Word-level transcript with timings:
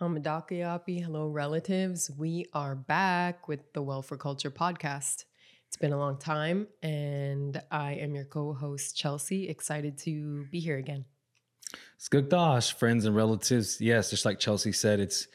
Hamadakayapi, 0.00 1.02
hello 1.02 1.26
relatives. 1.26 2.10
We 2.10 2.44
are 2.52 2.74
back 2.74 3.48
with 3.48 3.72
the 3.72 3.80
Well 3.80 4.02
for 4.02 4.18
Culture 4.18 4.50
podcast. 4.50 5.24
It's 5.68 5.78
been 5.78 5.94
a 5.94 5.98
long 5.98 6.18
time, 6.18 6.66
and 6.82 7.62
I 7.70 7.94
am 7.94 8.14
your 8.14 8.26
co-host 8.26 8.94
Chelsea. 8.94 9.48
Excited 9.48 9.96
to 10.00 10.44
be 10.52 10.60
here 10.60 10.76
again. 10.76 11.06
It's 11.94 12.10
Skugdash, 12.10 12.74
friends 12.74 13.06
and 13.06 13.16
relatives. 13.16 13.80
Yes, 13.80 14.10
just 14.10 14.26
like 14.26 14.38
Chelsea 14.38 14.70
said, 14.70 15.00
it's 15.00 15.28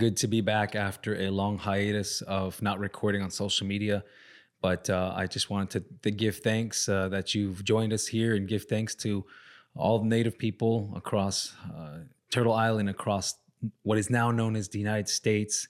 good 0.00 0.16
to 0.16 0.26
be 0.26 0.40
back 0.40 0.74
after 0.74 1.14
a 1.14 1.30
long 1.30 1.56
hiatus 1.56 2.20
of 2.22 2.60
not 2.60 2.80
recording 2.80 3.22
on 3.22 3.30
social 3.30 3.68
media. 3.68 4.02
But 4.60 4.90
uh, 4.90 5.12
I 5.14 5.28
just 5.28 5.48
wanted 5.48 5.70
to, 5.70 5.94
to 6.02 6.10
give 6.10 6.38
thanks 6.38 6.88
uh, 6.88 7.08
that 7.10 7.36
you've 7.36 7.62
joined 7.62 7.92
us 7.92 8.08
here 8.08 8.34
and 8.34 8.48
give 8.48 8.64
thanks 8.64 8.96
to 8.96 9.24
all 9.76 10.00
the 10.00 10.06
Native 10.06 10.36
people 10.36 10.92
across 10.96 11.54
uh, 11.72 11.98
Turtle 12.32 12.52
Island, 12.52 12.88
across 12.88 13.36
what 13.82 13.98
is 13.98 14.10
now 14.10 14.30
known 14.30 14.56
as 14.56 14.68
the 14.68 14.78
United 14.78 15.08
States, 15.08 15.68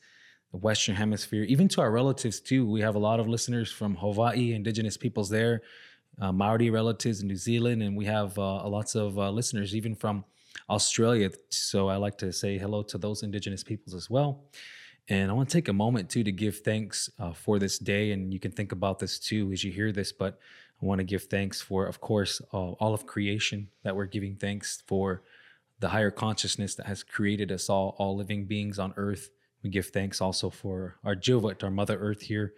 the 0.51 0.59
Western 0.59 0.95
Hemisphere, 0.95 1.45
even 1.45 1.69
to 1.69 1.81
our 1.81 1.91
relatives 1.91 2.41
too. 2.41 2.69
We 2.69 2.81
have 2.81 2.95
a 2.95 2.99
lot 2.99 3.21
of 3.21 3.29
listeners 3.29 3.71
from 3.71 3.97
Hawaii, 3.97 4.55
indigenous 4.55 4.97
peoples 4.97 5.29
there, 5.29 5.63
uh, 6.21 6.33
Maori 6.33 6.71
relatives 6.71 7.21
in 7.21 7.29
New 7.29 7.37
Zealand, 7.37 7.83
and 7.83 7.97
we 7.97 8.07
have 8.07 8.39
uh, 8.39 8.69
lots 8.69 8.95
of 8.95 9.19
uh, 9.19 9.31
listeners 9.31 9.75
even 9.75 9.95
from 9.95 10.25
Australia. 10.69 11.31
So 11.51 11.89
I 11.89 11.97
like 11.97 12.19
to 12.19 12.33
say 12.33 12.59
hello 12.59 12.83
to 12.85 12.99
those 12.99 13.23
indigenous 13.23 13.63
peoples 13.63 13.95
as 13.95 14.11
well. 14.11 14.45
And 15.09 15.31
I 15.31 15.35
want 15.35 15.49
to 15.49 15.57
take 15.57 15.69
a 15.69 15.73
moment 15.73 16.11
too 16.11 16.23
to 16.25 16.33
give 16.33 16.59
thanks 16.59 17.09
uh, 17.19 17.33
for 17.33 17.59
this 17.59 17.79
day. 17.79 18.13
And 18.13 18.33
you 18.33 18.41
can 18.41 18.53
think 18.53 18.73
about 18.73 18.99
this 18.99 19.19
too 19.19 19.51
as 19.53 19.65
you 19.65 19.73
hear 19.73 19.91
this, 19.91 20.13
but 20.13 20.39
I 20.83 20.87
want 20.87 20.99
to 20.99 21.05
give 21.05 21.25
thanks 21.25 21.61
for, 21.61 21.87
of 21.87 22.01
course, 22.01 22.41
all 22.53 22.95
of 22.95 23.07
creation 23.07 23.69
that 23.83 23.97
we're 23.97 24.07
giving 24.07 24.37
thanks 24.37 24.83
for 24.87 25.23
the 25.81 25.89
higher 25.89 26.11
consciousness 26.11 26.75
that 26.75 26.87
has 26.87 27.03
created 27.03 27.53
us 27.53 27.69
all, 27.69 27.95
all 27.99 28.17
living 28.17 28.47
beings 28.47 28.79
on 28.79 28.95
earth. 28.97 29.31
We 29.63 29.71
give 29.71 29.87
thanks 29.87 30.21
also 30.21 30.51
for 30.51 30.97
our 31.05 31.15
Jivat, 31.15 31.63
our 31.63 31.71
Mother 31.71 31.99
Earth 31.99 32.23
here, 32.23 32.55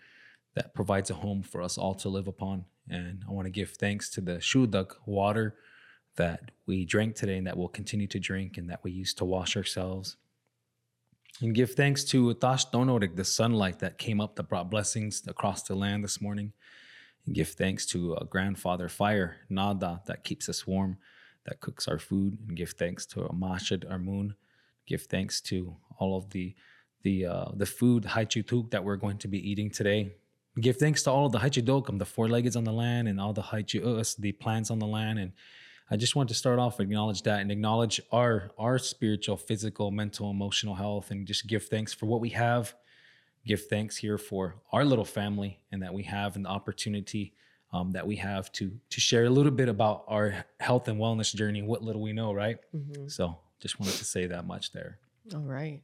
that 0.54 0.74
provides 0.74 1.10
a 1.10 1.14
home 1.14 1.42
for 1.42 1.62
us 1.62 1.78
all 1.78 1.94
to 1.96 2.08
live 2.08 2.28
upon. 2.28 2.64
And 2.88 3.22
I 3.28 3.32
want 3.32 3.46
to 3.46 3.50
give 3.50 3.70
thanks 3.70 4.10
to 4.10 4.20
the 4.20 4.36
Shudak 4.36 4.92
water 5.06 5.56
that 6.16 6.50
we 6.66 6.84
drank 6.84 7.14
today 7.14 7.36
and 7.36 7.46
that 7.46 7.56
we'll 7.56 7.68
continue 7.68 8.06
to 8.08 8.18
drink 8.18 8.58
and 8.58 8.68
that 8.68 8.82
we 8.82 8.91
use 8.91 9.14
to 9.14 9.24
wash 9.24 9.56
ourselves. 9.56 10.16
And 11.41 11.54
give 11.54 11.72
thanks 11.72 12.04
to 12.04 12.34
Tash 12.34 12.66
Donorik, 12.66 13.16
the 13.16 13.24
sunlight 13.24 13.78
that 13.78 13.96
came 13.96 14.20
up 14.20 14.36
that 14.36 14.48
brought 14.48 14.70
blessings 14.70 15.22
across 15.26 15.62
the 15.62 15.74
land 15.74 16.04
this 16.04 16.20
morning. 16.20 16.52
And 17.24 17.34
give 17.34 17.48
thanks 17.50 17.86
to 17.86 18.14
a 18.14 18.24
grandfather 18.24 18.88
fire, 18.88 19.36
Nada, 19.48 20.02
that 20.06 20.24
keeps 20.24 20.48
us 20.48 20.66
warm 20.66 20.98
that 21.50 21.60
cooks 21.60 21.88
our 21.88 21.98
food, 21.98 22.38
and 22.48 22.56
give 22.56 22.70
thanks 22.70 23.04
to 23.04 23.20
Amashad 23.20 23.84
moon. 24.02 24.34
Give 24.86 25.02
thanks 25.02 25.40
to 25.42 25.76
all 25.98 26.16
of 26.16 26.30
the 26.30 26.54
the 27.02 27.26
uh, 27.26 27.48
the 27.54 27.66
food 27.66 28.04
haichutuk 28.04 28.70
that 28.70 28.84
we're 28.84 28.96
going 28.96 29.18
to 29.18 29.28
be 29.28 29.50
eating 29.50 29.70
today. 29.70 30.12
Give 30.60 30.76
thanks 30.76 31.02
to 31.04 31.10
all 31.10 31.26
of 31.26 31.32
the 31.32 31.38
haichudokam, 31.38 31.98
the 31.98 32.04
four-leggeds 32.04 32.56
on 32.56 32.64
the 32.64 32.72
land, 32.72 33.08
and 33.08 33.20
all 33.20 33.32
the 33.32 33.42
haichuus, 33.42 34.16
the 34.16 34.32
plants 34.32 34.70
on 34.70 34.78
the 34.78 34.86
land. 34.86 35.18
And 35.18 35.32
I 35.90 35.96
just 35.96 36.16
want 36.16 36.28
to 36.28 36.34
start 36.34 36.58
off 36.58 36.80
acknowledge 36.80 37.22
that 37.22 37.40
and 37.40 37.50
acknowledge 37.50 38.00
our 38.12 38.50
our 38.56 38.78
spiritual, 38.78 39.36
physical, 39.36 39.90
mental, 39.90 40.30
emotional 40.30 40.76
health, 40.76 41.10
and 41.10 41.26
just 41.26 41.46
give 41.48 41.64
thanks 41.64 41.92
for 41.92 42.06
what 42.06 42.20
we 42.20 42.30
have. 42.30 42.74
Give 43.44 43.62
thanks 43.74 43.96
here 43.96 44.18
for 44.18 44.56
our 44.72 44.84
little 44.84 45.04
family 45.04 45.58
and 45.72 45.82
that 45.82 45.94
we 45.94 46.04
have 46.04 46.36
an 46.36 46.46
opportunity 46.46 47.34
um, 47.72 47.92
that 47.92 48.06
we 48.06 48.16
have 48.16 48.50
to 48.52 48.72
to 48.90 49.00
share 49.00 49.24
a 49.24 49.30
little 49.30 49.52
bit 49.52 49.68
about 49.68 50.04
our 50.08 50.44
health 50.58 50.88
and 50.88 51.00
wellness 51.00 51.34
journey, 51.34 51.62
what 51.62 51.82
little 51.82 52.02
we 52.02 52.12
know, 52.12 52.32
right? 52.32 52.58
Mm-hmm. 52.74 53.08
So 53.08 53.38
just 53.60 53.78
wanted 53.78 53.94
to 53.96 54.04
say 54.04 54.26
that 54.26 54.46
much 54.46 54.72
there. 54.72 54.98
All 55.34 55.40
right. 55.40 55.82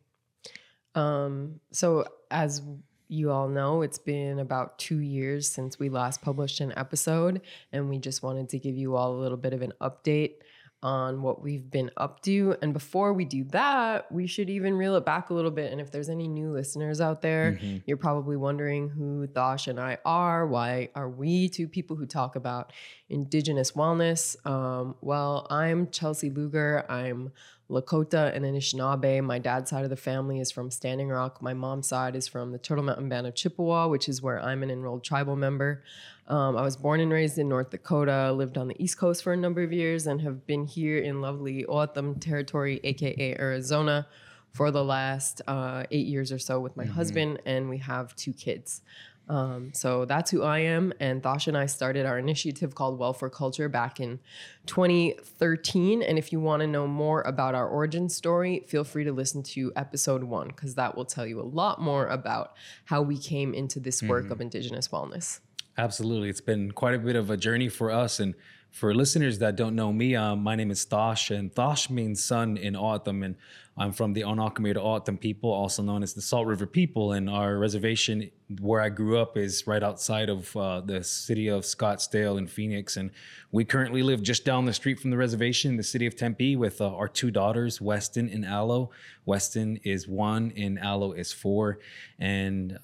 Um, 0.94 1.60
so 1.72 2.06
as 2.30 2.62
you 3.08 3.30
all 3.30 3.48
know, 3.48 3.82
it's 3.82 3.98
been 3.98 4.40
about 4.40 4.78
two 4.78 4.98
years 4.98 5.48
since 5.48 5.78
we 5.78 5.88
last 5.88 6.22
published 6.22 6.60
an 6.60 6.72
episode, 6.76 7.40
and 7.72 7.88
we 7.88 7.98
just 7.98 8.22
wanted 8.22 8.48
to 8.48 8.58
give 8.58 8.76
you 8.76 8.96
all 8.96 9.14
a 9.14 9.20
little 9.20 9.36
bit 9.36 9.52
of 9.52 9.62
an 9.62 9.72
update 9.80 10.36
on 10.82 11.22
what 11.22 11.42
we've 11.42 11.70
been 11.70 11.90
up 11.96 12.20
to. 12.22 12.56
And 12.62 12.72
before 12.72 13.12
we 13.12 13.24
do 13.24 13.44
that, 13.44 14.10
we 14.12 14.26
should 14.26 14.50
even 14.50 14.74
reel 14.74 14.94
it 14.96 15.04
back 15.04 15.30
a 15.30 15.34
little 15.34 15.50
bit. 15.50 15.72
And 15.72 15.80
if 15.80 15.90
there's 15.90 16.08
any 16.08 16.28
new 16.28 16.52
listeners 16.52 17.00
out 17.00 17.22
there, 17.22 17.52
mm-hmm. 17.52 17.78
you're 17.86 17.96
probably 17.96 18.36
wondering 18.36 18.88
who 18.88 19.26
Thosh 19.26 19.68
and 19.68 19.80
I 19.80 19.98
are. 20.04 20.46
Why 20.46 20.90
are 20.94 21.08
we 21.08 21.48
two 21.48 21.66
people 21.66 21.96
who 21.96 22.06
talk 22.06 22.36
about 22.36 22.72
Indigenous 23.08 23.72
wellness? 23.72 24.36
Um, 24.46 24.94
well, 25.00 25.46
I'm 25.50 25.90
Chelsea 25.90 26.30
Luger. 26.30 26.84
I'm 26.88 27.32
Lakota 27.70 28.34
and 28.34 28.44
Anishinaabe. 28.44 29.22
My 29.24 29.38
dad's 29.38 29.70
side 29.70 29.84
of 29.84 29.90
the 29.90 29.96
family 29.96 30.40
is 30.40 30.50
from 30.50 30.70
Standing 30.70 31.08
Rock. 31.08 31.42
My 31.42 31.54
mom's 31.54 31.88
side 31.88 32.14
is 32.14 32.28
from 32.28 32.52
the 32.52 32.58
Turtle 32.58 32.84
Mountain 32.84 33.08
Band 33.08 33.26
of 33.26 33.34
Chippewa, 33.34 33.88
which 33.88 34.08
is 34.08 34.22
where 34.22 34.40
I'm 34.40 34.62
an 34.62 34.70
enrolled 34.70 35.04
tribal 35.04 35.36
member. 35.36 35.82
Um, 36.28 36.56
I 36.56 36.62
was 36.62 36.76
born 36.76 37.00
and 37.00 37.12
raised 37.12 37.38
in 37.38 37.48
North 37.48 37.70
Dakota, 37.70 38.32
lived 38.32 38.58
on 38.58 38.68
the 38.68 38.82
East 38.82 38.98
Coast 38.98 39.22
for 39.22 39.32
a 39.32 39.36
number 39.36 39.62
of 39.62 39.72
years, 39.72 40.06
and 40.06 40.20
have 40.22 40.46
been 40.46 40.66
here 40.66 40.98
in 40.98 41.20
lovely 41.20 41.64
O'odham 41.66 42.16
territory, 42.16 42.80
aka 42.82 43.36
Arizona, 43.38 44.06
for 44.52 44.70
the 44.70 44.82
last 44.82 45.42
uh, 45.46 45.84
eight 45.90 46.06
years 46.06 46.32
or 46.32 46.38
so 46.38 46.58
with 46.58 46.76
my 46.76 46.84
mm-hmm. 46.84 46.92
husband, 46.94 47.38
and 47.46 47.68
we 47.68 47.78
have 47.78 48.14
two 48.16 48.32
kids. 48.32 48.80
Um, 49.28 49.72
so 49.74 50.04
that's 50.04 50.30
who 50.30 50.42
I 50.42 50.60
am. 50.60 50.92
And 51.00 51.22
Thosh 51.22 51.48
and 51.48 51.58
I 51.58 51.66
started 51.66 52.06
our 52.06 52.18
initiative 52.18 52.74
called 52.74 52.98
Well 52.98 53.12
for 53.12 53.28
Culture 53.28 53.68
back 53.68 53.98
in 53.98 54.20
2013. 54.66 56.02
And 56.02 56.16
if 56.16 56.32
you 56.32 56.40
want 56.40 56.60
to 56.60 56.66
know 56.66 56.86
more 56.86 57.22
about 57.22 57.54
our 57.54 57.68
origin 57.68 58.08
story, 58.08 58.62
feel 58.66 58.84
free 58.84 59.04
to 59.04 59.12
listen 59.12 59.42
to 59.42 59.72
episode 59.74 60.24
one, 60.24 60.48
because 60.48 60.76
that 60.76 60.96
will 60.96 61.04
tell 61.04 61.26
you 61.26 61.40
a 61.40 61.42
lot 61.42 61.80
more 61.80 62.06
about 62.06 62.54
how 62.84 63.02
we 63.02 63.18
came 63.18 63.52
into 63.52 63.80
this 63.80 64.02
work 64.02 64.24
mm-hmm. 64.24 64.32
of 64.32 64.40
Indigenous 64.40 64.88
wellness. 64.88 65.40
Absolutely. 65.78 66.30
It's 66.30 66.40
been 66.40 66.72
quite 66.72 66.94
a 66.94 66.98
bit 66.98 67.16
of 67.16 67.28
a 67.28 67.36
journey 67.36 67.68
for 67.68 67.90
us. 67.90 68.18
And 68.18 68.34
for 68.70 68.94
listeners 68.94 69.38
that 69.40 69.56
don't 69.56 69.74
know 69.74 69.92
me, 69.92 70.16
um, 70.16 70.42
my 70.42 70.54
name 70.54 70.70
is 70.70 70.84
Thosh, 70.86 71.30
and 71.30 71.54
Thosh 71.54 71.90
means 71.90 72.22
son 72.22 72.56
in 72.56 72.74
O'odham. 72.74 73.22
And 73.22 73.36
I'm 73.76 73.92
from 73.92 74.14
the 74.14 74.22
Onk 74.22 74.54
Akimel 74.54 74.76
O'odham 74.76 75.18
people, 75.18 75.50
also 75.50 75.82
known 75.82 76.02
as 76.02 76.14
the 76.14 76.22
Salt 76.22 76.46
River 76.46 76.66
people. 76.66 77.12
And 77.12 77.28
our 77.28 77.58
reservation 77.58 78.30
where 78.60 78.80
I 78.80 78.88
grew 78.88 79.18
up 79.18 79.36
is 79.36 79.66
right 79.66 79.82
outside 79.82 80.30
of 80.30 80.56
uh, 80.56 80.80
the 80.80 81.04
city 81.04 81.48
of 81.48 81.62
Scottsdale 81.64 82.38
in 82.38 82.46
Phoenix. 82.46 82.96
And 82.96 83.10
we 83.52 83.66
currently 83.66 84.02
live 84.02 84.22
just 84.22 84.46
down 84.46 84.64
the 84.64 84.72
street 84.72 84.98
from 84.98 85.10
the 85.10 85.18
reservation 85.18 85.72
in 85.72 85.76
the 85.76 85.82
city 85.82 86.06
of 86.06 86.16
Tempe 86.16 86.56
with 86.56 86.80
uh, 86.80 86.88
our 86.88 87.08
two 87.08 87.30
daughters, 87.30 87.82
Weston 87.82 88.30
and 88.30 88.46
Aloe. 88.46 88.90
Weston 89.26 89.78
is 89.84 90.08
one 90.08 90.54
and 90.56 90.78
Aloe 90.78 91.12
is 91.12 91.34
four. 91.34 91.80
And 92.18 92.78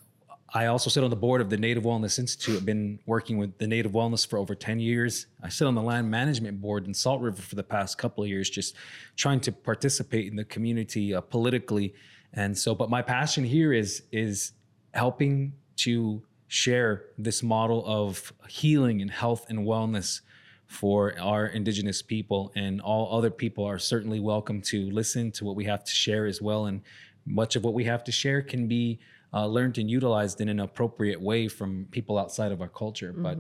I 0.54 0.66
also 0.66 0.90
sit 0.90 1.02
on 1.02 1.08
the 1.08 1.16
board 1.16 1.40
of 1.40 1.48
the 1.48 1.56
Native 1.56 1.84
Wellness 1.84 2.18
Institute. 2.18 2.58
I've 2.58 2.66
been 2.66 2.98
working 3.06 3.38
with 3.38 3.56
the 3.56 3.66
Native 3.66 3.92
Wellness 3.92 4.26
for 4.26 4.38
over 4.38 4.54
10 4.54 4.80
years. 4.80 5.26
I 5.42 5.48
sit 5.48 5.66
on 5.66 5.74
the 5.74 5.80
land 5.80 6.10
management 6.10 6.60
board 6.60 6.86
in 6.86 6.92
Salt 6.92 7.22
River 7.22 7.40
for 7.40 7.54
the 7.54 7.62
past 7.62 7.96
couple 7.96 8.22
of 8.22 8.28
years, 8.28 8.50
just 8.50 8.76
trying 9.16 9.40
to 9.40 9.52
participate 9.52 10.26
in 10.26 10.36
the 10.36 10.44
community 10.44 11.14
uh, 11.14 11.22
politically. 11.22 11.94
And 12.34 12.56
so, 12.56 12.74
but 12.74 12.90
my 12.90 13.00
passion 13.00 13.44
here 13.44 13.72
is 13.72 14.02
is 14.12 14.52
helping 14.92 15.54
to 15.76 16.22
share 16.48 17.04
this 17.16 17.42
model 17.42 17.82
of 17.86 18.30
healing 18.46 19.00
and 19.00 19.10
health 19.10 19.46
and 19.48 19.60
wellness 19.60 20.20
for 20.66 21.18
our 21.18 21.46
indigenous 21.46 22.02
people 22.02 22.52
and 22.54 22.80
all 22.82 23.16
other 23.16 23.30
people 23.30 23.64
are 23.64 23.78
certainly 23.78 24.20
welcome 24.20 24.60
to 24.60 24.90
listen 24.90 25.30
to 25.32 25.44
what 25.46 25.56
we 25.56 25.64
have 25.64 25.82
to 25.84 25.92
share 25.92 26.26
as 26.26 26.42
well 26.42 26.66
and 26.66 26.82
much 27.24 27.56
of 27.56 27.64
what 27.64 27.72
we 27.72 27.84
have 27.84 28.04
to 28.04 28.12
share 28.12 28.42
can 28.42 28.66
be 28.66 28.98
uh, 29.34 29.46
learned 29.46 29.78
and 29.78 29.90
utilized 29.90 30.40
in 30.40 30.48
an 30.48 30.60
appropriate 30.60 31.20
way 31.20 31.48
from 31.48 31.86
people 31.90 32.18
outside 32.18 32.52
of 32.52 32.60
our 32.60 32.68
culture. 32.68 33.12
Mm-hmm. 33.12 33.22
But 33.22 33.38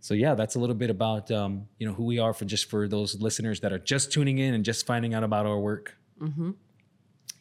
so 0.00 0.14
yeah, 0.14 0.34
that's 0.34 0.54
a 0.54 0.58
little 0.58 0.74
bit 0.74 0.90
about 0.90 1.30
um, 1.30 1.66
you 1.78 1.86
know 1.86 1.94
who 1.94 2.04
we 2.04 2.18
are 2.18 2.32
for 2.32 2.44
just 2.44 2.70
for 2.70 2.88
those 2.88 3.20
listeners 3.20 3.60
that 3.60 3.72
are 3.72 3.78
just 3.78 4.12
tuning 4.12 4.38
in 4.38 4.54
and 4.54 4.64
just 4.64 4.86
finding 4.86 5.14
out 5.14 5.24
about 5.24 5.46
our 5.46 5.58
work. 5.58 5.96
Mm-hmm. 6.20 6.52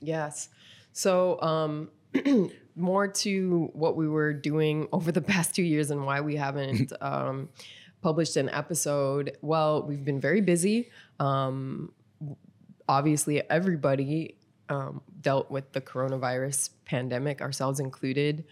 Yes. 0.01 0.49
So 0.91 1.41
um, 1.41 1.89
more 2.75 3.07
to 3.07 3.69
what 3.73 3.95
we 3.95 4.07
were 4.07 4.33
doing 4.33 4.87
over 4.91 5.11
the 5.11 5.21
past 5.33 5.55
two 5.55 5.63
years 5.63 5.91
and 5.91 6.05
why 6.05 6.21
we 6.21 6.35
haven't 6.35 6.93
um, 7.01 7.49
published 8.01 8.37
an 8.37 8.49
episode. 8.49 9.37
Well, 9.41 9.83
we've 9.83 10.03
been 10.03 10.19
very 10.19 10.41
busy. 10.41 10.89
Um, 11.19 11.91
obviously, 12.87 13.41
everybody 13.49 14.37
um, 14.73 15.01
dealt 15.21 15.51
with 15.51 15.71
the 15.73 15.81
coronavirus 15.81 16.71
pandemic, 16.85 17.41
ourselves 17.41 17.79
included. 17.79 18.45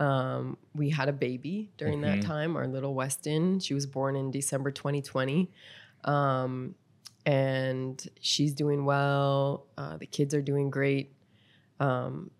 Um, 0.00 0.56
we 0.74 0.90
had 0.90 1.08
a 1.08 1.12
baby 1.12 1.70
during 1.76 2.00
mm-hmm. 2.00 2.20
that 2.20 2.26
time, 2.26 2.56
our 2.56 2.66
little 2.66 2.94
Weston. 2.94 3.60
She 3.60 3.74
was 3.74 3.86
born 3.86 4.16
in 4.16 4.30
December 4.30 4.70
2020. 4.70 5.50
Um, 6.04 6.74
and 7.24 8.04
she's 8.20 8.54
doing 8.54 8.84
well. 8.84 9.66
Uh, 9.76 9.96
the 9.96 10.06
kids 10.06 10.34
are 10.34 10.42
doing 10.42 10.70
great. 10.70 11.14
Um, 11.78 12.30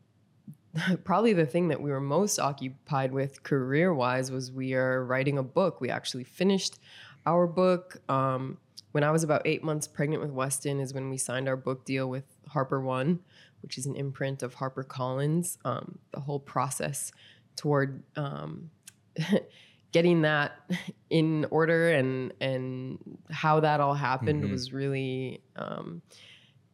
probably 1.05 1.33
the 1.33 1.47
thing 1.47 1.69
that 1.69 1.81
we 1.81 1.91
were 1.91 2.01
most 2.01 2.39
occupied 2.39 3.13
with 3.13 3.43
career 3.43 3.93
wise 3.95 4.31
was 4.31 4.51
we 4.51 4.75
are 4.75 5.05
writing 5.05 5.39
a 5.39 5.43
book. 5.43 5.81
We 5.81 5.91
actually 5.91 6.25
finished 6.25 6.79
our 7.27 7.47
book. 7.47 8.01
Um, 8.09 8.59
when 8.93 9.05
I 9.05 9.11
was 9.11 9.23
about 9.23 9.43
eight 9.45 9.63
months 9.63 9.87
pregnant 9.87 10.23
with 10.23 10.31
Weston, 10.31 10.81
is 10.81 10.95
when 10.95 11.11
we 11.11 11.19
signed 11.19 11.49
our 11.49 11.57
book 11.57 11.85
deal 11.85 12.09
with 12.09 12.38
HarperOne, 12.55 13.19
which 13.63 13.79
is 13.79 13.87
an 13.87 13.97
imprint 13.97 14.43
of 14.43 14.57
HarperCollins. 14.57 15.59
Um, 15.65 15.99
the 16.13 16.21
whole 16.21 16.41
process 16.41 17.13
toward 17.57 18.03
um, 18.17 18.71
getting 19.93 20.23
that 20.23 20.53
in 21.11 21.47
order 21.51 21.91
and 21.91 22.33
and 22.41 22.99
how 23.31 23.61
that 23.61 23.81
all 23.81 23.95
happened 23.95 24.45
Mhm. 24.45 24.51
was 24.51 24.73
really 24.73 25.43
um, 25.57 26.03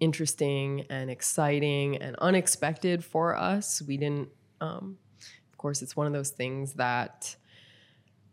interesting 0.00 0.84
and 0.90 1.10
exciting 1.10 1.96
and 1.96 2.16
unexpected 2.16 3.04
for 3.04 3.36
us. 3.36 3.80
We 3.82 3.96
didn't, 3.96 4.28
um, 4.60 4.98
of 5.52 5.58
course, 5.58 5.80
it's 5.82 5.96
one 5.96 6.06
of 6.06 6.12
those 6.12 6.30
things 6.30 6.74
that 6.74 7.36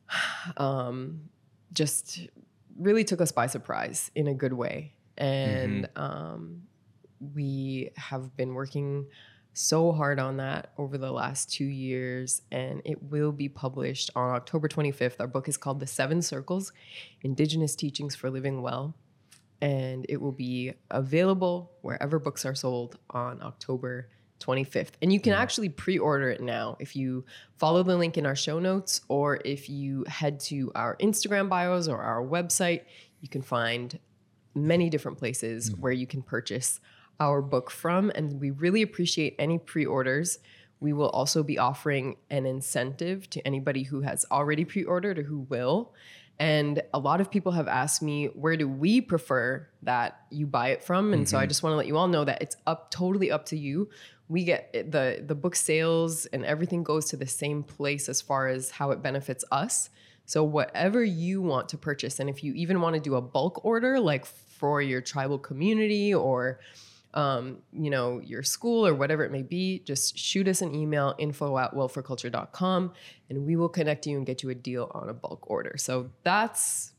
um, 0.57 1.29
just 1.73 2.27
really 2.77 3.03
took 3.03 3.21
us 3.21 3.31
by 3.31 3.47
surprise 3.47 4.11
in 4.15 4.27
a 4.27 4.33
good 4.33 4.53
way. 4.53 4.93
And 5.17 5.87
um, 5.95 6.63
we 7.33 7.91
have 7.95 8.35
been 8.35 8.53
working 8.53 9.05
so 9.53 9.91
hard 9.91 10.19
on 10.19 10.37
that 10.37 10.71
over 10.77 10.97
the 10.97 11.11
last 11.11 11.51
two 11.51 11.65
years, 11.65 12.41
and 12.51 12.81
it 12.85 13.01
will 13.03 13.31
be 13.31 13.49
published 13.49 14.09
on 14.15 14.35
October 14.35 14.67
25th. 14.67 15.15
Our 15.19 15.27
book 15.27 15.47
is 15.47 15.57
called 15.57 15.79
The 15.79 15.87
Seven 15.87 16.21
Circles 16.21 16.71
Indigenous 17.21 17.75
Teachings 17.75 18.15
for 18.15 18.29
Living 18.29 18.61
Well, 18.61 18.95
and 19.61 20.05
it 20.09 20.21
will 20.21 20.31
be 20.31 20.73
available 20.89 21.71
wherever 21.81 22.17
books 22.17 22.45
are 22.45 22.55
sold 22.55 22.97
on 23.09 23.41
October 23.41 24.07
25th. 24.39 24.93
And 25.01 25.13
you 25.13 25.19
can 25.19 25.33
actually 25.33 25.69
pre 25.69 25.99
order 25.99 26.29
it 26.29 26.41
now 26.41 26.75
if 26.79 26.95
you 26.95 27.25
follow 27.57 27.83
the 27.83 27.95
link 27.95 28.17
in 28.17 28.25
our 28.25 28.35
show 28.35 28.59
notes, 28.59 29.01
or 29.07 29.39
if 29.45 29.69
you 29.69 30.05
head 30.07 30.39
to 30.41 30.71
our 30.75 30.95
Instagram 30.97 31.49
bios 31.49 31.87
or 31.87 32.01
our 32.01 32.23
website, 32.23 32.83
you 33.19 33.29
can 33.29 33.41
find 33.41 33.99
many 34.55 34.89
different 34.89 35.17
places 35.17 35.69
mm. 35.69 35.79
where 35.79 35.91
you 35.91 36.07
can 36.07 36.21
purchase 36.21 36.79
our 37.21 37.41
book 37.41 37.69
from. 37.71 38.11
And 38.15 38.41
we 38.41 38.49
really 38.49 38.81
appreciate 38.81 39.35
any 39.39 39.59
pre 39.59 39.85
orders. 39.85 40.39
We 40.81 40.91
will 40.91 41.09
also 41.09 41.43
be 41.43 41.59
offering 41.59 42.17
an 42.31 42.45
incentive 42.45 43.29
to 43.29 43.47
anybody 43.47 43.83
who 43.83 44.01
has 44.01 44.25
already 44.31 44.65
pre 44.65 44.83
ordered 44.83 45.19
or 45.19 45.23
who 45.23 45.41
will. 45.41 45.93
And 46.39 46.81
a 46.91 46.97
lot 46.97 47.21
of 47.21 47.29
people 47.29 47.51
have 47.51 47.67
asked 47.67 48.01
me, 48.01 48.25
where 48.25 48.57
do 48.57 48.67
we 48.67 48.99
prefer 48.99 49.67
that 49.83 50.21
you 50.31 50.47
buy 50.47 50.69
it 50.69 50.83
from? 50.83 51.13
And 51.13 51.29
so 51.29 51.37
I 51.37 51.41
mm-hmm. 51.41 51.49
just 51.49 51.61
want 51.61 51.73
to 51.73 51.77
let 51.77 51.85
you 51.85 51.97
all 51.97 52.07
know 52.07 52.25
that 52.25 52.41
it's 52.41 52.57
up 52.65 52.89
totally 52.89 53.29
up 53.29 53.45
to 53.47 53.57
you. 53.57 53.89
We 54.27 54.43
get 54.43 54.71
eh, 54.73 54.83
the 54.89 55.23
the 55.23 55.35
book 55.35 55.55
sales 55.55 56.25
and 56.27 56.43
everything 56.43 56.83
goes 56.83 57.05
to 57.09 57.17
the 57.17 57.27
same 57.27 57.61
place 57.61 58.09
as 58.09 58.21
far 58.21 58.47
as 58.47 58.71
how 58.71 58.89
it 58.89 59.03
benefits 59.03 59.45
us. 59.51 59.91
So 60.25 60.43
whatever 60.43 61.03
you 61.03 61.43
want 61.43 61.69
to 61.69 61.77
purchase, 61.77 62.19
and 62.19 62.29
if 62.29 62.43
you 62.43 62.53
even 62.53 62.81
want 62.81 62.95
to 62.95 63.01
do 63.01 63.15
a 63.15 63.21
bulk 63.21 63.63
order, 63.63 63.99
like 63.99 64.25
for 64.25 64.81
your 64.81 65.01
tribal 65.01 65.37
community 65.37 66.13
or 66.13 66.59
um, 67.13 67.57
you 67.73 67.89
know, 67.89 68.19
your 68.19 68.43
school 68.43 68.87
or 68.87 68.93
whatever 68.93 69.23
it 69.23 69.31
may 69.31 69.41
be, 69.41 69.79
just 69.79 70.17
shoot 70.17 70.47
us 70.47 70.61
an 70.61 70.73
email, 70.73 71.15
info 71.17 71.57
at 71.57 71.73
wellforculture.com, 71.73 72.93
and 73.29 73.45
we 73.45 73.55
will 73.55 73.69
connect 73.69 74.07
you 74.07 74.17
and 74.17 74.25
get 74.25 74.43
you 74.43 74.49
a 74.49 74.55
deal 74.55 74.89
on 74.93 75.09
a 75.09 75.13
bulk 75.13 75.49
order. 75.49 75.75
So 75.77 76.09
that's 76.23 76.93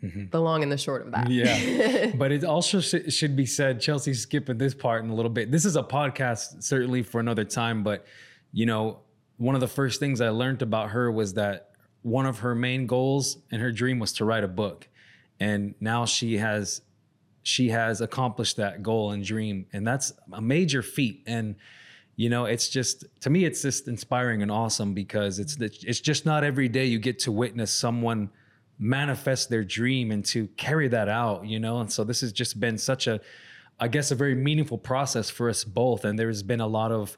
the 0.00 0.40
long 0.40 0.62
and 0.62 0.70
the 0.70 0.78
short 0.78 1.04
of 1.04 1.12
that. 1.12 1.26
Mm-hmm. 1.26 2.06
Yeah. 2.06 2.12
but 2.16 2.30
it 2.30 2.44
also 2.44 2.80
sh- 2.80 3.12
should 3.12 3.34
be 3.34 3.46
said, 3.46 3.80
Chelsea's 3.80 4.20
skipping 4.20 4.58
this 4.58 4.74
part 4.74 5.04
in 5.04 5.10
a 5.10 5.14
little 5.14 5.30
bit. 5.30 5.50
This 5.50 5.64
is 5.64 5.76
a 5.76 5.82
podcast, 5.82 6.62
certainly 6.62 7.02
for 7.02 7.20
another 7.20 7.44
time. 7.44 7.82
But, 7.82 8.06
you 8.52 8.66
know, 8.66 9.00
one 9.38 9.54
of 9.54 9.60
the 9.60 9.68
first 9.68 9.98
things 9.98 10.20
I 10.20 10.28
learned 10.28 10.62
about 10.62 10.90
her 10.90 11.10
was 11.10 11.34
that 11.34 11.70
one 12.02 12.26
of 12.26 12.40
her 12.40 12.54
main 12.54 12.86
goals 12.86 13.38
and 13.50 13.60
her 13.60 13.72
dream 13.72 13.98
was 13.98 14.12
to 14.14 14.24
write 14.24 14.44
a 14.44 14.48
book. 14.48 14.88
And 15.40 15.74
now 15.80 16.04
she 16.04 16.38
has 16.38 16.82
she 17.48 17.70
has 17.70 18.02
accomplished 18.02 18.58
that 18.58 18.82
goal 18.82 19.12
and 19.12 19.24
dream 19.24 19.64
and 19.72 19.86
that's 19.86 20.12
a 20.32 20.40
major 20.40 20.82
feat. 20.82 21.22
And 21.26 21.56
you 22.16 22.28
know 22.28 22.44
it's 22.44 22.68
just 22.68 23.04
to 23.20 23.30
me 23.30 23.44
it's 23.44 23.62
just 23.62 23.88
inspiring 23.88 24.42
and 24.42 24.50
awesome 24.50 24.92
because 24.92 25.38
it's 25.38 25.56
it's 25.60 26.00
just 26.00 26.26
not 26.26 26.44
every 26.44 26.68
day 26.68 26.84
you 26.84 26.98
get 26.98 27.18
to 27.20 27.32
witness 27.32 27.70
someone 27.70 28.28
manifest 28.78 29.48
their 29.50 29.64
dream 29.64 30.10
and 30.10 30.24
to 30.24 30.46
carry 30.56 30.88
that 30.88 31.08
out 31.08 31.46
you 31.46 31.58
know? 31.58 31.80
And 31.80 31.90
so 31.90 32.04
this 32.04 32.20
has 32.20 32.32
just 32.32 32.60
been 32.60 32.76
such 32.76 33.06
a 33.06 33.20
i 33.80 33.88
guess 33.88 34.10
a 34.10 34.14
very 34.14 34.34
meaningful 34.34 34.78
process 34.78 35.30
for 35.30 35.48
us 35.48 35.64
both. 35.64 36.04
And 36.04 36.18
there's 36.18 36.42
been 36.42 36.60
a 36.60 36.66
lot 36.66 36.92
of 36.92 37.16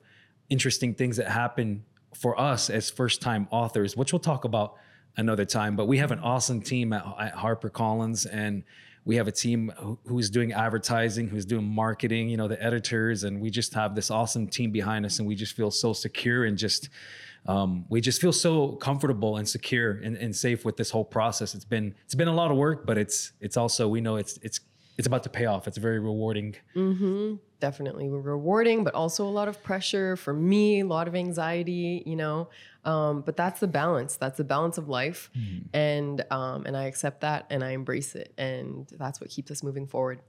interesting 0.48 0.94
things 0.94 1.16
that 1.16 1.28
happen 1.28 1.84
for 2.14 2.38
us 2.38 2.70
as 2.70 2.90
first 2.90 3.20
time 3.20 3.48
authors 3.50 3.96
which 3.96 4.12
we'll 4.12 4.20
talk 4.20 4.44
about 4.44 4.76
another 5.16 5.44
time. 5.44 5.74
But 5.74 5.86
we 5.86 5.98
have 5.98 6.12
an 6.12 6.20
awesome 6.20 6.60
team 6.60 6.92
at, 6.92 7.04
at 7.18 7.34
harper 7.34 7.68
collins 7.68 8.26
and 8.26 8.62
we 9.04 9.16
have 9.16 9.28
a 9.28 9.32
team 9.32 9.72
who's 10.06 10.30
doing 10.30 10.52
advertising 10.52 11.28
who's 11.28 11.44
doing 11.44 11.64
marketing 11.64 12.28
you 12.28 12.36
know 12.36 12.48
the 12.48 12.62
editors 12.62 13.24
and 13.24 13.40
we 13.40 13.50
just 13.50 13.74
have 13.74 13.94
this 13.94 14.10
awesome 14.10 14.46
team 14.46 14.70
behind 14.70 15.06
us 15.06 15.18
and 15.18 15.26
we 15.26 15.34
just 15.34 15.54
feel 15.56 15.70
so 15.70 15.92
secure 15.92 16.44
and 16.44 16.58
just 16.58 16.88
um, 17.46 17.86
we 17.88 18.00
just 18.02 18.20
feel 18.20 18.32
so 18.32 18.72
comfortable 18.72 19.38
and 19.38 19.48
secure 19.48 19.92
and, 19.92 20.16
and 20.16 20.36
safe 20.36 20.64
with 20.64 20.76
this 20.76 20.90
whole 20.90 21.06
process. 21.06 21.54
It's 21.54 21.64
been 21.64 21.94
it's 22.04 22.14
been 22.14 22.28
a 22.28 22.34
lot 22.34 22.50
of 22.50 22.56
work 22.56 22.84
but 22.84 22.98
it's 22.98 23.32
it's 23.40 23.56
also 23.56 23.88
we 23.88 24.00
know 24.00 24.16
it's 24.16 24.38
it's 24.42 24.60
it's 24.98 25.06
about 25.06 25.22
to 25.22 25.30
pay 25.30 25.46
off. 25.46 25.66
It's 25.66 25.78
very 25.78 25.98
rewarding. 25.98 26.56
Hmm 26.74 27.36
Definitely 27.60 28.08
rewarding, 28.08 28.84
but 28.84 28.94
also 28.94 29.24
a 29.26 29.30
lot 29.30 29.46
of 29.48 29.62
pressure 29.62 30.16
for 30.16 30.32
me, 30.32 30.80
a 30.80 30.86
lot 30.86 31.06
of 31.08 31.14
anxiety, 31.14 32.02
you 32.06 32.16
know. 32.16 32.48
Um, 32.84 33.20
but 33.20 33.36
that's 33.36 33.60
the 33.60 33.68
balance. 33.68 34.16
That's 34.16 34.38
the 34.38 34.44
balance 34.44 34.78
of 34.78 34.88
life, 34.88 35.30
and 35.74 36.24
um, 36.30 36.64
and 36.66 36.74
I 36.76 36.84
accept 36.84 37.20
that 37.20 37.46
and 37.50 37.62
I 37.62 37.72
embrace 37.72 38.14
it, 38.14 38.32
and 38.38 38.88
that's 38.98 39.20
what 39.20 39.28
keeps 39.28 39.50
us 39.50 39.62
moving 39.62 39.86
forward. 39.86 40.20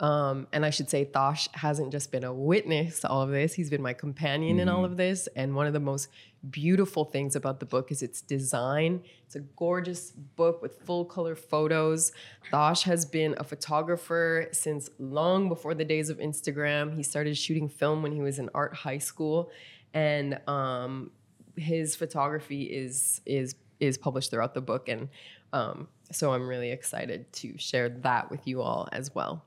Um, 0.00 0.46
and 0.52 0.64
I 0.64 0.70
should 0.70 0.88
say, 0.88 1.04
Thosh 1.04 1.46
hasn't 1.52 1.92
just 1.92 2.10
been 2.10 2.24
a 2.24 2.32
witness 2.32 3.00
to 3.00 3.08
all 3.08 3.20
of 3.20 3.30
this; 3.30 3.52
he's 3.52 3.68
been 3.68 3.82
my 3.82 3.92
companion 3.92 4.58
in 4.58 4.68
all 4.68 4.84
of 4.84 4.96
this. 4.96 5.28
And 5.36 5.54
one 5.54 5.66
of 5.66 5.74
the 5.74 5.80
most 5.80 6.08
beautiful 6.48 7.04
things 7.04 7.36
about 7.36 7.60
the 7.60 7.66
book 7.66 7.92
is 7.92 8.02
its 8.02 8.22
design. 8.22 9.02
It's 9.26 9.36
a 9.36 9.40
gorgeous 9.40 10.10
book 10.10 10.62
with 10.62 10.80
full 10.86 11.04
color 11.04 11.36
photos. 11.36 12.12
Thosh 12.50 12.82
has 12.84 13.04
been 13.04 13.34
a 13.36 13.44
photographer 13.44 14.48
since 14.52 14.88
long 14.98 15.50
before 15.50 15.74
the 15.74 15.84
days 15.84 16.08
of 16.08 16.16
Instagram. 16.18 16.96
He 16.96 17.02
started 17.02 17.36
shooting 17.36 17.68
film 17.68 18.02
when 18.02 18.12
he 18.12 18.22
was 18.22 18.38
in 18.38 18.48
art 18.54 18.74
high 18.74 18.98
school, 18.98 19.50
and 19.92 20.40
um, 20.48 21.10
his 21.56 21.94
photography 21.94 22.62
is 22.62 23.20
is 23.26 23.54
is 23.80 23.98
published 23.98 24.30
throughout 24.30 24.54
the 24.54 24.62
book. 24.62 24.88
And 24.88 25.08
um, 25.52 25.88
so 26.10 26.32
I'm 26.32 26.48
really 26.48 26.70
excited 26.70 27.30
to 27.34 27.58
share 27.58 27.88
that 27.88 28.30
with 28.30 28.46
you 28.46 28.62
all 28.62 28.88
as 28.92 29.14
well. 29.14 29.44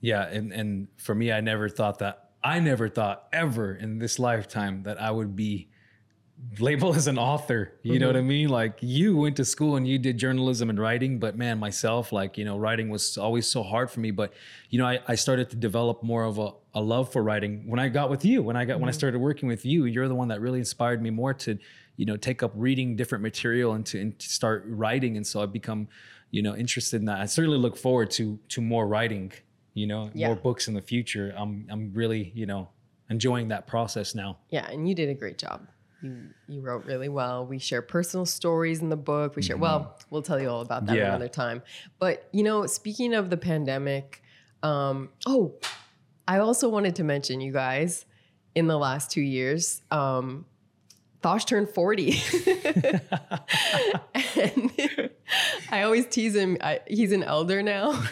Yeah, 0.00 0.26
and 0.26 0.52
and 0.52 0.88
for 0.96 1.14
me, 1.14 1.32
I 1.32 1.40
never 1.40 1.68
thought 1.68 2.00
that 2.00 2.30
I 2.42 2.58
never 2.60 2.88
thought 2.88 3.28
ever 3.32 3.74
in 3.74 3.98
this 3.98 4.18
lifetime 4.18 4.82
that 4.82 5.00
I 5.00 5.10
would 5.10 5.36
be 5.36 5.68
labeled 6.58 6.96
as 7.02 7.06
an 7.06 7.18
author. 7.18 7.74
You 7.82 7.98
know 7.98 8.06
mm-hmm. 8.06 8.14
what 8.14 8.16
I 8.16 8.22
mean? 8.22 8.48
Like 8.48 8.78
you 8.80 9.16
went 9.16 9.36
to 9.36 9.44
school 9.44 9.76
and 9.76 9.86
you 9.86 9.98
did 9.98 10.18
journalism 10.18 10.70
and 10.70 10.78
writing, 10.78 11.18
but 11.18 11.36
man, 11.36 11.58
myself, 11.58 12.12
like 12.12 12.36
you 12.36 12.44
know, 12.44 12.58
writing 12.58 12.88
was 12.90 13.16
always 13.16 13.46
so 13.46 13.62
hard 13.62 13.90
for 13.90 14.00
me. 14.00 14.10
But 14.10 14.32
you 14.70 14.78
know, 14.78 14.86
I, 14.86 15.00
I 15.06 15.14
started 15.14 15.50
to 15.50 15.56
develop 15.56 16.02
more 16.02 16.24
of 16.24 16.38
a, 16.38 16.50
a 16.74 16.80
love 16.80 17.12
for 17.12 17.22
writing 17.22 17.68
when 17.68 17.78
I 17.78 17.88
got 17.88 18.10
with 18.10 18.24
you. 18.24 18.42
When 18.42 18.56
I 18.56 18.64
got 18.64 18.80
when 18.80 18.88
I 18.88 18.92
mm-hmm. 18.92 18.98
started 18.98 19.18
working 19.18 19.48
with 19.48 19.64
you, 19.64 19.84
you're 19.84 20.08
the 20.08 20.14
one 20.14 20.28
that 20.28 20.40
really 20.40 20.58
inspired 20.58 21.02
me 21.02 21.10
more 21.10 21.34
to 21.34 21.58
you 21.96 22.06
know 22.06 22.16
take 22.16 22.42
up 22.42 22.52
reading 22.54 22.96
different 22.96 23.22
material 23.22 23.72
and 23.74 23.84
to, 23.86 24.00
and 24.00 24.18
to 24.18 24.28
start 24.28 24.64
writing. 24.66 25.16
And 25.16 25.26
so 25.26 25.42
I've 25.42 25.52
become 25.52 25.88
you 26.30 26.42
know 26.42 26.54
interested 26.56 26.96
in 27.00 27.06
that. 27.06 27.20
I 27.20 27.26
certainly 27.26 27.58
look 27.58 27.76
forward 27.76 28.10
to 28.12 28.38
to 28.48 28.60
more 28.60 28.86
writing. 28.86 29.32
You 29.74 29.86
know, 29.86 30.10
Yeah. 30.14 30.26
more 30.28 30.36
books 30.36 30.68
in 30.68 30.74
the 30.74 30.82
future. 30.82 31.32
I'm 31.36 31.66
I'm 31.70 31.92
really 31.94 32.32
you 32.34 32.46
know 32.46 32.68
enjoying 33.10 33.48
that 33.48 33.66
process 33.66 34.14
now. 34.14 34.38
Yeah, 34.50 34.68
and 34.70 34.88
you 34.88 34.94
did 34.94 35.08
a 35.08 35.14
great 35.14 35.38
job. 35.38 35.66
You 36.02 36.30
you 36.48 36.60
wrote 36.62 36.84
really 36.84 37.08
well. 37.08 37.46
We 37.46 37.58
share 37.58 37.80
personal 37.82 38.26
stories 38.26 38.80
in 38.82 38.88
the 38.88 38.96
book. 38.96 39.36
We 39.36 39.42
share 39.42 39.56
well, 39.56 39.98
we'll 40.10 40.22
tell 40.22 40.40
you 40.40 40.48
all 40.48 40.60
about 40.62 40.86
that 40.86 40.96
Yeah. 40.96 41.08
another 41.08 41.28
time. 41.28 41.62
But 41.98 42.28
you 42.32 42.42
know, 42.42 42.66
speaking 42.66 43.14
of 43.14 43.30
the 43.30 43.36
pandemic, 43.36 44.22
um, 44.62 45.10
oh, 45.26 45.54
I 46.28 46.38
also 46.38 46.68
wanted 46.68 46.96
to 46.96 47.04
mention 47.04 47.40
you 47.40 47.52
guys 47.52 48.04
in 48.54 48.66
the 48.66 48.78
last 48.78 49.10
two 49.10 49.22
years, 49.22 49.80
um, 49.90 50.44
Thosh 51.22 51.44
turned 51.44 51.68
40. 51.68 52.20
and 54.14 55.10
I 55.70 55.82
always 55.82 56.06
tease 56.06 56.34
him, 56.34 56.58
I, 56.60 56.80
he's 56.88 57.12
an 57.12 57.22
elder 57.22 57.62
now. 57.62 58.02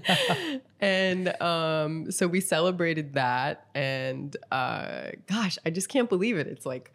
and 0.80 1.40
um, 1.40 2.10
so 2.10 2.26
we 2.26 2.40
celebrated 2.40 3.14
that. 3.14 3.68
And 3.74 4.36
uh, 4.50 5.10
gosh, 5.26 5.58
I 5.64 5.70
just 5.70 5.88
can't 5.88 6.08
believe 6.08 6.36
it. 6.36 6.48
It's 6.48 6.66
like 6.66 6.92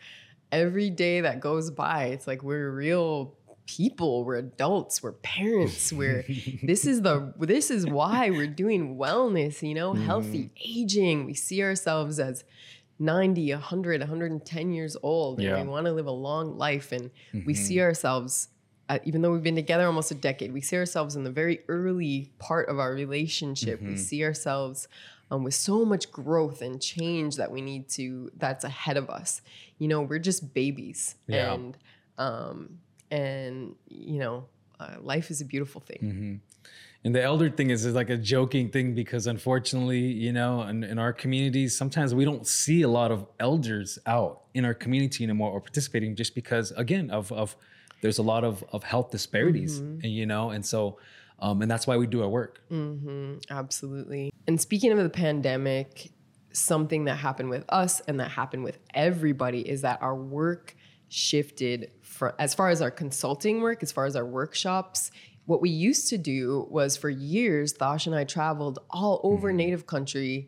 every 0.52 0.90
day 0.90 1.22
that 1.22 1.40
goes 1.40 1.72
by, 1.72 2.06
it's 2.06 2.28
like 2.28 2.44
we're 2.44 2.70
real 2.70 3.36
people 3.68 4.24
we're 4.24 4.38
adults 4.38 5.04
we're 5.04 5.12
parents 5.12 5.94
we're 5.94 6.26
this 6.64 6.88
is 6.88 7.04
the 7.04 7.32
this 7.38 7.70
is 7.70 7.86
why 7.86 8.32
we're 8.32 8.48
doing 8.48 8.98
wellness 8.98 9.62
you 9.62 9.76
know 9.76 9.94
healthy 9.94 10.50
aging 10.66 11.24
we 11.24 11.36
see 11.36 11.62
ourselves 11.62 12.20
as 12.20 12.44
90 13.00 13.54
100 13.54 14.02
110 14.02 14.72
years 14.74 14.98
old 15.02 15.40
and 15.40 15.48
Yeah. 15.48 15.62
we 15.62 15.68
want 15.68 15.86
to 15.86 15.94
live 15.94 16.06
a 16.08 16.12
long 16.12 16.58
life 16.58 16.92
and 16.92 17.10
we 17.46 17.54
see 17.54 17.80
ourselves 17.82 18.50
uh, 18.90 18.98
even 19.06 19.22
though 19.22 19.32
we've 19.32 19.44
been 19.44 19.56
together 19.56 19.86
almost 19.86 20.12
a 20.12 20.16
decade 20.16 20.52
we 20.52 20.62
see 20.62 20.76
ourselves 20.76 21.16
in 21.16 21.24
the 21.24 21.32
very 21.32 21.62
early 21.68 22.32
part 22.40 22.68
of 22.70 22.78
our 22.80 22.92
relationship 22.94 23.82
we 23.82 23.96
see 23.96 24.24
ourselves 24.24 24.88
um, 25.32 25.44
with 25.44 25.54
so 25.54 25.86
much 25.86 26.12
growth 26.12 26.62
and 26.62 26.82
change 26.82 27.36
that 27.36 27.52
we 27.52 27.62
need 27.62 27.88
to 27.90 28.32
that's 28.36 28.64
ahead 28.64 28.98
of 28.98 29.12
us. 29.12 29.42
You 29.78 29.88
know, 29.88 30.02
we're 30.02 30.18
just 30.18 30.56
babies, 30.56 31.16
Yeah. 31.28 31.54
and 31.54 31.78
um, 32.18 32.80
and 33.12 33.76
you 33.88 34.18
know, 34.18 34.46
uh, 34.80 34.96
life 35.00 35.30
is 35.30 35.40
a 35.40 35.46
beautiful 35.46 35.82
thing. 35.82 36.00
Mm-hmm. 36.02 36.36
And 37.04 37.16
the 37.16 37.24
elder 37.24 37.50
thing 37.50 37.70
is, 37.70 37.86
is 37.86 37.96
like 37.96 38.10
a 38.10 38.18
joking 38.18 38.70
thing 38.70 38.94
because 38.94 39.26
unfortunately, 39.26 40.00
you 40.00 40.34
know, 40.34 40.64
in, 40.64 40.84
in 40.84 41.00
our 41.00 41.14
communities, 41.14 41.78
sometimes 41.78 42.14
we 42.14 42.26
don't 42.26 42.46
see 42.46 42.82
a 42.82 42.90
lot 42.90 43.12
of 43.12 43.26
elders 43.40 43.98
out 44.06 44.42
in 44.54 44.66
our 44.66 44.74
community 44.74 45.24
anymore 45.24 45.52
or 45.52 45.62
participating 45.62 46.16
just 46.16 46.36
because, 46.36 46.72
again, 46.72 47.10
of, 47.10 47.32
of 47.32 47.56
there's 48.02 48.18
a 48.18 48.24
lot 48.24 48.44
of, 48.44 48.64
of 48.74 48.84
health 48.84 49.12
disparities, 49.12 49.80
and, 49.80 50.06
you 50.06 50.26
know, 50.26 50.50
and 50.50 50.66
so, 50.66 50.98
um, 51.40 51.62
and 51.62 51.72
that's 51.72 51.88
why 51.88 51.96
we 51.96 52.06
do 52.06 52.22
our 52.22 52.30
work. 52.30 52.62
mm-hmm. 52.70 53.36
absolutely. 53.50 54.32
And 54.48 54.60
speaking 54.60 54.92
of 54.92 54.98
the 54.98 55.10
pandemic, 55.10 56.12
something 56.52 57.06
that 57.06 57.16
happened 57.16 57.50
with 57.50 57.64
us 57.70 58.02
and 58.02 58.20
that 58.20 58.32
happened 58.32 58.64
with 58.64 58.78
everybody 58.94 59.62
is 59.62 59.82
that 59.82 60.02
our 60.02 60.16
work 60.16 60.76
shifted 61.10 61.92
from 62.02 62.34
as 62.40 62.54
far 62.54 62.70
as 62.70 62.82
our 62.82 62.92
consulting 62.92 63.62
work, 63.62 63.84
as 63.84 63.92
far 63.92 64.06
as 64.06 64.16
our 64.16 64.26
workshops. 64.26 65.12
What 65.50 65.62
we 65.62 65.72
used 65.72 66.10
to 66.10 66.20
do 66.20 66.68
was 66.70 66.96
for 66.96 67.10
years, 67.10 67.74
Thosh 67.74 68.06
and 68.06 68.16
I 68.16 68.24
traveled 68.24 68.78
all 68.92 69.20
over 69.24 69.52
Native 69.52 69.88
country 69.88 70.48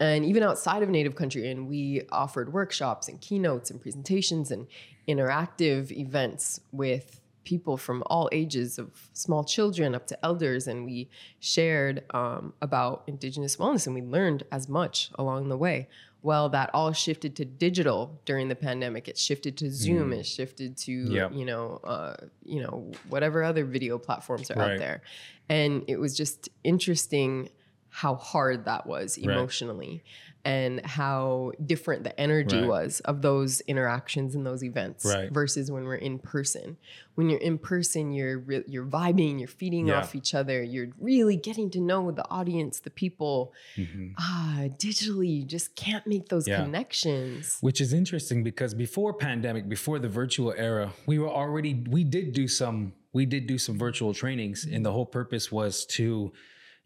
and 0.00 0.24
even 0.24 0.42
outside 0.42 0.82
of 0.82 0.88
Native 0.88 1.14
country, 1.14 1.48
and 1.48 1.68
we 1.68 2.02
offered 2.10 2.52
workshops 2.52 3.06
and 3.06 3.20
keynotes 3.20 3.70
and 3.70 3.80
presentations 3.80 4.50
and 4.50 4.66
interactive 5.06 5.92
events 5.92 6.58
with 6.72 7.20
people 7.44 7.76
from 7.76 8.02
all 8.06 8.28
ages 8.32 8.80
of 8.80 9.10
small 9.12 9.44
children 9.44 9.94
up 9.94 10.08
to 10.08 10.24
elders 10.24 10.66
and 10.66 10.84
we 10.84 11.08
shared 11.38 12.02
um, 12.12 12.52
about 12.60 13.04
indigenous 13.06 13.58
wellness 13.58 13.86
and 13.86 13.94
we 13.94 14.02
learned 14.02 14.42
as 14.50 14.68
much 14.68 15.10
along 15.16 15.48
the 15.48 15.56
way 15.56 15.88
well 16.22 16.48
that 16.50 16.70
all 16.72 16.92
shifted 16.92 17.34
to 17.36 17.44
digital 17.44 18.20
during 18.24 18.48
the 18.48 18.54
pandemic. 18.54 19.08
It 19.08 19.18
shifted 19.18 19.56
to 19.58 19.70
zoom. 19.70 20.12
It 20.12 20.24
shifted 20.26 20.76
to 20.78 20.92
Yep. 20.92 21.32
you 21.34 21.44
know 21.44 21.80
uh, 21.84 22.16
you 22.44 22.62
know 22.62 22.92
whatever 23.08 23.42
other 23.42 23.64
video 23.64 23.98
platforms 23.98 24.50
are 24.50 24.54
Right. 24.58 24.72
out 24.72 24.78
there. 24.78 25.02
And 25.48 25.84
it 25.88 25.98
was 25.98 26.16
just 26.16 26.48
interesting 26.64 27.50
how 27.88 28.14
hard 28.14 28.64
that 28.64 28.86
was 28.86 29.18
emotionally 29.18 30.02
and 30.44 30.84
how 30.84 31.52
different 31.64 32.02
the 32.02 32.18
energy 32.20 32.56
Right. 32.58 32.66
was 32.68 33.00
of 33.00 33.22
those 33.22 33.60
interactions 33.62 34.34
and 34.34 34.44
those 34.44 34.64
events 34.64 35.04
Right. 35.04 35.30
versus 35.30 35.70
when 35.70 35.84
we're 35.84 35.94
in 35.94 36.18
person. 36.18 36.76
When 37.14 37.30
you're 37.30 37.38
in 37.40 37.58
person, 37.58 38.12
you're 38.12 38.38
re- 38.38 38.64
you're 38.66 38.86
vibing, 38.86 39.38
you're 39.38 39.46
feeding 39.48 39.86
Yeah. 39.88 39.98
off 40.00 40.14
each 40.16 40.34
other, 40.34 40.62
you're 40.62 40.88
really 40.98 41.36
getting 41.36 41.70
to 41.70 41.80
know 41.80 42.10
the 42.10 42.28
audience, 42.28 42.80
the 42.80 42.90
people. 42.90 43.52
Mhm. 43.76 44.14
Ah, 44.18 44.64
digitally, 44.78 45.28
you 45.38 45.44
just 45.44 45.76
can't 45.76 46.06
make 46.06 46.28
those 46.28 46.48
Yeah. 46.48 46.64
connections. 46.64 47.58
Which 47.60 47.80
is 47.80 47.92
interesting 47.92 48.42
because 48.42 48.74
before 48.74 49.12
pandemic, 49.14 49.68
before 49.68 49.98
the 50.00 50.08
virtual 50.08 50.52
era, 50.56 50.92
we 51.06 51.18
were 51.18 51.30
already 51.30 51.74
we 51.88 52.02
did 52.04 52.32
do 52.32 52.48
some 52.48 52.94
we 53.14 53.26
did 53.26 53.46
do 53.46 53.58
some 53.58 53.76
virtual 53.78 54.14
trainings, 54.14 54.64
and 54.64 54.86
the 54.86 54.90
whole 54.90 55.04
purpose 55.04 55.52
was 55.52 55.84
to, 55.84 56.32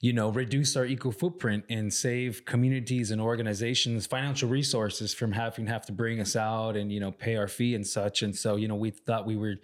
you 0.00 0.12
know, 0.12 0.28
reduce 0.28 0.76
our 0.76 0.84
eco 0.84 1.10
footprint 1.10 1.64
and 1.70 1.92
save 1.92 2.44
communities 2.44 3.10
and 3.10 3.20
organizations 3.20 4.06
financial 4.06 4.48
resources 4.48 5.14
from 5.14 5.32
having 5.32 5.66
to 5.66 5.72
have 5.72 5.86
to 5.86 5.92
bring 5.92 6.20
us 6.20 6.36
out 6.36 6.76
and 6.76 6.92
you 6.92 7.00
know 7.00 7.10
pay 7.10 7.36
our 7.36 7.48
fee 7.48 7.74
and 7.74 7.86
such. 7.86 8.22
And 8.22 8.36
so 8.36 8.56
you 8.56 8.68
know 8.68 8.74
we 8.74 8.90
thought 8.90 9.26
we 9.26 9.36
were 9.36 9.56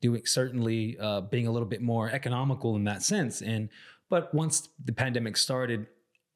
doing 0.00 0.24
certainly 0.24 0.96
uh, 1.00 1.22
being 1.22 1.46
a 1.46 1.50
little 1.50 1.68
bit 1.68 1.82
more 1.82 2.08
economical 2.10 2.76
in 2.76 2.84
that 2.84 3.02
sense. 3.02 3.42
And 3.42 3.68
but 4.08 4.32
once 4.34 4.68
the 4.84 4.92
pandemic 4.92 5.36
started, 5.36 5.86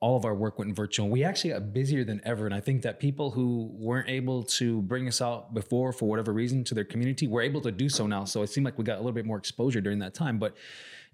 all 0.00 0.16
of 0.16 0.26
our 0.26 0.34
work 0.34 0.58
went 0.58 0.76
virtual. 0.76 1.08
We 1.08 1.24
actually 1.24 1.50
got 1.54 1.72
busier 1.72 2.04
than 2.04 2.20
ever. 2.24 2.44
And 2.44 2.54
I 2.54 2.60
think 2.60 2.82
that 2.82 3.00
people 3.00 3.30
who 3.30 3.70
weren't 3.72 4.08
able 4.08 4.42
to 4.42 4.82
bring 4.82 5.08
us 5.08 5.22
out 5.22 5.54
before 5.54 5.92
for 5.94 6.06
whatever 6.06 6.30
reason 6.32 6.62
to 6.64 6.74
their 6.74 6.84
community 6.84 7.26
were 7.26 7.40
able 7.40 7.62
to 7.62 7.72
do 7.72 7.88
so 7.88 8.06
now. 8.06 8.26
So 8.26 8.42
it 8.42 8.48
seemed 8.48 8.66
like 8.66 8.76
we 8.76 8.84
got 8.84 8.96
a 8.96 8.98
little 8.98 9.12
bit 9.12 9.24
more 9.24 9.38
exposure 9.38 9.80
during 9.80 10.00
that 10.00 10.12
time. 10.12 10.38
But, 10.38 10.56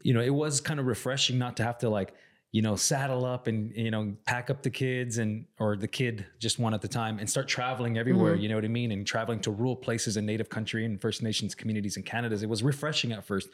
you 0.03 0.13
know, 0.13 0.21
it 0.21 0.35
was 0.35 0.61
kind 0.61 0.81
of 0.81 0.87
refreshing 0.87 1.39
not 1.39 1.57
to 1.59 1.63
have 1.63 1.79
to 1.79 1.89
like, 1.89 2.15
you 2.53 2.63
know, 2.63 2.75
saddle 2.75 3.25
up 3.25 3.47
and, 3.47 3.73
you 3.77 3.91
know, 3.91 4.13
pack 4.27 4.51
up 4.51 4.63
the 4.63 4.71
kids 4.71 5.19
and, 5.19 5.47
or 5.59 5.77
the 5.77 5.87
kid, 5.87 6.27
just 6.41 6.59
one 6.59 6.75
at 6.75 6.83
the 6.83 6.89
time, 6.89 7.19
and 7.21 7.31
start 7.31 7.47
traveling 7.47 7.97
everywhere. 7.97 8.35
You 8.35 8.49
know 8.49 8.57
what 8.57 8.65
I 8.65 8.69
mean? 8.69 8.91
And 8.91 9.07
traveling 9.07 9.41
to 9.41 9.51
rural 9.53 9.77
places 9.77 10.17
in 10.17 10.27
Native 10.27 10.49
country 10.49 10.85
and 10.85 11.01
First 11.01 11.23
Nations 11.23 11.55
communities 11.55 11.97
in 11.97 12.03
Canada. 12.03 12.37
It 12.43 12.49
was 12.49 12.63
refreshing 12.63 13.13
at 13.13 13.25
first. 13.25 13.51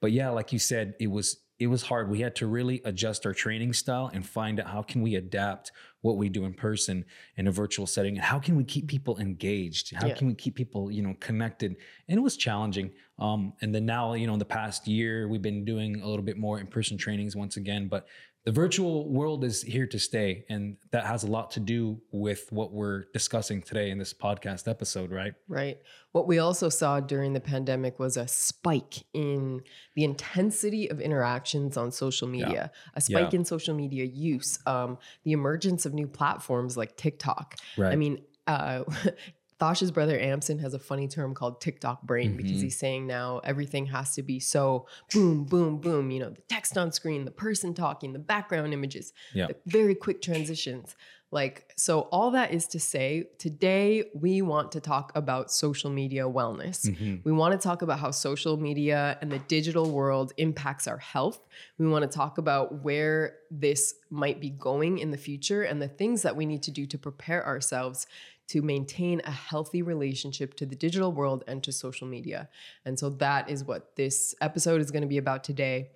But 0.00 0.10
yeah, 0.12 0.30
like 0.30 0.52
you 0.52 0.58
said, 0.58 0.94
it 0.98 1.06
was 1.08 1.38
it 1.60 1.66
was 1.66 1.82
hard. 1.82 2.08
We 2.08 2.20
had 2.20 2.34
to 2.36 2.46
really 2.46 2.80
adjust 2.86 3.26
our 3.26 3.34
training 3.34 3.74
style 3.74 4.10
and 4.14 4.26
find 4.26 4.58
out 4.58 4.66
how 4.68 4.80
can 4.80 5.02
we 5.02 5.16
adapt 5.16 5.72
what 6.00 6.16
we 6.16 6.30
do 6.30 6.46
in 6.46 6.54
person 6.54 7.04
in 7.36 7.46
a 7.46 7.52
virtual 7.52 7.86
setting 7.86 8.16
and 8.16 8.24
how 8.24 8.38
can 8.38 8.56
we 8.56 8.64
keep 8.64 8.88
people 8.88 9.18
engaged? 9.18 9.94
How 9.94 10.06
Yeah. 10.06 10.14
can 10.14 10.26
we 10.26 10.34
keep 10.34 10.54
people, 10.54 10.90
you 10.90 11.02
know, 11.02 11.14
connected? 11.20 11.76
And 12.08 12.18
it 12.18 12.22
was 12.22 12.38
challenging. 12.38 12.92
Um, 13.18 13.52
and 13.60 13.74
then 13.74 13.84
now, 13.84 14.14
you 14.14 14.26
know, 14.26 14.32
in 14.32 14.38
the 14.38 14.46
past 14.46 14.88
year, 14.88 15.28
we've 15.28 15.42
been 15.42 15.66
doing 15.66 16.00
a 16.00 16.08
little 16.08 16.24
bit 16.24 16.38
more 16.38 16.58
in-person 16.58 16.96
trainings 16.96 17.36
once 17.36 17.58
again, 17.58 17.88
but 17.88 18.06
the 18.44 18.52
virtual 18.52 19.08
world 19.10 19.44
is 19.44 19.62
here 19.62 19.86
to 19.86 19.98
stay. 19.98 20.44
And 20.48 20.78
that 20.92 21.04
has 21.04 21.24
a 21.24 21.26
lot 21.26 21.50
to 21.52 21.60
do 21.60 22.00
with 22.10 22.46
what 22.50 22.72
we're 22.72 23.04
discussing 23.12 23.60
today 23.60 23.90
in 23.90 23.98
this 23.98 24.14
podcast 24.14 24.66
episode, 24.66 25.10
right? 25.10 25.34
Right. 25.46 25.78
What 26.12 26.26
we 26.26 26.38
also 26.38 26.70
saw 26.70 27.00
during 27.00 27.34
the 27.34 27.40
pandemic 27.40 27.98
was 27.98 28.16
a 28.16 28.26
spike 28.26 29.04
in 29.12 29.60
the 29.94 30.04
intensity 30.04 30.90
of 30.90 31.00
interactions 31.00 31.76
on 31.76 31.92
social 31.92 32.28
media, 32.28 32.72
a 32.94 33.00
spike 33.02 33.32
Yeah. 33.32 33.40
in 33.40 33.44
social 33.44 33.74
media 33.74 34.04
use, 34.04 34.58
um, 34.66 34.96
the 35.24 35.32
emergence 35.32 35.84
of 35.84 35.92
new 35.92 36.06
platforms 36.06 36.76
like 36.78 36.96
TikTok. 36.96 37.56
Right. 37.76 37.92
I 37.92 37.96
mean, 37.96 38.22
uh, 38.46 38.84
Thosh's 39.60 39.90
brother 39.90 40.18
Amson 40.18 40.58
has 40.60 40.72
a 40.72 40.78
funny 40.78 41.06
term 41.06 41.34
called 41.34 41.60
TikTok 41.60 42.02
brain 42.02 42.34
because 42.36 42.52
Mhm. 42.58 42.62
he's 42.62 42.78
saying 42.78 43.06
now 43.06 43.40
everything 43.44 43.86
has 43.86 44.14
to 44.14 44.22
be 44.22 44.40
so 44.40 44.86
boom, 45.12 45.44
boom, 45.44 45.76
boom. 45.78 46.10
You 46.10 46.20
know, 46.20 46.30
the 46.30 46.40
text 46.48 46.78
on 46.78 46.90
screen, 46.92 47.26
the 47.26 47.30
person 47.30 47.74
talking, 47.74 48.14
the 48.14 48.18
background 48.18 48.72
images, 48.72 49.12
Yeah. 49.34 49.48
the 49.48 49.56
very 49.66 49.94
quick 49.94 50.22
transitions. 50.22 50.96
Like, 51.32 51.72
so 51.76 52.00
all 52.10 52.32
that 52.32 52.52
is 52.52 52.66
to 52.68 52.80
say, 52.80 53.28
today 53.38 54.10
we 54.14 54.42
want 54.42 54.72
to 54.72 54.80
talk 54.80 55.12
about 55.14 55.52
social 55.52 55.88
media 55.88 56.24
wellness. 56.24 56.90
Mhm. 56.90 57.20
We 57.22 57.30
want 57.30 57.52
to 57.52 57.58
talk 57.58 57.82
about 57.82 58.00
how 58.00 58.10
social 58.10 58.56
media 58.56 59.16
and 59.20 59.30
the 59.30 59.38
digital 59.38 59.90
world 59.92 60.32
impacts 60.38 60.88
our 60.88 60.98
health. 60.98 61.46
We 61.78 61.86
want 61.86 62.02
to 62.02 62.08
talk 62.08 62.38
about 62.38 62.82
where 62.82 63.36
this 63.48 63.94
might 64.10 64.40
be 64.40 64.50
going 64.50 64.98
in 64.98 65.12
the 65.12 65.16
future 65.18 65.62
and 65.62 65.80
the 65.80 65.86
things 65.88 66.22
that 66.22 66.34
we 66.34 66.46
need 66.46 66.64
to 66.64 66.72
do 66.72 66.84
to 66.86 66.98
prepare 66.98 67.46
ourselves 67.46 68.08
to 68.50 68.62
maintain 68.62 69.20
a 69.24 69.30
healthy 69.30 69.80
relationship 69.82 70.54
to 70.54 70.66
the 70.66 70.74
digital 70.76 71.12
world 71.12 71.44
and 71.46 71.62
to 71.62 71.72
social 71.72 72.06
media. 72.06 72.48
And 72.84 72.98
so 72.98 73.10
that 73.10 73.48
is 73.48 73.62
what 73.64 73.94
this 73.96 74.34
episode 74.40 74.80
is 74.80 74.90
going 74.90 75.02
to 75.02 75.08
be 75.08 75.18
about 75.18 75.44
today. 75.44 75.90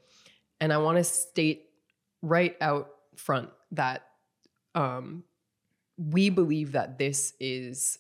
And 0.61 0.73
I 0.73 0.78
want 0.78 0.99
to 0.99 1.04
state 1.04 1.66
right 2.23 2.56
out 2.61 2.90
front 3.16 3.50
that 3.73 4.06
um, 4.76 5.25
we 5.96 6.30
believe 6.30 6.73
that 6.73 6.99
this 6.99 7.34
is 7.40 7.99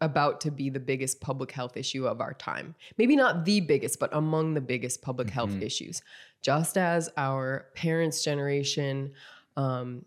about 0.00 0.40
to 0.40 0.50
be 0.50 0.68
the 0.68 0.80
biggest 0.80 1.20
public 1.20 1.52
health 1.52 1.76
issue 1.76 2.06
of 2.08 2.20
our 2.20 2.34
time. 2.34 2.74
Maybe 2.98 3.14
not 3.14 3.44
the 3.44 3.60
biggest, 3.60 4.00
but 4.00 4.10
among 4.12 4.54
the 4.54 4.60
biggest 4.60 5.00
public 5.00 5.30
health 5.30 5.50
Mhm. 5.50 5.62
issues. 5.62 6.02
Just 6.42 6.76
as 6.76 7.08
our 7.16 7.68
parents' 7.76 8.24
generation 8.24 9.12
um, 9.56 10.04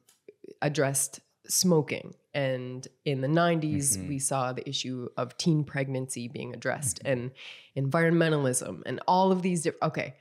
addressed 0.62 1.22
smoking, 1.48 2.14
and 2.36 2.88
in 3.06 3.22
the 3.22 3.28
90s, 3.28 3.98
Mhm. 3.98 4.08
we 4.10 4.20
saw 4.20 4.54
the 4.54 4.68
issue 4.70 5.10
of 5.18 5.36
teen 5.38 5.64
pregnancy 5.64 6.28
being 6.28 6.54
addressed, 6.54 7.00
and 7.04 7.32
environmentalism, 7.76 8.84
and 8.86 9.00
all 9.08 9.32
of 9.32 9.42
these 9.42 9.64
different. 9.64 9.84
Okay, 9.92 10.16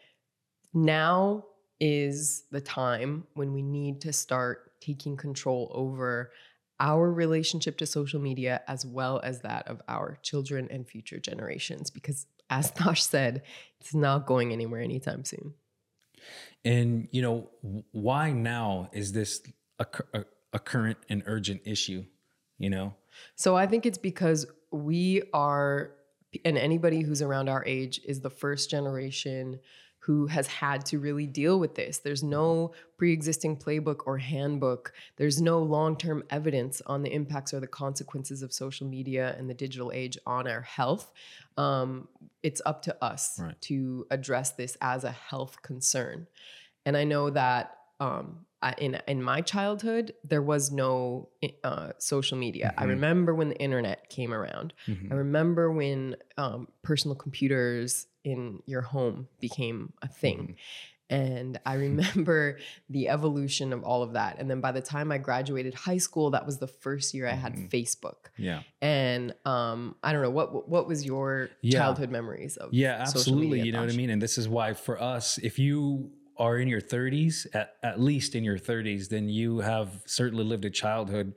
now 0.73 1.45
is 1.81 2.45
the 2.51 2.61
time 2.61 3.27
when 3.35 3.53
we 3.53 3.63
need 3.63 4.01
to 4.01 4.13
start 4.13 4.81
taking 4.81 5.17
control 5.17 5.71
over 5.75 6.31
our 6.81 7.11
relationship 7.13 7.77
to 7.79 7.87
social 7.87 8.21
media 8.21 8.63
as 8.69 8.87
well 8.87 9.21
as 9.25 9.41
that 9.43 9.67
of 9.69 9.81
our 9.89 10.19
children 10.23 10.69
and 10.71 10.87
future 10.89 11.19
generations 11.19 11.91
because 11.91 12.27
as 12.51 12.71
Thosh 12.79 13.01
said 13.03 13.43
it's 13.81 13.95
not 13.95 14.27
going 14.27 14.53
anywhere 14.53 14.81
anytime 14.81 15.25
soon 15.25 15.55
And 16.65 17.09
you 17.13 17.23
know, 17.23 17.51
why 17.93 18.33
now 18.33 18.89
is 18.93 19.13
this 19.13 19.43
a, 19.79 19.85
cur- 19.85 20.27
a, 20.55 20.59
current 20.59 20.99
and 21.09 21.23
urgent 21.27 21.61
issue? 21.65 22.05
You 22.59 22.71
know, 22.71 22.95
so 23.35 23.57
i 23.57 23.67
think 23.67 23.85
it's 23.85 23.99
because 23.99 24.47
we 24.71 25.23
are 25.33 25.91
and 26.45 26.59
anybody 26.59 27.03
who's 27.03 27.23
around 27.23 27.49
our 27.49 27.65
age 27.67 28.01
is 28.05 28.21
the 28.21 28.31
first 28.31 28.71
generation 28.71 29.61
who 30.01 30.27
has 30.27 30.47
had 30.47 30.85
to 30.85 30.99
really 30.99 31.27
deal 31.27 31.59
with 31.59 31.77
this. 31.77 31.99
There's 31.99 32.23
no 32.23 32.73
pre 32.99 33.11
existing 33.13 33.57
playbook 33.57 34.01
or 34.05 34.19
handbook. 34.19 34.93
There's 35.17 35.41
no 35.41 35.61
long 35.61 35.97
term 35.97 36.23
evidence 36.29 36.83
on 36.87 37.03
the 37.03 37.11
impacts 37.11 37.55
or 37.55 37.61
the 37.61 37.67
consequences 37.67 38.43
of 38.43 38.53
social 38.53 38.87
media 38.87 39.35
and 39.39 39.49
the 39.49 39.55
digital 39.55 39.91
age 39.95 40.19
on 40.27 40.47
our 40.47 40.61
health. 40.61 41.11
Um, 41.57 42.09
it's 42.43 42.61
up 42.67 42.83
to 42.83 42.97
us 43.03 43.41
Right. 43.41 43.59
to 43.63 44.07
address 44.11 44.53
this 44.53 44.77
as 44.83 45.05
a 45.05 45.11
health 45.11 45.63
concern. 45.63 46.27
And 46.85 46.99
I 46.99 47.05
know 47.05 47.31
that 47.31 47.79
um, 48.01 48.47
I- 48.63 48.75
in 48.79 48.99
in 49.07 49.23
my 49.23 49.41
childhood 49.43 50.15
there 50.25 50.43
was 50.43 50.73
no 50.73 51.29
uh, 51.63 51.93
social 51.99 52.39
media. 52.39 52.73
I 52.79 52.85
Mhm. 52.85 52.89
remember 52.89 53.35
when 53.35 53.49
the 53.51 53.59
internet 53.61 54.09
came 54.09 54.33
around. 54.33 54.73
Mhm. 54.87 55.13
I 55.13 55.15
remember 55.17 55.71
when 55.71 56.17
um, 56.39 56.69
personal 56.83 57.15
computers 57.15 58.07
in 58.25 58.63
your 58.67 58.81
home 58.81 59.29
became 59.41 59.93
a 60.01 60.09
thing. 60.09 60.39
Mhm. 60.39 60.57
And 61.11 61.61
I 61.67 61.75
remember 62.27 62.59
the 62.89 63.09
evolution 63.11 63.75
of 63.75 63.85
all 63.85 64.03
of 64.03 64.15
that. 64.15 64.39
And 64.39 64.51
then 64.51 64.63
by 64.63 64.73
the 64.73 64.81
time 64.81 65.13
I 65.13 65.19
graduated 65.19 65.75
high 65.75 65.99
school, 65.99 66.31
that 66.31 66.47
was 66.47 66.59
the 66.59 66.67
first 66.67 67.13
year 67.13 67.27
I 67.29 67.35
had 67.35 67.53
Mhm. 67.55 67.69
Facebook. 67.71 68.31
Yeah. 68.39 68.63
And 68.81 69.35
um, 69.45 69.97
I 70.03 70.13
don't 70.15 70.23
know 70.23 70.31
what 70.31 70.67
what 70.69 70.89
was 70.89 71.05
your 71.05 71.51
Yeah. 71.61 71.79
childhood 71.81 72.11
memories 72.11 72.57
of 72.57 72.73
Yeah, 72.73 73.05
social 73.05 73.19
absolutely. 73.21 73.49
media, 73.59 73.65
You 73.67 73.73
know 73.73 73.81
what 73.83 73.93
I 73.93 73.97
mean? 73.97 74.09
And 74.11 74.23
this 74.23 74.39
is 74.39 74.49
why 74.49 74.73
for 74.73 74.99
us, 75.01 75.37
if 75.39 75.59
you 75.59 76.11
are 76.37 76.59
in 76.59 76.69
your 76.69 76.81
30s, 76.81 77.47
at, 77.55 77.77
at 77.83 78.01
least 78.01 78.35
in 78.35 78.45
your 78.45 78.59
30s, 78.59 79.09
then 79.09 79.29
you 79.29 79.59
have 79.61 80.03
certainly 80.07 80.45
lived 80.45 80.65
a 80.65 80.71
childhood 80.71 81.35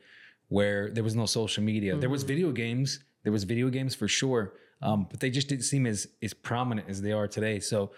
where 0.50 0.90
there 0.92 1.04
was 1.04 1.16
no 1.16 1.26
social 1.26 1.64
media. 1.64 1.96
There 1.98 2.10
was 2.10 2.24
Mhm. 2.24 2.28
video 2.28 2.52
games. 2.52 3.00
There 3.24 3.32
was 3.34 3.44
video 3.44 3.70
games 3.70 3.94
for 3.96 4.08
sure, 4.08 4.54
um, 4.82 5.08
but 5.10 5.20
they 5.20 5.30
just 5.30 5.50
didn't 5.50 5.64
seem 5.66 5.86
as 5.86 6.08
as 6.24 6.34
prominent 6.34 6.88
as 6.90 7.02
they 7.02 7.12
are 7.12 7.28
today. 7.28 7.60
So 7.60 7.92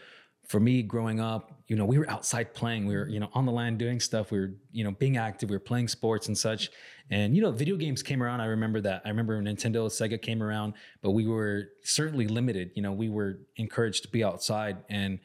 for 0.48 0.60
me 0.60 0.82
growing 0.82 1.20
up, 1.20 1.62
you 1.68 1.76
know, 1.76 1.86
we 1.86 2.00
were 2.00 2.10
outside 2.10 2.56
playing. 2.56 2.88
We 2.88 2.96
were, 2.96 3.08
you 3.08 3.20
know, 3.20 3.30
on 3.34 3.46
the 3.46 3.52
land 3.52 3.78
doing 3.78 4.00
stuff. 4.00 4.32
We 4.32 4.40
were, 4.40 4.54
you 4.72 4.84
know, 4.84 4.90
being 4.92 5.16
active. 5.18 5.52
We 5.52 5.56
were 5.56 5.60
playing 5.60 5.90
sports 5.90 6.28
and 6.28 6.36
such. 6.36 6.72
And 7.12 7.36
you 7.36 7.42
know, 7.44 7.52
video 7.52 7.76
games 7.76 8.02
came 8.02 8.24
around. 8.24 8.42
I 8.42 8.46
remember 8.46 8.82
that. 8.82 9.04
I 9.06 9.10
remember 9.10 9.40
Nintendo, 9.42 9.86
Sega 9.88 10.20
came 10.20 10.42
around, 10.42 10.74
but 11.04 11.12
we 11.12 11.28
were 11.28 11.70
certainly 11.84 12.28
limited. 12.28 12.72
You 12.76 12.82
know, 12.82 12.94
we 12.94 13.10
were 13.10 13.40
encouraged 13.58 14.02
to 14.04 14.10
be 14.10 14.24
outside 14.24 14.78
and 14.90 15.20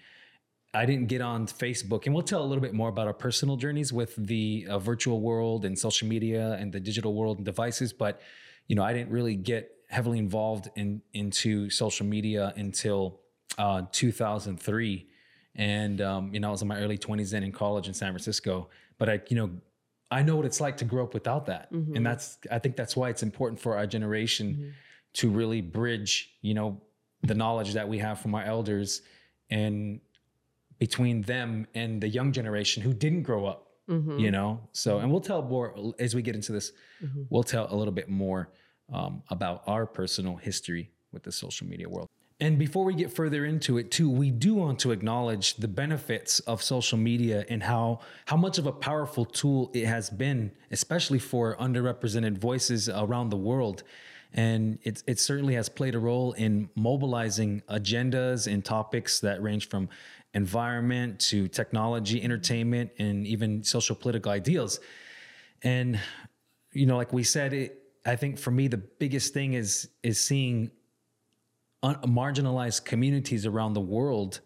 I 0.75 0.87
didn't 0.87 1.07
get 1.09 1.21
on 1.21 1.47
Facebook, 1.47 2.07
and 2.07 2.15
we'll 2.15 2.25
tell 2.25 2.43
a 2.43 2.47
little 2.47 2.63
bit 2.63 2.75
more 2.75 2.89
about 2.89 3.07
our 3.07 3.13
personal 3.15 3.57
journeys 3.57 3.93
with 3.93 4.15
the 4.17 4.67
uh, 4.69 4.79
virtual 4.79 5.21
world 5.21 5.65
and 5.65 5.79
social 5.79 6.09
media 6.09 6.57
and 6.59 6.73
the 6.73 6.81
digital 6.81 7.15
world 7.15 7.37
and 7.39 7.45
devices. 7.47 7.93
But 7.93 8.21
you 8.67 8.75
know, 8.75 8.83
I 8.83 8.93
didn't 8.93 9.11
really 9.11 9.37
get 9.37 9.71
heavily 9.89 10.19
involved 10.19 10.69
in 10.75 11.01
into 11.13 11.71
social 11.71 12.07
media 12.07 12.53
until 12.57 13.21
uh, 13.57 13.83
2003, 13.93 15.07
and 15.55 16.01
um, 16.01 16.35
you 16.35 16.41
know, 16.41 16.49
I 16.49 16.51
was 16.51 16.63
in 16.63 16.69
my 16.69 16.79
early 16.79 16.99
20s 16.99 17.31
then 17.31 17.45
in 17.45 17.53
college 17.53 17.87
in 17.87 17.95
San 17.95 18.11
Francisco. 18.13 18.69
But 18.99 19.09
I, 19.09 19.21
you 19.29 19.37
know, 19.37 19.51
I 20.11 20.23
know 20.23 20.37
what 20.37 20.45
it's 20.47 20.61
like 20.61 20.77
to 20.79 20.85
grow 20.85 21.05
up 21.05 21.15
without 21.15 21.47
that, 21.47 21.73
Mhm. 21.73 21.97
and 21.97 22.05
that's 22.07 22.39
I 22.51 22.59
think 22.59 22.75
that's 22.77 22.97
why 22.97 23.11
it's 23.11 23.23
important 23.23 23.61
for 23.61 23.77
our 23.77 23.87
generation 23.87 24.47
Mhm. 24.57 24.73
to 25.15 25.31
really 25.31 25.61
bridge, 25.61 26.35
you 26.43 26.55
know, 26.55 26.81
the 27.23 27.35
knowledge 27.35 27.75
that 27.75 27.89
we 27.89 27.99
have 27.99 28.19
from 28.19 28.35
our 28.35 28.43
elders 28.43 29.03
and 29.51 30.01
between 30.79 31.23
them 31.23 31.67
and 31.75 32.01
the 32.03 32.09
young 32.09 32.33
generation 32.33 32.83
who 32.83 32.93
didn't 32.93 33.23
grow 33.23 33.47
up, 33.47 33.69
Mhm. 33.89 34.21
you 34.21 34.31
know? 34.31 34.61
So, 34.73 34.99
and 34.99 35.11
we'll 35.11 35.21
tell 35.21 35.43
more 35.43 35.95
as 35.99 36.15
we 36.15 36.23
get 36.23 36.35
into 36.35 36.53
this, 36.53 36.73
Mhm. 37.03 37.27
we'll 37.31 37.43
tell 37.43 37.67
a 37.73 37.77
little 37.77 37.93
bit 37.95 38.09
more 38.09 38.51
um, 38.93 39.23
about 39.31 39.63
our 39.67 39.87
personal 39.87 40.37
history 40.37 40.91
with 41.11 41.23
the 41.23 41.33
social 41.33 41.67
media 41.67 41.89
world. 41.89 42.07
And 42.39 42.59
before 42.59 42.85
we 42.85 42.95
get 42.95 43.11
further 43.11 43.47
into 43.47 43.79
it, 43.79 43.91
too, 43.91 44.11
we 44.11 44.31
do 44.31 44.55
want 44.57 44.79
to 44.81 44.91
acknowledge 44.91 45.55
the 45.55 45.69
benefits 45.69 46.41
of 46.41 46.63
social 46.63 46.99
media 46.99 47.47
and 47.49 47.63
how 47.63 48.01
how 48.27 48.37
much 48.37 48.59
of 48.59 48.67
a 48.67 48.73
powerful 48.73 49.25
tool 49.25 49.71
it 49.73 49.87
has 49.87 50.11
been, 50.11 50.51
especially 50.71 51.19
for 51.19 51.57
underrepresented 51.57 52.37
voices 52.37 52.89
around 52.91 53.31
the 53.31 53.39
world. 53.39 53.85
And 54.35 54.79
it, 54.83 55.03
it 55.07 55.19
certainly 55.21 55.55
has 55.55 55.69
played 55.69 55.95
a 55.95 55.99
role 56.01 56.33
in 56.33 56.69
mobilizing 56.75 57.63
agendas 57.71 58.53
and 58.53 58.65
topics 58.65 59.21
that 59.21 59.41
range 59.43 59.69
from 59.69 59.89
environment 60.35 61.21
to 61.21 61.49
technology, 61.49 62.23
entertainment, 62.23 62.91
and 62.99 63.27
even 63.27 63.63
social 63.63 63.97
political 63.97 64.33
ideals. 64.33 64.81
And 65.63 65.99
you 66.73 66.87
know, 66.87 66.97
like 66.97 67.13
we 67.13 67.23
said, 67.23 67.53
it, 67.55 67.83
I 68.05 68.17
think 68.17 68.39
for 68.39 68.51
me 68.51 68.69
the 68.69 68.79
biggest 68.79 69.33
thing 69.33 69.55
is 69.55 69.89
is 70.03 70.21
seeing 70.21 70.71
un- 71.83 72.01
marginalized 72.05 72.85
communities 72.85 73.47
around 73.47 73.75
the 73.75 73.81
world 73.81 74.41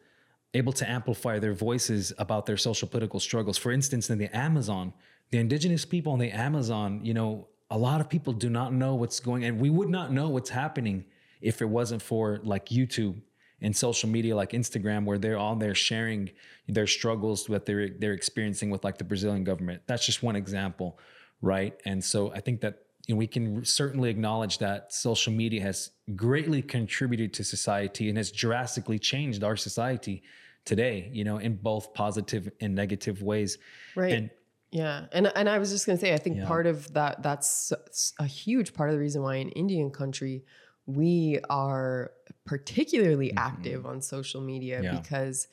able 0.55 0.73
to 0.73 0.89
amplify 0.89 1.39
their 1.39 1.53
voices 1.53 2.13
about 2.19 2.47
their 2.47 2.57
social 2.57 2.89
political 2.89 3.21
struggles. 3.21 3.59
For 3.59 3.71
instance, 3.71 4.09
in 4.09 4.19
the 4.19 4.35
Amazon, 4.37 4.93
the 5.31 5.39
indigenous 5.39 5.85
people 5.85 6.15
in 6.15 6.21
the 6.21 6.31
Amazon, 6.31 7.01
you 7.03 7.13
know, 7.15 7.49
a 7.71 7.77
lot 7.77 8.01
of 8.01 8.09
people 8.09 8.33
do 8.33 8.49
not 8.49 8.73
know 8.73 8.95
what's 8.95 9.21
going 9.21 9.45
and 9.45 9.61
we 9.61 9.69
would 9.69 9.91
not 9.91 10.11
know 10.11 10.29
what's 10.31 10.49
happening 10.51 11.05
if 11.41 11.61
it 11.61 11.67
wasn't 11.67 12.01
for 12.01 12.41
like 12.43 12.67
YouTube 12.67 13.21
and 13.61 13.77
social 13.77 14.09
media 14.09 14.37
like 14.37 14.51
Instagram 14.53 15.05
where 15.05 15.19
they're 15.19 15.39
on 15.39 15.59
there 15.59 15.75
sharing 15.75 16.31
their 16.69 16.87
struggles 16.87 17.45
that 17.47 17.67
they're 17.67 17.89
they're 17.89 18.13
experiencing 18.13 18.71
with 18.71 18.85
like 18.85 18.99
the 18.99 19.05
Brazilian 19.05 19.45
government. 19.45 19.83
That's 19.87 20.05
just 20.07 20.23
one 20.23 20.37
example, 20.37 20.99
right? 21.43 21.79
And 21.85 22.03
so 22.05 22.33
I 22.33 22.41
think 22.41 22.61
that 22.61 22.83
you 23.07 23.15
know, 23.15 23.19
we 23.19 23.27
can 23.27 23.65
certainly 23.65 24.11
acknowledge 24.11 24.59
that 24.59 24.93
social 24.93 25.33
media 25.33 25.63
has 25.63 25.91
greatly 26.15 26.61
contributed 26.61 27.33
to 27.35 27.45
society 27.45 28.09
and 28.09 28.19
has 28.19 28.31
drastically 28.31 28.99
changed 28.99 29.43
our 29.43 29.57
society 29.57 30.23
today, 30.67 31.09
you 31.13 31.25
know, 31.25 31.39
in 31.39 31.57
both 31.57 31.95
positive 31.95 32.51
and 32.61 32.75
negative 32.75 33.23
ways. 33.23 33.57
Right. 33.97 34.13
And 34.13 34.31
Yeah, 34.71 35.07
and 35.13 35.33
and 35.35 35.49
I 35.49 35.59
was 35.59 35.71
just 35.71 35.87
gonna 35.87 35.99
say, 35.99 36.13
I 36.13 36.19
think 36.19 36.37
Yeah. 36.37 36.47
part 36.47 36.67
of 36.67 36.93
that 36.93 37.23
that's 37.23 37.73
a 38.19 38.27
huge 38.27 38.75
part 38.75 38.91
of 38.91 38.95
the 38.95 39.01
reason 39.01 39.23
why 39.23 39.37
in 39.37 39.49
Indian 39.51 39.91
country 39.91 40.45
we 40.89 41.39
are 41.51 42.11
particularly 42.47 43.29
Mhm. 43.29 43.37
active 43.37 43.85
on 43.87 44.01
social 44.01 44.41
media 44.41 44.83
Yeah. 44.83 44.99
because 44.99 45.47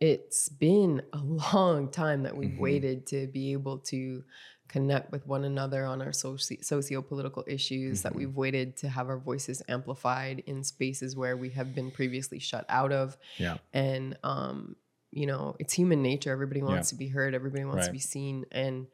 it's 0.00 0.48
been 0.48 1.02
a 1.12 1.18
long 1.18 1.90
time 1.90 2.22
that 2.22 2.36
we've 2.36 2.50
Mhm. 2.52 2.58
waited 2.58 3.06
to 3.08 3.26
be 3.26 3.52
able 3.52 3.78
to 3.78 4.24
connect 4.68 5.12
with 5.12 5.26
one 5.26 5.44
another 5.44 5.84
on 5.84 6.00
our 6.00 6.10
soci- 6.10 6.62
socio-political 6.64 7.44
issues 7.46 8.02
that 8.02 8.12
Mhm. 8.12 8.16
we've 8.16 8.36
waited 8.36 8.76
to 8.78 8.88
have 8.88 9.08
our 9.08 9.18
voices 9.18 9.62
amplified 9.68 10.40
in 10.46 10.62
spaces 10.64 11.14
where 11.16 11.36
we 11.36 11.50
have 11.50 11.74
been 11.74 11.90
previously 11.90 12.38
shut 12.38 12.64
out 12.68 12.92
of 12.92 13.16
yeah, 13.38 13.58
and 13.72 14.16
um 14.24 14.76
you 15.10 15.26
know 15.26 15.56
it's 15.58 15.72
human 15.72 16.02
nature 16.02 16.30
everybody 16.30 16.62
wants 16.62 16.88
Yeah. 16.92 16.96
to 16.96 16.98
be 16.98 17.08
heard 17.08 17.34
everybody 17.34 17.64
wants 17.64 17.86
to 17.86 17.92
be 17.92 17.98
seen 17.98 18.44
and 18.52 18.86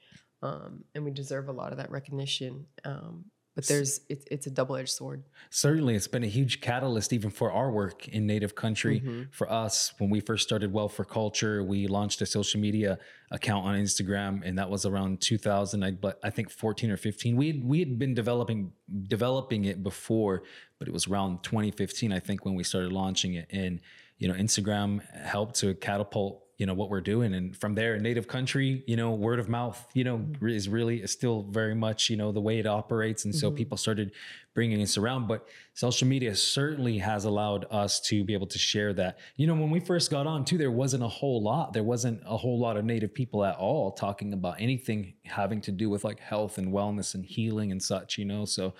um 0.42 0.84
and 0.94 1.04
we 1.04 1.10
deserve 1.10 1.48
a 1.48 1.52
lot 1.52 1.72
of 1.72 1.78
that 1.78 1.90
recognition 1.90 2.66
um 2.84 3.30
but 3.54 3.66
there's 3.66 4.00
it's, 4.08 4.24
it's 4.30 4.46
a 4.46 4.50
double-edged 4.50 4.90
sword 4.90 5.22
certainly 5.54 5.94
it's 5.94 6.08
been 6.08 6.24
a 6.24 6.28
huge 6.28 6.60
catalyst 6.60 7.12
even 7.12 7.30
for 7.30 7.52
our 7.52 7.70
work 7.70 8.08
in 8.08 8.26
native 8.26 8.56
country. 8.56 9.00
Mhm. 9.00 9.32
For 9.32 9.50
us, 9.50 9.92
when 9.98 10.10
we 10.10 10.18
first 10.18 10.42
started 10.44 10.72
Well 10.72 10.88
for 10.88 11.04
Culture, 11.04 11.62
we 11.62 11.86
launched 11.86 12.20
a 12.22 12.26
social 12.26 12.60
media 12.60 12.98
account 13.30 13.64
on 13.64 13.76
Instagram, 13.76 14.42
and 14.44 14.58
that 14.58 14.68
was 14.68 14.84
around 14.84 15.20
2000, 15.20 15.84
I, 15.84 15.92
but 15.92 16.18
I 16.24 16.30
think 16.30 16.50
14 16.50 16.90
or 16.90 16.96
15. 16.96 17.36
We 17.36 17.46
had, 17.46 17.64
we 17.64 17.78
had 17.78 17.98
been 17.98 18.14
developing 18.14 18.72
developing 19.06 19.64
it 19.64 19.82
before, 19.82 20.42
but 20.78 20.88
it 20.88 20.92
was 20.92 21.06
around 21.06 21.42
2015, 21.44 22.12
I 22.12 22.18
think, 22.18 22.44
when 22.44 22.54
we 22.54 22.64
started 22.64 22.92
launching 22.92 23.34
it. 23.34 23.46
And 23.50 23.80
you 24.18 24.28
know, 24.28 24.34
Instagram 24.34 25.02
helped 25.12 25.56
to 25.56 25.74
catapult 25.74 26.43
you 26.56 26.66
know 26.66 26.74
what 26.74 26.88
we're 26.88 27.00
doing, 27.00 27.34
and 27.34 27.56
from 27.56 27.74
there, 27.74 27.98
native 27.98 28.28
country, 28.28 28.84
you 28.86 28.96
know, 28.96 29.12
word 29.12 29.40
of 29.40 29.48
mouth, 29.48 29.84
you 29.92 30.04
know, 30.04 30.18
Mhm. 30.18 30.50
is 30.54 30.68
really 30.68 31.02
is 31.02 31.10
still 31.10 31.42
very 31.50 31.74
much 31.74 32.08
you 32.10 32.16
know 32.16 32.30
the 32.30 32.40
way 32.40 32.58
it 32.60 32.66
operates, 32.66 33.24
and 33.24 33.34
so 33.34 33.50
Mhm. 33.50 33.56
people 33.56 33.76
started 33.76 34.12
bringing 34.54 34.80
us 34.80 34.96
around. 34.96 35.26
But 35.26 35.48
social 35.72 36.06
media 36.06 36.32
certainly 36.36 36.98
has 36.98 37.24
allowed 37.24 37.66
us 37.72 38.00
to 38.02 38.22
be 38.22 38.34
able 38.34 38.46
to 38.46 38.58
share 38.58 38.92
that. 38.94 39.18
You 39.36 39.48
know, 39.48 39.54
when 39.54 39.70
we 39.70 39.80
first 39.80 40.12
got 40.12 40.28
on 40.28 40.44
too, 40.44 40.56
there 40.58 40.70
wasn't 40.70 41.02
a 41.02 41.08
whole 41.08 41.42
lot. 41.42 41.72
There 41.72 41.82
wasn't 41.82 42.22
a 42.24 42.36
whole 42.36 42.58
lot 42.60 42.76
of 42.76 42.84
native 42.84 43.12
people 43.12 43.44
at 43.44 43.56
all 43.56 43.90
talking 43.90 44.32
about 44.32 44.60
anything 44.60 45.14
having 45.24 45.60
to 45.62 45.72
do 45.72 45.90
with 45.90 46.04
like 46.04 46.20
health 46.20 46.56
and 46.58 46.68
wellness 46.72 47.16
and 47.16 47.26
healing 47.26 47.72
and 47.72 47.82
such. 47.82 48.16
You 48.16 48.26
know, 48.26 48.44
so 48.44 48.74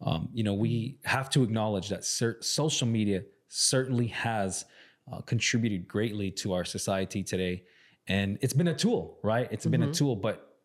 um, 0.00 0.28
you 0.32 0.44
know 0.44 0.54
we 0.54 0.98
have 1.04 1.28
to 1.30 1.42
acknowledge 1.42 1.88
that 1.88 2.04
cer- 2.04 2.36
social 2.42 2.86
media 2.86 3.24
certainly 3.48 4.08
has 4.08 4.64
uh, 5.12 5.20
contributed 5.22 5.86
greatly 5.88 6.30
to 6.30 6.52
our 6.52 6.64
society 6.64 7.22
today, 7.22 7.64
and 8.08 8.38
it's 8.40 8.54
been 8.54 8.68
a 8.68 8.74
tool, 8.74 9.18
right? 9.22 9.48
It's 9.50 9.66
been 9.66 9.82
a 9.82 9.88
Mhm. 9.88 9.94
tool, 9.94 10.16
but 10.16 10.58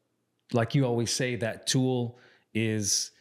like 0.54 0.75
you 0.75 0.86
always 0.86 1.12
say, 1.12 1.36
that 1.38 1.67
tool 1.67 2.19
is 2.54 3.12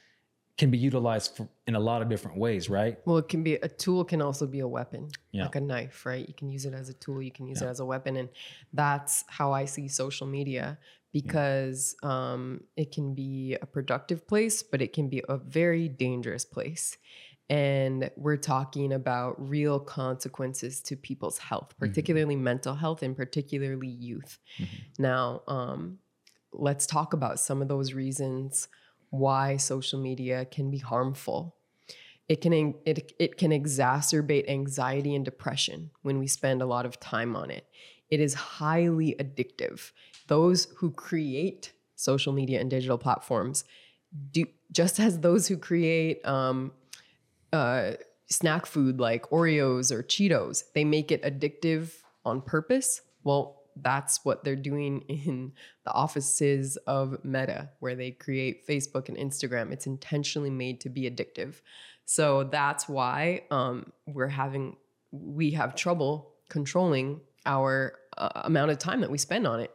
can 0.59 0.71
be 0.71 0.77
utilized 0.77 1.37
for, 1.37 1.49
in 1.67 1.75
a 1.75 1.81
lot 1.81 2.03
of 2.03 2.09
different 2.11 2.37
ways, 2.37 2.69
right? 2.69 2.99
well 3.07 3.17
it 3.17 3.29
can 3.29 3.43
be 3.43 3.55
a 3.55 3.69
tool 3.69 4.05
can 4.05 4.21
also 4.21 4.47
be 4.47 4.61
a 4.61 4.69
weapon 4.69 5.09
Yeah. 5.33 5.45
like 5.45 5.55
a 5.57 5.61
knife 5.61 6.05
right 6.05 6.29
you 6.29 6.35
can 6.35 6.51
use 6.51 6.67
it 6.67 6.75
as 6.75 6.91
a 6.91 6.95
tool 6.95 7.23
you 7.23 7.31
can 7.31 7.47
use 7.47 7.63
Yeah. 7.63 7.69
it 7.69 7.71
as 7.71 7.81
a 7.81 7.85
weapon 7.87 8.17
and 8.19 8.29
that's 8.75 9.25
how 9.29 9.53
i 9.53 9.65
see 9.65 9.89
social 9.89 10.27
media 10.27 10.79
because 11.13 11.97
um, 12.03 12.63
it 12.77 12.93
can 12.93 13.15
be 13.15 13.57
a 13.63 13.67
productive 13.67 14.27
place 14.27 14.63
but 14.63 14.83
it 14.83 14.93
can 14.93 15.09
be 15.09 15.23
a 15.31 15.39
very 15.39 15.89
dangerous 15.89 16.45
place 16.45 16.99
and 17.51 18.11
we're 18.17 18.37
talking 18.37 18.93
about 18.93 19.35
real 19.39 19.81
consequences 19.81 20.81
to 20.81 20.97
people's 20.97 21.37
health 21.39 21.75
particularly 21.79 22.37
mental 22.37 22.75
health 22.75 23.03
and 23.03 23.17
particularly 23.17 23.89
youth. 23.89 24.39
Mhm. 24.59 24.67
now 24.99 25.43
um, 25.49 25.99
let's 26.53 26.87
talk 26.87 27.13
about 27.13 27.39
some 27.41 27.61
of 27.61 27.69
those 27.69 27.93
reasons 27.93 28.69
why 29.11 29.57
social 29.57 30.01
media 30.01 30.45
can 30.45 30.71
be 30.71 30.79
harmful. 30.79 31.57
It 32.29 32.41
can 32.41 32.53
it, 32.87 33.13
it 33.19 33.37
can 33.37 33.51
exacerbate 33.51 34.49
anxiety 34.49 35.15
and 35.17 35.25
depression 35.25 35.91
when 36.03 36.19
we 36.19 36.29
spend 36.29 36.63
a 36.63 36.67
lot 36.67 36.87
of 36.87 37.01
time 37.01 37.35
on 37.35 37.51
it. 37.51 37.67
It 38.09 38.21
is 38.21 38.35
highly 38.35 39.17
addictive. 39.19 39.91
Those 40.29 40.69
who 40.79 40.93
create 40.93 41.73
social 41.97 42.33
media 42.33 42.61
and 42.61 42.71
digital 42.71 42.99
platforms 42.99 43.65
do 44.33 44.47
just 44.73 45.01
as 45.01 45.21
those 45.21 45.49
who 45.49 45.57
create 45.57 46.25
um, 46.25 46.73
uh, 47.53 47.93
snack 48.29 48.67
food 48.67 49.01
like 49.01 49.29
Oreos 49.31 49.93
or 49.93 50.03
Cheetos, 50.03 50.65
they 50.75 50.85
make 50.85 51.11
it 51.11 51.23
addictive 51.23 51.93
on 52.25 52.41
purpose. 52.41 53.03
Well, 53.25 53.63
that's 53.77 54.25
what 54.25 54.45
they're 54.45 54.57
doing 54.57 55.01
in 55.09 55.53
the 55.85 55.93
offices 55.93 56.77
of 56.87 57.25
Meta, 57.25 57.71
where 57.81 57.95
they 57.95 58.13
create 58.13 58.67
Facebook 58.67 59.09
and 59.09 59.17
Instagram. 59.17 59.73
It's 59.73 59.87
intentionally 59.87 60.51
made 60.51 60.81
to 60.81 60.89
be 60.89 61.11
addictive. 61.11 61.61
So 62.05 62.45
that's 62.45 62.89
why 62.89 63.43
um, 63.51 63.93
we're 64.07 64.29
having, 64.29 64.77
we 65.13 65.53
have 65.53 65.75
trouble 65.75 66.35
controlling 66.49 67.21
our 67.47 67.95
uh, 68.19 68.43
amount 68.45 68.71
of 68.71 68.79
time 68.79 69.01
that 69.01 69.11
we 69.11 69.19
spend 69.19 69.47
on 69.47 69.61
it. 69.61 69.71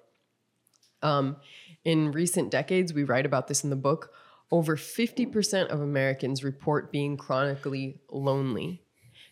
Um, 1.02 1.38
in 1.84 2.12
recent 2.12 2.52
decades, 2.52 2.94
we 2.94 3.04
write 3.04 3.26
about 3.26 3.48
this 3.48 3.64
in 3.64 3.70
the 3.70 3.76
book. 3.76 4.12
Over 4.56 4.78
50% 4.78 5.68
of 5.68 5.82
Americans 5.82 6.42
report 6.42 6.90
being 6.90 7.18
chronically 7.18 8.00
lonely. 8.10 8.86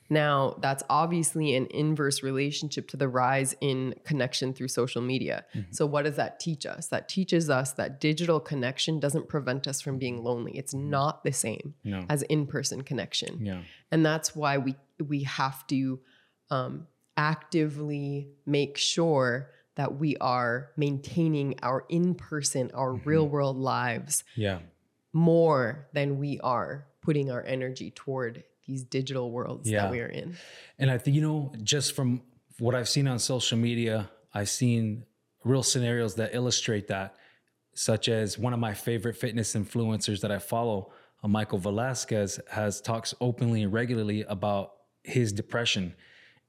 Now, 0.10 0.58
that's 0.62 0.84
obviously 0.90 1.56
an 1.56 1.68
inverse 1.72 2.22
relationship 2.22 2.90
to 2.90 2.98
the 2.98 3.08
rise 3.08 3.56
in 3.62 3.96
connection 4.04 4.54
through 4.54 4.68
social 4.68 5.02
media. 5.02 5.46
Mm-hmm. 5.56 5.72
So, 5.72 5.86
what 5.86 6.04
does 6.04 6.18
that 6.18 6.42
teach 6.42 6.66
us? 6.66 6.88
That 6.88 7.08
teaches 7.08 7.50
us 7.50 7.72
that 7.74 8.02
digital 8.02 8.42
connection 8.42 9.00
doesn't 9.00 9.30
prevent 9.30 9.66
us 9.66 9.80
from 9.80 9.98
being 9.98 10.22
lonely. 10.22 10.58
It's 10.58 10.74
not 10.74 11.24
the 11.24 11.32
same 11.32 11.76
no. 11.86 12.06
as 12.10 12.22
in 12.24 12.46
person 12.48 12.82
connection. 12.82 13.46
Yeah. 13.46 13.62
And 13.92 14.06
that's 14.06 14.36
why 14.36 14.58
we, 14.58 14.76
we 15.00 15.24
have 15.24 15.66
to 15.68 16.00
um, 16.52 16.88
actively 17.16 18.28
make 18.46 18.78
sure 18.78 19.52
that 19.76 19.98
we 19.98 20.18
are 20.18 20.72
maintaining 20.78 21.56
our 21.64 21.86
in 21.90 22.14
person, 22.14 22.72
our 22.74 22.92
mm-hmm. 22.92 23.10
real 23.10 23.28
world 23.28 23.58
lives. 23.58 24.24
Yeah. 24.36 24.60
More 25.14 25.88
than 25.94 26.18
we 26.18 26.40
are 26.40 26.88
putting 27.02 27.30
our 27.32 27.44
energy 27.44 27.92
toward 27.92 28.44
these 28.66 28.84
digital 28.84 29.30
worlds 29.32 29.70
yeah. 29.70 29.84
that 29.84 29.92
we 29.92 30.00
are 30.00 30.08
in. 30.08 30.36
And 30.80 30.90
I 30.90 30.98
think, 30.98 31.16
you 31.16 31.22
know, 31.22 31.54
just 31.62 31.96
from 31.96 32.22
what 32.60 32.76
I've 32.76 32.90
seen 32.90 33.08
on 33.08 33.20
social 33.20 33.58
media, 33.58 34.10
I've 34.34 34.50
seen 34.50 35.06
real 35.44 35.64
scenarios 35.64 36.16
that 36.16 36.34
illustrate 36.34 36.88
that, 36.88 37.16
such 37.74 38.08
as 38.08 38.40
one 38.40 38.54
of 38.54 38.60
my 38.60 38.74
favorite 38.74 39.18
fitness 39.18 39.54
influencers 39.54 40.22
that 40.22 40.32
I 40.32 40.40
follow, 40.40 40.92
uh, 41.24 41.28
Michael 41.28 41.60
Velasquez, 41.60 42.40
has 42.50 42.82
talks 42.82 43.14
openly 43.20 43.64
and 43.64 43.74
regularly 43.74 44.24
about 44.24 44.74
his 45.04 45.34
depression. 45.34 45.94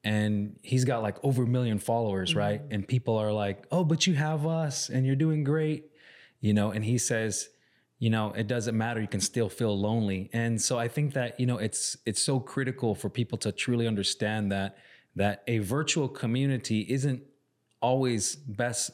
And 0.03 0.57
he's 0.61 0.85
got 0.85 1.01
like 1.01 1.17
over 1.23 1.43
a 1.43 1.47
million 1.47 1.79
followers, 1.79 2.29
mm-hmm. 2.29 2.39
right? 2.39 2.61
And 2.71 2.87
people 2.87 3.17
are 3.17 3.33
like, 3.33 3.65
oh, 3.71 3.83
but 3.83 4.07
you 4.07 4.13
have 4.13 4.45
us 4.45 4.89
and 4.89 5.05
you're 5.05 5.15
doing 5.15 5.43
great, 5.43 5.91
you 6.39 6.53
know? 6.53 6.71
And 6.71 6.85
he 6.85 6.97
says, 6.97 7.49
you 8.05 8.11
know 8.11 8.31
it 8.33 8.45
doesn't 8.45 8.77
matter 8.77 9.01
you 9.01 9.07
can 9.07 9.19
still 9.19 9.49
feel 9.49 9.75
lonely 9.75 10.29
and 10.31 10.61
so 10.61 10.77
i 10.77 10.87
think 10.87 11.13
that 11.13 11.39
you 11.39 11.47
know 11.47 11.57
it's 11.57 11.97
it's 12.05 12.21
so 12.21 12.39
critical 12.39 12.93
for 12.93 13.09
people 13.09 13.35
to 13.35 13.51
truly 13.51 13.87
understand 13.87 14.51
that 14.51 14.77
that 15.15 15.41
a 15.47 15.57
virtual 15.57 16.07
community 16.07 16.81
isn't 16.81 17.23
always 17.81 18.35
best 18.35 18.91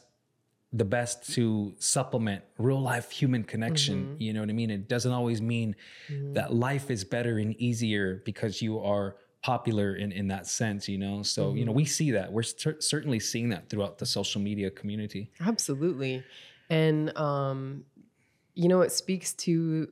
the 0.72 0.86
best 0.86 1.30
to 1.34 1.74
supplement 1.78 2.42
real 2.56 2.80
life 2.80 3.10
human 3.10 3.44
connection 3.44 3.98
mm-hmm. 3.98 4.22
you 4.22 4.32
know 4.32 4.40
what 4.40 4.48
i 4.48 4.54
mean 4.54 4.70
it 4.70 4.88
doesn't 4.88 5.12
always 5.12 5.42
mean 5.42 5.76
mm-hmm. 6.08 6.32
that 6.32 6.54
life 6.54 6.90
is 6.90 7.04
better 7.04 7.36
and 7.36 7.54
easier 7.56 8.22
because 8.24 8.62
you 8.62 8.80
are 8.80 9.16
popular 9.42 9.96
in 9.96 10.10
in 10.10 10.26
that 10.28 10.46
sense 10.46 10.88
you 10.88 10.96
know 10.96 11.22
so 11.22 11.48
mm-hmm. 11.48 11.58
you 11.58 11.64
know 11.66 11.72
mm-hmm. 11.72 11.84
we 11.84 11.84
see 11.84 12.12
that 12.12 12.32
we're 12.32 12.42
cer- 12.42 12.80
certainly 12.80 13.20
seeing 13.20 13.50
that 13.50 13.68
throughout 13.68 13.98
the 13.98 14.06
social 14.06 14.40
media 14.40 14.70
community 14.70 15.30
absolutely 15.44 16.24
and 16.70 17.14
um 17.18 17.84
you 18.54 18.68
know, 18.68 18.80
it 18.82 18.92
speaks 18.92 19.32
to 19.32 19.88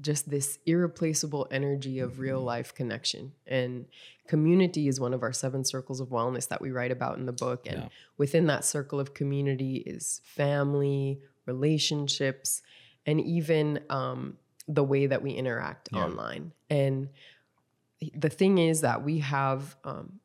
just 0.00 0.28
this 0.28 0.58
irreplaceable 0.66 1.46
energy 1.50 2.00
of 2.00 2.18
real 2.18 2.38
mm-hmm. 2.38 2.46
life 2.46 2.74
connection. 2.74 3.32
And 3.46 3.86
community 4.26 4.88
is 4.88 4.98
one 4.98 5.14
of 5.14 5.22
our 5.22 5.32
seven 5.32 5.64
circles 5.64 6.00
of 6.00 6.08
wellness 6.08 6.48
that 6.48 6.60
we 6.60 6.72
write 6.72 6.90
about 6.90 7.18
in 7.18 7.26
the 7.26 7.32
book. 7.32 7.66
And 7.66 7.82
yeah. 7.82 7.88
within 8.18 8.46
that 8.46 8.64
circle 8.64 8.98
of 8.98 9.14
community 9.14 9.76
is 9.76 10.20
family, 10.24 11.20
relationships, 11.46 12.62
and 13.06 13.20
even 13.20 13.80
um, 13.88 14.36
the 14.66 14.82
way 14.82 15.06
that 15.06 15.22
we 15.22 15.30
interact 15.32 15.90
yeah. 15.92 16.04
online. 16.04 16.52
And 16.68 17.10
the 18.14 18.30
thing 18.30 18.58
is 18.58 18.80
that 18.80 19.04
we 19.04 19.20
have 19.20 19.76
um, 19.84 20.18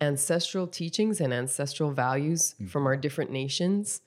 ancestral 0.00 0.66
teachings 0.66 1.20
and 1.20 1.32
ancestral 1.32 1.90
values 1.90 2.54
mm-hmm. 2.54 2.66
from 2.66 2.86
our 2.86 2.96
different 2.96 3.32
nations 3.32 4.02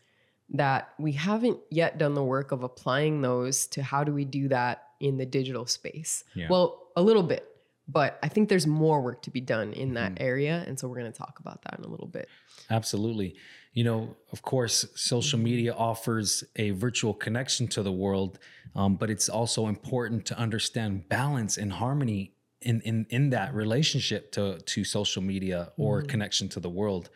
that 0.49 0.93
we 0.99 1.13
haven't 1.13 1.59
yet 1.69 1.97
done 1.97 2.13
the 2.13 2.23
work 2.23 2.51
of 2.51 2.63
applying 2.63 3.21
those 3.21 3.67
to 3.67 3.81
how 3.81 4.03
do 4.03 4.13
we 4.13 4.25
do 4.25 4.47
that 4.49 4.87
in 4.99 5.17
the 5.17 5.25
digital 5.25 5.65
space. 5.65 6.23
Yeah. 6.35 6.47
Well, 6.49 6.89
a 6.95 7.01
little 7.01 7.23
bit, 7.23 7.47
but 7.87 8.19
I 8.23 8.27
think 8.27 8.49
there's 8.49 8.67
more 8.67 9.01
work 9.01 9.21
to 9.23 9.31
be 9.31 9.41
done 9.41 9.73
in 9.73 9.93
that 9.95 10.13
mm-hmm. 10.15 10.23
area. 10.23 10.63
And 10.67 10.79
so 10.79 10.87
we're 10.87 10.99
going 10.99 11.11
to 11.11 11.17
talk 11.17 11.39
about 11.39 11.61
that 11.63 11.79
in 11.79 11.85
a 11.85 11.87
little 11.87 12.07
bit. 12.07 12.29
Absolutely. 12.69 13.35
You 13.73 13.83
know, 13.83 14.15
of 14.31 14.41
course, 14.43 14.85
social 14.95 15.37
mm-hmm. 15.37 15.45
media 15.45 15.73
offers 15.73 16.43
a 16.55 16.71
virtual 16.71 17.13
connection 17.13 17.67
to 17.69 17.83
the 17.83 17.91
world, 17.91 18.39
um, 18.75 18.95
but 18.95 19.09
it's 19.09 19.29
also 19.29 19.67
important 19.67 20.25
to 20.27 20.37
understand 20.37 21.09
balance 21.09 21.57
and 21.57 21.73
harmony 21.73 22.33
in, 22.61 22.81
in, 22.81 23.05
in 23.09 23.31
that 23.31 23.53
relationship 23.53 24.31
to, 24.33 24.59
to 24.59 24.83
social 24.83 25.21
media 25.21 25.71
or 25.77 25.99
mm-hmm. 25.99 26.07
connection 26.07 26.47
to 26.49 26.59
the 26.59 26.69
world. 26.69 27.09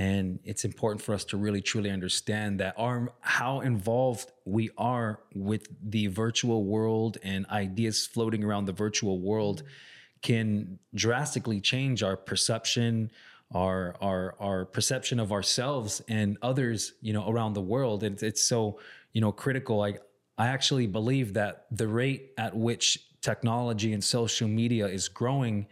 And 0.00 0.38
it's 0.44 0.64
important 0.64 1.02
for 1.02 1.14
us 1.14 1.26
to 1.26 1.36
really 1.36 1.60
truly 1.60 1.90
understand 1.90 2.58
that 2.60 2.72
our 2.78 3.12
how 3.20 3.60
involved 3.60 4.32
we 4.46 4.70
are 4.78 5.20
with 5.34 5.68
the 5.82 6.06
virtual 6.06 6.64
world 6.64 7.18
and 7.22 7.44
ideas 7.50 8.06
floating 8.06 8.42
around 8.42 8.64
the 8.64 8.72
virtual 8.72 9.20
world 9.20 9.62
can 10.22 10.78
drastically 10.94 11.60
change 11.60 12.02
our 12.02 12.16
perception, 12.16 13.10
our 13.52 13.94
our 14.00 14.36
our 14.40 14.64
perception 14.64 15.20
of 15.20 15.32
ourselves 15.32 16.00
and 16.08 16.38
others, 16.40 16.94
you 17.02 17.12
know, 17.12 17.28
around 17.28 17.52
the 17.52 17.60
world. 17.60 18.02
And 18.02 18.22
it's 18.22 18.42
so, 18.42 18.80
you 19.12 19.20
know, 19.20 19.32
critical. 19.32 19.76
Like 19.76 20.00
I 20.38 20.46
actually 20.46 20.86
believe 20.86 21.34
that 21.34 21.66
the 21.70 21.88
rate 21.88 22.32
at 22.38 22.56
which 22.56 23.06
technology 23.20 23.92
and 23.92 24.02
social 24.02 24.48
media 24.48 24.86
is 24.86 25.10
growing 25.10 25.66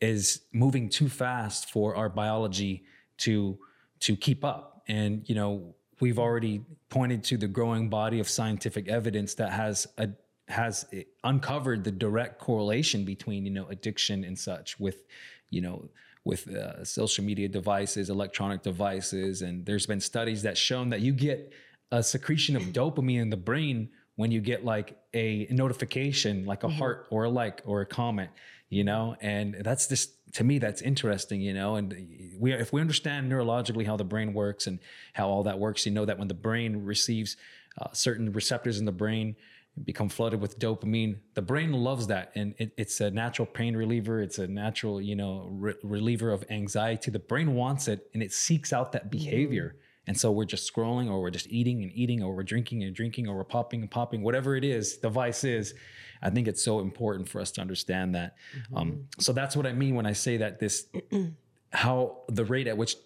is 0.00 0.42
moving 0.52 0.88
too 0.88 1.08
fast 1.08 1.68
for 1.68 1.96
our 1.96 2.08
biology 2.08 2.84
to 3.18 3.58
to 4.00 4.16
keep 4.16 4.44
up. 4.44 4.82
And 4.88 5.28
you 5.28 5.34
know, 5.34 5.74
we've 6.00 6.18
already 6.18 6.62
pointed 6.88 7.24
to 7.24 7.36
the 7.36 7.48
growing 7.48 7.88
body 7.88 8.20
of 8.20 8.28
scientific 8.28 8.88
evidence 8.88 9.34
that 9.34 9.52
has 9.52 9.86
a 9.98 10.08
has 10.48 10.86
uncovered 11.24 11.82
the 11.82 11.90
direct 11.90 12.38
correlation 12.38 13.04
between 13.04 13.44
you 13.44 13.50
know 13.50 13.66
addiction 13.66 14.24
and 14.24 14.38
such 14.38 14.78
with 14.78 15.02
you 15.50 15.60
know 15.60 15.88
with 16.24 16.48
uh, 16.48 16.84
social 16.84 17.24
media 17.24 17.48
devices 17.48 18.10
electronic 18.10 18.62
devices 18.62 19.42
and 19.42 19.66
there's 19.66 19.86
been 19.86 20.00
studies 20.00 20.42
that 20.42 20.56
shown 20.56 20.88
that 20.88 21.00
you 21.00 21.12
get 21.12 21.52
a 21.90 22.02
secretion 22.02 22.54
of 22.54 22.62
dopamine 22.64 23.22
in 23.22 23.30
the 23.30 23.36
brain 23.36 23.88
when 24.16 24.30
you 24.30 24.40
get 24.40 24.64
like 24.64 24.98
a 25.14 25.46
notification 25.50 26.44
like 26.44 26.64
a 26.64 26.66
mm-hmm. 26.66 26.78
heart 26.78 27.06
or 27.10 27.24
a 27.24 27.30
like 27.30 27.62
or 27.64 27.80
a 27.80 27.86
comment 27.86 28.30
you 28.68 28.82
know? 28.82 29.16
And 29.20 29.54
that's 29.60 29.86
just 29.86 30.10
to 30.34 30.44
me 30.44 30.58
that's 30.58 30.82
interesting 30.82 31.40
you 31.40 31.54
know? 31.54 31.76
And 31.76 31.94
we 32.38 32.52
if 32.52 32.72
we 32.72 32.80
understand 32.80 33.30
neurologically 33.30 33.86
how 33.86 33.96
the 33.96 34.04
brain 34.04 34.34
works 34.34 34.66
and 34.66 34.78
how 35.12 35.28
all 35.28 35.44
that 35.44 35.58
works 35.58 35.86
you 35.86 35.92
know 35.92 36.04
that 36.04 36.18
when 36.18 36.28
the 36.28 36.34
brain 36.34 36.84
receives 36.84 37.36
uh, 37.80 37.88
certain 37.92 38.32
receptors 38.32 38.78
in 38.78 38.86
the 38.86 38.92
brain 38.92 39.36
become 39.84 40.08
flooded 40.08 40.40
with 40.40 40.58
dopamine 40.58 41.18
the 41.34 41.42
brain 41.42 41.72
loves 41.72 42.06
that. 42.06 42.32
And 42.34 42.54
it, 42.58 42.72
it's 42.76 43.00
a 43.00 43.10
natural 43.10 43.46
pain 43.46 43.76
reliever. 43.76 44.22
It's 44.22 44.38
a 44.38 44.46
natural 44.46 45.00
you 45.00 45.16
know 45.16 45.48
re- 45.52 45.74
reliever 45.82 46.32
of 46.32 46.44
anxiety. 46.50 47.10
The 47.10 47.18
brain 47.18 47.54
wants 47.54 47.86
it 47.88 48.08
and 48.14 48.22
it 48.22 48.32
seeks 48.32 48.72
out 48.72 48.92
that 48.92 49.10
behavior. 49.10 49.76
mm. 49.76 49.85
And 50.06 50.18
so 50.18 50.30
we're 50.30 50.44
just 50.44 50.72
scrolling 50.72 51.10
or 51.10 51.20
we're 51.20 51.30
just 51.30 51.48
eating 51.48 51.82
and 51.82 51.92
eating 51.94 52.22
or 52.22 52.34
we're 52.34 52.42
drinking 52.42 52.84
and 52.84 52.94
drinking 52.94 53.28
or 53.28 53.36
we're 53.36 53.44
popping 53.44 53.80
and 53.80 53.90
popping 53.90 54.22
whatever 54.22 54.56
it 54.56 54.64
is 54.64 54.98
the 54.98 55.08
vice 55.10 55.44
is 55.44 55.74
I 56.22 56.30
think 56.30 56.48
it's 56.48 56.62
so 56.62 56.80
important 56.80 57.28
for 57.28 57.40
us 57.40 57.50
to 57.52 57.60
understand 57.60 58.14
that. 58.14 58.36
Mm-hmm. 58.56 58.76
Um, 58.76 59.08
so 59.18 59.32
that's 59.32 59.56
what 59.56 59.66
I 59.66 59.72
mean 59.72 59.94
when 59.94 60.06
I 60.06 60.12
say 60.12 60.38
that 60.38 60.58
this, 60.58 60.86
how 61.72 62.18
the 62.28 62.44
rate 62.44 62.66
at 62.66 62.76
which 62.76 62.96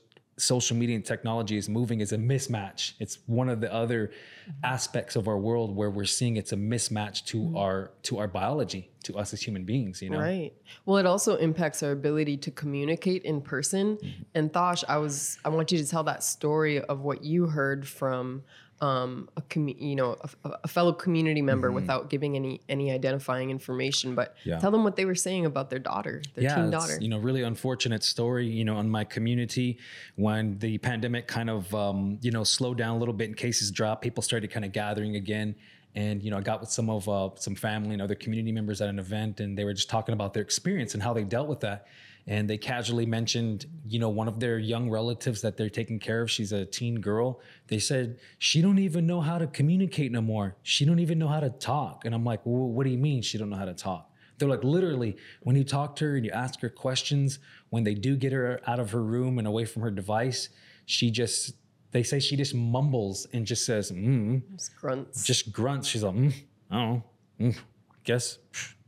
social 0.40 0.76
media 0.76 0.96
and 0.96 1.04
technology 1.04 1.56
is 1.56 1.68
moving 1.68 2.00
is 2.00 2.12
a 2.12 2.16
mismatch. 2.16 2.94
It's 2.98 3.18
one 3.26 3.48
of 3.48 3.60
the 3.60 3.72
other 3.72 4.08
mm-hmm. 4.08 4.52
aspects 4.64 5.16
of 5.16 5.28
our 5.28 5.38
world 5.38 5.74
where 5.74 5.90
we're 5.90 6.04
seeing 6.04 6.36
it's 6.36 6.52
a 6.52 6.56
mismatch 6.56 7.24
to 7.26 7.38
mm-hmm. 7.38 7.56
our 7.56 7.92
to 8.02 8.18
our 8.18 8.28
biology, 8.28 8.90
to 9.04 9.16
us 9.16 9.32
as 9.32 9.42
human 9.42 9.64
beings, 9.64 10.02
you 10.02 10.10
know. 10.10 10.20
Right. 10.20 10.52
Well, 10.86 10.96
it 10.96 11.06
also 11.06 11.36
impacts 11.36 11.82
our 11.82 11.92
ability 11.92 12.38
to 12.38 12.50
communicate 12.50 13.22
in 13.24 13.40
person. 13.40 13.96
Mm-hmm. 13.96 14.22
And 14.34 14.52
Thosh, 14.52 14.84
I 14.88 14.98
was 14.98 15.38
I 15.44 15.50
want 15.50 15.72
you 15.72 15.78
to 15.78 15.86
tell 15.86 16.04
that 16.04 16.24
story 16.24 16.80
of 16.80 17.00
what 17.00 17.22
you 17.24 17.46
heard 17.46 17.86
from 17.86 18.42
um, 18.80 19.28
a 19.36 19.42
commu- 19.42 19.80
you 19.80 19.94
know 19.94 20.16
a, 20.44 20.50
a 20.64 20.68
fellow 20.68 20.92
community 20.92 21.42
member 21.42 21.70
without 21.70 22.08
giving 22.08 22.34
any 22.36 22.60
any 22.68 22.90
identifying 22.90 23.50
information, 23.50 24.14
but 24.14 24.34
Yeah. 24.44 24.58
tell 24.58 24.70
them 24.70 24.84
what 24.84 24.96
they 24.96 25.04
were 25.04 25.14
saying 25.14 25.44
about 25.46 25.68
their 25.70 25.78
daughter, 25.78 26.22
their 26.34 26.54
teen 26.54 26.70
daughter. 26.70 26.96
You 27.00 27.08
know, 27.08 27.18
really 27.18 27.42
unfortunate 27.42 28.02
story. 28.02 28.46
You 28.46 28.64
know, 28.64 28.80
in 28.80 28.88
my 28.88 29.04
community, 29.04 29.78
when 30.16 30.58
the 30.58 30.78
pandemic 30.78 31.26
kind 31.26 31.50
of 31.50 31.74
um, 31.74 32.18
you 32.22 32.30
know 32.30 32.44
slowed 32.44 32.78
down 32.78 32.96
a 32.96 32.98
little 32.98 33.14
bit 33.14 33.28
and 33.28 33.36
cases 33.36 33.70
dropped, 33.70 34.02
people 34.02 34.22
started 34.22 34.50
kind 34.50 34.64
of 34.64 34.72
gathering 34.72 35.16
again. 35.16 35.54
And 35.94 36.22
you 36.22 36.30
know, 36.30 36.38
I 36.38 36.40
got 36.40 36.60
with 36.60 36.70
some 36.70 36.88
of 36.88 37.08
uh, 37.08 37.30
some 37.34 37.54
family 37.56 37.94
and 37.94 38.00
other 38.02 38.14
community 38.14 38.52
members 38.52 38.80
at 38.80 38.88
an 38.88 38.98
event, 38.98 39.40
and 39.40 39.58
they 39.58 39.64
were 39.64 39.74
just 39.74 39.90
talking 39.90 40.12
about 40.12 40.34
their 40.34 40.42
experience 40.42 40.94
and 40.94 41.02
how 41.02 41.12
they 41.12 41.24
dealt 41.24 41.48
with 41.48 41.60
that. 41.60 41.86
And 42.26 42.48
they 42.48 42.58
casually 42.58 43.06
mentioned, 43.06 43.66
you 43.86 43.98
know, 43.98 44.08
one 44.08 44.28
of 44.28 44.38
their 44.38 44.58
young 44.58 44.88
relatives 44.90 45.40
that 45.42 45.56
they're 45.56 45.70
taking 45.70 45.98
care 45.98 46.22
of. 46.22 46.30
She's 46.30 46.52
a 46.52 46.64
teen 46.64 47.00
girl. 47.00 47.40
They 47.68 47.78
said 47.78 48.18
she 48.38 48.62
don't 48.62 48.78
even 48.78 49.06
know 49.06 49.20
how 49.20 49.38
to 49.38 49.46
communicate 49.46 50.12
no 50.12 50.20
more. 50.20 50.56
She 50.62 50.84
don't 50.84 51.00
even 51.00 51.18
know 51.18 51.28
how 51.28 51.40
to 51.40 51.50
talk. 51.50 52.04
And 52.04 52.14
I'm 52.14 52.24
like, 52.24 52.40
well, 52.44 52.68
what 52.68 52.84
do 52.84 52.90
you 52.90 52.98
mean 52.98 53.22
she 53.22 53.36
don't 53.38 53.50
know 53.50 53.56
how 53.56 53.64
to 53.64 53.74
talk? 53.74 54.10
They're 54.38 54.48
like 54.48 54.64
literally 54.64 55.16
when 55.42 55.56
you 55.56 55.64
talk 55.64 55.96
to 55.96 56.04
her 56.06 56.16
and 56.16 56.24
you 56.24 56.30
ask 56.30 56.60
her 56.60 56.70
questions, 56.70 57.40
when 57.70 57.84
they 57.84 57.94
do 57.94 58.16
get 58.16 58.32
her 58.32 58.60
out 58.66 58.78
of 58.80 58.90
her 58.92 59.02
room 59.02 59.38
and 59.38 59.46
away 59.46 59.64
from 59.64 59.82
her 59.82 59.90
device, 59.90 60.48
she 60.86 61.10
just 61.10 61.54
they 61.92 62.02
say 62.02 62.20
she 62.20 62.36
just 62.36 62.54
mumbles 62.54 63.26
and 63.32 63.44
just 63.46 63.66
says, 63.66 63.90
mm, 63.90 64.40
Just 64.56 64.76
grunts. 64.76 65.24
just 65.24 65.52
grunts. 65.52 65.88
She's 65.88 66.02
like, 66.04 66.14
mm, 66.14 66.32
I 66.70 66.76
don't 66.76 66.88
know, 66.94 67.02
mm, 67.48 67.58
guess 68.04 68.38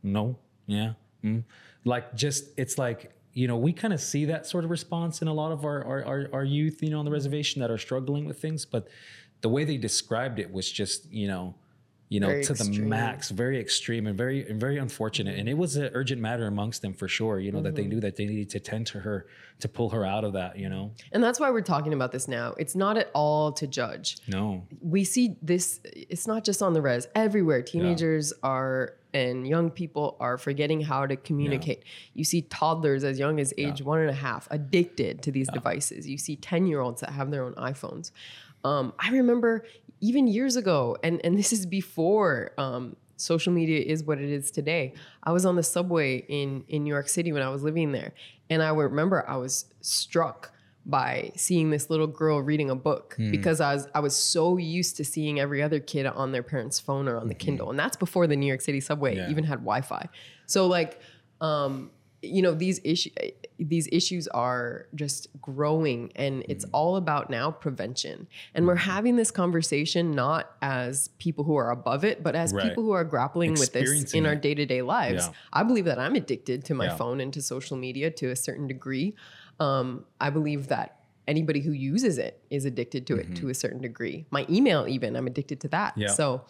no, 0.03 0.38
yeah, 0.66 0.92
mm. 1.25 1.42
like 1.85 2.14
just 2.14 2.45
it's 2.57 2.79
like 2.79 3.12
you 3.33 3.47
know 3.49 3.57
we 3.57 3.73
kind 3.73 3.95
of 3.95 4.01
see 4.01 4.25
that 4.27 4.47
sort 4.47 4.64
of 4.64 4.71
response 4.71 5.23
in 5.23 5.29
a 5.29 5.35
lot 5.35 5.53
of 5.53 5.64
our, 5.64 5.85
our 5.85 6.05
our 6.05 6.29
our 6.33 6.45
youth, 6.45 6.83
you 6.83 6.90
know, 6.90 6.99
on 6.99 7.05
the 7.05 7.11
reservation 7.11 7.61
that 7.61 7.71
are 7.71 7.79
struggling 7.79 8.25
with 8.25 8.40
things, 8.40 8.64
but 8.64 8.88
the 9.40 9.49
way 9.49 9.64
they 9.64 9.77
described 9.77 10.38
it 10.38 10.53
was 10.53 10.71
just 10.71 11.11
you 11.12 11.29
know 11.29 11.55
you 12.09 12.21
know, 12.21 12.27
Very 12.27 12.45
to 12.45 12.53
the 12.53 12.83
max, 12.83 13.31
very 13.31 13.59
extreme 13.59 14.07
and 14.07 14.18
very 14.18 14.47
and 14.47 14.61
very 14.61 14.77
unfortunate. 14.77 15.38
And 15.38 15.49
it 15.49 15.57
was 15.57 15.77
an 15.77 15.88
urgent 15.95 16.21
matter 16.21 16.47
amongst 16.47 16.83
them 16.83 16.92
for 16.92 17.09
sure. 17.09 17.40
You 17.40 17.53
know 17.53 17.62
that 17.62 17.71
Mm-hmm. 17.75 17.77
they 17.77 17.88
knew 17.88 18.01
that 18.01 18.16
they 18.16 18.27
needed 18.27 18.51
to 18.51 18.61
tend 18.61 18.87
to 18.88 19.01
her 19.01 19.27
to 19.61 19.66
pull 19.68 19.88
her 19.88 20.05
out 20.05 20.23
of 20.23 20.35
that. 20.35 20.59
You 20.59 20.68
know, 20.68 20.92
and 21.12 21.25
that's 21.25 21.40
why 21.40 21.51
we're 21.51 21.62
talking 21.62 21.95
about 21.95 22.12
this 22.12 22.29
now. 22.29 22.53
It's 22.59 22.77
not 22.77 22.99
at 22.99 23.11
all 23.14 23.51
to 23.53 23.66
judge. 23.66 24.18
no, 24.29 24.66
we 24.83 25.05
see 25.05 25.38
this 25.40 25.81
it's 25.85 26.27
not 26.27 26.45
just 26.45 26.61
on 26.61 26.75
the 26.75 26.83
res 26.83 27.09
everywhere 27.14 27.62
teenagers 27.62 28.35
are 28.42 28.97
and 29.14 29.46
young 29.46 29.70
people 29.70 30.16
are 30.20 30.38
forgetting 30.38 30.81
how 30.81 31.07
to 31.07 31.16
communicate. 31.16 31.85
You 32.14 32.25
see 32.25 32.42
toddlers 32.42 33.05
as 33.05 33.18
young 33.18 33.40
as 33.40 33.53
age 33.59 33.83
one 33.83 34.01
and 34.01 34.11
a 34.11 34.14
half 34.14 34.48
addicted 34.51 35.22
to 35.22 35.31
these 35.31 35.48
devices. 35.48 36.09
You 36.09 36.18
see 36.18 36.37
10 36.37 36.66
year 36.66 36.81
olds 36.81 37.01
that 37.01 37.11
have 37.11 37.31
their 37.31 37.44
own 37.44 37.55
iphones. 37.55 38.11
Um, 38.64 38.92
i 38.98 39.11
remember 39.11 39.66
even 40.01 40.29
years 40.29 40.55
ago 40.55 40.96
and, 41.03 41.20
and 41.25 41.37
this 41.37 41.53
is 41.53 41.66
before 41.66 42.53
um, 42.59 42.96
social 43.16 43.53
media 43.53 43.81
is 43.81 44.05
what 44.05 44.18
it 44.18 44.31
is 44.31 44.51
today. 44.53 44.94
I 45.22 45.33
was 45.33 45.44
on 45.44 45.57
the 45.57 45.62
subway 45.62 46.18
in, 46.29 46.64
in 46.68 46.85
new 46.85 46.90
york 46.90 47.09
city 47.09 47.33
when 47.33 47.42
i 47.42 47.48
was 47.48 47.62
living 47.62 47.92
there 47.92 48.12
and 48.51 48.62
i 48.62 48.70
remember 48.70 49.29
i 49.29 49.37
was 49.37 49.66
struck 49.81 50.52
by 50.85 51.31
seeing 51.37 51.71
this 51.71 51.90
little 51.90 52.07
girl 52.07 52.40
reading 52.40 52.71
a 52.71 52.75
book 52.75 53.14
hmm. 53.16 53.31
because 53.31 53.61
I 53.61 53.75
was 53.75 53.88
I 53.95 54.01
was 54.01 54.16
so 54.16 54.57
used 54.57 54.97
to 54.97 55.05
seeing 55.05 55.38
every 55.38 55.62
other 55.62 55.81
kid 55.81 56.07
on 56.07 56.33
their 56.33 56.42
parents' 56.42 56.81
phone 56.81 57.09
or 57.09 57.18
on 57.18 57.29
the 57.29 57.35
hmm. 57.35 57.38
Kindle, 57.38 57.71
and 57.71 57.79
that's 57.79 57.97
before 57.97 58.27
the 58.27 58.37
New 58.37 58.47
York 58.47 58.61
City 58.61 58.81
subway 58.81 59.16
Yeah. 59.16 59.31
even 59.31 59.45
had 59.45 59.61
Wi-Fi. 59.61 60.09
So 60.47 60.66
like, 60.66 61.01
um, 61.40 61.90
you 62.21 62.42
know, 62.42 62.53
these 62.53 62.81
issues 62.85 63.12
these 63.59 63.88
issues 63.92 64.27
are 64.29 64.88
just 64.97 65.29
growing, 65.40 66.11
and 66.16 66.45
it's 66.49 66.64
hmm. 66.64 66.71
all 66.73 66.97
about 66.97 67.31
now 67.31 67.53
prevention. 67.53 68.27
And 68.55 68.66
we're 68.66 68.75
having 68.75 69.14
this 69.14 69.31
conversation 69.31 70.11
not 70.11 70.51
as 70.62 71.09
people 71.18 71.45
who 71.45 71.55
are 71.55 71.71
above 71.71 72.05
it, 72.05 72.25
but 72.25 72.35
as 72.35 72.53
Right. 72.53 72.68
people 72.68 72.83
who 72.83 72.90
are 72.90 73.05
grappling 73.05 73.53
with 73.53 73.73
this 73.73 74.14
in 74.14 74.27
our 74.27 74.35
day 74.35 74.55
to 74.55 74.66
day 74.66 74.83
lives. 74.83 75.27
Yeah. 75.27 75.35
I 75.53 75.62
believe 75.62 75.85
that 75.85 76.01
I'm 76.01 76.16
addicted 76.16 76.64
to 76.64 76.75
my 76.75 76.87
Yeah. 76.87 76.97
phone 76.97 77.21
and 77.21 77.33
to 77.35 77.40
social 77.40 77.77
media 77.77 78.11
to 78.11 78.31
a 78.31 78.37
certain 78.37 78.66
degree. 78.66 79.14
Um, 79.61 80.05
I 80.21 80.31
believe 80.31 80.69
that 80.69 81.03
anybody 81.29 81.61
who 81.61 81.73
uses 81.73 82.19
it 82.19 82.43
is 82.51 82.65
addicted 82.65 83.07
to 83.07 83.17
it 83.17 83.37
to 83.37 83.49
a 83.49 83.55
certain 83.55 83.81
degree. 83.81 84.27
My 84.31 84.47
email, 84.51 84.87
even, 84.88 85.17
I'm 85.17 85.27
addicted 85.27 85.61
to 85.62 85.69
that. 85.69 85.93
Mm-hmm. 85.93 86.01
Yeah. 86.03 86.09
So, 86.09 86.45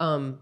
um, 0.00 0.40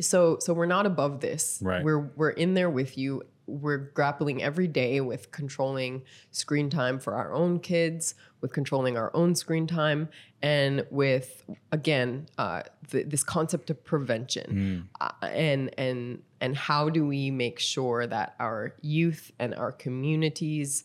so, 0.00 0.38
so 0.40 0.54
we're 0.54 0.66
not 0.66 0.86
above 0.86 1.20
this. 1.20 1.60
Right. 1.62 1.84
We're 1.84 2.10
we're 2.16 2.30
in 2.30 2.54
there 2.54 2.70
with 2.70 2.98
you. 2.98 3.22
We're 3.46 3.78
grappling 3.78 4.42
every 4.42 4.66
day 4.66 5.00
with 5.00 5.30
controlling 5.30 6.02
screen 6.32 6.68
time 6.68 6.98
for 6.98 7.14
our 7.14 7.32
own 7.32 7.60
kids, 7.60 8.14
with 8.40 8.52
controlling 8.52 8.96
our 8.96 9.10
own 9.14 9.36
screen 9.36 9.66
time, 9.68 10.08
and 10.42 10.84
with 10.90 11.44
again 11.70 12.26
uh, 12.38 12.62
th- 12.90 13.06
this 13.08 13.22
concept 13.22 13.70
of 13.70 13.84
prevention, 13.84 14.88
uh, 15.00 15.12
and 15.22 15.70
and 15.78 16.22
and 16.40 16.56
how 16.56 16.88
do 16.88 17.06
we 17.06 17.30
make 17.30 17.60
sure 17.60 18.06
that 18.06 18.34
our 18.40 18.74
youth 18.82 19.30
and 19.38 19.54
our 19.54 19.70
communities 19.70 20.82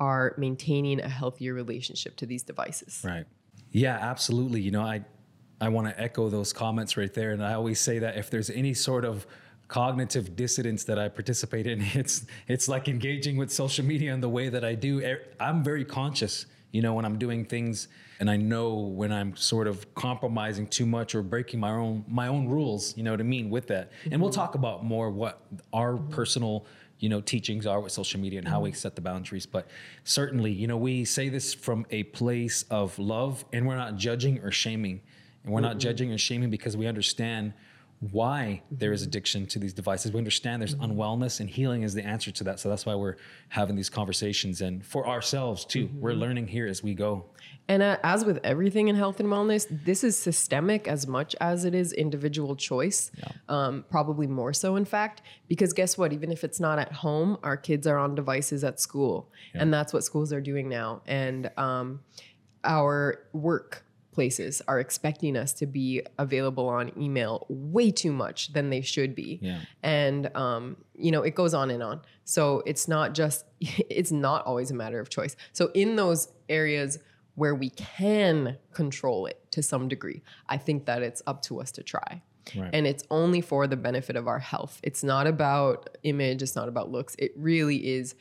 are 0.00 0.34
maintaining 0.38 1.00
a 1.00 1.08
healthier 1.08 1.54
relationship 1.54 2.16
to 2.16 2.26
these 2.26 2.42
devices? 2.42 3.02
Right. 3.04 3.26
Yeah, 3.70 3.96
absolutely. 3.96 4.60
You 4.60 4.70
know, 4.70 4.82
I 4.82 5.04
I 5.60 5.68
want 5.68 5.88
to 5.88 6.00
echo 6.00 6.28
those 6.28 6.52
comments 6.52 6.96
right 6.96 7.12
there, 7.12 7.32
and 7.32 7.44
I 7.44 7.54
always 7.54 7.80
say 7.80 7.98
that 7.98 8.16
if 8.16 8.30
there's 8.30 8.50
any 8.50 8.74
sort 8.74 9.04
of 9.04 9.26
cognitive 9.66 10.34
dissonance 10.36 10.84
that 10.84 10.98
I 10.98 11.08
participate 11.08 11.66
in, 11.66 11.80
it's 11.94 12.26
it's 12.46 12.68
like 12.68 12.88
engaging 12.88 13.36
with 13.36 13.52
social 13.52 13.84
media 13.84 14.14
in 14.14 14.20
the 14.20 14.28
way 14.28 14.48
that 14.48 14.64
I 14.64 14.74
do. 14.74 15.16
I'm 15.40 15.62
very 15.64 15.84
conscious, 15.84 16.46
you 16.70 16.80
know, 16.80 16.94
when 16.94 17.04
I'm 17.04 17.18
doing 17.18 17.44
things, 17.44 17.88
and 18.20 18.30
I 18.30 18.36
know 18.36 18.74
when 18.74 19.12
I'm 19.12 19.36
sort 19.36 19.66
of 19.66 19.92
compromising 19.94 20.68
too 20.68 20.86
much 20.86 21.14
or 21.14 21.22
breaking 21.22 21.60
my 21.60 21.70
own 21.70 22.04
my 22.08 22.28
own 22.28 22.48
rules. 22.48 22.96
You 22.96 23.02
know 23.02 23.10
what 23.10 23.20
I 23.20 23.24
mean 23.24 23.50
with 23.50 23.66
that. 23.66 23.90
And 24.10 24.20
we'll 24.20 24.30
mm-hmm. 24.30 24.40
talk 24.40 24.54
about 24.54 24.84
more 24.84 25.10
what 25.10 25.42
our 25.72 25.96
personal 25.96 26.66
you 26.98 27.08
know 27.08 27.20
teachings 27.20 27.66
are 27.66 27.80
with 27.80 27.92
social 27.92 28.20
media 28.20 28.38
and 28.38 28.48
how 28.48 28.60
we 28.60 28.70
mm-hmm. 28.70 28.76
set 28.76 28.94
the 28.94 29.00
boundaries. 29.00 29.46
But 29.46 29.68
certainly 30.04 30.52
you 30.52 30.66
know 30.66 30.76
we 30.76 31.04
say 31.04 31.28
this 31.28 31.54
from 31.54 31.86
a 31.90 32.04
place 32.04 32.64
of 32.70 32.98
love 32.98 33.44
and 33.52 33.66
we're 33.66 33.76
not 33.76 33.96
judging 33.96 34.38
or 34.40 34.50
shaming. 34.50 35.00
And 35.44 35.52
we're 35.52 35.60
not 35.60 35.78
judging 35.78 36.12
or 36.12 36.18
shaming 36.18 36.50
because 36.50 36.76
we 36.76 36.86
understand 36.86 37.54
why 38.00 38.62
there 38.70 38.92
is 38.92 39.02
addiction 39.02 39.46
to 39.46 39.58
these 39.58 39.72
devices. 39.72 40.12
We 40.12 40.18
understand 40.18 40.62
there's 40.62 40.76
unwellness 40.76 41.40
and 41.40 41.50
healing 41.50 41.82
is 41.82 41.94
the 41.94 42.04
answer 42.04 42.30
to 42.30 42.44
that. 42.44 42.60
So 42.60 42.68
that's 42.68 42.86
why 42.86 42.94
we're 42.94 43.16
having 43.48 43.74
these 43.74 43.90
conversations 43.90 44.60
and 44.60 44.84
for 44.86 45.08
ourselves 45.08 45.64
too. 45.64 45.90
We're 45.94 46.12
learning 46.12 46.46
here 46.48 46.68
as 46.68 46.82
we 46.82 46.94
go. 46.94 47.26
And 47.66 47.82
uh, 47.82 47.98
as 48.02 48.24
with 48.24 48.38
everything 48.44 48.88
in 48.88 48.94
health 48.94 49.20
and 49.20 49.28
wellness, 49.28 49.66
this 49.84 50.02
is 50.02 50.16
systemic 50.16 50.88
as 50.88 51.06
much 51.06 51.34
as 51.40 51.64
it 51.64 51.74
is 51.74 51.92
individual 51.92 52.56
choice. 52.56 53.10
Um, 53.48 53.84
probably 53.90 54.26
more 54.26 54.52
so, 54.52 54.76
in 54.76 54.84
fact, 54.84 55.20
because 55.48 55.72
guess 55.72 55.98
what? 55.98 56.12
Even 56.12 56.32
if 56.32 56.44
it's 56.44 56.60
not 56.60 56.78
at 56.78 56.92
home, 56.92 57.36
our 57.42 57.56
kids 57.56 57.86
are 57.86 57.98
on 57.98 58.14
devices 58.14 58.64
at 58.64 58.80
school, 58.80 59.30
and 59.54 59.72
that's 59.72 59.92
what 59.92 60.02
schools 60.02 60.32
are 60.32 60.40
doing 60.40 60.68
now. 60.68 61.02
And 61.06 61.50
um, 61.58 62.00
our 62.64 63.26
work 63.34 63.84
places 64.18 64.60
are 64.66 64.80
expecting 64.80 65.36
us 65.36 65.52
to 65.52 65.64
be 65.64 66.02
available 66.18 66.68
on 66.68 66.90
email 67.00 67.46
way 67.48 67.88
too 67.92 68.10
much 68.10 68.52
than 68.52 68.68
they 68.68 68.80
should 68.80 69.14
be. 69.14 69.38
Yeah. 69.40 69.60
and 69.84 70.28
um, 70.36 70.76
you 70.96 71.12
know 71.12 71.22
it 71.22 71.36
goes 71.36 71.54
on 71.54 71.70
and 71.70 71.84
on. 71.84 72.00
So 72.24 72.64
it's 72.66 72.88
not 72.88 73.14
just 73.14 73.44
it's 73.60 74.10
not 74.10 74.44
always 74.44 74.72
a 74.72 74.74
matter 74.74 74.98
of 74.98 75.08
choice. 75.08 75.36
So 75.52 75.70
in 75.72 75.94
those 75.94 76.32
areas 76.48 76.98
where 77.36 77.54
we 77.54 77.70
can 77.70 78.58
control 78.72 79.26
it 79.26 79.38
to 79.52 79.62
some 79.62 79.86
degree 79.86 80.20
i 80.48 80.56
think 80.56 80.86
that 80.86 81.00
it's 81.04 81.22
up 81.28 81.40
to 81.42 81.60
us 81.60 81.70
to 81.70 81.84
try. 81.84 82.20
Right. 82.56 82.70
and 82.72 82.86
it's 82.86 83.04
only 83.10 83.40
for 83.40 83.66
the 83.68 83.76
benefit 83.76 84.16
of 84.16 84.26
our 84.26 84.38
health. 84.38 84.80
It's 84.82 85.04
not 85.04 85.26
about 85.26 85.98
image. 86.02 86.42
It's 86.42 86.56
not 86.56 86.66
about 86.66 86.90
looks. 86.90 87.14
It 87.18 87.32
really 87.36 87.76
is 87.96 88.14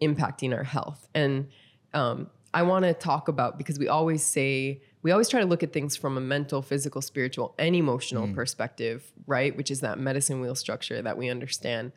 impacting 0.00 0.56
our 0.56 0.62
health. 0.62 1.08
And 1.14 1.48
um, 1.92 2.30
i 2.54 2.62
want 2.62 2.84
to 2.84 2.94
talk 2.94 3.28
about 3.28 3.58
because 3.58 3.78
we 3.78 3.88
always 3.88 4.22
say 4.22 4.82
we 5.02 5.10
always 5.10 5.28
try 5.28 5.40
to 5.40 5.46
look 5.46 5.62
at 5.64 5.72
things 5.72 5.96
from 5.96 6.16
a 6.16 6.20
mental 6.20 6.62
physical 6.62 7.02
spiritual 7.02 7.54
and 7.58 7.74
emotional 7.76 8.28
perspective 8.34 9.12
right 9.26 9.56
which 9.56 9.70
is 9.70 9.80
that 9.80 9.98
medicine 9.98 10.40
wheel 10.40 10.54
structure 10.54 11.02
that 11.02 11.16
we 11.18 11.28
understand 11.28 11.92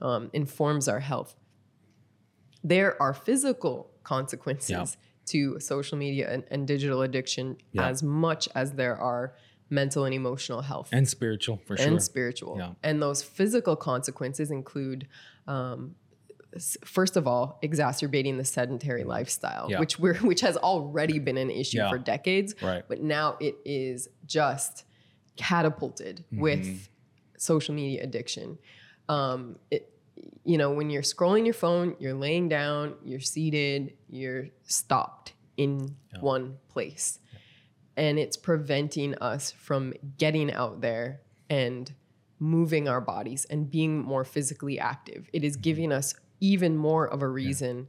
um, 0.00 0.30
informs 0.32 0.88
our 0.88 1.00
health 1.00 1.36
there 2.62 3.00
are 3.00 3.12
physical 3.14 3.90
consequences 4.02 4.70
Yeah. 4.70 4.84
to 5.26 5.60
social 5.60 5.98
media 5.98 6.30
and, 6.32 6.44
and 6.50 6.66
digital 6.66 7.02
addiction 7.02 7.56
Yeah. 7.72 7.88
as 7.88 8.02
much 8.02 8.48
as 8.54 8.72
there 8.72 8.96
are 8.96 9.34
mental 9.70 10.04
and 10.04 10.14
emotional 10.14 10.60
health 10.62 10.88
and 10.92 11.08
spiritual 11.08 11.56
for 11.66 11.76
sure 11.76 11.86
and 11.86 12.02
spiritual. 12.02 12.56
Yeah. 12.58 12.72
And 12.82 13.00
those 13.02 13.22
physical 13.22 13.76
consequences 13.76 14.50
include, 14.50 15.08
um, 15.46 15.94
first 16.84 17.16
of 17.16 17.26
all, 17.26 17.58
exacerbating 17.62 18.36
the 18.38 18.44
sedentary 18.44 19.04
lifestyle. 19.04 19.68
Yeah. 19.70 19.80
which 19.80 19.98
we're 19.98 20.14
which 20.18 20.40
has 20.42 20.56
already 20.56 21.18
been 21.18 21.36
an 21.36 21.50
issue 21.50 21.78
Yeah. 21.78 21.88
for 21.90 21.98
decades, 21.98 22.54
Right. 22.62 22.84
but 22.88 23.02
now 23.02 23.36
it 23.40 23.56
is 23.64 24.08
just 24.26 24.84
catapulted 25.36 26.24
Mm-hmm. 26.32 26.40
with 26.40 26.88
social 27.38 27.74
media 27.74 28.02
addiction. 28.02 28.58
Um, 29.08 29.56
it, 29.70 29.90
you 30.44 30.56
know, 30.58 30.70
when 30.72 30.90
you're 30.90 31.02
scrolling 31.02 31.44
your 31.44 31.54
phone, 31.54 31.96
you're 31.98 32.14
laying 32.14 32.48
down, 32.48 32.94
you're 33.04 33.20
seated, 33.20 33.94
you're 34.08 34.48
stopped 34.62 35.32
in 35.56 35.96
one 36.20 36.56
place. 36.68 37.18
and 37.96 38.18
it's 38.18 38.36
preventing 38.36 39.14
us 39.20 39.52
from 39.52 39.92
getting 40.18 40.52
out 40.52 40.80
there 40.80 41.20
and 41.48 41.94
moving 42.40 42.88
our 42.88 43.00
bodies 43.00 43.44
and 43.44 43.70
being 43.70 44.02
more 44.02 44.24
physically 44.24 44.80
active. 44.80 45.30
It 45.32 45.44
is 45.44 45.54
giving 45.56 45.92
us 45.92 46.12
even 46.40 46.76
more 46.76 47.06
of 47.08 47.22
a 47.22 47.28
reason 47.28 47.88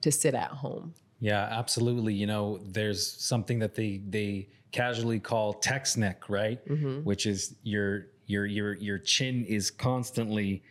to 0.00 0.10
sit 0.12 0.34
at 0.34 0.50
home. 0.50 0.94
Yeah, 1.20 1.48
absolutely. 1.50 2.14
You 2.14 2.26
know, 2.26 2.60
there's 2.62 3.06
something 3.06 3.58
that 3.58 3.74
they 3.74 4.00
they 4.08 4.48
casually 4.72 5.20
call 5.20 5.52
text 5.54 5.98
neck, 5.98 6.28
right? 6.28 6.60
Which 7.04 7.26
is 7.26 7.56
your 7.62 8.06
your 8.26 8.46
your 8.46 8.74
your 8.74 8.98
chin 8.98 9.44
is 9.44 9.70
constantly 9.70 10.62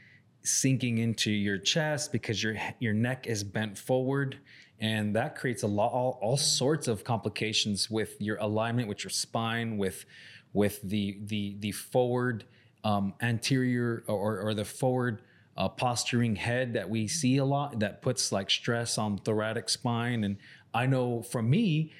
sinking 0.43 0.97
into 0.97 1.31
your 1.31 1.57
chest 1.57 2.11
because 2.11 2.41
your 2.41 2.55
your 2.79 2.93
neck 2.93 3.27
is 3.27 3.43
bent 3.43 3.77
forward 3.77 4.39
and 4.79 5.15
that 5.15 5.35
creates 5.35 5.63
a 5.63 5.67
lot 5.67 5.91
all, 5.91 6.17
all 6.21 6.37
sorts 6.37 6.87
of 6.87 7.03
complications 7.03 7.89
with 7.89 8.15
your 8.19 8.37
alignment 8.37 8.87
with 8.87 9.03
your 9.03 9.11
spine 9.11 9.77
with 9.77 10.05
with 10.53 10.81
the 10.81 11.19
the 11.25 11.57
the 11.59 11.71
forward 11.71 12.45
um, 12.83 13.13
anterior 13.21 14.03
or 14.07 14.39
or 14.39 14.53
the 14.53 14.65
forward 14.65 15.21
uh, 15.59 15.67
posturing 15.67 16.37
head 16.37 16.73
that 16.73 16.89
we 16.89 17.07
see 17.07 17.37
a 17.37 17.45
lot 17.45 17.81
that 17.81 18.01
puts 18.01 18.31
like 18.31 18.49
stress 18.49 18.97
on 18.97 19.17
thoracic 19.17 19.69
spine. 19.69 20.23
And 20.23 20.37
i 20.73 20.85
know 20.85 21.21
for 21.21 21.41
me 21.41 21.91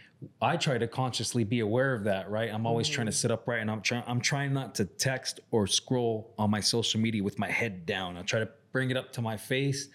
i 0.41 0.55
try 0.55 0.77
to 0.77 0.87
consciously 0.87 1.43
be 1.43 1.59
aware 1.59 1.93
of 1.93 2.03
that 2.05 2.29
right? 2.29 2.53
I'm 2.53 2.65
always 2.65 2.87
trying 2.87 3.07
to 3.07 3.11
sit 3.11 3.31
upright 3.31 3.61
and 3.61 3.69
i'm 3.69 3.81
trying 3.81 4.03
i'm 4.07 4.21
trying 4.21 4.53
not 4.53 4.75
to 4.75 4.85
text 4.85 5.41
or 5.51 5.67
scroll 5.67 6.33
on 6.37 6.49
my 6.49 6.61
social 6.61 7.01
media 7.01 7.21
with 7.23 7.37
my 7.37 7.49
head 7.49 7.85
down. 7.85 8.17
I 8.17 8.21
try 8.21 8.39
to 8.39 8.49
bring 8.71 8.91
it 8.91 8.97
up 8.97 9.11
to 9.13 9.21
my 9.21 9.35
face 9.35 9.89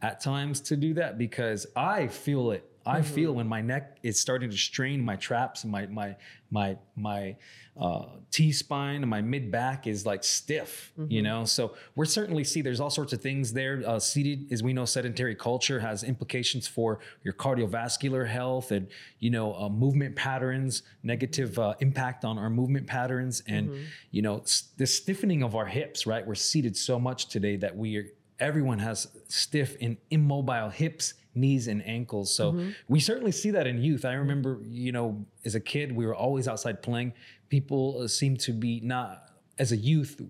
at 0.00 0.20
times 0.20 0.60
to 0.62 0.76
do 0.76 0.94
that 0.94 1.18
because 1.18 1.66
i 1.76 2.06
feel 2.06 2.52
it 2.52 2.69
I 2.86 3.02
feel 3.02 3.32
when 3.32 3.46
my 3.46 3.60
neck 3.60 3.98
is 4.02 4.18
starting 4.18 4.50
to 4.50 4.56
strain, 4.56 5.02
my 5.02 5.16
traps 5.16 5.64
and 5.64 5.72
my 5.72 5.86
my 5.86 6.16
my 6.50 6.78
my 6.96 7.36
uh, 7.80 8.06
T 8.30 8.52
spine 8.52 9.02
and 9.02 9.08
my 9.10 9.20
mid 9.20 9.50
back 9.50 9.86
is 9.86 10.06
like 10.06 10.24
stiff, 10.24 10.92
you 11.08 11.22
know. 11.22 11.44
So 11.44 11.74
we're 11.94 12.04
certainly 12.04 12.42
see 12.44 12.62
there's 12.62 12.80
all 12.80 12.90
sorts 12.90 13.12
of 13.12 13.20
things 13.20 13.52
there. 13.52 13.82
Uh, 13.86 13.98
seated, 13.98 14.52
as 14.52 14.62
we 14.62 14.72
know, 14.72 14.84
sedentary 14.84 15.34
culture 15.34 15.80
has 15.80 16.02
implications 16.02 16.66
for 16.66 17.00
your 17.22 17.34
cardiovascular 17.34 18.26
health 18.26 18.72
and 18.72 18.88
you 19.18 19.30
know 19.30 19.54
uh, 19.54 19.68
movement 19.68 20.16
patterns, 20.16 20.82
negative 21.02 21.58
uh, 21.58 21.74
impact 21.80 22.24
on 22.24 22.38
our 22.38 22.50
movement 22.50 22.86
patterns, 22.86 23.42
and 23.46 23.70
you 24.10 24.22
know 24.22 24.42
the 24.78 24.86
stiffening 24.86 25.42
of 25.42 25.54
our 25.54 25.66
hips. 25.66 26.06
Right, 26.06 26.26
we're 26.26 26.34
seated 26.34 26.76
so 26.76 26.98
much 26.98 27.26
today 27.28 27.56
that 27.56 27.76
we 27.76 27.96
are 27.98 28.06
everyone 28.38 28.78
has 28.78 29.06
stiff 29.28 29.76
and 29.80 29.98
immobile 30.10 30.70
hips 30.70 31.14
knees 31.34 31.68
and 31.68 31.86
ankles. 31.86 32.34
So 32.34 32.52
we 32.88 33.00
certainly 33.00 33.32
see 33.32 33.50
that 33.52 33.66
in 33.66 33.82
youth. 33.82 34.04
I 34.04 34.12
remember 34.14 34.60
you 34.64 34.92
know 34.92 35.24
as 35.44 35.54
a 35.54 35.60
kid 35.60 35.92
we 35.92 36.06
were 36.06 36.14
always 36.14 36.48
outside 36.48 36.82
playing. 36.82 37.12
People 37.48 38.02
uh, 38.02 38.08
seem 38.08 38.36
to 38.38 38.52
be 38.52 38.80
not 38.80 39.30
as 39.58 39.72
a 39.72 39.76
youth 39.76 40.20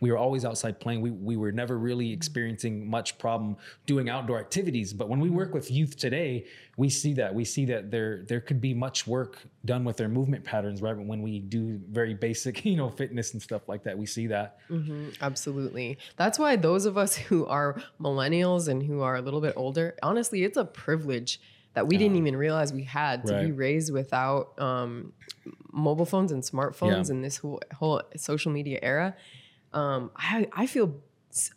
we 0.00 0.10
were 0.10 0.16
always 0.18 0.44
outside 0.46 0.80
playing. 0.80 1.02
We, 1.02 1.10
we 1.10 1.36
were 1.36 1.52
never 1.52 1.78
really 1.78 2.10
experiencing 2.10 2.88
much 2.88 3.18
problem 3.18 3.56
doing 3.86 4.08
outdoor 4.08 4.38
activities. 4.40 4.92
But 4.94 5.08
when 5.10 5.20
we 5.20 5.28
work 5.30 5.52
with 5.54 5.70
youth 5.70 5.96
today 5.96 6.46
we 6.76 6.88
see 6.88 7.12
that. 7.14 7.34
We 7.34 7.44
see 7.44 7.66
that 7.66 7.90
there 7.90 8.22
there 8.26 8.40
could 8.40 8.60
be 8.60 8.72
much 8.72 9.06
work 9.06 9.38
done 9.66 9.84
with 9.84 9.98
their 9.98 10.08
movement 10.08 10.42
patterns 10.44 10.80
right? 10.80 10.96
When 10.96 11.20
we 11.20 11.38
do 11.40 11.78
very 11.90 12.14
basic 12.14 12.64
you 12.70 12.76
know 12.76 12.88
fitness 12.88 13.34
and 13.34 13.42
stuff 13.42 13.68
like 13.68 13.82
that 13.84 13.98
we 13.98 14.06
see 14.06 14.26
that. 14.28 14.58
Mhm, 14.70 15.16
absolutely. 15.20 15.98
That's 16.16 16.38
why 16.38 16.56
those 16.56 16.86
of 16.86 16.96
us 16.96 17.14
who 17.28 17.46
are 17.46 17.82
millennials 18.00 18.68
and 18.68 18.82
who 18.82 19.02
are 19.02 19.16
a 19.16 19.20
little 19.20 19.42
bit 19.42 19.54
older, 19.56 19.94
honestly, 20.02 20.42
it's 20.44 20.56
a 20.56 20.64
privilege 20.64 21.40
that 21.74 21.86
we 21.86 21.96
didn't 21.96 22.16
even 22.16 22.34
realize 22.34 22.72
we 22.72 22.82
had 22.82 23.24
to 23.26 23.40
be 23.44 23.52
raised 23.52 23.92
without 23.92 24.58
um, 24.60 25.12
mobile 25.72 26.04
phones 26.04 26.32
and 26.32 26.42
smartphones 26.42 27.06
Yeah. 27.06 27.14
in 27.14 27.22
this 27.22 27.36
whole, 27.36 27.60
whole 27.74 28.02
social 28.16 28.50
media 28.50 28.80
era. 28.82 29.14
Um, 29.72 30.10
I, 30.16 30.48
I 30.52 30.66
feel 30.66 30.94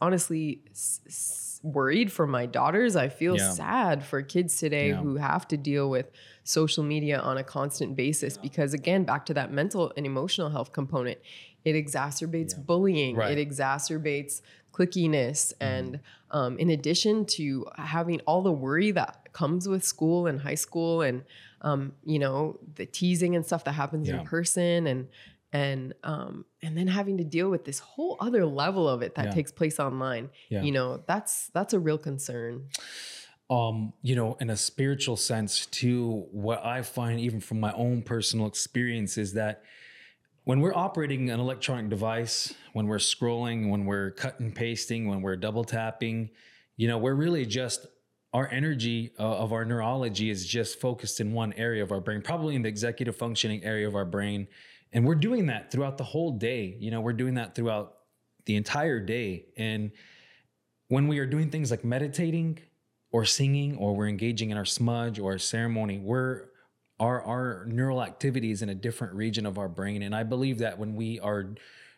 honestly 0.02 0.62
s- 0.72 1.02
s- 1.08 1.60
worried 1.64 2.12
for 2.12 2.28
my 2.28 2.46
daughters. 2.46 2.96
I 2.96 3.10
feel 3.10 3.38
Yeah. 3.38 3.52
sad 3.52 4.04
for 4.04 4.22
kids 4.22 4.58
today 4.58 4.90
Yeah. 4.90 4.98
who 4.98 5.16
have 5.16 5.48
to 5.50 5.58
deal 5.58 5.90
with 5.90 6.12
social 6.44 6.84
media 6.84 7.20
on 7.20 7.38
a 7.38 7.44
constant 7.44 7.96
basis 7.96 8.38
because, 8.38 8.74
again, 8.74 9.04
back 9.06 9.26
to 9.28 9.34
that 9.34 9.52
mental 9.52 9.92
and 9.98 10.06
emotional 10.06 10.50
health 10.50 10.74
component, 10.74 11.18
it 11.66 11.74
exacerbates 11.74 12.54
bullying, 12.66 13.16
Right. 13.16 13.38
it 13.38 13.50
exacerbates 13.50 14.42
clickiness. 14.74 15.54
And 15.62 16.00
um, 16.32 16.58
in 16.60 16.70
addition 16.70 17.26
to 17.28 17.68
having 17.78 18.20
all 18.22 18.42
the 18.42 18.52
worry 18.52 18.92
that 18.92 19.32
comes 19.34 19.68
with 19.68 19.84
school 19.84 20.28
and 20.28 20.42
high 20.42 20.56
school 20.56 21.02
and, 21.02 21.24
um, 21.62 21.94
you 22.04 22.20
know, 22.20 22.60
the 22.76 22.86
teasing 22.86 23.36
and 23.36 23.46
stuff 23.46 23.64
that 23.66 23.74
happens 23.74 24.08
Yeah. 24.10 24.20
in 24.20 24.26
person 24.26 24.86
and, 24.88 25.08
and 25.54 25.94
um, 26.04 26.46
and 26.64 26.76
then 26.78 26.88
having 26.88 27.18
to 27.20 27.24
deal 27.24 27.50
with 27.50 27.64
this 27.64 27.80
whole 27.80 28.18
other 28.20 28.46
level 28.46 28.90
of 28.90 29.02
it 29.04 29.16
that 29.16 29.26
Yeah. 29.26 29.32
takes 29.32 29.52
place 29.52 29.80
online 29.80 30.30
Yeah. 30.50 30.64
you 30.64 30.72
know 30.72 31.04
that's 31.08 31.48
that's 31.54 31.74
a 31.74 31.80
real 31.80 31.98
concern 32.00 32.68
um 33.50 33.94
you 34.02 34.16
know 34.16 34.36
in 34.40 34.50
a 34.50 34.58
spiritual 34.58 35.16
sense 35.18 35.66
too 35.68 36.26
what 36.32 36.66
i 36.66 36.82
find 36.82 37.20
even 37.20 37.40
from 37.40 37.60
my 37.60 37.72
own 37.74 38.02
personal 38.02 38.48
experience 38.48 39.18
is 39.18 39.34
that 39.34 39.64
when 40.46 40.60
we're 40.60 40.76
operating 40.76 41.30
an 41.30 41.40
electronic 41.40 41.90
device 41.90 42.54
when 42.74 42.88
we're 42.88 42.98
scrolling 42.98 43.70
when 43.70 43.86
we're 43.86 44.12
cut 44.12 44.40
and 44.40 44.56
pasting 44.56 45.08
when 45.08 45.22
we're 45.22 45.36
double 45.36 45.64
tapping 45.64 46.30
you 46.78 46.88
know 46.88 46.98
we're 46.98 47.16
really 47.16 47.46
just 47.46 47.86
our 48.34 48.50
energy 48.50 49.12
uh, 49.20 49.24
of 49.24 49.54
our 49.54 49.64
neurology 49.66 50.30
is 50.32 50.48
just 50.48 50.80
focused 50.82 51.20
in 51.20 51.34
one 51.34 51.54
area 51.54 51.84
of 51.84 51.92
our 51.92 52.00
brain 52.02 52.22
probably 52.22 52.56
in 52.56 52.62
the 52.64 52.70
executive 52.70 53.16
functioning 53.16 53.64
area 53.64 53.88
of 53.88 53.94
our 53.96 54.06
brain 54.06 54.48
and 54.94 55.06
we're 55.06 55.16
doing 55.16 55.48
that 55.48 55.72
throughout 55.72 55.98
the 55.98 56.04
whole 56.04 56.32
day. 56.32 56.78
You 56.80 56.92
know 56.92 57.02
we're 57.02 57.14
doing 57.14 57.36
that 57.36 57.56
throughout 57.56 57.96
the 58.46 58.56
entire 58.56 59.00
day. 59.00 59.46
And 59.58 59.92
when 60.88 61.08
we 61.08 61.20
are 61.20 61.26
doing 61.26 61.50
things 61.50 61.72
like 61.72 61.84
meditating 61.84 62.60
or 63.12 63.26
singing 63.26 63.78
or 63.78 63.96
we're 63.96 64.08
engaging 64.08 64.52
in 64.52 64.58
our 64.58 64.66
smudge 64.66 65.20
or 65.20 65.34
our 65.34 65.38
ceremony 65.38 66.00
we're 66.00 66.46
our 67.00 67.22
our 67.24 67.66
neural 67.66 68.04
activity 68.04 68.52
is 68.52 68.62
in 68.62 68.70
a 68.70 68.76
different 68.76 69.14
region 69.14 69.46
of 69.46 69.58
our 69.58 69.70
brain. 69.70 70.04
And 70.04 70.16
i 70.16 70.24
believe 70.24 70.60
that 70.60 70.78
when 70.78 70.96
we 70.96 71.20
are 71.20 71.56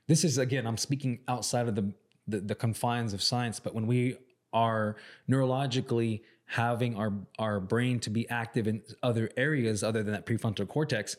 this 0.07 0.23
is 0.23 0.37
again 0.37 0.65
i'm 0.65 0.77
speaking 0.77 1.19
outside 1.27 1.67
of 1.67 1.75
the 1.75 1.91
the, 2.27 2.39
the 2.39 2.55
confines 2.55 3.13
of 3.13 3.21
science 3.21 3.59
but 3.59 3.75
when 3.75 3.85
we 3.85 4.17
are 4.53 4.95
neurologically 5.29 6.21
having 6.45 6.95
our 6.95 7.11
our 7.39 7.59
brain 7.59 7.99
to 7.99 8.09
be 8.09 8.27
active 8.29 8.67
in 8.67 8.81
other 9.03 9.29
areas 9.35 9.83
other 9.83 10.03
than 10.03 10.13
that 10.13 10.25
prefrontal 10.25 10.67
cortex 10.67 11.17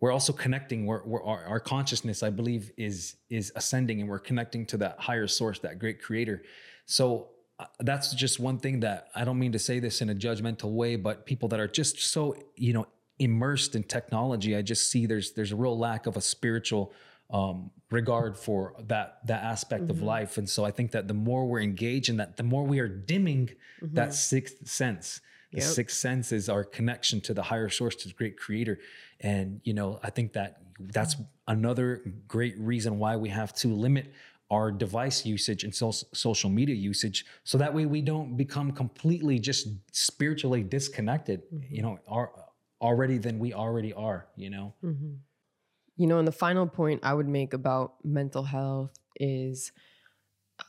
we're 0.00 0.12
also 0.12 0.32
connecting 0.32 0.86
we're, 0.86 1.02
we're, 1.04 1.22
our, 1.24 1.44
our 1.44 1.60
consciousness 1.60 2.22
i 2.22 2.30
believe 2.30 2.70
is 2.76 3.16
is 3.30 3.52
ascending 3.56 4.00
and 4.00 4.08
we're 4.08 4.18
connecting 4.18 4.66
to 4.66 4.76
that 4.76 4.98
higher 5.00 5.26
source 5.26 5.58
that 5.60 5.78
great 5.78 6.02
creator. 6.02 6.42
So 6.84 7.28
uh, 7.58 7.64
that's 7.80 8.14
just 8.14 8.38
one 8.38 8.58
thing 8.58 8.80
that 8.80 9.08
i 9.14 9.24
don't 9.24 9.38
mean 9.38 9.52
to 9.52 9.58
say 9.58 9.80
this 9.80 10.02
in 10.02 10.10
a 10.10 10.14
judgmental 10.14 10.72
way 10.72 10.96
but 10.96 11.24
people 11.24 11.48
that 11.48 11.60
are 11.60 11.68
just 11.68 11.98
so 11.98 12.36
you 12.56 12.72
know 12.72 12.86
immersed 13.18 13.74
in 13.74 13.82
technology 13.82 14.54
i 14.54 14.60
just 14.60 14.90
see 14.90 15.06
there's 15.06 15.32
there's 15.32 15.52
a 15.52 15.56
real 15.56 15.78
lack 15.78 16.06
of 16.06 16.16
a 16.16 16.20
spiritual 16.20 16.92
um, 17.30 17.70
regard 17.90 18.36
for 18.36 18.74
that 18.86 19.18
that 19.26 19.42
aspect 19.42 19.90
of 19.90 20.02
life. 20.02 20.38
And 20.38 20.48
so 20.48 20.64
i 20.64 20.70
think 20.70 20.92
that 20.92 21.08
the 21.08 21.14
more 21.14 21.46
we're 21.46 21.60
engaged 21.60 22.08
in 22.08 22.18
that 22.18 22.36
the 22.36 22.42
more 22.42 22.64
we 22.64 22.78
are 22.78 22.88
dimming 22.88 23.50
that 23.82 24.14
sixth 24.14 24.68
sense 24.68 25.20
the 25.52 25.58
Yep. 25.58 25.66
sixth 25.66 25.96
sense 25.96 26.32
is 26.32 26.48
our 26.48 26.64
connection 26.64 27.20
to 27.22 27.32
the 27.32 27.44
higher 27.44 27.68
source 27.68 27.94
to 27.96 28.08
the 28.08 28.14
great 28.14 28.36
creator 28.36 28.78
and 29.20 29.60
you 29.64 29.74
know 29.74 29.98
i 30.02 30.10
think 30.10 30.32
that 30.32 30.60
that's 30.78 31.16
another 31.48 32.02
great 32.28 32.58
reason 32.58 32.98
why 32.98 33.16
we 33.16 33.28
have 33.28 33.54
to 33.54 33.68
limit 33.68 34.12
our 34.50 34.70
device 34.70 35.26
usage 35.26 35.64
and 35.64 35.74
so- 35.74 35.90
social 36.12 36.50
media 36.50 36.74
usage 36.74 37.24
so 37.44 37.58
that 37.58 37.72
way 37.72 37.86
we 37.86 38.00
don't 38.00 38.36
become 38.36 38.70
completely 38.70 39.38
just 39.38 39.68
spiritually 39.92 40.62
disconnected 40.62 41.42
you 41.70 41.82
know 41.82 41.98
are 42.06 42.30
already 42.80 43.18
than 43.18 43.38
we 43.38 43.54
already 43.54 43.92
are 43.94 44.26
you 44.36 44.50
know? 44.50 44.74
You 45.96 46.06
know 46.06 46.18
and 46.18 46.28
the 46.28 46.32
final 46.32 46.66
point 46.66 47.00
i 47.02 47.12
would 47.12 47.28
make 47.28 47.54
about 47.54 47.94
mental 48.04 48.42
health 48.42 48.92
is 49.18 49.72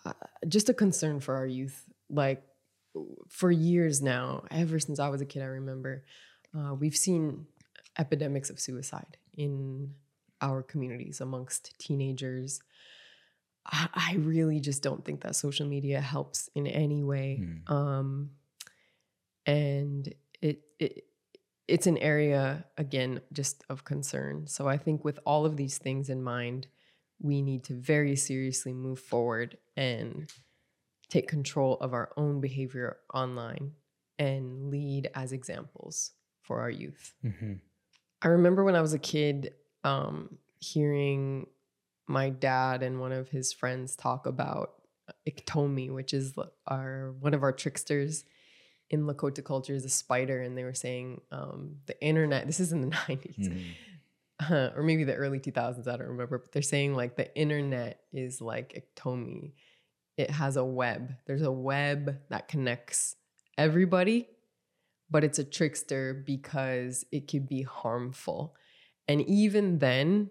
uh, 0.05 0.13
just 0.47 0.69
a 0.69 0.73
concern 0.73 1.19
for 1.19 1.35
our 1.35 1.45
youth 1.45 1.83
like 2.09 2.43
for 3.29 3.51
years 3.51 4.01
now 4.01 4.43
ever 4.49 4.79
since 4.79 4.99
i 4.99 5.09
was 5.09 5.21
a 5.21 5.25
kid 5.25 5.41
i 5.41 5.45
remember 5.45 6.03
uh, 6.57 6.73
we've 6.73 6.95
seen 6.95 7.45
epidemics 7.97 8.49
of 8.49 8.59
suicide 8.59 9.17
in 9.35 9.93
our 10.41 10.61
communities 10.63 11.19
amongst 11.21 11.77
teenagers 11.79 12.59
I, 13.65 13.89
I 13.93 14.15
really 14.15 14.59
just 14.59 14.81
don't 14.81 15.03
think 15.03 15.21
that 15.21 15.35
social 15.35 15.67
media 15.67 15.99
helps 15.99 16.49
in 16.55 16.67
any 16.67 17.03
way 17.03 17.41
Mm. 17.41 17.71
um, 17.71 18.31
and 19.45 20.13
it, 20.41 20.61
it 20.79 21.03
it's 21.67 21.87
an 21.87 21.97
area 21.97 22.65
again 22.77 23.21
just 23.33 23.63
of 23.69 23.83
concern 23.83 24.47
so 24.47 24.67
i 24.67 24.77
think 24.77 25.03
with 25.03 25.19
all 25.25 25.45
of 25.45 25.57
these 25.57 25.77
things 25.77 26.09
in 26.09 26.21
mind 26.23 26.67
we 27.19 27.41
need 27.41 27.63
to 27.63 27.73
very 27.73 28.15
seriously 28.15 28.73
move 28.73 28.99
forward 28.99 29.57
and 29.75 30.31
take 31.09 31.27
control 31.27 31.75
of 31.79 31.93
our 31.93 32.11
own 32.17 32.39
behavior 32.41 32.97
online 33.13 33.71
and 34.19 34.69
lead 34.69 35.09
as 35.15 35.31
examples 35.31 36.11
for 36.41 36.59
our 36.61 36.69
youth 36.69 37.13
Mhm. 37.23 37.59
I 38.21 38.29
remember 38.29 38.63
when 38.63 38.75
I 38.75 38.81
was 38.81 38.93
a 38.93 38.99
kid 38.99 39.53
um, 39.83 40.37
hearing 40.59 41.47
my 42.07 42.29
dad 42.29 42.83
and 42.83 42.99
one 42.99 43.11
of 43.11 43.29
his 43.29 43.53
friends 43.53 43.95
talk 43.95 44.25
about 44.25 44.73
Iktomi, 45.27 45.93
which 45.93 46.13
is 46.13 46.33
our 46.65 47.13
one 47.19 47.33
of 47.33 47.43
our 47.43 47.51
tricksters 47.51 48.23
in 48.89 49.03
Lakota 49.03 49.43
culture 49.43 49.73
is 49.73 49.85
a 49.85 49.89
spider, 49.89 50.41
and 50.41 50.57
they 50.57 50.63
were 50.63 50.73
saying 50.73 51.21
um, 51.31 51.77
the 51.85 52.01
internet. 52.01 52.47
This 52.47 52.59
is 52.59 52.71
in 52.71 52.81
the 52.81 52.87
90s 52.95 53.37
mm-hmm. 53.37 54.53
uh, 54.53 54.69
or 54.75 54.83
maybe 54.83 55.03
the 55.03 55.15
early 55.15 55.39
two 55.39 55.51
thousands. 55.51 55.87
I 55.87 55.97
don't 55.97 56.07
remember, 56.07 56.37
but 56.39 56.51
they're 56.51 56.61
saying 56.61 56.95
like 56.95 57.15
the 57.15 57.35
internet 57.35 58.01
is 58.13 58.41
like 58.41 58.89
Iktomi. 58.97 59.53
It 60.17 60.31
has 60.31 60.57
a 60.57 60.65
web. 60.65 61.13
There's 61.25 61.43
a 61.43 61.51
web 61.51 62.17
that 62.29 62.47
connects 62.47 63.15
everybody, 63.57 64.27
but 65.09 65.23
it's 65.23 65.39
a 65.39 65.43
trickster 65.43 66.13
because 66.25 67.05
it 67.11 67.27
could 67.27 67.47
be 67.47 67.61
harmful. 67.63 68.55
And 69.07 69.21
even 69.21 69.79
then, 69.79 70.29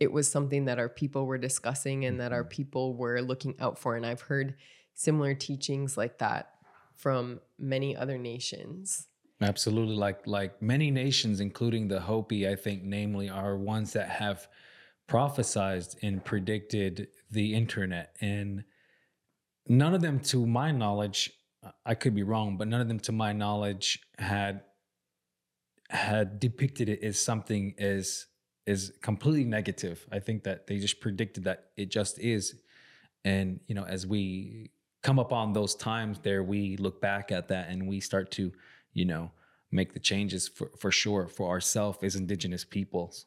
it 0.00 0.12
was 0.12 0.30
something 0.30 0.66
that 0.66 0.78
our 0.78 0.88
people 0.88 1.26
were 1.26 1.38
discussing 1.38 2.04
and 2.04 2.20
that 2.20 2.32
our 2.32 2.42
mm-hmm. 2.42 2.48
people 2.48 2.94
were 2.96 3.20
looking 3.20 3.54
out 3.60 3.78
for. 3.78 3.96
And 3.96 4.06
I've 4.06 4.22
heard 4.22 4.54
similar 4.94 5.34
teachings 5.34 5.96
like 5.96 6.18
that 6.18 6.50
from 6.96 7.40
many 7.58 7.96
other 7.96 8.18
nations. 8.18 9.06
Absolutely, 9.40 9.94
like 9.94 10.26
like 10.26 10.60
many 10.60 10.90
nations, 10.90 11.38
including 11.38 11.86
the 11.86 12.00
Hopi, 12.00 12.48
I 12.48 12.56
think, 12.56 12.82
namely, 12.82 13.28
are 13.28 13.56
ones 13.56 13.92
that 13.92 14.08
have 14.08 14.48
prophesized 15.08 15.96
and 16.02 16.24
predicted 16.24 17.06
the 17.30 17.54
internet, 17.54 18.16
and 18.20 18.64
none 19.68 19.94
of 19.94 20.00
them, 20.00 20.18
to 20.20 20.44
my 20.44 20.72
knowledge, 20.72 21.37
I 21.84 21.94
could 21.94 22.14
be 22.14 22.22
wrong, 22.22 22.56
but 22.56 22.68
none 22.68 22.80
of 22.80 22.88
them, 22.88 23.00
to 23.00 23.12
my 23.12 23.32
knowledge, 23.32 24.00
had 24.18 24.62
had 25.90 26.38
depicted 26.38 26.88
it 26.88 27.02
as 27.02 27.18
something 27.18 27.74
as 27.78 28.26
is 28.66 28.92
completely 29.00 29.44
negative. 29.44 30.06
I 30.12 30.18
think 30.18 30.44
that 30.44 30.66
they 30.66 30.78
just 30.78 31.00
predicted 31.00 31.44
that 31.44 31.70
it 31.76 31.90
just 31.90 32.18
is, 32.18 32.54
and 33.24 33.60
you 33.66 33.74
know, 33.74 33.84
as 33.84 34.06
we 34.06 34.70
come 35.02 35.18
upon 35.18 35.52
those 35.52 35.74
times 35.74 36.18
there, 36.22 36.42
we 36.42 36.76
look 36.76 37.00
back 37.00 37.32
at 37.32 37.48
that 37.48 37.70
and 37.70 37.88
we 37.88 38.00
start 38.00 38.30
to, 38.32 38.52
you 38.92 39.04
know, 39.04 39.30
make 39.70 39.92
the 39.92 40.00
changes 40.00 40.48
for, 40.48 40.70
for 40.78 40.90
sure 40.90 41.28
for 41.28 41.48
ourselves 41.48 41.98
as 42.02 42.16
indigenous 42.16 42.64
peoples. 42.64 43.24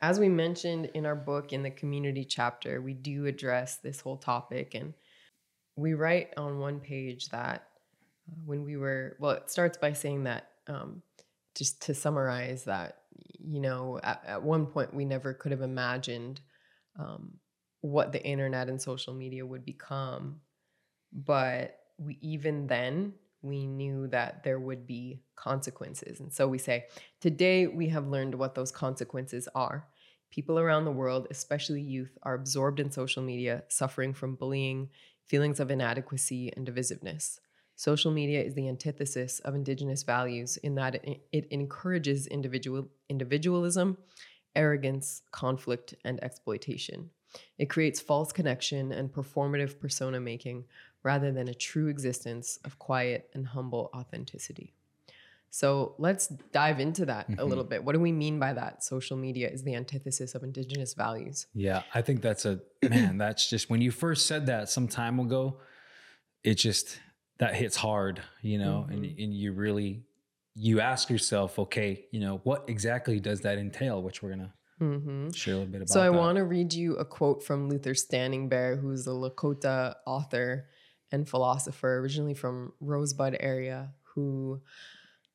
As 0.00 0.18
we 0.18 0.28
mentioned 0.28 0.90
in 0.94 1.04
our 1.04 1.14
book 1.14 1.52
in 1.52 1.62
the 1.62 1.70
community 1.70 2.24
chapter, 2.24 2.80
we 2.80 2.94
do 2.94 3.26
address 3.26 3.76
this 3.76 4.00
whole 4.00 4.16
topic 4.16 4.74
and 4.74 4.94
we 5.80 5.94
write 5.94 6.32
on 6.36 6.58
one 6.58 6.80
page 6.80 7.28
that 7.30 7.68
uh, 8.30 8.40
when 8.44 8.64
we 8.64 8.76
were, 8.76 9.16
well, 9.18 9.32
it 9.32 9.50
starts 9.50 9.78
by 9.78 9.92
saying 9.92 10.24
that, 10.24 10.48
um, 10.66 11.02
just 11.54 11.82
to 11.82 11.94
summarize 11.94 12.64
that, 12.64 12.98
you 13.38 13.60
know, 13.60 13.98
at, 14.02 14.22
at, 14.26 14.42
one 14.42 14.66
point 14.66 14.94
we 14.94 15.04
never 15.04 15.34
could 15.34 15.52
have 15.52 15.62
imagined 15.62 16.40
um, 16.98 17.32
what 17.80 18.12
the 18.12 18.24
internet 18.24 18.68
and 18.68 18.80
social 18.80 19.14
media 19.14 19.44
would 19.44 19.64
become. 19.64 20.40
But 21.12 21.78
we 21.98 22.18
even 22.20 22.66
then 22.66 23.14
we 23.42 23.66
knew 23.66 24.06
that 24.08 24.44
there 24.44 24.60
would 24.60 24.86
be 24.86 25.22
consequences. 25.34 26.20
And 26.20 26.32
so 26.32 26.46
we 26.46 26.58
say, 26.58 26.86
today 27.20 27.66
we 27.66 27.88
have 27.88 28.06
learned 28.06 28.34
what 28.34 28.54
those 28.54 28.70
consequences 28.70 29.48
are. 29.54 29.88
People 30.30 30.58
around 30.58 30.84
the 30.84 30.92
world, 30.92 31.26
especially 31.30 31.80
youth, 31.80 32.16
are 32.22 32.34
absorbed 32.34 32.78
in 32.78 32.92
social 32.92 33.22
media, 33.22 33.64
suffering 33.68 34.14
from 34.14 34.36
bullying, 34.36 34.90
feelings 35.30 35.60
of 35.60 35.70
inadequacy, 35.70 36.52
and 36.56 36.66
divisiveness. 36.66 37.38
Social 37.76 38.10
media 38.10 38.42
is 38.42 38.54
the 38.54 38.68
antithesis 38.68 39.38
of 39.44 39.54
indigenous 39.54 40.02
values 40.02 40.56
in 40.56 40.74
that 40.74 40.96
it, 41.04 41.46
encourages 41.52 42.26
individual 42.26 42.88
individualism, 43.08 43.96
arrogance, 44.56 45.22
conflict, 45.30 45.94
and 46.04 46.22
exploitation. 46.24 47.10
It 47.58 47.70
creates 47.70 48.00
false 48.00 48.32
connection 48.32 48.90
and 48.90 49.12
performative 49.12 49.78
persona 49.78 50.18
making 50.18 50.64
rather 51.04 51.30
than 51.30 51.46
a 51.46 51.54
true 51.54 51.86
existence 51.86 52.58
of 52.64 52.80
quiet 52.80 53.30
and 53.32 53.46
humble 53.46 53.88
authenticity. 53.94 54.74
So 55.50 55.96
let's 55.98 56.28
dive 56.28 56.78
into 56.78 57.06
that 57.06 57.28
mm-hmm. 57.28 57.40
a 57.40 57.44
little 57.44 57.64
bit. 57.64 57.84
What 57.84 57.94
do 57.94 58.00
we 58.00 58.12
mean 58.12 58.38
by 58.38 58.52
that? 58.52 58.84
Social 58.84 59.16
media 59.16 59.48
is 59.48 59.64
the 59.64 59.74
antithesis 59.74 60.34
of 60.36 60.44
indigenous 60.44 60.94
values. 60.94 61.46
Yeah, 61.54 61.82
I 61.92 62.02
think 62.02 62.22
that's 62.22 62.44
a 62.46 62.60
man, 62.88 63.18
that's 63.18 63.50
just 63.50 63.68
when 63.68 63.80
you 63.80 63.90
first 63.90 64.26
said 64.26 64.46
that 64.46 64.68
some 64.68 64.86
time 64.86 65.18
ago, 65.18 65.58
it 66.44 66.54
just 66.54 66.98
that 67.38 67.54
hits 67.54 67.76
hard, 67.76 68.22
you 68.42 68.58
know, 68.58 68.86
mm-hmm. 68.88 68.92
and, 68.92 69.18
and 69.18 69.34
you 69.34 69.52
really 69.52 70.04
you 70.54 70.80
ask 70.80 71.10
yourself, 71.10 71.58
okay, 71.58 72.04
you 72.12 72.20
know, 72.20 72.40
what 72.44 72.64
exactly 72.68 73.18
does 73.18 73.40
that 73.40 73.58
entail? 73.58 74.02
Which 74.02 74.22
we're 74.22 74.30
gonna 74.30 74.54
Mm-hmm. 74.80 75.30
Share 75.32 75.54
a 75.54 75.56
little 75.58 75.72
bit 75.72 75.82
about. 75.82 75.90
So 75.90 76.00
I 76.00 76.08
want 76.08 76.36
to 76.36 76.44
read 76.44 76.72
you 76.72 76.96
a 76.96 77.04
quote 77.04 77.42
from 77.42 77.68
Luther 77.68 77.94
Standing 77.94 78.48
Bear, 78.48 78.76
who's 78.76 79.06
a 79.06 79.10
Lakota 79.10 79.96
author 80.06 80.68
and 81.12 81.28
philosopher, 81.28 81.98
originally 81.98 82.32
from 82.32 82.72
Rosebud 82.80 83.36
area, 83.40 83.92
who 84.14 84.62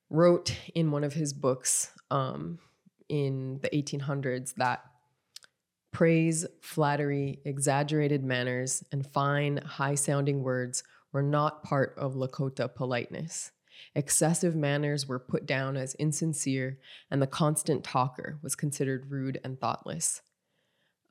wrote 0.10 0.56
in 0.74 0.92
one 0.92 1.04
of 1.04 1.14
his 1.14 1.34
books 1.34 1.92
um, 2.12 2.60
in 3.10 3.60
the 3.62 3.70
1800s 3.70 4.56
that 4.56 4.84
praise, 5.92 6.46
flattery, 6.62 7.40
exaggerated 7.46 8.24
manners, 8.24 8.84
and 8.92 9.08
fine, 9.08 9.58
high 9.58 9.96
sounding 9.96 10.44
words 10.44 10.84
were 11.14 11.24
not 11.24 11.64
part 11.64 11.96
of 11.98 12.16
Lakota 12.16 12.74
politeness. 12.74 13.52
Excessive 13.96 14.56
manners 14.56 15.08
were 15.08 15.20
put 15.20 15.46
down 15.46 15.78
as 15.78 15.96
insincere, 15.96 16.78
and 17.10 17.22
the 17.22 17.28
constant 17.28 17.84
talker 17.84 18.40
was 18.42 18.56
considered 18.56 19.10
rude 19.10 19.40
and 19.44 19.60
thoughtless. 19.60 20.22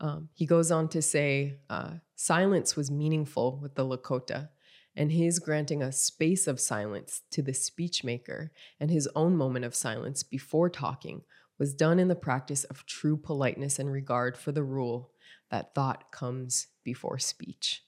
Um, 0.00 0.28
he 0.34 0.44
goes 0.44 0.70
on 0.70 0.88
to 0.88 1.00
say 1.00 1.60
uh, 1.70 1.92
silence 2.14 2.76
was 2.76 2.90
meaningful 2.90 3.58
with 3.62 3.74
the 3.74 3.84
Lakota, 3.84 4.50
and 4.96 5.12
his 5.12 5.38
granting 5.38 5.82
a 5.82 5.92
space 5.92 6.46
of 6.46 6.60
silence 6.60 7.22
to 7.30 7.42
the 7.42 7.52
speechmaker 7.52 8.50
and 8.78 8.90
his 8.90 9.08
own 9.14 9.36
moment 9.36 9.64
of 9.64 9.74
silence 9.74 10.22
before 10.22 10.70
talking 10.70 11.22
was 11.58 11.74
done 11.74 11.98
in 11.98 12.08
the 12.08 12.14
practice 12.14 12.64
of 12.64 12.86
true 12.86 13.16
politeness 13.16 13.78
and 13.78 13.92
regard 13.92 14.36
for 14.36 14.52
the 14.52 14.62
rule 14.62 15.10
that 15.50 15.74
thought 15.74 16.10
comes 16.10 16.68
before 16.84 17.18
speech. 17.18 17.82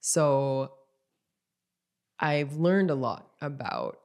So 0.00 0.72
I've 2.18 2.54
learned 2.54 2.90
a 2.90 2.96
lot 2.96 3.30
about 3.40 3.98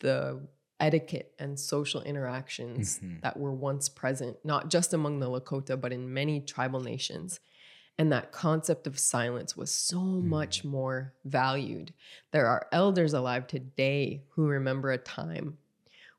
the 0.00 0.46
etiquette 0.78 1.32
and 1.38 1.58
social 1.58 2.02
interactions 2.02 2.98
mm-hmm. 2.98 3.20
that 3.22 3.38
were 3.38 3.52
once 3.52 3.88
present, 3.88 4.36
not 4.44 4.70
just 4.70 4.92
among 4.92 5.20
the 5.20 5.28
Lakota, 5.28 5.80
but 5.80 5.92
in 5.92 6.12
many 6.12 6.40
tribal 6.40 6.80
nations. 6.80 7.40
And 7.98 8.12
that 8.12 8.30
concept 8.30 8.86
of 8.86 8.98
silence 8.98 9.56
was 9.56 9.70
so 9.70 9.98
mm. 9.98 10.24
much 10.24 10.64
more 10.64 11.14
valued. 11.24 11.94
There 12.30 12.46
are 12.46 12.66
elders 12.70 13.14
alive 13.14 13.46
today 13.46 14.22
who 14.30 14.46
remember 14.46 14.90
a 14.90 14.98
time 14.98 15.56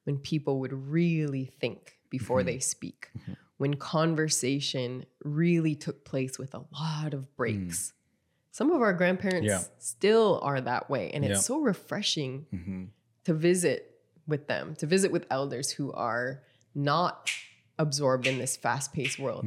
when 0.06 0.18
people 0.18 0.60
would 0.60 0.74
really 0.74 1.46
think 1.60 1.98
before 2.10 2.40
mm-hmm. 2.40 2.48
they 2.48 2.60
speak, 2.60 3.10
mm-hmm. 3.18 3.34
when 3.58 3.76
conversation 3.76 5.06
really 5.24 5.76
took 5.76 6.04
place 6.04 6.40
with 6.40 6.56
a 6.56 6.64
lot 6.72 7.14
of 7.14 7.36
breaks. 7.36 7.90
Mm. 7.90 7.94
Some 8.52 8.72
of 8.72 8.82
our 8.82 8.94
grandparents 8.94 9.48
yeah. 9.48 9.62
still 9.78 10.40
are 10.42 10.60
that 10.62 10.90
way. 10.90 11.12
And 11.12 11.24
yeah. 11.24 11.32
it's 11.32 11.46
so 11.46 11.60
refreshing 11.60 12.48
mm-hmm. 12.52 12.84
to 13.26 13.34
visit 13.34 14.00
with 14.26 14.48
them, 14.48 14.76
to 14.78 14.88
visit 14.88 15.12
with 15.12 15.28
elders 15.30 15.70
who 15.70 15.92
are 15.94 16.42
not 16.74 17.30
absorbed 17.78 18.26
in 18.26 18.40
this 18.40 18.58
fast 18.58 18.94
paced 18.94 19.20
world. 19.20 19.46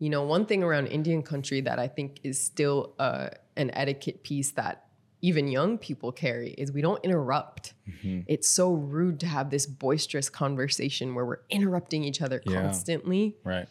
You 0.00 0.10
know, 0.10 0.24
one 0.24 0.46
thing 0.46 0.64
around 0.64 0.88
Indian 0.88 1.22
country 1.22 1.60
that 1.60 1.78
I 1.78 1.86
think 1.86 2.18
is 2.24 2.42
still 2.42 2.94
uh, 2.98 3.28
an 3.56 3.70
etiquette 3.74 4.24
piece 4.24 4.50
that 4.52 4.86
even 5.22 5.46
young 5.46 5.78
people 5.78 6.10
carry 6.10 6.50
is 6.50 6.72
we 6.72 6.80
don't 6.80 7.04
interrupt. 7.04 7.74
Mm-hmm. 7.88 8.20
It's 8.26 8.48
so 8.48 8.72
rude 8.72 9.20
to 9.20 9.26
have 9.26 9.50
this 9.50 9.66
boisterous 9.66 10.28
conversation 10.28 11.14
where 11.14 11.24
we're 11.24 11.42
interrupting 11.50 12.02
each 12.02 12.20
other 12.22 12.42
yeah. 12.44 12.62
constantly. 12.62 13.36
Right 13.44 13.68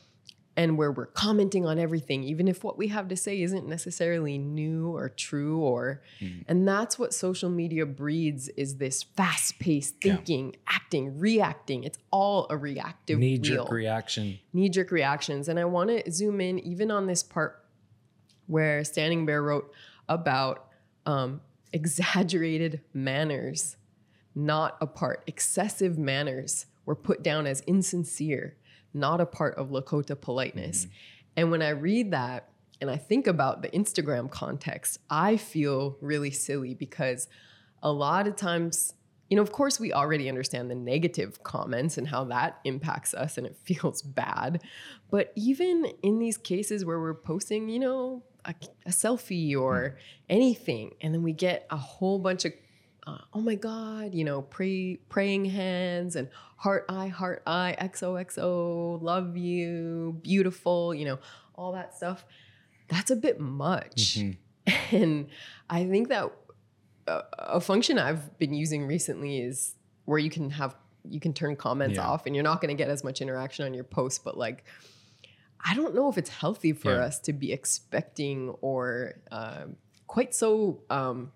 and 0.59 0.77
where 0.77 0.91
we're 0.91 1.05
commenting 1.05 1.65
on 1.65 1.79
everything 1.79 2.21
even 2.21 2.45
if 2.45 2.65
what 2.65 2.77
we 2.77 2.89
have 2.89 3.07
to 3.07 3.15
say 3.15 3.41
isn't 3.41 3.65
necessarily 3.65 4.37
new 4.37 4.93
or 4.93 5.07
true 5.07 5.59
or 5.59 6.01
mm. 6.19 6.43
and 6.49 6.67
that's 6.67 6.99
what 6.99 7.13
social 7.13 7.49
media 7.49 7.85
breeds 7.85 8.49
is 8.49 8.75
this 8.75 9.03
fast-paced 9.03 9.95
thinking 10.01 10.51
yeah. 10.51 10.59
acting 10.67 11.17
reacting. 11.17 11.85
It's 11.85 11.97
all 12.11 12.45
a 12.49 12.57
reactive 12.57 13.19
knee-jerk 13.19 13.71
reaction. 13.71 14.37
Knee-jerk 14.51 14.91
reactions. 14.91 15.47
And 15.47 15.57
i 15.57 15.63
want 15.63 15.91
to 15.91 16.11
zoom 16.11 16.41
in 16.41 16.59
even 16.59 16.91
on 16.91 17.07
this 17.07 17.23
part 17.23 17.63
where 18.47 18.83
standing 18.83 19.25
bear 19.25 19.41
wrote 19.41 19.71
about 20.09 20.67
um, 21.05 21.39
exaggerated 21.73 22.81
manners 22.93 23.77
not 24.35 24.75
a 24.81 24.87
part 24.87 25.23
excessive 25.25 25.97
manners 25.97 26.65
were 26.85 26.95
put 26.95 27.23
down 27.23 27.47
as 27.47 27.61
insincere 27.61 28.57
not 28.93 29.21
a 29.21 29.25
part 29.25 29.55
of 29.55 29.69
Lakota 29.69 30.19
politeness. 30.19 30.85
Mm-hmm. 30.85 30.93
And 31.37 31.51
when 31.51 31.61
I 31.61 31.69
read 31.69 32.11
that 32.11 32.49
and 32.81 32.89
I 32.89 32.97
think 32.97 33.27
about 33.27 33.61
the 33.61 33.69
Instagram 33.69 34.29
context, 34.29 34.99
I 35.09 35.37
feel 35.37 35.97
really 36.01 36.31
silly 36.31 36.73
because 36.73 37.27
a 37.81 37.91
lot 37.91 38.27
of 38.27 38.35
times 38.35 38.93
you 39.29 39.35
know, 39.35 39.43
of 39.43 39.51
course, 39.51 39.79
we 39.79 39.93
already 39.93 40.27
understand 40.27 40.71
the 40.71 40.75
negative 40.75 41.43
comments 41.43 41.97
and 41.97 42.07
how 42.07 42.23
that 42.25 42.59
impacts 42.63 43.13
us 43.13 43.37
and 43.37 43.45
it 43.45 43.55
feels 43.63 44.01
bad. 44.01 44.61
But 45.09 45.31
even 45.35 45.85
in 46.01 46.19
these 46.19 46.37
cases 46.37 46.83
where 46.83 46.99
we're 46.99 47.13
posting, 47.13 47.69
you 47.69 47.79
know, 47.79 48.23
a, 48.45 48.55
a 48.85 48.89
selfie 48.89 49.55
or 49.55 49.97
anything, 50.29 50.95
and 51.01 51.13
then 51.13 51.23
we 51.23 51.33
get 51.33 51.67
a 51.69 51.77
whole 51.77 52.19
bunch 52.19 52.45
of, 52.45 52.53
uh, 53.09 53.21
oh 53.33 53.41
my 53.41 53.55
God, 53.55 54.13
you 54.13 54.23
know, 54.23 54.41
pray, 54.41 54.95
praying 55.09 55.45
hands 55.45 56.15
and 56.15 56.29
heart 56.57 56.85
eye, 56.89 57.07
heart 57.07 57.41
eye, 57.47 57.75
XOXO, 57.81 59.01
love 59.01 59.37
you, 59.37 60.19
beautiful, 60.21 60.93
you 60.93 61.05
know, 61.05 61.19
all 61.55 61.71
that 61.73 61.95
stuff. 61.95 62.25
That's 62.87 63.11
a 63.11 63.15
bit 63.15 63.39
much. 63.39 64.17
Mhm. 64.19 64.37
And 64.91 65.27
I 65.69 65.85
think 65.85 66.09
that 66.09 66.31
a, 67.07 67.21
a 67.37 67.61
function 67.61 67.97
I've 67.97 68.37
been 68.37 68.53
using 68.53 68.85
recently 68.85 69.39
is 69.39 69.75
where 70.05 70.19
you 70.19 70.29
can 70.29 70.49
have 70.51 70.75
you 71.09 71.19
can 71.19 71.33
turn 71.33 71.55
comments 71.55 71.97
Yeah. 71.97 72.07
off 72.07 72.25
and 72.25 72.35
you're 72.35 72.43
not 72.43 72.59
going 72.61 72.75
to 72.75 72.83
get 72.83 72.89
as 72.89 73.03
much 73.03 73.21
interaction 73.21 73.65
on 73.65 73.73
your 73.73 73.85
post 73.85 74.23
but 74.23 74.37
like 74.37 74.63
I 75.63 75.73
don't 75.75 75.95
know 75.95 76.09
if 76.09 76.17
it's 76.17 76.29
healthy 76.29 76.73
for 76.73 76.91
Yeah. 76.91 77.05
us 77.05 77.19
to 77.21 77.33
be 77.33 77.51
expecting 77.53 78.49
or 78.61 79.15
um, 79.31 79.77
quite 80.07 80.33
so 80.35 80.81
um, 80.89 81.31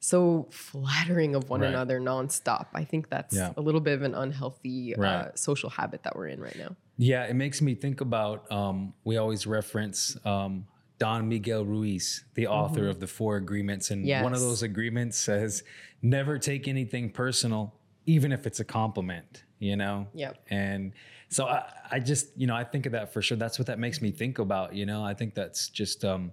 so 0.00 0.48
flattering 0.50 1.34
of 1.34 1.48
one 1.50 1.60
Right. 1.60 1.68
another 1.68 2.00
nonstop. 2.00 2.66
I 2.74 2.84
think 2.84 3.10
that's 3.10 3.36
Yeah. 3.36 3.52
a 3.56 3.60
little 3.60 3.80
bit 3.82 3.94
of 3.94 4.02
an 4.02 4.14
unhealthy 4.14 4.96
uh, 4.96 5.28
social 5.34 5.68
habit 5.70 6.02
that 6.04 6.16
we're 6.16 6.28
in 6.28 6.40
right 6.40 6.56
now. 6.58 6.74
Yeah, 6.96 7.24
it 7.24 7.34
makes 7.34 7.60
me 7.62 7.74
think 7.74 8.00
about. 8.00 8.50
Um, 8.50 8.94
we 9.04 9.16
always 9.18 9.46
reference 9.46 10.16
um, 10.24 10.66
Don 10.98 11.28
Miguel 11.28 11.64
Ruiz, 11.64 12.24
the 12.34 12.46
author 12.46 12.88
of 12.88 12.98
the 13.00 13.06
Four 13.06 13.36
Agreements, 13.36 13.90
and 13.90 14.06
one 14.22 14.32
of 14.34 14.40
those 14.40 14.62
agreements 14.62 15.16
says, 15.18 15.62
"Never 16.02 16.38
take 16.38 16.66
anything 16.68 17.10
personal, 17.10 17.74
even 18.06 18.32
if 18.32 18.46
it's 18.46 18.60
a 18.60 18.64
compliment." 18.64 19.44
You 19.58 19.76
know. 19.76 20.08
Yep. 20.14 20.38
And 20.50 20.92
so 21.28 21.46
I, 21.46 21.70
I 21.90 21.98
just, 22.00 22.28
you 22.36 22.46
know, 22.46 22.56
I 22.56 22.64
think 22.64 22.86
of 22.86 22.92
that 22.92 23.12
for 23.12 23.20
sure. 23.20 23.36
That's 23.36 23.58
what 23.58 23.66
that 23.66 23.78
makes 23.78 24.00
me 24.00 24.10
think 24.10 24.38
about. 24.38 24.74
You 24.74 24.86
know, 24.86 25.04
I 25.04 25.12
think 25.14 25.34
that's 25.34 25.68
just 25.68 26.04
um, 26.04 26.32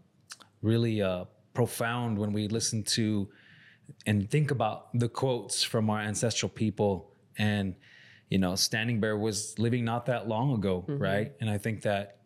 really 0.62 1.02
uh, 1.02 1.26
profound 1.54 2.18
when 2.18 2.32
we 2.32 2.48
listen 2.48 2.84
to 2.84 3.28
and 4.06 4.30
think 4.30 4.52
about 4.52 4.98
the 4.98 5.10
quotes 5.10 5.64
from 5.64 5.90
our 5.90 6.00
ancestral 6.00 6.50
people. 6.50 7.14
And 7.38 7.76
you 8.30 8.38
know 8.38 8.56
standing 8.56 9.00
bear 9.00 9.18
was 9.18 9.58
living 9.58 9.86
not 9.86 10.06
that 10.08 10.28
long 10.28 10.54
ago 10.54 10.86
mm-hmm. 10.88 11.02
right? 11.02 11.34
And 11.40 11.50
i 11.50 11.58
think 11.58 11.82
that 11.84 12.18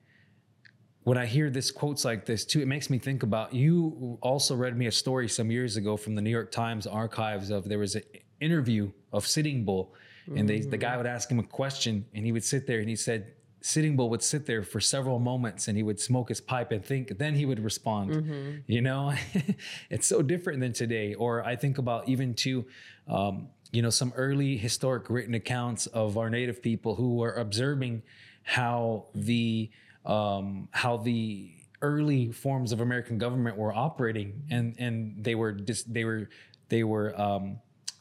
when 1.04 1.18
i 1.18 1.26
hear 1.26 1.50
this 1.50 1.72
quotes 1.72 2.06
like 2.06 2.26
this 2.26 2.46
too 2.46 2.62
it 2.62 2.68
makes 2.68 2.90
me 2.90 2.98
think 2.98 3.24
about 3.24 3.54
you 3.54 4.18
also 4.22 4.56
read 4.56 4.78
me 4.78 4.88
a 4.88 4.92
story 4.92 5.28
some 5.28 5.52
years 5.52 5.78
ago 5.78 5.98
from 5.98 6.16
the 6.16 6.22
new 6.22 6.30
york 6.30 6.52
times 6.52 6.88
archives 6.88 7.50
of 7.50 7.68
there 7.68 7.80
was 7.80 7.96
an 7.96 8.04
interview 8.40 8.92
of 9.14 9.26
sitting 9.28 9.64
bull 9.66 9.94
and 10.36 10.48
they, 10.48 10.60
the 10.60 10.78
mm. 10.78 10.82
guy 10.82 10.96
would 10.96 11.08
ask 11.08 11.30
him 11.30 11.40
a 11.40 11.44
question 11.44 12.06
and 12.14 12.24
he 12.24 12.32
would 12.32 12.44
sit 12.44 12.68
there 12.68 12.80
and 12.80 12.88
he 12.88 12.96
said 12.96 13.34
sitting 13.62 13.96
bull 13.96 14.10
would 14.10 14.24
sit 14.24 14.46
there 14.46 14.64
for 14.64 14.80
several 14.80 15.20
moments 15.20 15.68
and 15.68 15.78
he 15.78 15.84
would 15.84 16.00
smoke 16.00 16.30
his 16.30 16.42
pipe 16.42 16.72
and 16.72 16.84
think 16.84 17.18
then 17.18 17.36
he 17.36 17.46
would 17.46 17.60
respond. 17.60 18.64
You 18.68 18.82
know? 18.82 19.14
It's 19.90 20.08
so 20.08 20.22
different 20.22 20.60
than 20.60 20.74
today. 20.74 21.14
Or 21.14 21.44
i 21.44 21.56
think 21.56 21.78
about 21.78 22.10
even 22.10 22.34
to 22.34 22.66
um, 23.08 23.50
you 23.72 23.82
know 23.82 23.90
some 23.90 24.14
early 24.16 24.58
historic 24.58 25.10
written 25.10 25.34
accounts 25.34 25.88
of 25.88 26.18
our 26.18 26.30
native 26.30 26.62
people 26.62 26.96
who 26.96 27.16
were 27.16 27.34
observing 27.34 28.04
how 28.44 29.06
the 29.16 29.70
um, 30.06 30.68
how 30.72 30.98
the 30.98 31.52
early 31.82 32.32
forms 32.32 32.72
of 32.72 32.82
american 32.82 33.18
government 33.18 33.58
were 33.58 33.74
operating 33.74 34.44
and 34.52 34.76
and 34.78 35.24
they 35.24 35.36
were 35.36 35.52
dis- 35.52 35.84
they 35.84 36.04
were 36.04 36.30
they 36.70 36.84
were 36.84 37.20
um, 37.20 37.60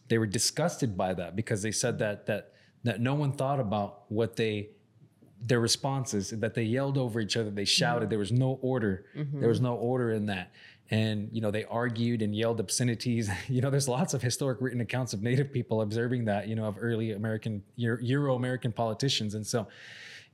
they 0.09 0.19
were 0.19 0.27
disgusted 0.27 0.97
by 0.97 1.15
that 1.15 1.35
because 1.35 1.63
they 1.63 1.73
said 1.73 1.99
that 1.99 2.27
that 2.27 2.53
that 2.85 3.01
no 3.01 3.15
one 3.15 3.33
thought 3.33 3.61
about 3.61 4.11
what 4.11 4.37
they 4.37 4.71
their 5.41 5.61
responses 5.61 6.31
that 6.31 6.55
they 6.55 6.63
yelled 6.63 6.99
over 6.99 7.21
each 7.21 7.37
other 7.37 7.51
they 7.51 7.65
shouted. 7.65 8.05
Mm-hmm. 8.05 8.11
There 8.11 8.19
was 8.19 8.33
no 8.33 8.59
order. 8.63 9.07
There 9.15 9.49
was 9.49 9.59
mm-hmm. 9.59 9.67
no 9.67 9.75
order 9.75 10.13
in 10.13 10.27
that. 10.27 10.53
And 10.91 11.29
you 11.33 11.41
know 11.41 11.51
they 11.51 11.65
argued 11.65 12.21
and 12.21 12.35
yelled 12.35 12.61
obscenities. 12.61 13.31
You 13.49 13.61
know 13.61 13.71
there's 13.71 13.89
lots 13.89 14.13
of 14.13 14.23
historic 14.23 14.61
written 14.61 14.81
accounts 14.81 15.13
of 15.13 15.23
native 15.23 15.53
people 15.53 15.83
observing 15.83 16.27
that 16.27 16.49
you 16.49 16.57
know 16.57 16.65
of 16.65 16.77
early 16.81 17.13
american 17.13 17.63
euro 17.77 18.35
american 18.35 18.73
politicians. 18.73 19.35
And 19.35 19.47
so 19.47 19.67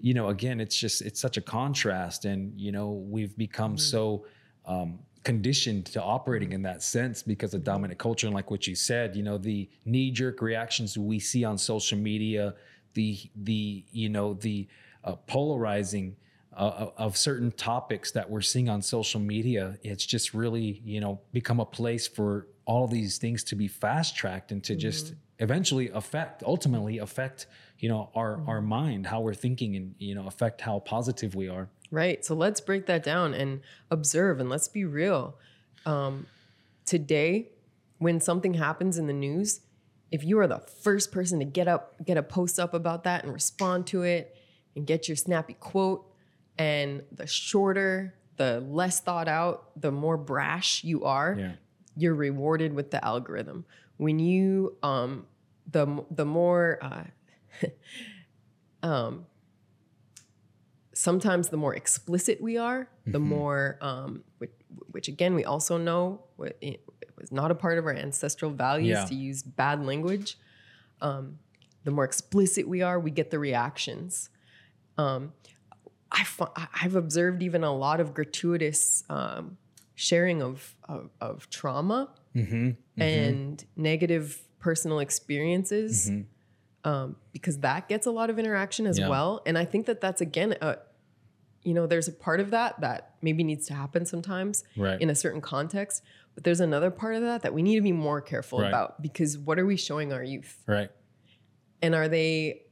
you 0.00 0.14
know 0.14 0.28
again 0.28 0.60
it's 0.60 0.76
just 0.76 1.02
it's 1.02 1.20
such 1.20 1.36
a 1.36 1.40
contrast. 1.40 2.24
And 2.24 2.58
you 2.58 2.72
know 2.72 2.90
we've 2.90 3.36
become 3.36 3.72
mm-hmm. 3.72 3.78
so 3.78 4.26
um, 4.64 4.98
conditioned 5.22 5.86
to 5.86 6.02
operating 6.02 6.52
in 6.52 6.62
that 6.62 6.82
sense 6.82 7.22
because 7.22 7.52
of 7.54 7.62
dominant 7.62 7.98
culture. 7.98 8.26
And 8.26 8.34
like 8.34 8.50
what 8.50 8.66
you 8.66 8.74
said 8.74 9.14
you 9.14 9.22
know 9.22 9.38
the 9.38 9.68
knee-jerk 9.84 10.42
reactions 10.42 10.98
we 10.98 11.20
see 11.20 11.44
on 11.44 11.58
social 11.58 11.98
media 11.98 12.54
the 12.94 13.18
the 13.36 13.84
you 13.92 14.08
know 14.08 14.34
the 14.34 14.66
uh, 15.06 15.16
polarizing 15.26 16.16
uh, 16.56 16.88
of 16.96 17.16
certain 17.16 17.50
topics 17.52 18.10
that 18.12 18.28
we're 18.28 18.40
seeing 18.40 18.68
on 18.68 18.82
social 18.82 19.20
media 19.20 19.78
it's 19.82 20.06
just 20.06 20.34
really 20.34 20.80
you 20.84 21.00
know 21.00 21.20
become 21.32 21.60
a 21.60 21.66
place 21.66 22.06
for 22.08 22.46
all 22.64 22.86
these 22.88 23.18
things 23.18 23.44
to 23.44 23.54
be 23.54 23.68
fast 23.68 24.16
tracked 24.16 24.52
and 24.52 24.64
to 24.64 24.74
just 24.74 25.14
eventually 25.38 25.90
affect 25.90 26.42
ultimately 26.44 26.98
affect 26.98 27.46
you 27.78 27.88
know 27.88 28.10
our 28.14 28.40
our 28.46 28.62
mind 28.62 29.06
how 29.06 29.20
we're 29.20 29.34
thinking 29.34 29.76
and 29.76 29.94
you 29.98 30.14
know 30.14 30.26
affect 30.26 30.60
how 30.62 30.78
positive 30.78 31.34
we 31.34 31.48
are 31.48 31.68
Right. 31.90 32.24
So 32.24 32.34
let's 32.34 32.60
break 32.60 32.86
that 32.86 33.02
down 33.02 33.34
and 33.34 33.60
observe 33.90 34.40
and 34.40 34.48
let's 34.48 34.68
be 34.68 34.84
real. 34.84 35.36
Um, 35.84 36.26
today, 36.84 37.48
when 37.98 38.20
something 38.20 38.54
happens 38.54 38.98
in 38.98 39.06
the 39.06 39.12
news, 39.12 39.60
if 40.10 40.24
you 40.24 40.38
are 40.38 40.46
the 40.46 40.58
first 40.58 41.12
person 41.12 41.38
to 41.38 41.44
get 41.44 41.68
up, 41.68 41.94
get 42.04 42.16
a 42.16 42.22
post 42.22 42.58
up 42.58 42.74
about 42.74 43.04
that 43.04 43.24
and 43.24 43.32
respond 43.32 43.86
to 43.88 44.02
it 44.02 44.35
and 44.76 44.86
get 44.86 45.08
your 45.08 45.16
snappy 45.16 45.54
quote, 45.54 46.06
and 46.58 47.02
the 47.10 47.26
shorter, 47.26 48.14
the 48.36 48.60
less 48.60 49.00
thought 49.00 49.26
out, 49.28 49.70
the 49.80 49.90
more 49.90 50.16
brash 50.16 50.84
you 50.84 51.04
are, 51.04 51.36
yeah 51.38 51.52
you're 51.98 52.14
rewarded 52.14 52.74
with 52.74 52.90
the 52.90 53.02
algorithm. 53.02 53.64
When 53.96 54.18
you 54.18 54.76
um 54.82 55.26
the 55.72 56.04
the 56.10 56.26
more 56.26 56.78
uh 56.82 57.04
um 58.86 59.24
sometimes 60.92 61.48
the 61.48 61.56
more 61.56 61.74
explicit 61.74 62.40
we 62.40 62.56
are, 62.58 62.88
the 63.06 63.18
more 63.18 63.78
um 63.80 64.24
which, 64.38 64.50
which 64.90 65.08
again 65.08 65.34
we 65.34 65.44
also 65.44 65.78
know 65.78 66.20
it 66.38 66.58
it 66.60 66.84
was 67.18 67.32
not 67.32 67.50
a 67.50 67.54
part 67.54 67.78
of 67.78 67.86
our 67.86 67.94
ancestral 67.94 68.50
values 68.50 68.88
Yeah. 68.98 69.04
to 69.06 69.14
use 69.14 69.42
bad 69.42 69.82
language. 69.84 70.38
Um 71.00 71.38
the 71.84 71.90
more 71.92 72.04
explicit 72.04 72.66
we 72.68 72.82
are, 72.82 72.98
we 73.00 73.10
get 73.10 73.30
the 73.30 73.38
reactions. 73.38 74.28
Um 74.98 75.32
I 76.12 76.24
I've 76.82 76.94
observed 76.96 77.42
even 77.42 77.64
a 77.64 77.74
lot 77.74 78.00
of 78.00 78.14
gratuitous 78.14 79.04
um, 79.10 79.58
sharing 79.94 80.42
of, 80.42 80.74
of 80.88 81.10
of 81.20 81.50
trauma 81.50 82.10
mm-hmm. 82.34 82.70
and 83.02 83.64
negative 83.76 84.40
personal 84.58 84.98
experiences 85.00 86.10
um, 86.84 87.16
because 87.32 87.58
that 87.58 87.88
gets 87.88 88.06
a 88.06 88.10
lot 88.10 88.30
of 88.30 88.38
interaction 88.38 88.86
as 88.86 88.98
Yeah. 88.98 89.08
well 89.08 89.42
and 89.46 89.56
i 89.58 89.64
think 89.64 89.86
that 89.86 90.00
that's 90.00 90.20
again 90.20 90.56
a, 90.60 90.78
you 91.62 91.72
know 91.74 91.86
there's 91.86 92.08
a 92.08 92.12
part 92.12 92.40
of 92.40 92.50
that 92.50 92.80
that 92.80 93.14
maybe 93.22 93.42
needs 93.44 93.66
to 93.68 93.74
happen 93.74 94.04
sometimes 94.06 94.64
right 94.76 95.00
in 95.00 95.08
a 95.10 95.14
certain 95.14 95.40
context 95.40 96.02
but 96.34 96.44
there's 96.44 96.60
another 96.60 96.90
part 96.90 97.14
of 97.14 97.22
that 97.22 97.42
that 97.42 97.54
we 97.54 97.62
need 97.62 97.76
to 97.76 97.82
be 97.82 97.92
more 97.92 98.20
careful 98.20 98.60
Right. 98.60 98.68
about 98.68 99.00
because 99.02 99.38
what 99.38 99.58
are 99.58 99.66
we 99.66 99.76
showing 99.76 100.12
our 100.12 100.22
youth 100.22 100.62
right 100.66 100.90
and 101.82 101.94
are 101.94 102.08
they 102.08 102.62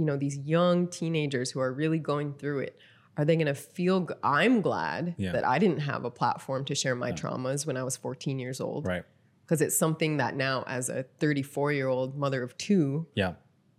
you 0.00 0.06
know 0.06 0.16
these 0.16 0.38
young 0.38 0.88
teenagers 0.88 1.50
who 1.50 1.60
are 1.60 1.72
really 1.82 1.98
going 1.98 2.32
through 2.40 2.60
it 2.60 2.74
are 3.18 3.24
they 3.26 3.36
going 3.36 3.46
to 3.54 3.60
feel 3.76 3.98
g- 4.06 4.14
i'm 4.22 4.62
glad 4.62 5.14
Yeah. 5.18 5.32
that 5.32 5.44
i 5.46 5.58
didn't 5.58 5.80
have 5.80 6.02
a 6.06 6.10
platform 6.20 6.64
to 6.70 6.74
share 6.74 6.94
my 7.04 7.12
traumas 7.12 7.66
when 7.66 7.76
i 7.76 7.84
was 7.84 7.96
14 7.96 8.38
years 8.38 8.60
old. 8.60 8.86
Right. 8.86 9.04
Because 9.44 9.60
it's 9.60 9.76
something 9.76 10.12
that 10.22 10.36
now 10.36 10.62
as 10.66 10.88
a 10.88 11.02
34 11.18 11.72
year 11.72 11.88
old 11.88 12.16
mother 12.16 12.42
of 12.42 12.56
two 12.56 13.06
yeah. 13.14 13.32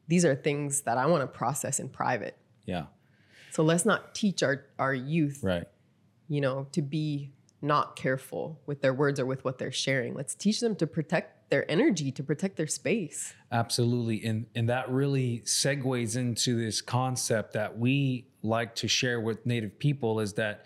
these 0.08 0.24
are 0.26 0.36
things 0.36 0.82
that 0.88 0.98
i 1.04 1.06
want 1.12 1.22
to 1.24 1.28
process 1.28 1.80
in 1.80 1.90
private. 1.90 2.36
Yeah. 2.66 2.86
So 3.56 3.64
let's 3.64 3.86
not 3.92 4.14
teach 4.14 4.44
our, 4.44 4.66
our 4.78 4.94
youth 4.94 5.40
right. 5.44 5.68
you 6.28 6.40
know 6.46 6.68
to 6.74 6.82
be 6.82 7.32
not 7.64 7.96
careful 7.96 8.60
with 8.66 8.82
their 8.84 8.94
words 8.94 9.20
or 9.20 9.26
with 9.26 9.44
what 9.46 9.58
they're 9.60 9.72
sharing. 9.72 10.14
Let's 10.14 10.36
teach 10.36 10.60
them 10.62 10.76
to 10.78 10.88
protect 10.88 11.41
their 11.52 11.70
energy 11.70 12.12
to 12.12 12.24
protect 12.24 12.58
their 12.58 12.68
space 12.68 13.36
Absolutely. 13.52 14.24
And 14.26 14.46
and 14.56 14.70
that 14.70 14.90
really 14.90 15.42
segues 15.46 16.16
into 16.16 16.56
this 16.58 16.82
concept 16.82 17.54
that 17.54 17.78
we 17.78 18.26
like 18.44 18.76
to 18.76 18.88
share 18.88 19.20
with 19.20 19.46
native 19.46 19.78
people 19.78 20.22
is 20.22 20.34
that 20.34 20.66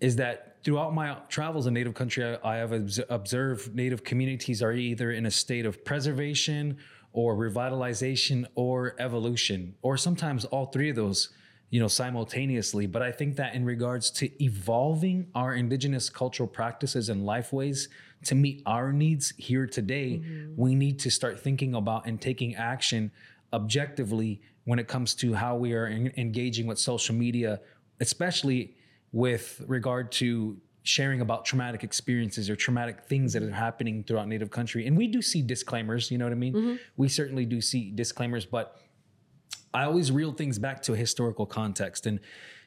is 0.00 0.16
that 0.16 0.58
throughout 0.62 0.94
my 0.94 1.16
travels 1.28 1.66
in 1.66 1.74
native 1.74 1.94
country 1.94 2.24
I, 2.24 2.54
I 2.54 2.56
have 2.58 2.72
obs- 2.72 3.00
observed 3.08 3.74
native 3.74 4.04
communities 4.04 4.62
are 4.62 4.72
either 4.72 5.10
in 5.10 5.26
a 5.26 5.30
state 5.30 5.66
of 5.66 5.84
preservation 5.84 6.78
or 7.12 7.36
revitalization 7.36 8.46
or 8.54 8.94
evolution 9.00 9.74
or 9.82 9.96
sometimes 9.96 10.44
all 10.46 10.66
three 10.66 10.90
of 10.90 10.96
those 10.96 11.30
you 11.74 11.80
know, 11.80 11.88
simultaneously. 11.88 12.86
But 12.86 13.02
I 13.02 13.10
think 13.10 13.34
that 13.34 13.56
in 13.56 13.64
regards 13.64 14.08
to 14.12 14.30
evolving 14.40 15.26
our 15.34 15.54
indigenous 15.54 16.08
cultural 16.08 16.48
practices 16.48 17.08
and 17.08 17.26
life 17.26 17.52
ways 17.52 17.88
to 18.26 18.36
meet 18.36 18.62
our 18.64 18.92
needs 18.92 19.34
here 19.38 19.66
today, 19.66 20.22
mm-hmm. 20.22 20.52
we 20.56 20.76
need 20.76 21.00
to 21.00 21.10
start 21.10 21.40
thinking 21.40 21.74
about 21.74 22.06
and 22.06 22.20
taking 22.20 22.54
action 22.54 23.10
objectively 23.52 24.40
when 24.66 24.78
it 24.78 24.86
comes 24.86 25.16
to 25.16 25.34
how 25.34 25.56
we 25.56 25.72
are 25.72 25.86
en- 25.86 26.12
engaging 26.16 26.68
with 26.68 26.78
social 26.78 27.12
media, 27.12 27.58
especially 27.98 28.76
with 29.10 29.60
regard 29.66 30.12
to 30.12 30.56
sharing 30.84 31.22
about 31.22 31.44
traumatic 31.44 31.82
experiences 31.82 32.48
or 32.48 32.54
traumatic 32.54 33.00
things 33.08 33.32
that 33.32 33.42
are 33.42 33.50
happening 33.50 34.04
throughout 34.04 34.28
native 34.28 34.50
country 34.50 34.86
and 34.86 34.94
we 34.94 35.06
do 35.06 35.22
see 35.22 35.40
disclaimers 35.40 36.10
you 36.10 36.18
know 36.18 36.26
what 36.26 36.32
i 36.32 36.36
mean 36.36 36.52
mm-hmm. 36.52 36.74
we 36.98 37.08
certainly 37.08 37.46
do 37.46 37.58
see 37.58 37.90
disclaimers 37.90 38.44
but 38.44 38.76
i 39.74 39.84
always 39.84 40.10
reel 40.10 40.32
things 40.32 40.58
back 40.58 40.82
to 40.82 40.92
a 40.92 40.96
historical 40.96 41.46
context 41.46 42.06
and 42.06 42.20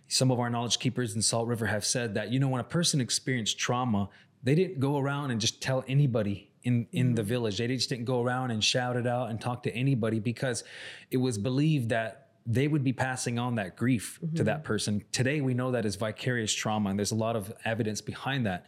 some 0.08 0.32
of 0.32 0.40
our 0.40 0.50
knowledge 0.50 0.80
keepers 0.80 1.16
in 1.16 1.22
salt 1.22 1.48
river 1.48 1.66
have 1.66 1.86
said 1.86 2.14
that 2.14 2.32
you 2.32 2.40
know 2.40 2.48
when 2.48 2.62
a 2.62 2.66
person 2.66 3.02
experienced 3.02 3.58
trauma 3.58 4.10
they 4.44 4.56
didn't 4.56 4.80
go 4.80 4.98
around 4.98 5.32
and 5.32 5.42
just 5.42 5.62
tell 5.62 5.84
anybody 5.88 6.52
in 6.64 6.88
in 6.92 7.16
the 7.16 7.22
mm-hmm. 7.22 7.30
village 7.30 7.58
they 7.58 7.68
just 7.68 7.90
didn't 7.90 8.06
go 8.06 8.24
around 8.24 8.52
and 8.52 8.64
shout 8.64 8.96
it 8.96 9.08
out 9.08 9.30
and 9.30 9.42
talk 9.42 9.64
to 9.64 9.74
anybody 9.74 10.20
because 10.20 10.64
it 11.10 11.18
was 11.18 11.38
believed 11.38 11.90
that 11.90 12.28
they 12.48 12.68
would 12.68 12.84
be 12.84 12.94
passing 12.94 13.38
on 13.38 13.56
that 13.56 13.76
grief 13.76 14.20
mm-hmm. 14.24 14.36
to 14.38 14.46
that 14.46 14.64
person. 14.64 15.04
Today, 15.12 15.42
we 15.42 15.54
know 15.54 15.72
that 15.72 15.86
is 15.86 15.98
vicarious 15.98 16.54
trauma, 16.54 16.90
and 16.90 16.98
there's 16.98 17.12
a 17.12 17.16
lot 17.16 17.36
of 17.36 17.54
evidence 17.66 18.00
behind 18.00 18.46
that. 18.46 18.66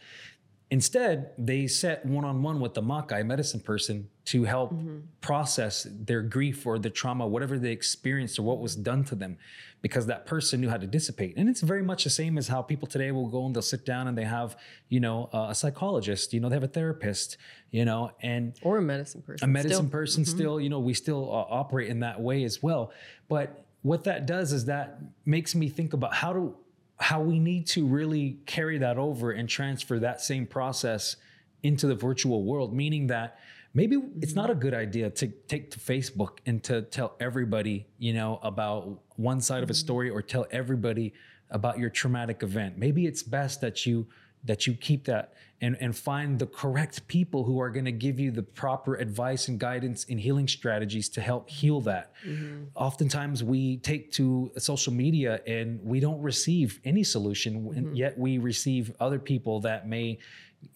Instead, 0.72 1.32
they 1.36 1.66
set 1.66 2.06
one 2.06 2.24
on 2.24 2.42
one 2.44 2.60
with 2.60 2.74
the 2.74 2.82
Makai 2.82 3.26
medicine 3.26 3.58
person 3.58 4.08
to 4.26 4.44
help 4.44 4.72
mm-hmm. 4.72 4.98
process 5.20 5.84
their 5.90 6.22
grief 6.22 6.64
or 6.64 6.78
the 6.78 6.88
trauma, 6.88 7.26
whatever 7.26 7.58
they 7.58 7.72
experienced 7.72 8.38
or 8.38 8.42
what 8.42 8.60
was 8.60 8.76
done 8.76 9.02
to 9.02 9.16
them, 9.16 9.36
because 9.82 10.06
that 10.06 10.26
person 10.26 10.60
knew 10.60 10.68
how 10.68 10.76
to 10.76 10.86
dissipate. 10.86 11.34
And 11.36 11.48
it's 11.48 11.60
very 11.60 11.82
much 11.82 12.04
the 12.04 12.10
same 12.10 12.38
as 12.38 12.46
how 12.46 12.62
people 12.62 12.86
today 12.86 13.10
will 13.10 13.26
go 13.26 13.46
and 13.46 13.54
they'll 13.54 13.62
sit 13.62 13.84
down 13.84 14.06
and 14.06 14.16
they 14.16 14.24
have, 14.24 14.56
you 14.88 15.00
know, 15.00 15.28
a 15.32 15.56
psychologist, 15.56 16.32
you 16.32 16.38
know, 16.38 16.48
they 16.48 16.54
have 16.54 16.62
a 16.62 16.68
therapist, 16.68 17.36
you 17.72 17.84
know, 17.84 18.12
and 18.22 18.54
or 18.62 18.78
a 18.78 18.82
medicine 18.82 19.22
person, 19.22 19.50
a 19.50 19.52
medicine 19.52 19.86
still. 19.86 19.90
person 19.90 20.22
mm-hmm. 20.22 20.38
still, 20.38 20.60
you 20.60 20.68
know, 20.68 20.78
we 20.78 20.94
still 20.94 21.28
uh, 21.32 21.46
operate 21.52 21.88
in 21.88 21.98
that 22.00 22.20
way 22.20 22.44
as 22.44 22.62
well. 22.62 22.92
But 23.28 23.64
what 23.82 24.04
that 24.04 24.26
does 24.26 24.52
is 24.52 24.66
that 24.66 25.00
makes 25.24 25.56
me 25.56 25.68
think 25.68 25.94
about 25.94 26.14
how 26.14 26.32
to 26.32 26.54
how 27.00 27.20
we 27.20 27.38
need 27.38 27.66
to 27.66 27.86
really 27.86 28.38
carry 28.46 28.78
that 28.78 28.98
over 28.98 29.32
and 29.32 29.48
transfer 29.48 29.98
that 29.98 30.20
same 30.20 30.46
process 30.46 31.16
into 31.62 31.86
the 31.86 31.94
virtual 31.94 32.44
world 32.44 32.72
meaning 32.74 33.06
that 33.06 33.38
maybe 33.74 33.96
it's 34.20 34.34
not 34.34 34.50
a 34.50 34.54
good 34.54 34.74
idea 34.74 35.10
to 35.10 35.26
take 35.48 35.70
to 35.70 35.78
facebook 35.78 36.38
and 36.46 36.62
to 36.62 36.82
tell 36.82 37.14
everybody 37.20 37.86
you 37.98 38.12
know 38.12 38.38
about 38.42 39.00
one 39.16 39.40
side 39.40 39.62
of 39.62 39.70
a 39.70 39.72
mm-hmm. 39.72 39.78
story 39.78 40.10
or 40.10 40.22
tell 40.22 40.46
everybody 40.50 41.12
about 41.50 41.78
your 41.78 41.90
traumatic 41.90 42.42
event. 42.42 42.78
Maybe 42.78 43.06
it's 43.06 43.22
best 43.22 43.60
that 43.60 43.84
you 43.86 44.06
that 44.44 44.66
you 44.66 44.74
keep 44.74 45.04
that 45.04 45.34
and, 45.62 45.76
and 45.80 45.94
find 45.94 46.38
the 46.38 46.46
correct 46.46 47.06
people 47.06 47.44
who 47.44 47.60
are 47.60 47.70
going 47.70 47.84
to 47.84 47.92
give 47.92 48.18
you 48.18 48.30
the 48.30 48.42
proper 48.42 48.94
advice 48.94 49.48
and 49.48 49.60
guidance 49.60 50.06
and 50.08 50.18
healing 50.18 50.48
strategies 50.48 51.08
to 51.10 51.20
help 51.20 51.50
heal 51.50 51.80
that. 51.82 52.12
Mm-hmm. 52.26 52.64
Oftentimes, 52.74 53.44
we 53.44 53.76
take 53.78 54.10
to 54.12 54.50
social 54.56 54.92
media 54.92 55.40
and 55.46 55.80
we 55.82 56.00
don't 56.00 56.20
receive 56.20 56.80
any 56.84 57.04
solution, 57.04 57.64
mm-hmm. 57.64 57.76
and 57.76 57.96
yet 57.96 58.18
we 58.18 58.38
receive 58.38 58.92
other 59.00 59.18
people 59.18 59.60
that 59.60 59.86
may, 59.86 60.18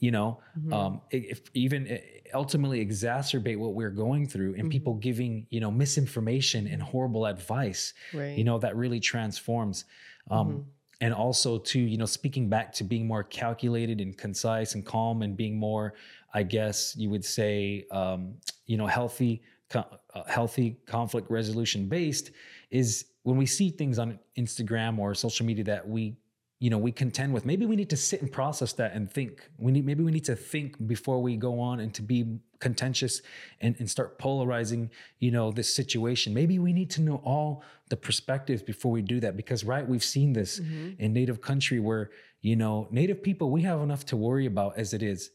you 0.01 0.11
know, 0.11 0.41
mm-hmm. 0.59 0.73
um, 0.73 1.01
if 1.11 1.41
even 1.55 1.89
eh, 1.89 1.99
ultimately 2.35 2.85
exacerbate 2.85 3.59
what 3.59 3.75
we're 3.75 3.91
going 3.91 4.27
through, 4.27 4.53
and 4.55 4.65
mm-hmm. 4.65 4.69
people 4.69 4.95
giving 4.95 5.47
you 5.49 5.61
know 5.61 5.71
misinformation 5.71 6.67
and 6.67 6.83
horrible 6.83 7.25
advice, 7.25 7.95
right. 8.13 8.37
you 8.37 8.45
know, 8.45 8.59
that 8.59 8.77
really 8.77 9.01
transforms. 9.01 9.87
Um, 10.31 10.49
mm-hmm 10.49 10.61
and 11.05 11.13
also 11.13 11.59
to 11.59 11.79
you 11.79 11.99
know 11.99 12.07
speaking 12.07 12.49
back 12.49 12.73
to 12.73 12.83
being 12.83 13.07
more 13.07 13.23
calculated 13.23 14.01
and 14.01 14.17
concise 14.17 14.75
and 14.75 14.87
calm 14.87 15.21
and 15.21 15.37
being 15.37 15.55
more 15.55 15.93
i 16.33 16.43
guess 16.43 16.97
you 16.97 17.11
would 17.11 17.25
say 17.25 17.85
um, 17.91 18.33
you 18.65 18.79
know 18.79 18.87
healthy 18.87 19.43
co- 19.69 19.85
uh, 20.15 20.25
healthy 20.27 20.79
conflict 20.87 21.31
resolution 21.31 21.89
based 21.89 22.31
is 22.71 23.05
when 23.23 23.37
we 23.37 23.45
see 23.45 23.69
things 23.69 23.99
on 23.99 24.19
instagram 24.39 24.99
or 24.99 25.15
social 25.15 25.45
media 25.45 25.65
that 25.65 25.87
we 25.87 26.17
you 26.59 26.71
know 26.71 26.79
we 26.79 26.91
contend 26.91 27.35
with 27.35 27.45
maybe 27.45 27.67
we 27.67 27.77
need 27.77 27.91
to 27.91 27.97
sit 27.99 28.23
and 28.23 28.33
process 28.33 28.73
that 28.73 28.95
and 28.95 29.11
think. 29.11 29.51
We 29.59 29.71
need 29.71 29.85
maybe 29.85 30.03
we 30.03 30.13
need 30.13 30.25
to 30.25 30.37
think 30.37 30.87
before 30.87 31.21
we 31.21 31.37
go 31.37 31.61
on 31.61 31.81
and 31.81 31.93
to 31.93 32.01
be 32.01 32.39
contentious 32.65 33.21
and, 33.61 33.77
and 33.79 33.91
start 33.91 34.19
polarizing 34.19 34.91
you 35.19 35.31
know 35.31 35.53
this 35.53 35.71
situation 35.81 36.33
maybe 36.33 36.59
we 36.59 36.73
need 36.73 36.89
to 36.89 37.03
know 37.03 37.21
all 37.33 37.63
the 37.91 37.97
perspectives 38.09 38.63
before 38.63 38.91
we 38.91 39.03
do 39.03 39.21
that 39.21 39.37
because 39.37 39.65
right 39.65 39.87
we've 39.87 40.09
seen 40.17 40.33
this 40.33 40.61
mm-hmm. 40.61 40.99
in 40.99 41.13
native 41.13 41.43
country 41.43 41.79
where 41.79 42.05
you 42.41 42.57
know 42.57 42.89
native 42.91 43.23
people 43.23 43.51
we 43.51 43.61
have 43.61 43.81
enough 43.83 44.07
to 44.07 44.17
worry 44.17 44.47
about 44.47 44.79
as 44.79 44.95
it 44.95 45.03
is 45.03 45.31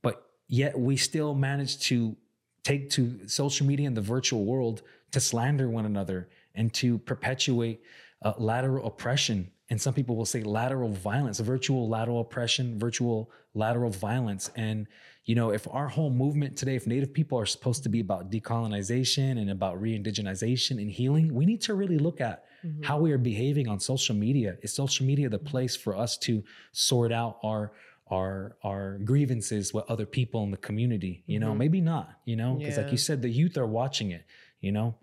but 0.00 0.14
yet 0.48 0.72
we 0.88 0.96
still 0.96 1.34
manage 1.34 1.78
to 1.78 2.16
take 2.62 2.88
to 2.88 3.02
social 3.28 3.66
media 3.66 3.86
and 3.86 3.96
the 4.00 4.08
virtual 4.16 4.46
world 4.46 4.80
to 5.10 5.20
slander 5.20 5.68
one 5.68 5.84
another 5.84 6.30
and 6.54 6.72
to 6.72 6.96
perpetuate 7.10 7.82
uh, 8.22 8.32
lateral 8.38 8.86
oppression 8.86 9.50
and 9.70 9.80
some 9.80 9.94
people 9.94 10.16
will 10.16 10.26
say 10.26 10.42
lateral 10.42 10.88
violence, 10.90 11.38
virtual 11.38 11.88
lateral 11.88 12.20
oppression, 12.20 12.76
virtual 12.76 13.30
lateral 13.54 13.90
violence. 13.90 14.50
And, 14.56 14.88
you 15.24 15.34
know, 15.34 15.50
if 15.50 15.68
our 15.70 15.88
whole 15.88 16.10
movement 16.10 16.56
today, 16.56 16.76
if 16.76 16.86
Native 16.86 17.12
people 17.12 17.38
are 17.38 17.46
supposed 17.46 17.82
to 17.82 17.88
be 17.88 18.00
about 18.00 18.30
decolonization 18.30 19.32
and 19.40 19.50
about 19.50 19.80
re 19.80 19.98
indigenization 19.98 20.80
and 20.80 20.90
healing, 20.90 21.34
we 21.34 21.44
need 21.44 21.60
to 21.62 21.74
really 21.74 21.98
look 21.98 22.20
at 22.20 22.44
mm-hmm. 22.64 22.82
how 22.82 22.98
we 22.98 23.12
are 23.12 23.18
behaving 23.18 23.68
on 23.68 23.78
social 23.78 24.14
media. 24.14 24.56
Is 24.62 24.72
social 24.72 25.06
media 25.06 25.28
the 25.28 25.38
place 25.38 25.76
for 25.76 25.96
us 25.96 26.16
to 26.18 26.42
sort 26.72 27.12
out 27.12 27.38
our 27.42 27.72
our 28.10 28.56
our 28.64 28.98
grievances 28.98 29.72
with 29.72 29.84
other 29.88 30.06
people 30.06 30.42
in 30.42 30.50
the 30.50 30.56
community 30.56 31.22
you 31.26 31.38
know 31.38 31.50
mm-hmm. 31.50 31.58
maybe 31.58 31.80
not 31.80 32.10
you 32.24 32.34
know 32.34 32.54
because 32.54 32.76
yeah. 32.76 32.82
like 32.82 32.90
you 32.90 32.98
said 32.98 33.22
the 33.22 33.28
youth 33.28 33.56
are 33.56 33.68
watching 33.68 34.10
it 34.10 34.24
you 34.60 34.72
know 34.72 34.96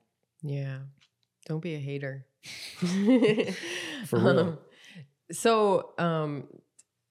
yeah 0.43 0.80
don't 1.45 1.61
be 1.61 1.76
a 1.76 1.80
hater 1.80 2.26
For 4.05 4.20
real. 4.20 4.39
Um, 4.39 4.57
so, 5.30 5.89
um, 5.97 6.47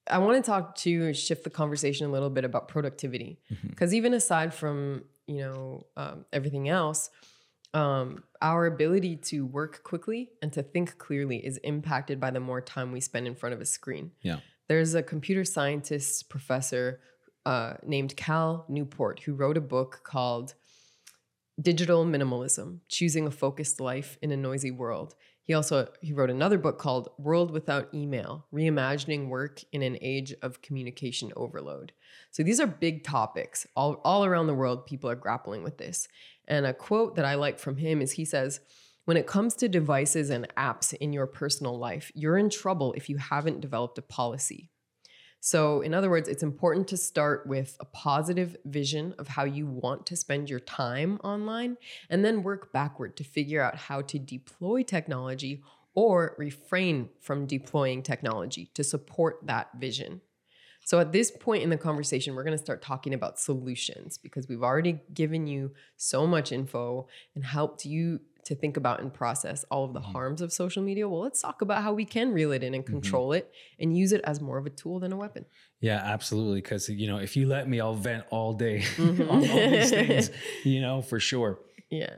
I 0.09 0.19
want 0.19 0.43
to 0.43 0.49
talk 0.49 0.75
to 0.75 1.13
shift 1.13 1.43
the 1.43 1.49
conversation 1.49 2.07
a 2.07 2.09
little 2.09 2.29
bit 2.29 2.45
about 2.45 2.67
productivity, 2.67 3.39
because 3.69 3.89
mm-hmm. 3.89 3.97
even 3.97 4.13
aside 4.13 4.53
from 4.53 5.03
you 5.27 5.39
know 5.39 5.85
um, 5.95 6.25
everything 6.31 6.69
else, 6.69 7.09
um, 7.73 8.23
our 8.41 8.65
ability 8.65 9.17
to 9.17 9.45
work 9.45 9.83
quickly 9.83 10.29
and 10.41 10.51
to 10.53 10.63
think 10.63 10.97
clearly 10.97 11.37
is 11.45 11.57
impacted 11.57 12.19
by 12.19 12.31
the 12.31 12.39
more 12.39 12.61
time 12.61 12.91
we 12.91 13.01
spend 13.01 13.27
in 13.27 13.35
front 13.35 13.53
of 13.53 13.61
a 13.61 13.65
screen. 13.65 14.11
Yeah, 14.21 14.39
there's 14.67 14.93
a 14.93 15.03
computer 15.03 15.43
scientist 15.43 16.29
professor 16.29 17.01
uh, 17.45 17.75
named 17.85 18.15
Cal 18.15 18.65
Newport 18.67 19.21
who 19.21 19.33
wrote 19.33 19.57
a 19.57 19.61
book 19.61 20.01
called 20.03 20.53
Digital 21.61 22.05
Minimalism: 22.05 22.79
Choosing 22.87 23.27
a 23.27 23.31
Focused 23.31 23.79
Life 23.79 24.17
in 24.21 24.31
a 24.31 24.37
Noisy 24.37 24.71
World. 24.71 25.15
He 25.47 25.53
also 25.53 25.87
he 26.01 26.11
wrote 26.11 26.29
another 26.29 26.57
book 26.57 26.77
called 26.77 27.07
World 27.17 27.51
Without 27.51 27.93
Email: 27.93 28.45
Reimagining 28.53 29.29
Work 29.29 29.63
in 29.71 29.81
an 29.81 29.97
Age 30.01 30.35
of 30.41 30.61
Communication 30.61 31.31
Overload. 31.37 31.93
So 32.31 32.43
these 32.43 32.59
are 32.59 32.67
big 32.67 33.05
topics. 33.05 33.65
All 33.73 34.01
all 34.03 34.25
around 34.25 34.47
the 34.47 34.53
world 34.53 34.85
people 34.85 35.09
are 35.09 35.15
grappling 35.15 35.63
with 35.63 35.77
this. 35.77 36.09
And 36.49 36.65
a 36.65 36.73
quote 36.73 37.15
that 37.15 37.23
I 37.23 37.35
like 37.35 37.59
from 37.59 37.77
him 37.77 38.01
is 38.01 38.11
he 38.11 38.25
says, 38.25 38.59
"When 39.05 39.15
it 39.15 39.25
comes 39.25 39.55
to 39.55 39.69
devices 39.69 40.29
and 40.29 40.53
apps 40.57 40.93
in 40.93 41.13
your 41.13 41.27
personal 41.27 41.79
life, 41.79 42.11
you're 42.13 42.37
in 42.37 42.49
trouble 42.49 42.91
if 42.97 43.07
you 43.07 43.15
haven't 43.15 43.61
developed 43.61 43.97
a 43.97 44.01
policy. 44.01 44.69
So, 45.39 45.81
in 45.81 45.93
other 45.93 46.09
words, 46.09 46.27
it's 46.27 46.43
important 46.43 46.87
to 46.89 46.97
start 46.97 47.45
with 47.45 47.77
a 47.79 47.85
positive 47.85 48.57
vision 48.65 49.13
of 49.19 49.27
how 49.27 49.43
you 49.43 49.67
want 49.67 50.05
to 50.07 50.15
spend 50.15 50.49
your 50.49 50.59
time 50.59 51.19
online 51.23 51.77
and 52.09 52.25
then 52.25 52.43
work 52.43 52.73
backward 52.73 53.15
to 53.17 53.23
figure 53.23 53.61
out 53.61 53.75
how 53.75 54.01
to 54.01 54.19
deploy 54.19 54.83
technology 54.83 55.61
or 55.93 56.35
refrain 56.37 57.09
from 57.19 57.45
deploying 57.45 58.03
technology 58.03 58.69
to 58.73 58.83
support 58.83 59.39
that 59.43 59.69
vision. 59.79 60.21
So, 60.83 60.99
at 60.99 61.11
this 61.11 61.31
point 61.31 61.63
in 61.63 61.69
the 61.69 61.77
conversation, 61.77 62.33
we're 62.33 62.43
going 62.43 62.57
to 62.57 62.63
start 62.63 62.81
talking 62.81 63.13
about 63.13 63.39
solutions 63.39 64.17
because 64.17 64.47
we've 64.47 64.63
already 64.63 65.01
given 65.13 65.45
you 65.45 65.73
so 65.97 66.25
much 66.25 66.51
info 66.51 67.07
and 67.35 67.43
helped 67.45 67.85
you 67.85 68.21
to 68.47 68.55
think 68.55 68.77
about 68.77 69.01
and 69.01 69.13
process 69.13 69.65
all 69.69 69.83
of 69.83 69.93
the 69.93 69.99
mm-hmm. 69.99 70.13
harms 70.13 70.41
of 70.41 70.53
social 70.53 70.81
media, 70.81 71.07
well, 71.07 71.19
let's 71.19 71.41
talk 71.41 71.61
about 71.61 71.83
how 71.83 71.91
we 71.91 72.05
can 72.05 72.31
reel 72.31 72.53
it 72.53 72.63
in 72.63 72.73
and 72.73 72.85
mm-hmm. 72.85 72.93
control 72.93 73.29
mm-hmm. 73.29 73.39
it 73.39 73.51
and 73.77 73.97
use 73.97 74.13
it 74.13 74.21
as 74.23 74.39
more 74.39 74.57
of 74.57 74.65
a 74.65 74.69
tool 74.69 75.01
than 75.01 75.11
a 75.11 75.17
weapon. 75.17 75.45
Yeah, 75.81 75.97
absolutely. 75.97 76.61
Because, 76.61 76.87
you 76.87 77.07
know, 77.07 77.17
if 77.17 77.35
you 77.35 77.45
let 77.45 77.67
me, 77.67 77.81
I'll 77.81 77.93
vent 77.93 78.23
all 78.29 78.53
day 78.53 78.79
mm-hmm. 78.95 79.29
on 79.29 79.49
all 79.49 79.69
these 79.69 79.89
things, 79.89 80.31
you 80.63 80.79
know, 80.79 81.01
for 81.01 81.19
sure. 81.19 81.59
Yeah. 81.89 82.15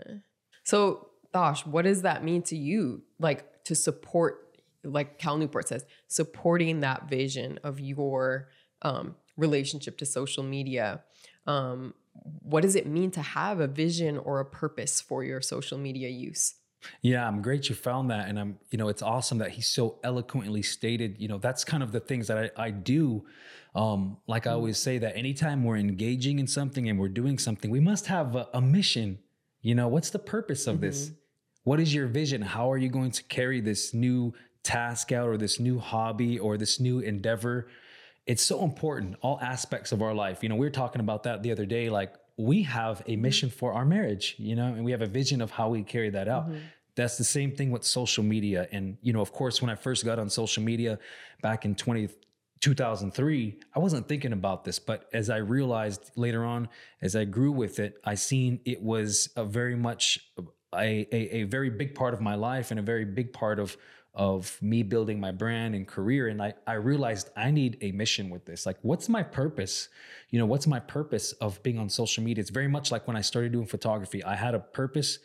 So, 0.64 1.10
Thosh, 1.34 1.66
what 1.66 1.86
does 1.86 2.04
that 2.04 2.24
mean 2.24 2.44
to 2.44 2.56
you? 2.56 3.02
Like 3.18 3.64
to 3.64 3.74
support, 3.74 4.56
like 4.84 5.18
Cal 5.18 5.36
Newport 5.38 5.68
says, 5.68 5.84
supporting 6.08 6.82
that 6.82 7.10
vision 7.10 7.60
of 7.64 7.80
your 7.80 8.50
um, 8.84 9.16
relationship 9.36 9.98
to 9.98 10.06
social 10.06 10.44
media. 10.44 11.02
Um, 11.48 11.96
what 12.42 12.62
does 12.62 12.76
it 12.76 12.88
mean 12.88 13.12
to 13.12 13.22
have 13.22 13.60
a 13.60 13.68
vision 13.68 14.18
or 14.18 14.40
a 14.40 14.46
purpose 14.46 15.02
for 15.02 15.24
your 15.24 15.42
social 15.42 15.78
media 15.78 16.10
use? 16.10 16.56
Yeah, 17.02 17.28
I'm 17.28 17.42
great 17.42 17.70
you 17.70 17.76
found 17.76 18.10
that. 18.10 18.28
And 18.28 18.40
I'm, 18.40 18.60
you 18.72 18.78
know, 18.78 18.88
it's 18.88 19.02
awesome 19.02 19.38
that 19.40 19.52
he 19.52 19.62
so 19.62 20.00
eloquently 20.04 20.62
stated, 20.62 21.18
you 21.20 21.28
know, 21.28 21.38
that's 21.38 21.64
kind 21.64 21.84
of 21.84 21.92
the 21.92 22.00
things 22.00 22.28
that 22.28 22.52
I, 22.58 22.66
I 22.66 22.72
do. 22.72 23.26
Um, 23.76 24.18
like 24.28 24.48
I 24.48 24.52
always 24.52 24.78
say 24.78 24.98
that 24.98 25.16
anytime 25.16 25.64
we're 25.64 25.78
engaging 25.78 26.40
in 26.40 26.48
something 26.48 26.90
and 26.90 26.98
we're 27.00 27.10
doing 27.10 27.38
something, 27.38 27.70
we 27.70 27.80
must 27.80 28.08
have 28.08 28.36
a, 28.36 28.48
a 28.54 28.62
mission. 28.62 29.20
You 29.62 29.76
know, 29.76 29.88
what's 29.88 30.10
the 30.10 30.20
purpose 30.20 30.68
of 30.68 30.82
this? 30.82 31.12
What 31.64 31.80
is 31.80 31.94
your 31.94 32.08
vision? 32.08 32.42
How 32.42 32.72
are 32.72 32.78
you 32.78 32.90
going 32.90 33.12
to 33.12 33.24
carry 33.24 33.60
this 33.60 33.94
new 33.94 34.34
task 34.64 35.12
out 35.12 35.28
or 35.28 35.38
this 35.38 35.60
new 35.60 35.80
hobby 35.80 36.40
or 36.40 36.58
this 36.58 36.80
new 36.80 37.00
endeavor? 37.00 37.68
It's 38.30 38.44
so 38.44 38.64
important, 38.64 39.16
all 39.22 39.40
aspects 39.42 39.92
of 39.92 40.04
our 40.04 40.14
life. 40.14 40.44
You 40.44 40.50
know, 40.50 40.56
we 40.56 40.68
were 40.68 40.78
talking 40.84 41.02
about 41.02 41.24
that 41.24 41.42
the 41.42 41.52
other 41.52 41.66
day. 41.66 41.90
Like, 41.90 42.14
we 42.38 42.62
have 42.62 43.02
a 43.02 43.14
mm-hmm. 43.14 43.22
mission 43.24 43.50
for 43.50 43.74
our 43.74 43.86
marriage, 43.86 44.36
you 44.38 44.56
know, 44.56 44.68
and 44.68 44.86
we 44.86 44.92
have 44.92 45.02
a 45.02 45.08
vision 45.08 45.42
of 45.42 45.50
how 45.50 45.70
we 45.70 45.82
carry 45.82 46.12
that 46.12 46.28
out. 46.28 46.48
Mm-hmm. 46.48 46.60
That's 46.94 47.18
the 47.18 47.24
same 47.24 47.56
thing 47.56 47.72
with 47.72 47.84
social 47.84 48.24
media. 48.24 48.68
And, 48.72 49.00
you 49.02 49.14
know, 49.14 49.22
of 49.22 49.32
course, 49.34 49.64
when 49.64 49.72
I 49.72 49.76
first 49.76 50.06
got 50.06 50.20
on 50.20 50.30
social 50.30 50.62
media 50.62 51.00
back 51.42 51.66
in 51.66 51.74
20, 51.74 52.08
2003, 52.62 53.60
I 53.74 53.80
wasn't 53.80 54.08
thinking 54.08 54.34
about 54.34 54.64
this. 54.64 54.78
But 54.78 55.10
as 55.12 55.32
I 55.32 55.38
realized 55.38 56.12
later 56.16 56.46
on, 56.46 56.70
as 57.02 57.16
I 57.16 57.26
grew 57.26 57.52
with 57.52 57.80
it, 57.80 58.00
I 58.06 58.14
seen 58.14 58.60
it 58.64 58.80
was 58.80 59.30
a 59.38 59.44
very 59.44 59.76
much 59.76 60.20
a, 60.76 61.08
a, 61.12 61.38
a 61.38 61.44
very 61.46 61.72
big 61.72 61.96
part 61.96 62.14
of 62.14 62.22
my 62.22 62.36
life 62.36 62.70
and 62.70 62.80
a 62.80 62.84
very 62.84 63.06
big 63.06 63.34
part 63.34 63.58
of 63.58 63.76
of 64.20 64.62
me 64.62 64.84
building 64.84 65.18
my 65.18 65.32
brand 65.32 65.74
and 65.74 65.88
career 65.88 66.28
and 66.28 66.42
I, 66.44 66.54
I 66.68 66.74
realized 66.74 67.30
i 67.38 67.50
need 67.50 67.78
a 67.80 67.94
mission 67.94 68.30
with 68.30 68.46
this. 68.46 68.66
Like 68.66 68.78
what's 68.82 69.08
my 69.08 69.24
purpose? 69.24 69.88
You 70.30 70.40
know 70.40 70.46
what's 70.46 70.68
my 70.68 70.82
purpose 70.82 71.32
of 71.40 71.64
being 71.64 71.80
on 71.80 71.88
social 71.88 72.22
media? 72.22 72.42
It's 72.42 72.50
very 72.50 72.68
much 72.68 72.92
like 72.92 73.08
when 73.08 73.16
i 73.16 73.22
started 73.22 73.54
doing 73.54 73.66
photography. 73.66 74.22
I 74.24 74.36
had 74.36 74.54
a 74.54 74.60
purpose 74.60 75.20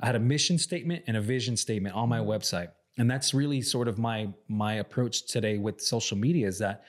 i 0.00 0.06
had 0.06 0.14
a 0.14 0.20
mission 0.34 0.56
statement 0.58 1.04
and 1.06 1.16
a 1.16 1.20
vision 1.20 1.56
statement 1.56 1.94
on 1.94 2.08
my 2.08 2.20
mm-hmm. 2.20 2.30
website. 2.30 2.70
And 2.96 3.10
that's 3.10 3.34
really 3.34 3.60
sort 3.60 3.86
of 3.86 3.98
my 3.98 4.28
my 4.48 4.74
approach 4.84 5.26
today 5.26 5.58
with 5.58 5.82
social 5.82 6.16
media 6.16 6.48
is 6.48 6.58
that 6.58 6.84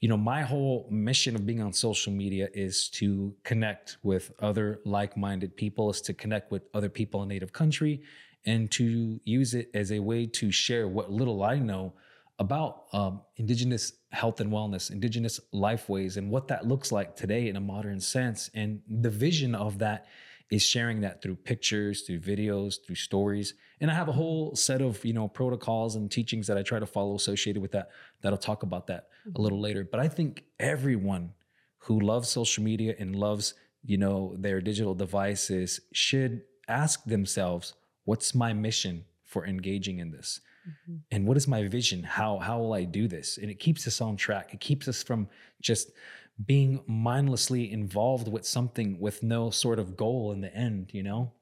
you 0.00 0.08
know 0.08 0.16
my 0.16 0.40
whole 0.40 0.88
mission 0.90 1.36
of 1.36 1.44
being 1.44 1.60
on 1.60 1.74
social 1.74 2.12
media 2.12 2.48
is 2.54 2.88
to 3.00 3.34
connect 3.44 3.98
with 4.02 4.32
other 4.40 4.80
like-minded 4.86 5.56
people 5.56 5.90
is 5.90 6.00
to 6.00 6.14
connect 6.14 6.50
with 6.50 6.62
other 6.72 6.88
people 6.88 7.22
in 7.22 7.28
native 7.28 7.52
country 7.52 8.00
and 8.44 8.70
to 8.72 9.20
use 9.24 9.54
it 9.54 9.70
as 9.74 9.92
a 9.92 10.00
way 10.00 10.26
to 10.26 10.50
share 10.50 10.88
what 10.88 11.10
little 11.10 11.42
I 11.42 11.58
know 11.58 11.94
about 12.38 12.86
um, 12.92 13.22
indigenous 13.36 13.92
health 14.10 14.40
and 14.40 14.50
wellness, 14.50 14.90
indigenous 14.90 15.38
life 15.52 15.88
ways, 15.88 16.16
and 16.16 16.30
what 16.30 16.48
that 16.48 16.66
looks 16.66 16.90
like 16.90 17.14
today 17.14 17.48
in 17.48 17.56
a 17.56 17.60
modern 17.60 18.00
sense. 18.00 18.50
And 18.54 18.80
the 18.88 19.10
vision 19.10 19.54
of 19.54 19.78
that 19.78 20.06
is 20.50 20.62
sharing 20.62 21.00
that 21.00 21.22
through 21.22 21.36
pictures, 21.36 22.02
through 22.02 22.20
videos, 22.20 22.74
through 22.84 22.96
stories. 22.96 23.54
And 23.80 23.90
I 23.90 23.94
have 23.94 24.08
a 24.08 24.12
whole 24.12 24.54
set 24.54 24.82
of 24.82 25.02
you 25.04 25.12
know 25.12 25.28
protocols 25.28 25.96
and 25.96 26.10
teachings 26.10 26.46
that 26.46 26.58
I 26.58 26.62
try 26.62 26.78
to 26.78 26.86
follow 26.86 27.14
associated 27.14 27.62
with 27.62 27.72
that. 27.72 27.90
That'll 28.20 28.38
talk 28.38 28.62
about 28.62 28.86
that 28.88 29.08
a 29.34 29.40
little 29.40 29.60
later. 29.60 29.88
But 29.90 30.00
I 30.00 30.08
think 30.08 30.44
everyone 30.60 31.32
who 31.78 32.00
loves 32.00 32.28
social 32.28 32.62
media 32.62 32.94
and 32.98 33.16
loves 33.16 33.54
you 33.84 33.96
know 33.96 34.36
their 34.38 34.60
digital 34.60 34.94
devices 34.94 35.80
should 35.92 36.42
ask 36.68 37.04
themselves 37.04 37.74
what's 38.04 38.34
my 38.34 38.52
mission 38.52 39.04
for 39.24 39.46
engaging 39.46 39.98
in 39.98 40.10
this? 40.10 40.40
Mm-hmm. 40.68 40.96
And 41.10 41.26
what 41.26 41.36
is 41.36 41.48
my 41.48 41.66
vision? 41.66 42.02
How 42.02 42.38
how 42.38 42.58
will 42.58 42.72
i 42.72 42.84
do 42.84 43.08
this? 43.08 43.38
And 43.38 43.50
it 43.50 43.58
keeps 43.58 43.86
us 43.86 44.00
on 44.00 44.16
track. 44.16 44.54
It 44.54 44.60
keeps 44.60 44.86
us 44.88 45.02
from 45.02 45.28
just 45.60 45.90
being 46.46 46.82
mindlessly 46.86 47.70
involved 47.70 48.28
with 48.28 48.46
something 48.46 48.98
with 48.98 49.22
no 49.22 49.50
sort 49.50 49.78
of 49.78 49.96
goal 49.96 50.32
in 50.32 50.40
the 50.40 50.54
end 50.54 50.90
you 50.92 51.02
know 51.02 51.32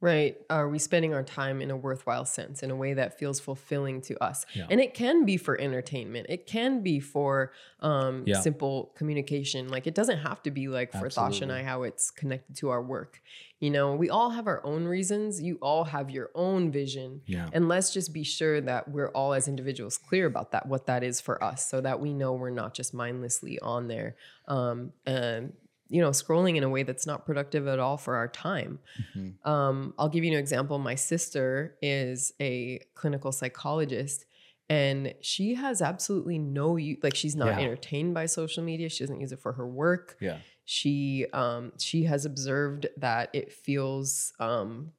Right. 0.00 0.36
Are 0.48 0.68
we 0.68 0.78
spending 0.78 1.12
our 1.12 1.24
time 1.24 1.60
in 1.60 1.72
a 1.72 1.76
worthwhile 1.76 2.24
sense, 2.24 2.62
in 2.62 2.70
a 2.70 2.76
way 2.76 2.94
that 2.94 3.18
feels 3.18 3.40
fulfilling 3.40 4.00
to 4.02 4.22
us? 4.22 4.46
Yeah. 4.54 4.66
And 4.70 4.80
it 4.80 4.94
can 4.94 5.24
be 5.24 5.36
for 5.36 5.60
entertainment. 5.60 6.26
It 6.28 6.46
can 6.46 6.82
be 6.82 7.00
for 7.00 7.50
um, 7.80 8.22
Yeah. 8.24 8.40
simple 8.40 8.92
communication. 8.96 9.68
Like 9.68 9.88
it 9.88 9.96
doesn't 9.96 10.18
have 10.18 10.40
to 10.44 10.52
be 10.52 10.68
like 10.68 10.92
for 10.92 11.08
Thosh 11.08 11.42
and 11.42 11.50
I 11.50 11.64
how 11.64 11.82
it's 11.82 12.12
connected 12.12 12.54
to 12.58 12.68
our 12.68 12.80
work. 12.82 13.20
You 13.58 13.70
know, 13.70 13.96
we 13.96 14.08
all 14.08 14.30
have 14.30 14.46
our 14.46 14.64
own 14.64 14.84
reasons. 14.84 15.42
You 15.42 15.58
all 15.60 15.82
have 15.84 16.10
your 16.10 16.30
own 16.36 16.70
vision. 16.70 17.22
yeah 17.26 17.48
And 17.52 17.66
let's 17.66 17.92
just 17.92 18.12
be 18.12 18.22
sure 18.22 18.60
that 18.60 18.88
we're 18.88 19.08
all 19.08 19.32
as 19.34 19.48
individuals 19.48 19.98
clear 19.98 20.26
about 20.26 20.52
that, 20.52 20.66
what 20.66 20.86
that 20.86 21.02
is 21.02 21.20
for 21.20 21.42
us, 21.42 21.68
so 21.68 21.80
that 21.80 21.98
we 21.98 22.12
know 22.12 22.34
we're 22.34 22.50
not 22.50 22.72
just 22.72 22.94
mindlessly 22.94 23.58
on 23.58 23.88
there, 23.88 24.14
um, 24.46 24.92
and 25.06 25.54
you 25.88 26.00
know, 26.00 26.10
scrolling 26.10 26.56
in 26.56 26.62
a 26.64 26.68
way 26.68 26.82
that's 26.82 27.06
not 27.06 27.24
productive 27.26 27.66
at 27.66 27.78
all 27.78 27.96
for 27.96 28.16
our 28.16 28.28
time. 28.28 28.78
Mhm. 29.16 29.46
Um, 29.46 29.94
I'll 29.98 30.08
give 30.08 30.24
you 30.24 30.32
an 30.32 30.38
example. 30.38 30.78
My 30.78 30.94
sister 30.94 31.76
is 31.82 32.32
a 32.40 32.80
clinical 32.94 33.32
psychologist. 33.32 34.24
And 34.70 35.14
she 35.22 35.54
has 35.54 35.80
absolutely 35.80 36.38
no 36.38 36.76
use, 36.76 36.98
like 37.02 37.14
she's 37.14 37.34
not 37.34 37.48
Yeah. 37.48 37.60
entertained 37.60 38.12
by 38.12 38.26
social 38.26 38.62
media. 38.62 38.90
She 38.90 39.02
doesn't 39.02 39.18
use 39.20 39.32
it 39.32 39.40
for 39.40 39.54
her 39.54 39.66
work 39.66 40.16
yeah 40.20 40.38
she 40.70 41.24
um 41.32 41.72
she 41.78 42.02
has 42.04 42.26
observed 42.26 42.86
that 42.98 43.30
it 43.32 43.50
feels 43.50 44.34
um 44.38 44.92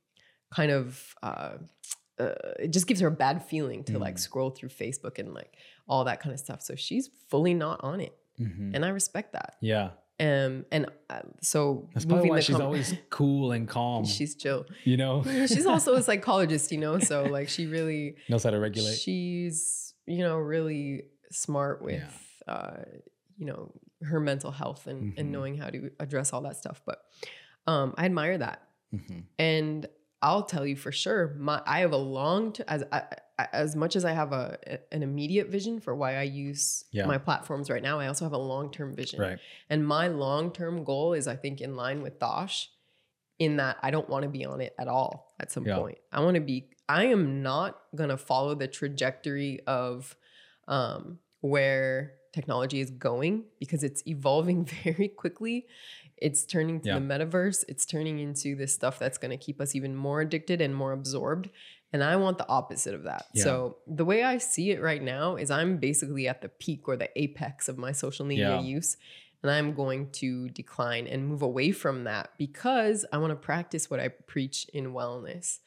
kind 0.50 0.72
of 0.72 1.14
uh, 1.22 1.58
uh 2.18 2.34
it 2.58 2.70
just 2.74 2.88
gives 2.88 3.00
her 3.02 3.08
a 3.10 3.12
bad 3.12 3.46
feeling 3.46 3.84
to 3.84 4.00
like 4.00 4.16
Mm. 4.16 4.20
scroll 4.20 4.50
through 4.50 4.70
facebook 4.70 5.20
and 5.20 5.36
like 5.36 5.56
all 5.88 6.06
that 6.06 6.20
kind 6.22 6.34
of 6.34 6.40
stuff 6.40 6.64
so 6.64 6.74
she's 6.74 7.08
fully 7.28 7.54
not 7.54 7.80
on 7.84 8.02
it 8.02 8.18
Mhm. 8.40 8.72
and 8.74 8.84
i 8.84 8.90
respect 8.90 9.34
that 9.34 9.58
yeah 9.62 9.92
um 10.20 10.66
and 10.72 10.86
uh, 11.10 11.22
so 11.42 11.88
that's 11.94 12.06
probably 12.06 12.30
why 12.30 12.40
she's 12.42 12.56
com- 12.56 12.66
always 12.66 12.94
cool 13.10 13.52
and 13.52 13.68
calm 13.68 14.06
she's 14.18 14.36
chill. 14.36 14.66
you 14.84 14.98
know? 14.98 15.24
She's 15.48 15.66
also 15.66 15.96
a 15.96 16.02
psychologist 16.04 16.72
you 16.72 16.78
know 16.78 17.00
so 17.00 17.24
like 17.24 17.48
she 17.50 17.66
really 17.68 18.16
knows 18.30 18.44
how 18.44 18.50
to 18.52 18.60
regulate. 18.60 18.96
she's 18.98 19.94
you 20.06 20.20
know 20.20 20.38
really 20.38 21.04
smart 21.32 21.82
with 21.82 22.04
uh 22.48 22.78
you 23.38 23.46
know 23.46 23.72
her 24.04 24.20
mental 24.20 24.52
health 24.52 24.88
and 24.88 25.14
Mhm. 25.14 25.20
and 25.20 25.32
knowing 25.32 25.58
how 25.58 25.70
to 25.70 25.92
address 26.00 26.34
all 26.34 26.42
that 26.42 26.58
stuff 26.58 26.82
but 26.86 27.00
um 27.68 27.94
i 27.98 28.06
admire 28.06 28.38
that. 28.38 28.62
Mhm. 28.94 29.24
and 29.38 29.88
i'll 30.22 30.44
tell 30.44 30.66
you 30.66 30.76
for 30.76 30.92
sure 30.92 31.36
my 31.40 31.62
i 31.66 31.80
have 31.80 31.92
a 31.92 31.98
long 31.98 32.52
t- 32.52 32.64
as 32.68 32.84
I, 32.92 33.04
as 33.54 33.76
much 33.76 33.96
as 33.96 34.04
i 34.06 34.12
have 34.12 34.34
a 34.34 34.58
an 34.92 35.02
immediate 35.04 35.48
vision 35.50 35.80
for 35.80 35.96
why 35.96 36.16
i 36.18 36.24
use 36.24 36.84
Yeah. 36.92 37.06
my 37.06 37.18
platforms 37.18 37.70
right 37.70 37.82
now 37.84 38.00
i 38.00 38.08
also 38.08 38.26
have 38.26 38.34
a 38.34 38.38
long-term 38.38 38.96
vision 38.96 39.22
right 39.22 39.40
and 39.70 39.86
my 39.88 40.08
long-term 40.08 40.84
goal 40.84 41.14
is 41.14 41.28
i 41.28 41.36
think 41.36 41.62
in 41.62 41.76
line 41.76 42.02
with 42.02 42.20
Thosh 42.20 42.68
in 43.40 43.58
that 43.58 43.78
i 43.82 43.92
don't 43.92 44.10
want 44.10 44.24
to 44.24 44.30
be 44.30 44.46
on 44.46 44.60
it 44.62 44.74
at 44.78 44.88
all 44.88 45.34
at 45.40 45.52
some 45.52 45.66
Yeah. 45.66 45.78
point 45.78 45.98
i 46.12 46.20
want 46.20 46.36
to 46.36 46.42
be 46.42 46.68
i 46.90 47.06
am 47.06 47.42
not 47.42 47.80
going 47.96 48.10
to 48.10 48.18
follow 48.18 48.56
the 48.56 48.68
trajectory 48.68 49.60
of 49.68 50.16
um, 50.68 51.20
where 51.42 52.14
technology 52.34 52.80
is 52.80 52.92
going 52.92 53.46
because 53.60 53.84
it's 53.84 54.04
evolving 54.06 54.66
very 54.84 55.08
quickly 55.08 55.66
it's 56.22 56.46
turning 56.46 56.80
to 56.82 56.88
Yeah. 56.90 56.96
the 57.00 57.06
metaverse 57.06 57.64
it's 57.68 57.86
turning 57.86 58.20
into 58.20 58.56
this 58.56 58.74
stuff 58.74 59.00
that's 59.00 59.18
going 59.18 59.32
to 59.32 59.38
keep 59.38 59.60
us 59.62 59.76
even 59.76 59.96
more 59.96 60.22
addicted 60.22 60.62
and 60.62 60.76
more 60.76 60.92
absorbed 60.94 61.50
and 61.94 62.04
i 62.04 62.16
want 62.16 62.38
the 62.38 62.48
opposite 62.48 62.94
of 62.94 63.04
that 63.04 63.26
Yeah. 63.34 63.44
so 63.44 63.78
the 63.88 64.06
way 64.06 64.24
i 64.24 64.38
see 64.38 64.72
it 64.72 64.82
right 64.82 65.02
now 65.02 65.36
is 65.36 65.50
i'm 65.52 65.78
basically 65.78 66.28
at 66.28 66.42
the 66.42 66.50
peak 66.50 66.88
or 66.88 66.96
the 66.98 67.10
apex 67.22 67.68
of 67.70 67.78
my 67.78 67.92
social 67.92 68.26
media 68.26 68.56
Yeah. 68.56 68.62
use 68.62 68.98
and 69.42 69.50
I'm 69.50 69.74
going 69.74 70.12
to 70.22 70.50
decline 70.50 71.08
and 71.08 71.26
move 71.26 71.42
away 71.44 71.72
from 71.72 72.04
that 72.04 72.32
because 72.38 73.06
I 73.14 73.20
want 73.20 73.32
to 73.32 73.38
practice 73.38 73.90
what 73.90 74.02
I 74.02 74.10
preach 74.10 74.68
in 74.74 74.88
wellness. 74.92 75.60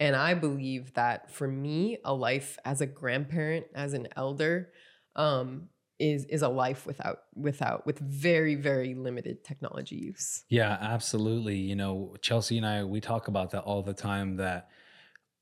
And 0.00 0.16
I 0.16 0.34
believe 0.34 0.94
that 0.94 1.30
for 1.30 1.46
me, 1.46 1.98
a 2.04 2.12
life 2.12 2.58
as 2.64 2.80
a 2.80 2.86
grandparent, 2.86 3.66
as 3.72 3.92
an 3.92 4.08
elder, 4.16 4.72
um, 5.14 5.68
is 6.00 6.24
is 6.24 6.42
a 6.42 6.48
life 6.48 6.86
without 6.86 7.18
without 7.34 7.86
with 7.86 7.98
very 7.98 8.54
very 8.54 8.94
limited 8.94 9.44
technology 9.44 9.96
use. 9.96 10.44
Yeah, 10.48 10.76
absolutely. 10.80 11.56
You 11.56 11.76
know, 11.76 12.16
Chelsey 12.22 12.56
and 12.56 12.66
I 12.66 12.84
we 12.84 13.00
talk 13.00 13.28
about 13.28 13.50
that 13.52 13.62
all 13.62 13.82
the 13.82 13.94
time 13.94 14.36
that 14.36 14.70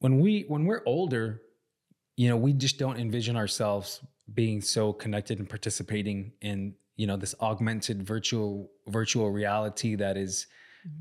when 0.00 0.18
we 0.20 0.44
when 0.48 0.64
we're 0.66 0.82
older, 0.84 1.40
you 2.16 2.28
know, 2.28 2.36
we 2.36 2.52
just 2.52 2.78
don't 2.78 2.98
envision 2.98 3.36
ourselves 3.36 4.00
being 4.34 4.60
so 4.60 4.92
connected 4.92 5.38
and 5.38 5.48
participating 5.48 6.32
in, 6.42 6.74
you 6.96 7.06
know, 7.06 7.16
this 7.16 7.34
augmented 7.40 8.02
virtual 8.02 8.70
virtual 8.88 9.30
reality 9.30 9.94
that 9.94 10.16
is 10.16 10.46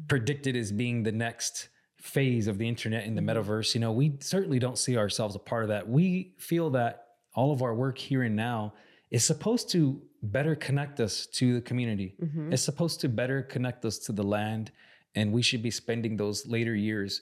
predicted 0.08 0.56
as 0.56 0.72
being 0.72 1.04
the 1.04 1.12
next 1.12 1.70
phase 2.00 2.48
of 2.48 2.58
the 2.60 2.68
internet 2.68 3.06
in 3.06 3.16
the 3.16 3.22
Mhm. 3.22 3.30
metaverse. 3.36 3.74
You 3.74 3.82
know, 3.82 3.92
we 3.92 4.18
certainly 4.20 4.60
don't 4.60 4.78
see 4.78 4.98
ourselves 4.98 5.36
a 5.36 5.40
part 5.40 5.64
of 5.64 5.70
that. 5.70 5.90
We 5.90 6.36
feel 6.38 6.70
that 6.72 7.06
all 7.34 7.52
of 7.52 7.62
our 7.62 7.74
work 7.74 7.98
here 7.98 8.24
and 8.24 8.36
now 8.36 8.74
is 9.12 9.24
supposed 9.24 9.70
to 9.72 10.02
better 10.22 10.56
connect 10.56 11.00
us 11.00 11.26
to 11.28 11.56
the 11.56 11.62
community. 11.62 12.16
Mhm. 12.22 12.52
It's 12.54 12.64
supposed 12.64 13.00
to 13.02 13.10
better 13.10 13.42
connect 13.44 13.86
us 13.86 13.98
to 14.00 14.12
the 14.12 14.24
land, 14.24 14.72
and 15.16 15.32
we 15.32 15.42
should 15.42 15.62
be 15.62 15.72
spending 15.72 16.18
those 16.18 16.46
later 16.48 16.76
years, 16.76 17.22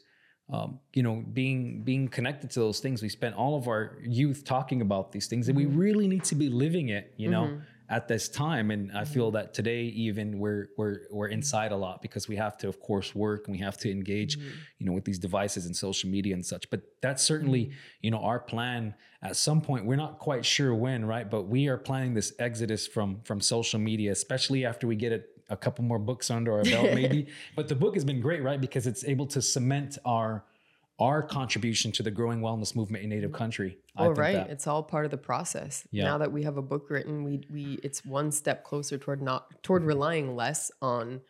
um, 0.50 0.80
you 0.94 1.04
know, 1.04 1.24
being 1.34 1.84
being 1.84 2.08
connected 2.08 2.50
to 2.52 2.60
those 2.60 2.80
things. 2.80 3.02
We 3.02 3.10
spent 3.10 3.36
all 3.36 3.56
of 3.56 3.68
our 3.68 3.98
youth 4.04 4.44
talking 4.44 4.82
about 4.82 5.12
these 5.12 5.28
things, 5.28 5.48
and 5.50 5.58
we 5.58 5.66
Mhm. 5.66 5.78
really 5.78 6.08
need 6.08 6.24
to 6.26 6.36
be 6.36 6.50
living 6.50 6.90
it. 6.90 7.14
You 7.18 7.30
know, 7.30 7.46
Mhm. 7.48 7.62
At 7.90 8.08
this 8.08 8.30
time 8.30 8.72
and 8.72 8.92
i 8.98 9.06
feel 9.06 9.28
mm-hmm. 9.28 9.36
that 9.38 9.54
today 9.54 9.84
even 9.84 10.40
we're 10.40 10.70
we're 10.78 11.02
we're 11.12 11.28
inside 11.28 11.72
a 11.72 11.76
lot 11.76 12.02
because 12.02 12.28
we 12.28 12.36
have 12.36 12.58
to 12.58 12.68
of 12.68 12.80
course 12.80 13.14
work 13.14 13.48
and 13.48 13.56
we 13.56 13.62
have 13.62 13.78
to 13.78 13.92
engage 13.92 14.38
mm-hmm. 14.38 14.50
you 14.80 14.86
know 14.86 14.92
with 14.92 15.06
these 15.06 15.20
devices 15.20 15.66
and 15.66 15.76
social 15.76 16.10
media 16.10 16.34
and 16.34 16.46
such. 16.46 16.70
But 16.70 16.82
that's 17.02 17.24
certainly 17.24 17.66
mm-hmm. 17.66 17.74
you 18.02 18.12
know 18.12 18.20
our 18.20 18.40
plan 18.40 18.96
at 19.22 19.36
some 19.36 19.62
point. 19.62 19.86
We're 19.86 19.96
not 19.96 20.20
quite 20.20 20.46
sure 20.46 20.74
when 20.74 21.06
right? 21.06 21.30
But 21.30 21.44
we 21.44 21.68
are 21.68 21.78
planning 21.78 22.14
this 22.14 22.34
exodus 22.40 22.88
from 22.88 23.22
from 23.24 23.42
social 23.42 23.80
media 23.80 24.12
especially 24.12 24.66
after 24.66 24.88
we 24.88 24.96
get 24.96 25.12
it 25.12 25.30
a 25.50 25.58
couple 25.58 25.84
more 25.84 26.00
books 26.00 26.32
under 26.32 26.54
our 26.54 26.64
belt 26.64 26.94
maybe. 26.94 27.28
But 27.56 27.68
the 27.68 27.76
book 27.76 27.94
has 27.94 28.04
been 28.04 28.22
great 28.22 28.42
right? 28.44 28.60
Because 28.60 28.88
it's 28.88 29.04
able 29.04 29.28
to 29.28 29.42
cement 29.42 29.98
our 30.06 30.44
our 31.00 31.22
contribution 31.22 31.92
to 31.92 32.04
the 32.04 32.12
growing 32.12 32.40
wellness 32.40 32.76
movement 32.76 33.04
in 33.04 33.10
native 33.10 33.34
country 33.34 33.78
I 33.98 34.06
Oh, 34.08 34.10
right. 34.12 34.34
that- 34.34 34.50
It's 34.50 34.68
all 34.68 34.84
part 34.84 35.06
of 35.06 35.12
the 35.12 35.18
process. 35.18 35.86
Yeah. 35.92 36.06
Now 36.06 36.18
that 36.20 36.32
we 36.32 36.44
have 36.44 36.58
a 36.58 36.62
book 36.62 36.90
written, 36.90 37.24
we 37.24 37.42
we 37.52 37.80
it's 37.84 38.06
one 38.06 38.32
step 38.32 38.64
closer 38.64 38.98
toward 38.98 39.22
not 39.22 39.62
toward 39.64 39.84
relying 39.84 40.36
less 40.36 40.72
on 40.82 41.22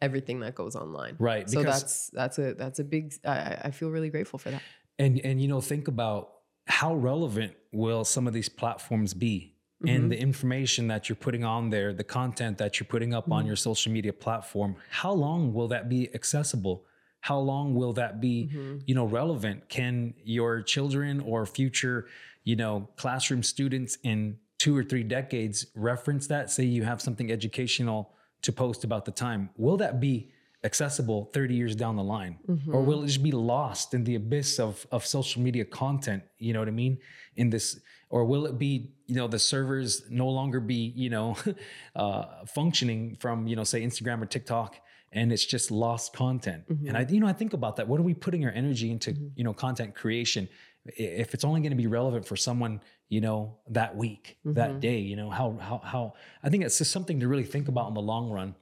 everything 0.00 0.40
that 0.40 0.54
goes 0.54 0.76
online. 0.76 1.16
Right, 1.18 1.48
So 1.48 1.62
that's 1.62 2.08
that's 2.10 2.38
a 2.38 2.54
that's 2.54 2.78
a 2.78 2.84
big. 2.84 3.14
I, 3.24 3.30
I- 3.30 3.60
I 3.64 3.70
feel 3.70 3.90
really 3.90 4.10
grateful 4.10 4.38
for 4.38 4.50
that. 4.50 4.62
and 4.98 5.18
and 5.24 5.40
you 5.40 5.48
know 5.48 5.60
think 5.60 5.88
about 5.88 6.30
how 6.66 6.94
relevant 6.94 7.54
will 7.72 8.04
some 8.04 8.26
of 8.26 8.32
these 8.34 8.48
platforms 8.48 9.14
be 9.14 9.54
Mm-hmm. 9.80 9.94
and 9.94 10.10
the 10.10 10.18
information 10.18 10.88
that 10.88 11.08
you're 11.08 11.14
putting 11.14 11.44
on 11.44 11.70
there 11.70 11.92
the 11.94 12.02
content 12.02 12.58
that 12.58 12.80
you're 12.80 12.86
putting 12.94 13.14
up 13.14 13.24
Mm-hmm. 13.24 13.32
on 13.34 13.46
your 13.46 13.54
social 13.54 13.92
media 13.92 14.12
platform 14.12 14.74
how 14.90 15.12
long 15.12 15.54
will 15.54 15.68
that 15.68 15.88
be 15.88 16.12
accessible 16.16 16.84
how 17.20 17.38
long 17.38 17.74
will 17.74 17.92
that 17.94 18.20
be 18.20 18.48
Mm-hmm. 18.52 18.78
you 18.86 18.94
know 18.94 19.04
relevant? 19.04 19.68
Can 19.68 20.14
your 20.24 20.62
children 20.62 21.20
or 21.20 21.46
future 21.46 22.06
you 22.44 22.56
know 22.56 22.88
classroom 22.96 23.42
students 23.42 23.98
in 24.02 24.38
two 24.58 24.76
or 24.76 24.84
three 24.84 25.02
decades 25.02 25.66
reference 25.74 26.26
that? 26.28 26.50
Say 26.50 26.64
you 26.64 26.84
have 26.84 27.00
something 27.00 27.30
educational 27.30 28.12
to 28.42 28.52
post 28.52 28.84
about 28.84 29.04
the 29.04 29.10
time. 29.12 29.50
Will 29.56 29.76
that 29.78 30.00
be 30.00 30.30
accessible 30.64 31.30
30 31.32 31.54
years 31.54 31.76
down 31.76 31.94
the 31.96 32.02
line? 32.02 32.38
Or 32.72 32.82
will 32.82 33.02
it 33.04 33.06
just 33.06 33.22
be 33.22 33.30
lost 33.32 33.94
in 33.94 34.04
the 34.04 34.14
abyss 34.16 34.58
of 34.58 34.86
of 34.90 35.06
social 35.06 35.42
media 35.42 35.64
content? 35.64 36.22
You 36.38 36.52
know 36.52 36.60
what 36.60 36.68
i 36.68 36.72
mean? 36.72 36.98
In 37.36 37.50
this 37.50 37.80
or 38.10 38.24
will 38.24 38.46
it 38.46 38.58
be 38.58 38.90
you 39.06 39.14
know 39.16 39.28
the 39.28 39.38
servers 39.38 40.02
no 40.08 40.28
longer 40.28 40.60
be 40.60 40.92
you 40.96 41.10
know 41.10 41.36
uh 41.96 42.24
functioning 42.46 43.16
from 43.20 43.46
you 43.46 43.54
know 43.56 43.64
say 43.64 43.82
instagram 43.82 44.22
or 44.22 44.26
tiktok 44.26 44.76
and 45.12 45.32
it's 45.32 45.44
just 45.44 45.70
lost 45.70 46.12
content. 46.12 46.64
And 46.68 46.96
i 46.96 47.04
mm-hmm. 47.04 47.14
you 47.14 47.20
know 47.20 47.26
i 47.26 47.32
think 47.32 47.52
about 47.52 47.76
that. 47.76 47.88
What 47.88 48.00
are 48.00 48.04
we 48.04 48.14
putting 48.14 48.44
our 48.44 48.52
energy 48.52 48.90
into 48.90 49.12
mm-hmm. 49.12 49.28
you 49.36 49.44
know 49.44 49.52
content 49.52 49.94
creation? 49.94 50.48
If 50.84 51.34
it's 51.34 51.44
only 51.44 51.60
going 51.60 51.70
to 51.70 51.76
be 51.76 51.86
relevant 51.86 52.26
for 52.26 52.36
someone 52.36 52.80
you 53.08 53.20
know 53.20 53.58
that 53.70 53.96
week 53.96 54.38
that 54.44 54.70
mm-hmm. 54.70 54.80
day 54.80 54.98
you 54.98 55.16
know 55.16 55.30
how 55.30 55.56
how 55.60 55.80
how 55.82 56.14
i 56.42 56.50
think 56.50 56.62
it's 56.62 56.76
just 56.76 56.90
something 56.90 57.20
to 57.20 57.28
really 57.28 57.44
think 57.44 57.68
about 57.68 57.88
in 57.88 57.94
the 57.94 58.02
long 58.02 58.30
run. 58.30 58.54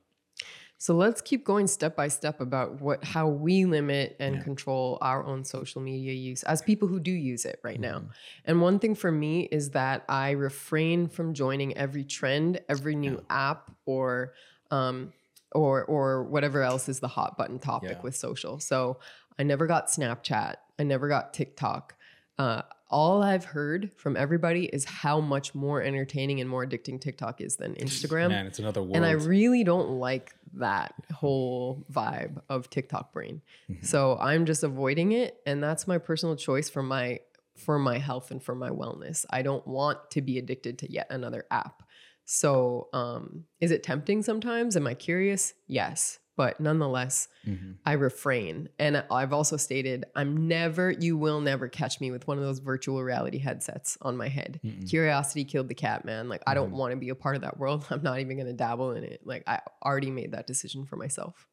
So 0.78 0.94
let's 0.94 1.22
keep 1.22 1.44
going 1.44 1.68
step 1.68 1.96
by 1.96 2.08
step 2.08 2.40
about 2.40 2.82
what 2.82 3.02
how 3.02 3.28
we 3.28 3.64
limit 3.64 4.14
and 4.20 4.44
control 4.44 4.98
our 5.00 5.24
own 5.24 5.42
social 5.42 5.80
media 5.80 6.12
use 6.12 6.42
as 6.42 6.60
people 6.60 6.86
who 6.86 7.00
do 7.00 7.10
use 7.10 7.46
it 7.46 7.60
right 7.64 7.80
now. 7.80 8.02
And 8.44 8.60
one 8.60 8.78
thing 8.78 8.94
for 8.94 9.10
me 9.10 9.44
is 9.44 9.70
that 9.70 10.04
I 10.08 10.32
refrain 10.32 11.08
from 11.08 11.32
joining 11.32 11.76
every 11.78 12.04
trend, 12.04 12.60
every 12.68 12.94
new 12.94 13.24
app 13.30 13.70
or 13.86 14.34
um 14.70 15.12
or 15.52 15.84
or 15.84 16.24
whatever 16.24 16.62
else 16.62 16.88
is 16.88 17.00
the 17.00 17.08
hot 17.08 17.36
button 17.38 17.58
topic 17.58 17.90
Yeah. 17.92 18.02
with 18.02 18.16
social. 18.16 18.58
So 18.58 18.98
I 19.38 19.42
never 19.42 19.66
got 19.66 19.88
Snapchat, 19.88 20.56
I 20.78 20.82
never 20.82 21.08
got 21.08 21.34
TikTok. 21.34 21.94
Uh, 22.38 22.62
all 22.88 23.22
I've 23.22 23.44
heard 23.46 23.90
from 23.96 24.16
everybody 24.16 24.66
is 24.66 24.84
how 24.84 25.20
much 25.20 25.54
more 25.54 25.82
entertaining 25.82 26.40
and 26.40 26.48
more 26.48 26.64
addicting 26.66 27.00
TikTok 27.00 27.40
is 27.40 27.56
than 27.56 27.74
Instagram. 27.86 28.28
man 28.28 28.46
it's 28.46 28.58
another 28.58 28.82
world 28.82 28.94
And 28.96 29.04
I 29.04 29.12
really 29.12 29.64
don't 29.64 29.90
like 29.98 30.34
that 30.54 30.94
whole 31.14 31.84
vibe 31.92 32.40
of 32.48 32.70
TikTok 32.70 33.12
brain. 33.12 33.40
So 33.82 34.16
I'm 34.20 34.46
just 34.46 34.62
avoiding 34.62 35.12
it 35.12 35.38
and 35.46 35.62
that's 35.62 35.86
my 35.88 35.98
personal 35.98 36.36
choice 36.36 36.68
for 36.70 36.82
my 36.82 37.20
for 37.56 37.78
my 37.78 37.96
health 37.98 38.30
and 38.30 38.42
for 38.42 38.54
my 38.54 38.68
wellness. 38.68 39.24
I 39.30 39.40
don't 39.42 39.66
want 39.66 40.10
to 40.10 40.20
be 40.20 40.36
addicted 40.38 40.78
to 40.80 40.92
yet 40.92 41.06
another 41.10 41.46
app. 41.50 41.82
So 42.26 42.88
um 42.92 43.44
is 43.60 43.70
it 43.70 43.82
tempting 43.82 44.22
sometimes? 44.22 44.76
Am 44.76 44.86
I 44.86 44.94
curious? 44.94 45.54
Yes. 45.66 46.18
But 46.36 46.60
nonetheless, 46.60 47.28
Mhm. 47.46 47.76
I 47.86 47.92
refrain. 47.92 48.68
And 48.78 49.02
I've 49.10 49.32
also 49.32 49.56
stated 49.56 50.04
I'm 50.14 50.48
never, 50.48 50.90
you 50.90 51.16
will 51.16 51.40
never 51.40 51.66
catch 51.66 51.98
me 51.98 52.10
with 52.10 52.26
one 52.28 52.36
of 52.36 52.44
those 52.44 52.58
virtual 52.58 53.02
reality 53.02 53.38
headsets 53.38 53.96
on 54.02 54.18
my 54.18 54.28
head. 54.28 54.60
Mm-mm. 54.62 54.86
Curiosity 54.86 55.44
killed 55.46 55.68
the 55.68 55.74
cat, 55.74 56.04
man. 56.04 56.28
Like, 56.28 56.42
I 56.46 56.52
don't 56.52 56.72
want 56.72 56.90
to 56.92 56.98
be 56.98 57.08
a 57.08 57.14
part 57.14 57.36
of 57.36 57.40
that 57.42 57.56
world. 57.58 57.86
I'm 57.90 58.02
not 58.02 58.20
even 58.20 58.36
going 58.36 58.48
to 58.48 58.52
dabble 58.52 58.90
in 58.92 59.04
it. 59.04 59.22
Like, 59.24 59.44
I 59.46 59.60
already 59.82 60.10
made 60.10 60.32
that 60.32 60.46
decision 60.46 60.84
for 60.84 60.96
myself. 60.96 61.46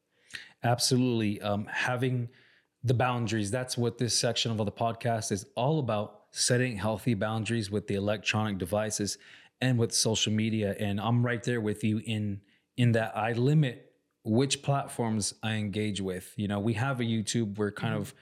Absolutely. 0.62 1.40
Um, 1.40 1.64
having 1.70 2.28
the 2.82 2.94
boundaries. 2.94 3.50
That's 3.50 3.78
what 3.78 3.96
this 3.96 4.14
section 4.14 4.50
of 4.50 4.58
the 4.58 4.70
podcast 4.70 5.32
is 5.32 5.46
all 5.56 5.78
about 5.78 6.24
setting 6.30 6.76
healthy 6.76 7.14
boundaries 7.14 7.70
with 7.70 7.86
the 7.86 7.94
electronic 7.94 8.58
devices 8.58 9.16
and 9.64 9.78
with 9.78 9.92
social 9.92 10.32
media. 10.32 10.70
And 10.86 11.00
I'm 11.00 11.24
right 11.24 11.42
there 11.42 11.60
with 11.68 11.80
you 11.88 11.96
in 12.14 12.40
in 12.76 12.92
that 12.92 13.10
I 13.16 13.32
limit 13.32 13.76
which 14.24 14.62
platforms 14.62 15.24
I 15.42 15.52
engage 15.64 16.00
with. 16.10 16.26
You 16.36 16.48
know, 16.48 16.58
we 16.68 16.74
have 16.74 16.96
a 17.00 17.04
YouTube, 17.04 17.56
we're 17.58 17.70
kind 17.84 17.94
of, 18.00 18.14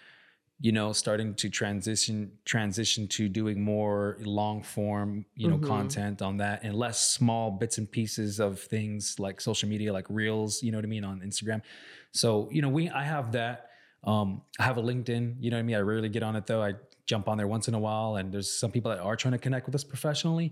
you 0.60 0.72
know, 0.78 0.92
starting 0.92 1.34
to 1.42 1.46
transition 1.60 2.18
transition 2.44 3.08
to 3.16 3.22
doing 3.40 3.58
more 3.74 4.16
long 4.40 4.62
form, 4.62 5.10
you 5.34 5.48
know, 5.50 5.58
Mhm. 5.58 5.66
content 5.76 6.22
on 6.28 6.34
that 6.38 6.56
and 6.64 6.74
less 6.84 6.98
small 7.18 7.50
bits 7.60 7.78
and 7.78 7.90
pieces 7.98 8.38
of 8.46 8.60
things 8.74 9.18
like 9.18 9.40
social 9.40 9.68
media, 9.68 9.90
like 9.98 10.06
reels, 10.22 10.62
you 10.62 10.70
know 10.70 10.78
what 10.78 10.84
I 10.84 10.88
mean, 10.96 11.04
on 11.04 11.20
Instagram. 11.28 11.60
So, 12.12 12.28
you 12.54 12.62
know, 12.62 12.68
we 12.78 12.82
I 12.90 13.04
have 13.14 13.26
that. 13.32 13.56
Um, 14.04 14.28
I 14.58 14.64
have 14.64 14.78
a 14.78 14.82
LinkedIn, 14.90 15.24
you 15.42 15.50
know 15.50 15.56
what 15.56 15.60
I 15.64 15.68
mean? 15.68 15.76
I 15.76 15.80
rarely 15.92 16.08
get 16.16 16.22
on 16.28 16.34
it 16.36 16.44
though. 16.46 16.62
I 16.62 16.74
jump 17.06 17.24
on 17.30 17.36
there 17.38 17.48
once 17.56 17.66
in 17.70 17.74
a 17.74 17.82
while, 17.88 18.16
and 18.18 18.32
there's 18.32 18.50
some 18.62 18.70
people 18.76 18.90
that 18.92 19.00
are 19.00 19.16
trying 19.22 19.32
to 19.38 19.42
connect 19.46 19.64
with 19.66 19.74
us 19.78 19.84
professionally. 19.94 20.48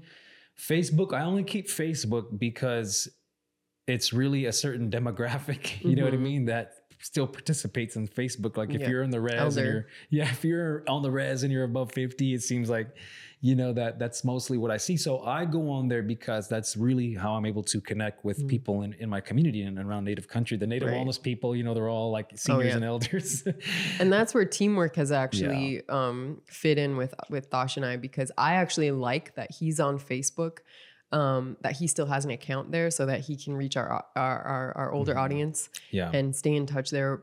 Facebook, 0.60 1.12
I 1.14 1.22
only 1.22 1.44
keep 1.44 1.68
Facebook 1.68 2.38
because 2.38 3.08
it's 3.86 4.12
really 4.12 4.44
a 4.46 4.52
certain 4.52 4.90
demographic, 4.90 5.80
you 5.84 5.96
know 5.96 6.04
what 6.04 6.14
I 6.14 6.16
Mhm. 6.18 6.20
mean, 6.22 6.44
that 6.46 6.72
still 7.02 7.26
participates 7.26 7.96
in 7.96 8.06
Facebook. 8.06 8.56
Like 8.56 8.74
if 8.74 8.82
Yeah. 8.82 8.90
you're 8.90 9.02
in 9.02 9.10
the 9.10 9.20
res 9.20 9.56
and 9.56 9.66
you're 9.66 9.86
yeah, 10.10 10.30
if 10.30 10.44
you're 10.44 10.82
on 10.86 11.02
the 11.02 11.10
res 11.10 11.42
and 11.42 11.52
you're 11.52 11.64
above 11.64 11.92
50, 11.92 12.34
it 12.34 12.42
seems 12.42 12.68
like, 12.68 12.88
you 13.42 13.54
know, 13.54 13.72
that 13.72 13.98
that's 13.98 14.22
mostly 14.22 14.58
what 14.58 14.70
I 14.70 14.76
see. 14.76 14.96
So 14.98 15.20
I 15.24 15.46
go 15.46 15.70
on 15.70 15.88
there 15.88 16.02
because 16.02 16.46
that's 16.46 16.76
really 16.76 17.14
how 17.14 17.32
I'm 17.34 17.46
able 17.46 17.62
to 17.64 17.80
connect 17.80 18.22
with 18.22 18.38
Mhm. 18.42 18.48
people 18.48 18.82
in, 18.82 18.92
in 18.94 19.08
my 19.08 19.20
community 19.22 19.62
and 19.62 19.78
around 19.78 20.04
native 20.04 20.28
country. 20.28 20.58
The 20.58 20.66
native 20.66 20.88
Right. 20.88 20.98
wellness 20.98 21.20
people, 21.22 21.56
you 21.56 21.62
know, 21.62 21.72
they're 21.72 21.88
all 21.88 22.10
like 22.10 22.32
seniors 22.36 22.66
yeah. 22.68 22.76
and 22.76 22.84
elders. 22.84 23.44
And 23.98 24.12
that's 24.12 24.34
where 24.34 24.44
teamwork 24.44 24.96
has 24.96 25.10
actually 25.24 25.80
um, 25.88 26.42
fit 26.46 26.76
in 26.76 26.96
with 26.98 27.14
with 27.30 27.48
Thosh 27.50 27.76
and 27.78 27.86
I 27.86 27.96
because 27.96 28.30
I 28.36 28.54
actually 28.56 28.90
like 28.90 29.34
that 29.36 29.50
he's 29.58 29.80
on 29.80 29.98
Facebook, 29.98 30.58
um, 31.12 31.56
that 31.62 31.72
he 31.72 31.86
still 31.86 32.06
has 32.06 32.24
an 32.26 32.30
account 32.30 32.70
there 32.72 32.90
so 32.90 33.06
that 33.06 33.20
he 33.20 33.36
can 33.36 33.56
reach 33.56 33.76
our 33.76 34.04
our, 34.14 34.38
our, 34.42 34.72
our 34.76 34.92
older 34.92 35.14
Mhm. 35.14 35.18
audience 35.24 35.70
yeah. 35.90 36.10
and 36.12 36.36
stay 36.36 36.54
in 36.54 36.66
touch 36.66 36.90
there 36.90 37.22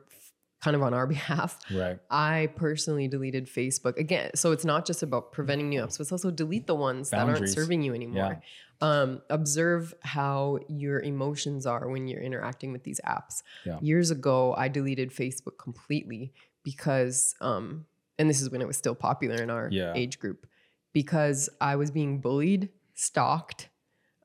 kind 0.61 0.75
of 0.75 0.81
on 0.83 0.93
our 0.93 1.05
behalf. 1.17 1.59
right. 1.71 1.99
I 2.09 2.49
personally 2.55 3.07
deleted 3.07 3.47
Facebook 3.47 3.97
again. 3.97 4.31
So 4.35 4.51
it's 4.51 4.65
not 4.65 4.85
just 4.85 5.03
about 5.03 5.31
preventing 5.31 5.69
new 5.69 5.81
apps, 5.81 5.97
but 5.97 6.01
it's 6.01 6.11
also 6.11 6.31
delete 6.31 6.67
the 6.67 6.75
ones 6.75 7.09
that 7.11 7.27
aren't 7.27 7.49
serving 7.49 7.83
you 7.83 7.93
anymore. 7.93 8.41
Um, 8.79 9.21
observe 9.31 9.93
how 10.01 10.59
your 10.67 10.99
emotions 11.01 11.65
are 11.65 11.87
when 11.89 12.07
you're 12.07 12.21
interacting 12.21 12.71
with 12.71 12.83
these 12.83 12.99
apps. 13.05 13.41
Yeah. 13.65 13.79
Years 13.81 14.11
ago, 14.11 14.53
I 14.55 14.67
deleted 14.67 15.09
Facebook 15.11 15.57
completely 15.57 16.31
because, 16.63 17.33
um, 17.41 17.85
and 18.19 18.29
this 18.29 18.39
is 18.41 18.49
when 18.51 18.61
it 18.61 18.67
was 18.67 18.77
still 18.77 18.93
popular 18.95 19.41
in 19.41 19.49
our 19.49 19.69
Yeah. 19.71 19.93
age 19.95 20.19
group, 20.19 20.45
because 20.93 21.49
I 21.61 21.75
was 21.75 21.89
being 21.91 22.19
bullied, 22.19 22.69
stalked. 22.93 23.69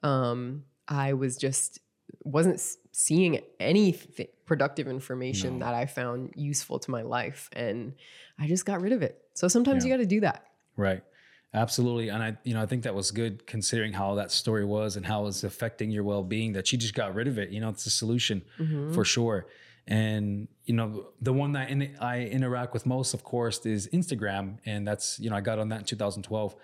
Um, 0.03 0.65
I 0.89 1.13
was 1.15 1.37
just 1.37 1.79
wasn't 2.25 2.61
seeing 2.93 3.41
any 3.59 3.95
f- 3.95 4.27
productive 4.53 4.87
information 4.87 5.59
No. 5.59 5.65
that 5.65 5.75
I 5.75 5.87
found 5.87 6.33
useful 6.37 6.79
to 6.79 6.91
my 6.91 7.01
life, 7.01 7.49
and 7.55 7.95
I 8.39 8.47
just 8.47 8.67
got 8.67 8.83
rid 8.83 8.93
of 8.93 9.01
it. 9.03 9.15
So 9.33 9.49
sometimes 9.49 9.83
Yeah. 9.83 9.89
you 9.93 9.95
got 9.97 10.03
to 10.03 10.07
do 10.17 10.21
that. 10.21 10.47
Right. 10.77 11.03
Absolutely. 11.55 12.09
And 12.11 12.23
I, 12.23 12.37
you 12.45 12.53
know, 12.55 12.61
I 12.63 12.67
think 12.67 12.83
that 12.85 12.95
was 12.95 13.11
good 13.11 13.47
considering 13.47 13.93
how 13.95 14.15
that 14.17 14.31
story 14.31 14.65
was 14.67 14.97
and 14.97 15.07
how 15.07 15.23
it 15.23 15.25
was 15.25 15.43
affecting 15.45 15.91
your 15.91 16.05
well-being 16.05 16.53
that 16.53 16.71
you 16.71 16.77
just 16.79 16.93
got 16.95 17.15
rid 17.15 17.29
of 17.29 17.39
it. 17.39 17.49
You 17.51 17.61
know, 17.63 17.71
it's 17.71 17.87
a 17.87 17.91
solution 17.91 18.43
Mhm. 18.59 18.93
for 18.95 19.05
sure. 19.07 19.47
And, 19.87 20.49
you 20.67 20.75
know, 20.75 21.09
the 21.21 21.33
one 21.33 21.53
that 21.53 21.71
in, 21.71 21.97
I 22.01 22.21
interact 22.27 22.73
with 22.75 22.85
most, 22.87 23.15
of 23.15 23.25
course, 23.25 23.65
is 23.67 23.89
Instagram. 23.93 24.59
And 24.67 24.87
that's, 24.87 25.19
you 25.19 25.29
know, 25.31 25.37
I 25.37 25.41
got 25.41 25.59
on 25.59 25.69
that 25.71 25.81
in 25.81 25.85
2012. 25.87 26.55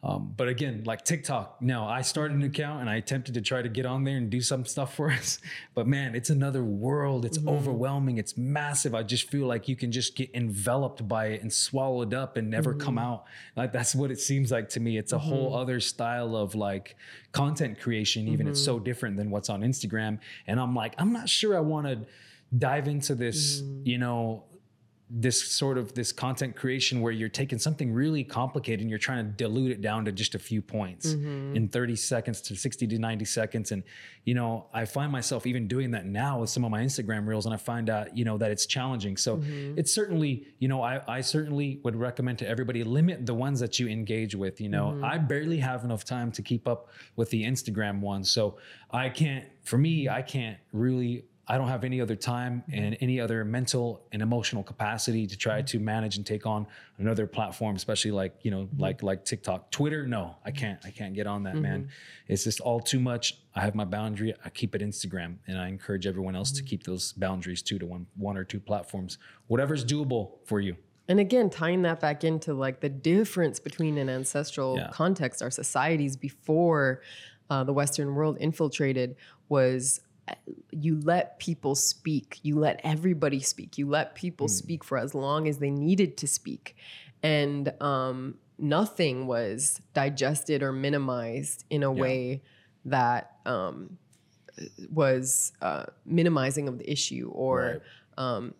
Um, 0.00 0.32
but 0.36 0.46
again, 0.46 0.84
like 0.86 1.04
TikTok, 1.04 1.60
no, 1.60 1.84
I 1.84 2.02
started 2.02 2.36
an 2.36 2.44
account 2.44 2.82
and 2.82 2.88
I 2.88 2.96
attempted 2.96 3.34
to 3.34 3.40
try 3.40 3.62
to 3.62 3.68
get 3.68 3.84
on 3.84 4.04
there 4.04 4.16
and 4.16 4.30
do 4.30 4.40
some 4.40 4.64
stuff 4.64 4.94
for 4.96 5.10
us. 5.10 5.40
But 5.74 5.88
man, 5.88 6.14
it's 6.14 6.30
another 6.30 6.62
world. 6.62 7.24
It's 7.24 7.38
mm-hmm. 7.38 7.48
overwhelming. 7.48 8.18
It's 8.18 8.36
massive. 8.36 8.94
I 8.94 9.02
just 9.02 9.28
feel 9.28 9.46
like 9.46 9.66
you 9.66 9.74
can 9.74 9.90
just 9.90 10.14
get 10.14 10.30
enveloped 10.34 11.08
by 11.08 11.26
it 11.26 11.42
and 11.42 11.52
swallowed 11.52 12.14
up 12.14 12.36
and 12.36 12.48
never 12.48 12.74
mm-hmm. 12.74 12.80
come 12.80 12.98
out. 12.98 13.24
Like 13.56 13.72
that's 13.72 13.94
what 13.94 14.12
it 14.12 14.20
seems 14.20 14.52
like 14.52 14.68
to 14.70 14.80
me. 14.80 14.98
It's 14.98 15.12
a 15.12 15.16
mm-hmm. 15.16 15.28
whole 15.28 15.56
other 15.56 15.80
style 15.80 16.36
of 16.36 16.54
like 16.54 16.96
content 17.32 17.80
creation. 17.80 18.28
Even 18.28 18.46
it's 18.46 18.62
so 18.64 18.76
mm-hmm. 18.76 18.84
different 18.84 19.16
than 19.16 19.30
what's 19.30 19.50
on 19.50 19.62
Instagram. 19.62 20.20
And 20.46 20.60
I'm 20.60 20.76
like, 20.76 20.94
I'm 20.98 21.12
not 21.12 21.28
sure 21.28 21.56
I 21.56 21.60
want 21.60 21.86
to 21.88 22.06
dive 22.56 22.86
into 22.86 23.16
this, 23.16 23.60
mm-hmm. 23.60 23.86
you 23.86 23.98
know, 23.98 24.44
this 25.10 25.42
sort 25.42 25.78
of 25.78 25.94
this 25.94 26.12
content 26.12 26.54
creation 26.54 27.00
where 27.00 27.12
you're 27.12 27.30
taking 27.30 27.58
something 27.58 27.92
really 27.92 28.22
complicated 28.22 28.80
and 28.80 28.90
you're 28.90 28.98
trying 28.98 29.24
to 29.24 29.32
dilute 29.32 29.70
it 29.70 29.80
down 29.80 30.04
to 30.04 30.12
just 30.12 30.34
a 30.34 30.38
few 30.38 30.60
points 30.60 31.14
mm-hmm. 31.14 31.56
in 31.56 31.66
30 31.66 31.96
seconds 31.96 32.42
to 32.42 32.54
60 32.54 32.86
to 32.86 32.98
90 32.98 33.24
seconds 33.24 33.72
and 33.72 33.82
you 34.24 34.34
know 34.34 34.66
i 34.74 34.84
find 34.84 35.10
myself 35.10 35.46
even 35.46 35.66
doing 35.66 35.92
that 35.92 36.04
now 36.04 36.40
with 36.40 36.50
some 36.50 36.62
of 36.62 36.70
my 36.70 36.82
instagram 36.82 37.26
reels 37.26 37.46
and 37.46 37.54
i 37.54 37.56
find 37.56 37.88
out 37.88 38.14
you 38.14 38.24
know 38.24 38.36
that 38.36 38.50
it's 38.50 38.66
challenging 38.66 39.16
so 39.16 39.38
mm-hmm. 39.38 39.78
it's 39.78 39.92
certainly 39.94 40.46
you 40.58 40.68
know 40.68 40.82
I, 40.82 41.00
I 41.08 41.20
certainly 41.22 41.80
would 41.84 41.96
recommend 41.96 42.38
to 42.40 42.48
everybody 42.48 42.84
limit 42.84 43.24
the 43.24 43.34
ones 43.34 43.60
that 43.60 43.78
you 43.78 43.88
engage 43.88 44.34
with 44.34 44.60
you 44.60 44.68
know 44.68 44.88
mm-hmm. 44.88 45.04
i 45.04 45.16
barely 45.16 45.58
have 45.58 45.84
enough 45.84 46.04
time 46.04 46.30
to 46.32 46.42
keep 46.42 46.68
up 46.68 46.90
with 47.16 47.30
the 47.30 47.44
instagram 47.44 48.00
ones 48.00 48.30
so 48.30 48.58
i 48.90 49.08
can't 49.08 49.46
for 49.64 49.78
me 49.78 50.06
i 50.10 50.20
can't 50.20 50.58
really 50.72 51.24
I 51.50 51.56
don't 51.56 51.68
have 51.68 51.82
any 51.82 52.00
other 52.00 52.14
time 52.14 52.62
mm-hmm. 52.68 52.82
and 52.82 52.96
any 53.00 53.20
other 53.20 53.44
mental 53.44 54.06
and 54.12 54.20
emotional 54.20 54.62
capacity 54.62 55.26
to 55.26 55.36
try 55.36 55.58
mm-hmm. 55.58 55.66
to 55.66 55.78
manage 55.78 56.16
and 56.16 56.26
take 56.26 56.44
on 56.44 56.66
another 56.98 57.26
platform, 57.26 57.74
especially 57.74 58.10
like, 58.10 58.34
you 58.42 58.50
know, 58.50 58.64
mm-hmm. 58.64 58.80
like 58.80 59.02
like 59.02 59.24
TikTok. 59.24 59.70
Twitter, 59.70 60.06
no, 60.06 60.36
I 60.44 60.50
can't. 60.50 60.78
I 60.84 60.90
can't 60.90 61.14
get 61.14 61.26
on 61.26 61.44
that, 61.44 61.54
mm-hmm. 61.54 61.62
man. 61.62 61.88
It's 62.26 62.44
just 62.44 62.60
all 62.60 62.80
too 62.80 63.00
much. 63.00 63.38
I 63.54 63.62
have 63.62 63.74
my 63.74 63.86
boundary. 63.86 64.34
I 64.44 64.50
keep 64.50 64.74
it 64.74 64.82
Instagram 64.82 65.36
and 65.46 65.58
I 65.58 65.68
encourage 65.68 66.06
everyone 66.06 66.36
else 66.36 66.52
to 66.52 66.60
mm-hmm. 66.60 66.68
keep 66.68 66.82
those 66.84 67.12
boundaries 67.14 67.62
too 67.62 67.78
to 67.78 67.86
one 67.86 68.06
one 68.16 68.36
or 68.36 68.44
two 68.44 68.60
platforms. 68.60 69.16
Whatever's 69.46 69.84
doable 69.84 70.32
for 70.44 70.60
you. 70.60 70.76
And 71.08 71.18
again, 71.18 71.48
tying 71.48 71.82
that 71.82 72.00
back 72.00 72.22
into 72.22 72.52
like 72.52 72.80
the 72.80 72.90
difference 72.90 73.58
between 73.58 73.96
an 73.96 74.10
ancestral 74.10 74.76
yeah. 74.76 74.90
context, 74.92 75.42
our 75.42 75.50
societies 75.50 76.16
before 76.16 77.00
uh, 77.48 77.64
the 77.64 77.72
Western 77.72 78.14
world 78.14 78.36
infiltrated 78.38 79.16
was 79.48 80.02
you 80.70 81.00
let 81.00 81.38
people 81.38 81.74
speak 81.74 82.38
you 82.42 82.58
let 82.58 82.80
everybody 82.84 83.40
speak 83.40 83.78
you 83.78 83.88
let 83.88 84.14
people 84.14 84.46
mm. 84.46 84.50
speak 84.50 84.84
for 84.84 84.98
as 84.98 85.14
long 85.14 85.48
as 85.48 85.58
they 85.58 85.70
needed 85.70 86.16
to 86.16 86.26
speak 86.26 86.76
and 87.22 87.72
um, 87.82 88.36
nothing 88.58 89.26
was 89.26 89.80
digested 89.94 90.62
or 90.62 90.72
minimized 90.72 91.64
in 91.70 91.82
a 91.82 91.92
yeah. 91.92 92.00
way 92.00 92.42
that 92.84 93.32
um, 93.46 93.98
was 94.90 95.52
uh, 95.62 95.84
minimizing 96.04 96.68
of 96.68 96.78
the 96.78 96.90
issue 96.90 97.30
or 97.34 97.82
right. 98.16 98.24
um, 98.24 98.54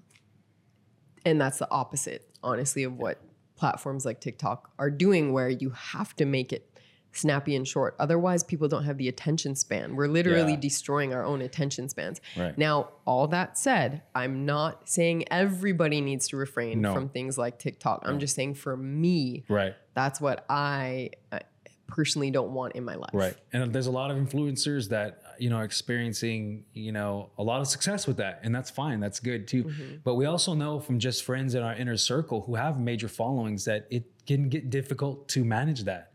and 1.24 1.40
that's 1.40 1.58
the 1.58 1.70
opposite 1.70 2.28
honestly 2.42 2.84
of 2.84 2.96
what 2.96 3.20
platforms 3.56 4.04
like 4.04 4.20
tiktok 4.20 4.70
are 4.78 4.90
doing 4.90 5.32
where 5.32 5.48
you 5.48 5.70
have 5.70 6.14
to 6.14 6.24
make 6.24 6.52
it 6.52 6.77
snappy 7.12 7.56
and 7.56 7.66
short. 7.66 7.94
Otherwise, 7.98 8.44
people 8.44 8.68
don't 8.68 8.84
have 8.84 8.98
the 8.98 9.08
attention 9.08 9.54
span. 9.54 9.96
We're 9.96 10.08
literally 10.08 10.52
yeah. 10.52 10.60
destroying 10.60 11.14
our 11.14 11.24
own 11.24 11.42
attention 11.42 11.88
spans. 11.88 12.20
Right. 12.36 12.56
Now, 12.56 12.90
all 13.04 13.26
that 13.28 13.58
said, 13.58 14.02
I'm 14.14 14.46
not 14.46 14.88
saying 14.88 15.24
everybody 15.30 16.00
needs 16.00 16.28
to 16.28 16.36
refrain 16.36 16.80
no. 16.80 16.94
from 16.94 17.08
things 17.08 17.38
like 17.38 17.58
TikTok. 17.58 18.02
I'm 18.04 18.18
just 18.18 18.34
saying 18.34 18.54
for 18.54 18.76
me, 18.76 19.44
right. 19.48 19.74
that's 19.94 20.20
what 20.20 20.44
I 20.48 21.10
uh, 21.32 21.40
personally 21.86 22.30
don't 22.30 22.50
want 22.50 22.74
in 22.74 22.84
my 22.84 22.94
life. 22.94 23.10
Right. 23.12 23.36
And 23.52 23.72
there's 23.72 23.86
a 23.86 23.92
lot 23.92 24.10
of 24.10 24.16
influencers 24.16 24.90
that 24.90 25.22
you 25.38 25.50
know 25.50 25.56
are 25.56 25.64
experiencing 25.64 26.64
you 26.72 26.92
know 26.92 27.30
a 27.38 27.42
lot 27.42 27.60
of 27.60 27.68
success 27.68 28.06
with 28.06 28.16
that 28.16 28.40
and 28.42 28.54
that's 28.54 28.70
fine 28.70 29.00
that's 29.00 29.20
good 29.20 29.46
too 29.46 29.64
mm-hmm. 29.64 29.96
but 30.04 30.16
we 30.16 30.26
also 30.26 30.54
know 30.54 30.80
from 30.80 30.98
just 30.98 31.24
friends 31.24 31.54
in 31.54 31.62
our 31.62 31.74
inner 31.74 31.96
circle 31.96 32.42
who 32.42 32.56
have 32.56 32.80
major 32.80 33.08
followings 33.08 33.64
that 33.64 33.86
it 33.90 34.04
can 34.26 34.48
get 34.48 34.68
difficult 34.68 35.28
to 35.28 35.44
manage 35.44 35.84
that 35.84 36.07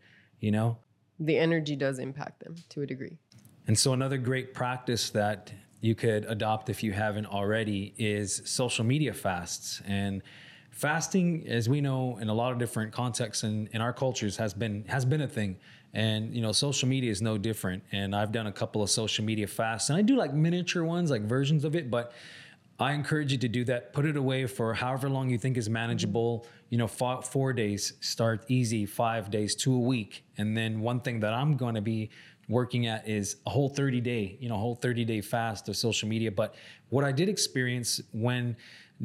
you 0.43 0.51
know 0.51 0.77
the 1.19 1.37
energy 1.37 1.75
does 1.75 1.99
impact 1.99 2.43
them 2.43 2.55
to 2.69 2.81
a 2.81 2.85
degree. 2.85 3.17
And 3.67 3.77
so, 3.77 3.93
another 3.93 4.17
great 4.17 4.53
practice 4.53 5.09
that 5.11 5.51
you 5.81 5.95
could 5.95 6.25
adopt 6.25 6.69
if 6.69 6.83
you 6.83 6.91
haven't 6.91 7.27
already 7.27 7.93
is 7.97 8.41
social 8.45 8.83
media 8.83 9.13
fasts. 9.13 9.81
And 9.85 10.21
fasting, 10.71 11.45
as 11.47 11.69
we 11.69 11.81
know, 11.81 12.17
in 12.17 12.29
a 12.29 12.33
lot 12.33 12.51
of 12.51 12.57
different 12.57 12.91
contexts 12.91 13.43
and 13.43 13.67
in, 13.67 13.75
in 13.75 13.81
our 13.81 13.93
cultures, 13.93 14.37
has 14.37 14.53
been 14.53 14.85
has 14.87 15.05
been 15.05 15.21
a 15.21 15.27
thing. 15.27 15.57
And 15.93 16.35
you 16.35 16.41
know, 16.41 16.51
social 16.51 16.89
media 16.89 17.11
is 17.11 17.21
no 17.21 17.37
different. 17.37 17.83
And 17.91 18.15
I've 18.15 18.31
done 18.31 18.47
a 18.47 18.51
couple 18.51 18.81
of 18.81 18.89
social 18.89 19.23
media 19.23 19.47
fasts, 19.47 19.89
and 19.89 19.97
I 19.97 20.01
do 20.01 20.15
like 20.15 20.33
miniature 20.33 20.83
ones, 20.83 21.09
like 21.09 21.21
versions 21.21 21.63
of 21.63 21.75
it, 21.75 21.89
but 21.89 22.11
I 22.83 22.91
encourage 22.91 23.31
you 23.31 23.37
to 23.37 23.47
do 23.47 23.63
that. 23.65 23.93
Put 23.93 24.05
it 24.05 24.17
away 24.17 24.45
for 24.45 24.73
however 24.73 25.09
long 25.09 25.29
you 25.29 25.37
think 25.37 25.55
is 25.55 25.69
manageable. 25.69 26.45
You 26.69 26.77
know, 26.77 26.87
four, 26.87 27.21
four 27.21 27.53
days, 27.53 27.93
start 28.01 28.43
easy, 28.49 28.85
five 28.85 29.31
days, 29.31 29.55
two 29.55 29.73
a 29.73 29.79
week. 29.79 30.25
And 30.37 30.57
then 30.57 30.81
one 30.81 30.99
thing 30.99 31.21
that 31.21 31.33
I'm 31.33 31.55
going 31.55 31.75
to 31.75 31.81
be 31.81 32.09
working 32.49 32.87
at 32.87 33.07
is 33.07 33.37
a 33.45 33.49
whole 33.49 33.69
30 33.69 34.01
day, 34.01 34.37
you 34.41 34.49
know, 34.49 34.57
whole 34.57 34.75
30 34.75 35.05
day 35.05 35.21
fast 35.21 35.69
of 35.69 35.77
social 35.77 36.09
media. 36.09 36.29
But 36.29 36.55
what 36.89 37.05
I 37.05 37.13
did 37.13 37.29
experience 37.29 38.01
when 38.11 38.57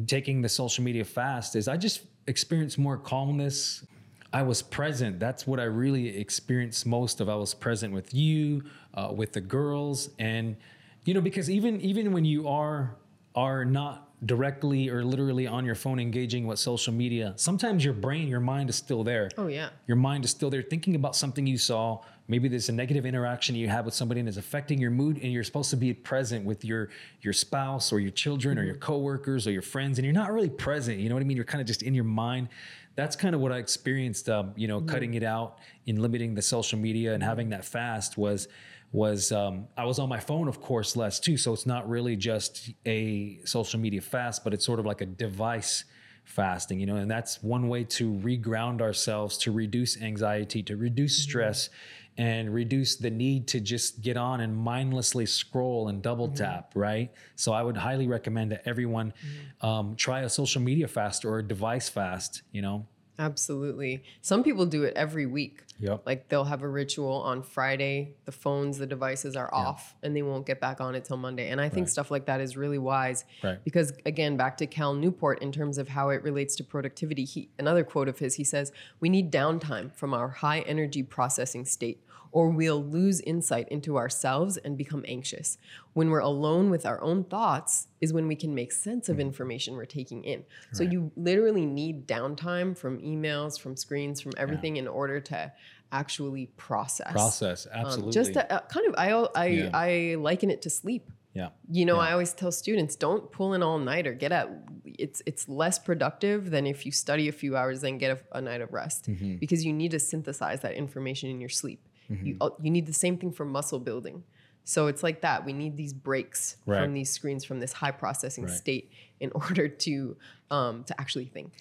taking 0.09 0.43
the 0.43 0.49
social 0.49 0.83
media 0.83 1.05
fast 1.05 1.55
is 1.55 1.68
I 1.68 1.76
just 1.76 2.01
experienced 2.26 2.79
more 2.79 2.97
calmness. 2.97 3.87
I 4.33 4.43
was 4.43 4.61
present. 4.61 5.20
That's 5.20 5.47
what 5.47 5.61
I 5.61 5.64
really 5.64 6.18
experienced 6.18 6.85
most 6.85 7.20
of. 7.20 7.29
I 7.29 7.37
was 7.37 7.55
present 7.55 7.95
with 7.95 8.12
you, 8.12 8.64
uh, 8.95 9.12
with 9.14 9.35
the 9.35 9.41
girls, 9.41 10.11
and 10.18 10.57
you 11.05 11.14
know, 11.14 11.20
because 11.20 11.49
even 11.49 11.81
even 11.81 12.12
when 12.12 12.24
you 12.24 12.49
are 12.49 12.97
are 13.39 13.64
not 13.64 14.09
directly 14.26 14.89
or 14.89 15.05
literally 15.05 15.47
on 15.47 15.64
your 15.64 15.76
phone 15.76 16.01
engaging 16.01 16.45
with 16.45 16.59
social 16.59 16.93
media, 16.93 17.32
sometimes 17.36 17.84
your 17.84 17.95
brain, 17.95 18.26
your 18.26 18.41
mind 18.41 18.68
is 18.68 18.74
still 18.74 19.05
there. 19.05 19.30
Oh, 19.39 19.47
yeah. 19.47 19.68
Your 19.86 19.97
mind 19.97 20.24
is 20.24 20.32
still 20.32 20.51
there 20.51 20.61
thinking 20.61 20.97
about 20.97 21.14
something 21.14 21.47
you 21.47 21.57
saw. 21.57 22.01
Maybe 22.26 22.49
there's 22.49 22.68
a 22.68 22.72
negative 22.72 23.07
interaction 23.07 23.55
you 23.55 23.68
have 23.68 23.84
with 23.84 23.95
somebody 23.95 24.18
and 24.18 24.28
it's 24.28 24.39
affecting 24.39 24.80
your 24.80 24.91
mood, 24.91 25.20
and 25.22 25.32
you're 25.32 25.45
supposed 25.45 25.70
to 25.70 25.76
be 25.76 25.95
present 25.95 26.45
with 26.45 26.64
your 26.64 26.91
your 27.22 27.32
spouse 27.32 27.93
or 27.93 28.01
your 28.01 28.11
children 28.11 28.57
mm-hmm. 28.57 28.64
or 28.64 28.66
your 28.66 28.74
coworkers 28.74 29.47
or 29.47 29.53
your 29.53 29.62
friends, 29.62 29.99
and 29.99 30.05
you're 30.05 30.12
not 30.12 30.32
really 30.32 30.51
present. 30.51 30.99
You 30.99 31.09
know 31.09 31.14
what 31.14 31.22
I 31.22 31.24
mean? 31.24 31.36
You're 31.36 31.47
kind 31.47 31.61
of 31.61 31.68
just 31.68 31.82
in 31.82 31.95
your 31.95 32.05
mind. 32.05 32.49
That's 32.97 33.14
kind 33.14 33.36
of 33.36 33.41
what 33.41 33.53
I 33.53 33.59
experienced. 33.59 34.28
Um, 34.28 34.53
you 34.57 34.66
know, 34.66 34.80
mm-hmm. 34.80 34.89
cutting 34.89 35.14
it 35.14 35.22
out 35.22 35.59
and 35.86 36.03
limiting 36.03 36.34
the 36.34 36.43
social 36.43 36.78
media 36.78 37.14
and 37.14 37.22
having 37.22 37.51
that 37.51 37.64
fast 37.64 38.18
was 38.18 38.49
was 38.93 39.32
um, 39.32 39.68
I 39.76 39.84
was 39.84 39.99
on 39.99 40.09
my 40.09 40.20
phone, 40.20 40.49
of 40.49 40.61
course, 40.61 40.97
less 40.97 41.20
too. 41.20 41.36
So 41.36 41.53
it's 41.53 41.66
not 41.66 41.89
really 41.89 42.16
just 42.16 42.70
a 42.86 43.41
social 43.45 43.78
media 43.78 44.01
fast, 44.01 44.45
but 44.45 44.55
it's 44.55 44.64
sort 44.64 44.80
of 44.80 44.86
like 44.86 45.01
a 45.01 45.07
device 45.07 45.84
fasting, 46.24 46.78
you 46.78 46.86
know, 46.86 46.97
and 46.97 47.11
that's 47.11 47.43
one 47.43 47.68
way 47.68 47.84
to 47.84 48.12
reground 48.12 48.80
ourselves, 48.80 49.39
to 49.39 49.53
reduce 49.53 50.01
anxiety, 50.01 50.62
to 50.62 50.76
reduce 50.76 51.20
mm-hmm. 51.20 51.30
stress, 51.30 51.68
mm-hmm. 51.68 52.22
and 52.22 52.55
reduce 52.55 52.97
the 52.97 53.11
need 53.11 53.47
to 53.49 53.61
just 53.61 54.03
get 54.03 54.16
on 54.16 54.41
and 54.41 54.57
mindlessly 54.57 55.26
scroll 55.26 55.89
and 55.89 56.03
double 56.03 56.28
mm-hmm. 56.28 56.36
tap, 56.36 56.72
right? 56.74 57.11
So 57.36 57.53
I 57.53 57.62
would 57.62 57.76
highly 57.76 58.07
recommend 58.07 58.53
that 58.53 58.62
everyone 58.66 59.12
mm-hmm. 59.12 59.66
um, 59.66 59.97
try 59.97 60.20
a 60.20 60.28
social 60.28 60.61
media 60.62 60.89
fast 60.89 61.24
or 61.24 61.39
a 61.39 61.43
device 61.43 61.89
fast, 61.89 62.43
you 62.53 62.62
know. 62.62 62.86
Absolutely. 63.19 64.03
Some 64.23 64.45
people 64.45 64.64
do 64.66 64.85
it 64.85 64.95
every 64.97 65.27
week. 65.27 65.64
Yep. 65.81 66.03
Like 66.07 66.29
they'll 66.29 66.45
have 66.45 66.62
a 66.62 66.69
ritual 66.69 67.23
on 67.23 67.43
Friday, 67.43 68.14
the 68.25 68.33
phones, 68.33 68.79
the 68.79 68.87
devices 68.87 69.37
are 69.37 69.49
yeah. 69.53 69.59
off 69.59 69.95
and 70.03 70.16
they 70.16 70.23
won't 70.23 70.47
get 70.47 70.61
back 70.61 70.81
on 70.81 70.95
it 70.95 71.05
till 71.05 71.16
Monday. 71.16 71.51
And 71.51 71.61
I 71.61 71.69
think 71.69 71.87
right. 71.87 71.91
stuff 71.91 72.11
like 72.11 72.27
that 72.27 72.41
is 72.41 72.57
really 72.57 72.79
wise. 72.79 73.25
Right. 73.43 73.59
Because 73.64 73.93
again, 74.05 74.37
back 74.37 74.57
to 74.59 74.66
Cal 74.66 74.95
Newport 74.95 75.41
in 75.41 75.53
terms 75.53 75.79
of 75.79 75.89
how 75.89 76.11
it 76.11 76.23
relates 76.23 76.57
to 76.57 76.64
productivity, 76.64 77.25
he 77.25 77.49
another 77.59 77.85
quote 77.85 78.09
of 78.09 78.19
his, 78.19 78.35
he 78.35 78.45
says, 78.45 78.73
We 79.01 79.09
need 79.09 79.33
downtime 79.33 79.93
from 79.95 80.14
our 80.14 80.29
high 80.29 80.61
energy 80.61 81.03
processing 81.03 81.64
state 81.64 82.01
or 82.33 82.51
we'll 82.51 82.85
lose 82.85 83.20
insight 83.20 83.68
into 83.68 83.97
ourselves 83.97 84.57
and 84.57 84.76
become 84.76 85.05
anxious. 85.09 85.59
When 85.95 86.11
we're 86.11 86.20
alone 86.20 86.70
with 86.70 86.87
our 86.87 87.01
own 87.03 87.24
thoughts, 87.24 87.89
is 88.01 88.12
when 88.12 88.29
we 88.29 88.37
can 88.37 88.55
make 88.55 88.72
sense 88.72 89.09
of 89.09 89.14
mm-hmm. 89.14 89.22
information 89.22 89.74
we're 89.74 89.85
taking 89.85 90.24
in. 90.24 90.41
Right. 90.41 90.47
So 90.72 90.83
you 90.85 91.11
literally 91.16 91.66
need 91.66 92.07
downtime 92.07 92.76
from 92.76 92.99
emails, 92.99 93.59
from 93.59 93.76
screens, 93.76 94.20
from 94.20 94.33
everything 94.37 94.76
yeah. 94.76 94.83
in 94.83 94.89
order 94.89 95.20
to 95.20 95.53
actually 95.91 96.47
process. 96.57 97.12
Process, 97.12 97.66
absolutely. 97.72 98.09
Um, 98.09 98.12
just 98.12 98.33
to, 98.35 98.53
uh, 98.53 98.61
kind 98.68 98.87
of, 98.87 98.95
I 98.97 99.11
I, 99.11 99.47
yeah. 99.47 99.70
I 99.72 100.16
liken 100.18 100.51
it 100.51 100.62
to 100.62 100.70
sleep. 100.70 101.11
Yeah. 101.35 101.51
You 101.70 101.85
know, 101.85 101.97
yeah. 101.97 102.09
I 102.09 102.12
always 102.12 102.33
tell 102.33 102.51
students, 102.51 102.97
don't 102.97 103.31
pull 103.31 103.53
an 103.53 103.62
all 103.62 103.79
nighter. 103.79 104.12
Get 104.12 104.33
at 104.33 104.51
it's 104.85 105.22
it's 105.26 105.49
less 105.49 105.79
productive 105.79 106.51
than 106.51 106.66
if 106.66 106.85
you 106.85 106.93
study 106.93 107.29
a 107.29 107.33
few 107.33 107.57
hours 107.57 107.81
then 107.81 107.99
get 107.99 108.11
a, 108.33 108.39
a 108.39 108.41
night 108.41 108.61
of 108.61 108.72
rest 108.72 109.09
mm-hmm. 109.09 109.37
because 109.37 109.64
you 109.64 109.72
need 109.72 109.93
to 109.93 110.01
synthesize 110.01 110.62
that 110.62 110.74
information 110.74 111.31
in 111.31 111.41
your 111.41 111.49
sleep. 111.49 111.88
Mm-hmm. 112.11 112.27
You, 112.27 112.37
you 112.63 112.71
need 112.71 112.87
the 112.87 112.93
same 112.93 113.19
thing 113.19 113.33
for 113.33 113.45
muscle 113.45 113.79
building. 113.79 114.25
So 114.65 114.87
it's 114.87 115.03
like 115.03 115.23
that. 115.23 115.45
We 115.47 115.53
need 115.55 115.77
these 115.77 115.93
breaks 115.95 116.57
Right. 116.67 116.83
from 116.83 116.93
these 116.93 117.11
screens, 117.11 117.45
from 117.45 117.59
this 117.61 117.73
high 117.73 117.91
processing 117.91 118.45
Right. 118.45 118.53
state, 118.53 118.91
in 119.21 119.31
order 119.35 119.69
to 119.69 120.17
um, 120.51 120.85
to 120.85 120.99
actually 121.01 121.27
think. 121.27 121.53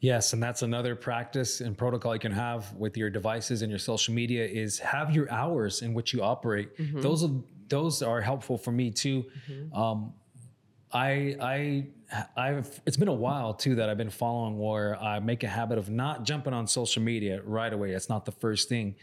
Yes, 0.00 0.32
and 0.32 0.42
that's 0.42 0.62
another 0.62 0.94
practice 0.96 1.60
and 1.60 1.76
protocol 1.78 2.14
you 2.14 2.20
can 2.20 2.32
have 2.32 2.72
with 2.74 2.96
your 2.96 3.08
devices 3.10 3.62
and 3.62 3.70
your 3.70 3.78
social 3.78 4.12
media 4.14 4.44
is 4.46 4.78
have 4.80 5.14
your 5.14 5.30
hours 5.32 5.82
in 5.82 5.94
which 5.94 6.12
you 6.12 6.22
operate. 6.22 6.70
Those 7.00 7.24
are 7.24 7.30
those 7.68 8.02
are 8.02 8.20
helpful 8.20 8.58
for 8.58 8.72
me 8.72 8.90
too. 8.90 9.24
Um, 9.72 10.12
I 10.92 11.36
I 11.40 11.86
I've 12.36 12.80
it's 12.86 12.96
been 12.96 13.08
a 13.08 13.12
while 13.14 13.54
too 13.54 13.74
that 13.76 13.88
I've 13.88 13.96
been 13.98 14.10
following 14.10 14.58
where 14.58 14.96
I 15.02 15.18
make 15.20 15.42
a 15.42 15.48
habit 15.48 15.78
of 15.78 15.90
not 15.90 16.24
jumping 16.24 16.52
on 16.52 16.66
social 16.66 17.02
media 17.02 17.40
right 17.44 17.72
away. 17.72 17.90
It's 17.92 18.08
not 18.08 18.24
the 18.24 18.32
first 18.32 18.68
thing 18.68 18.94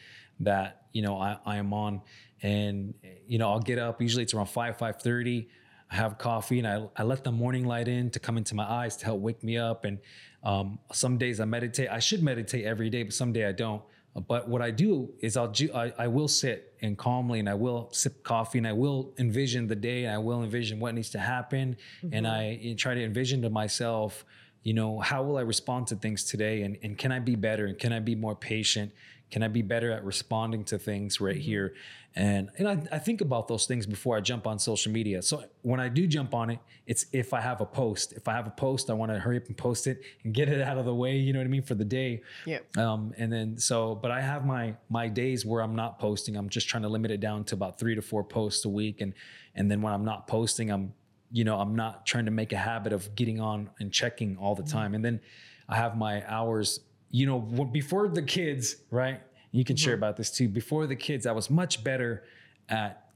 that 0.44 0.84
you 0.94 1.02
know 1.02 1.20
I, 1.20 1.38
I 1.46 1.58
am 1.58 1.74
on, 1.74 2.02
and 2.42 2.94
you 3.28 3.38
know 3.38 3.50
I'll 3.50 3.60
get 3.60 3.80
up. 3.80 4.02
Usually 4.02 4.24
it's 4.24 4.34
around 4.34 4.48
five 4.48 4.78
five 4.78 5.02
thirty. 5.02 5.50
I 5.92 5.96
have 5.96 6.18
coffee 6.18 6.58
and 6.58 6.68
I, 6.68 6.88
I 6.96 7.04
let 7.04 7.26
the 7.26 7.34
morning 7.34 7.66
light 7.66 7.90
in 7.90 8.10
to 8.12 8.20
come 8.20 8.38
into 8.38 8.56
my 8.56 8.64
eyes 8.64 8.96
to 8.98 9.06
help 9.06 9.20
wake 9.20 9.44
me 9.44 9.58
up. 9.58 9.84
And 9.84 10.00
um, 10.42 10.80
some 10.94 11.18
days 11.18 11.42
I 11.42 11.46
meditate. 11.46 11.90
I 11.92 12.00
should 12.00 12.24
meditate 12.24 12.64
every 12.64 12.90
day, 12.90 13.04
but 13.04 13.14
some 13.14 13.34
day 13.34 13.46
I 13.46 13.52
don't. 13.52 13.82
But 14.28 14.48
what 14.48 14.62
I 14.62 14.72
do 14.72 15.14
is 15.20 15.38
I'll 15.38 15.52
ju- 15.52 15.72
I, 15.74 15.94
I 15.98 16.08
will 16.08 16.28
sit 16.28 16.74
and 16.82 16.98
calmly 16.98 17.40
and 17.40 17.50
I 17.50 17.54
will 17.54 17.90
sip 17.92 18.24
coffee 18.24 18.58
and 18.58 18.68
I 18.68 18.74
will 18.74 19.14
envision 19.18 19.68
the 19.68 19.76
day 19.76 20.06
and 20.06 20.14
I 20.14 20.18
will 20.18 20.44
envision 20.44 20.80
what 20.80 20.96
needs 20.96 21.10
to 21.12 21.20
happen 21.20 21.78
and 22.12 22.26
I 22.28 22.76
try 22.78 22.94
to 22.94 23.04
envision 23.04 23.42
to 23.44 23.50
myself, 23.50 24.26
you 24.64 24.74
know, 24.74 25.00
how 25.00 25.24
will 25.24 25.38
I 25.38 25.42
respond 25.42 25.88
to 25.88 25.96
things 25.96 26.26
today 26.26 26.64
and, 26.64 26.78
and 26.84 26.98
can 26.98 27.12
I 27.14 27.20
be 27.20 27.36
better 27.36 27.66
and 27.68 27.78
can 27.78 27.94
I 27.94 28.00
be 28.00 28.16
more 28.16 28.36
patient? 28.36 28.92
Can 29.32 29.44
I 29.44 29.48
be 29.48 29.62
better 29.62 29.92
at 29.92 30.04
responding 30.04 30.66
to 30.66 30.78
things 30.78 31.22
right 31.22 31.38
here? 31.38 31.74
And 32.14 32.50
and 32.58 32.68
I, 32.68 32.96
I 32.96 33.00
think 33.00 33.22
about 33.22 33.48
those 33.48 33.66
things 33.66 33.86
before 33.86 34.18
I 34.18 34.20
jump 34.20 34.46
on 34.46 34.60
social 34.60 34.92
media. 34.92 35.22
So 35.22 35.46
when 35.62 35.80
I 35.80 35.88
do 35.88 36.06
jump 36.06 36.34
on 36.34 36.50
it, 36.50 36.60
it's 36.86 37.06
if 37.14 37.34
I 37.34 37.40
have 37.40 37.62
a 37.62 37.66
post. 37.66 38.12
If 38.12 38.28
I 38.28 38.34
have 38.34 38.48
a 38.48 38.52
post, 38.52 38.90
I 38.90 38.94
want 38.94 39.14
to 39.14 39.20
hurry 39.20 39.38
up 39.38 39.48
and 39.48 39.56
post 39.56 39.88
it 39.88 40.02
and 40.24 40.34
get 40.34 40.50
it 40.50 40.62
out 40.62 40.78
of 40.78 40.84
the 40.84 40.94
way. 40.94 41.16
You 41.16 41.32
know 41.32 41.40
what 41.40 41.46
I 41.46 41.50
mean 41.50 41.64
for 41.64 41.76
the 41.76 41.86
day. 41.86 42.22
Yeah. 42.46 42.60
Um, 42.78 43.14
and 43.18 43.32
then 43.32 43.58
so, 43.58 43.96
but 43.96 44.12
I 44.12 44.20
have 44.20 44.46
my 44.46 44.76
my 44.90 45.08
days 45.08 45.46
where 45.46 45.62
I'm 45.62 45.76
not 45.76 46.00
posting. 46.00 46.36
I'm 46.36 46.50
just 46.50 46.68
trying 46.68 46.84
to 46.84 46.90
limit 46.90 47.12
it 47.12 47.22
down 47.22 47.46
to 47.46 47.56
about 47.56 47.80
three 47.80 47.96
to 47.96 48.02
four 48.02 48.26
posts 48.26 48.66
a 48.66 48.70
week. 48.70 49.00
And 49.00 49.14
and 49.56 49.72
then 49.72 49.82
when 49.82 49.94
I'm 49.94 50.04
not 50.04 50.28
posting, 50.28 50.70
I'm 50.70 50.94
you 51.32 51.46
know 51.46 51.58
I'm 51.58 51.76
not 51.76 52.06
trying 52.06 52.26
to 52.26 52.32
make 52.32 52.52
a 52.52 52.58
habit 52.58 52.92
of 52.92 53.16
getting 53.16 53.40
on 53.40 53.70
and 53.80 53.94
checking 53.94 54.36
all 54.36 54.56
the 54.56 54.64
time. 54.64 54.94
And 54.94 55.06
then 55.06 55.22
I 55.70 55.78
have 55.78 55.98
my 55.98 56.30
hours. 56.30 56.82
You 57.12 57.26
know, 57.26 57.40
before 57.40 58.08
the 58.08 58.22
kids, 58.22 58.78
right? 58.90 59.22
You 59.52 59.66
can 59.66 59.76
share 59.76 59.96
mm-hmm. 59.96 60.04
about 60.04 60.18
this 60.18 60.32
too. 60.32 60.48
Before 60.48 60.88
the 60.88 60.96
kids, 60.96 61.26
I 61.26 61.34
was 61.34 61.50
much 61.50 61.84
better 61.84 62.24
at 62.70 63.12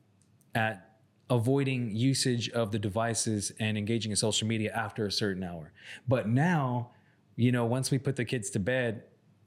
at 0.54 0.96
avoiding 1.30 1.96
usage 1.96 2.50
of 2.52 2.72
the 2.72 2.80
devices 2.80 3.52
and 3.60 3.78
engaging 3.78 4.12
in 4.12 4.16
social 4.16 4.48
media 4.48 4.72
after 4.76 5.06
a 5.06 5.12
certain 5.12 5.44
hour. 5.44 5.72
But 6.08 6.28
now, 6.28 6.92
you 7.36 7.52
know, 7.52 7.66
once 7.66 7.90
we 7.90 7.98
put 7.98 8.16
the 8.16 8.26
kids 8.26 8.50
to 8.52 8.60
bed, 8.60 9.04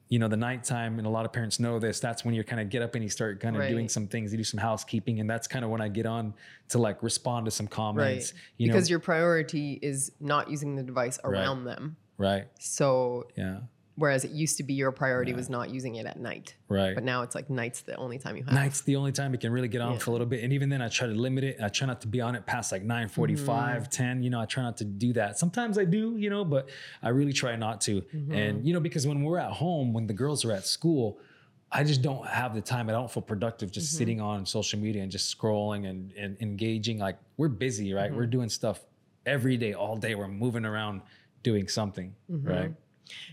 you 0.09 0.19
know, 0.19 0.27
the 0.27 0.37
nighttime, 0.37 0.99
and 0.99 1.07
a 1.07 1.11
lot 1.11 1.27
of 1.27 1.33
parents 1.33 1.61
know 1.61 1.79
this, 1.79 2.01
that's 2.01 2.25
when 2.25 2.35
you 2.35 2.43
kind 2.43 2.61
of 2.61 2.71
get 2.71 2.83
up 2.83 2.95
and 2.95 3.05
you 3.05 3.11
start 3.11 3.41
kind 3.41 3.57
of 3.57 3.69
doing 3.69 3.89
some 3.89 4.07
things, 4.07 4.33
you 4.33 4.39
do 4.39 4.45
some 4.45 4.59
housekeeping. 4.59 5.21
And 5.21 5.29
that's 5.29 5.47
kind 5.47 5.65
of 5.65 5.71
when 5.71 5.83
I 5.83 5.89
get 5.89 6.07
on 6.07 6.35
to 6.71 6.79
like 6.79 7.03
respond 7.03 7.45
to 7.45 7.51
some 7.51 7.69
comments. 7.69 8.33
Right. 8.33 8.43
You 8.57 8.69
because 8.69 8.89
know, 8.89 8.95
your 8.95 9.01
priority 9.01 9.79
is 9.83 10.13
not 10.19 10.51
using 10.51 10.77
the 10.77 10.83
device 10.83 11.19
around 11.25 11.65
them. 11.65 11.97
right. 12.17 12.47
So 12.59 13.29
Yeah. 13.37 13.59
Whereas 13.99 14.25
it 14.25 14.31
used 14.31 14.57
to 14.57 14.63
be 14.63 14.75
your 14.75 14.93
priority 14.93 15.33
was 15.33 15.51
not 15.51 15.71
using 15.71 15.97
it 15.97 16.07
at 16.07 16.19
night. 16.21 16.55
Right. 16.69 16.95
But 16.95 17.03
now 17.05 17.23
it's 17.23 17.35
like 17.35 17.51
night's 17.51 17.81
the 17.83 17.97
only 17.97 18.17
time 18.19 18.37
you 18.37 18.45
have. 18.45 18.55
Night's 18.55 18.81
the 18.83 18.95
only 18.97 19.11
time 19.13 19.33
you 19.33 19.39
can 19.39 19.53
really 19.53 19.67
get 19.69 19.81
on 19.81 19.95
Yeah. 19.95 19.99
for 19.99 20.11
a 20.11 20.13
little 20.13 20.27
bit. 20.27 20.45
And 20.45 20.53
even 20.53 20.69
then 20.69 20.81
I 20.81 20.89
try 20.89 21.09
to 21.09 21.13
limit 21.15 21.43
it. 21.45 21.57
I 21.61 21.69
try 21.69 21.87
not 21.89 22.01
to 22.03 22.09
be 22.09 22.21
on 22.21 22.35
it 22.37 22.47
past 22.47 22.71
like 22.71 22.83
9 22.85 23.09
45, 23.09 23.83
Mm-hmm. 23.83 23.91
10. 23.91 24.23
You 24.23 24.31
know, 24.31 24.41
I 24.41 24.47
try 24.47 24.63
not 24.63 24.77
to 24.79 24.85
do 24.85 25.13
that. 25.15 25.39
Sometimes 25.39 25.77
I 25.79 25.85
do, 25.85 26.17
you 26.17 26.31
know, 26.31 26.45
but 26.45 26.69
I 27.03 27.09
really 27.11 27.33
try 27.33 27.57
not 27.57 27.81
to. 27.83 28.01
Mm-hmm. 28.03 28.33
And, 28.33 28.67
you 28.67 28.73
know, 28.73 28.81
because 28.81 29.07
when 29.07 29.23
we're 29.23 29.39
at 29.39 29.51
home, 29.53 29.93
when 29.93 30.07
the 30.07 30.15
girls 30.15 30.45
are 30.45 30.53
at 30.53 30.65
school, 30.65 31.19
I 31.73 31.83
just 31.85 32.01
don't 32.01 32.27
have 32.27 32.55
the 32.55 32.63
time. 32.63 32.89
I 32.89 32.93
don't 32.93 33.11
feel 33.11 33.23
productive 33.23 33.71
just 33.73 33.89
Mm-hmm. 33.89 33.99
sitting 33.99 34.21
on 34.21 34.47
social 34.47 34.79
media 34.79 35.03
and 35.03 35.11
just 35.11 35.37
scrolling 35.37 35.89
and, 35.91 36.13
and 36.17 36.37
engaging. 36.41 36.99
Like 36.99 37.19
we're 37.37 37.49
busy, 37.49 37.93
right? 37.93 38.09
Mm-hmm. 38.11 38.17
We're 38.17 38.27
doing 38.27 38.49
stuff 38.49 38.81
every 39.27 39.57
day, 39.57 39.73
all 39.75 39.97
day. 39.97 40.15
We're 40.15 40.29
moving 40.29 40.65
around 40.65 41.03
doing 41.43 41.69
something, 41.69 42.15
Mm-hmm. 42.31 42.49
right? 42.49 42.73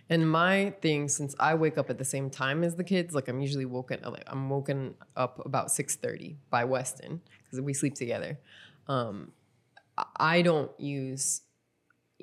And 0.10 0.30
my 0.30 0.74
thing, 0.82 1.08
since 1.10 1.36
I 1.40 1.56
wake 1.56 1.78
up 1.78 1.90
at 1.90 1.98
the 1.98 2.06
same 2.06 2.30
time 2.30 2.64
as 2.64 2.76
the 2.76 2.84
kids, 2.84 3.14
like 3.14 3.28
I'm 3.28 3.40
usually 3.42 3.66
woken, 3.66 4.00
like 4.04 4.24
I'm 4.28 4.50
woken 4.50 4.96
up 5.16 5.44
about 5.46 5.72
six 5.72 5.96
thirty 5.96 6.38
by 6.50 6.64
Weston 6.66 7.22
because 7.44 7.62
we 7.62 7.74
sleep 7.74 7.96
together. 7.96 8.40
Um, 8.88 9.32
I- 9.98 10.42
don't 10.42 10.72
use 10.80 11.42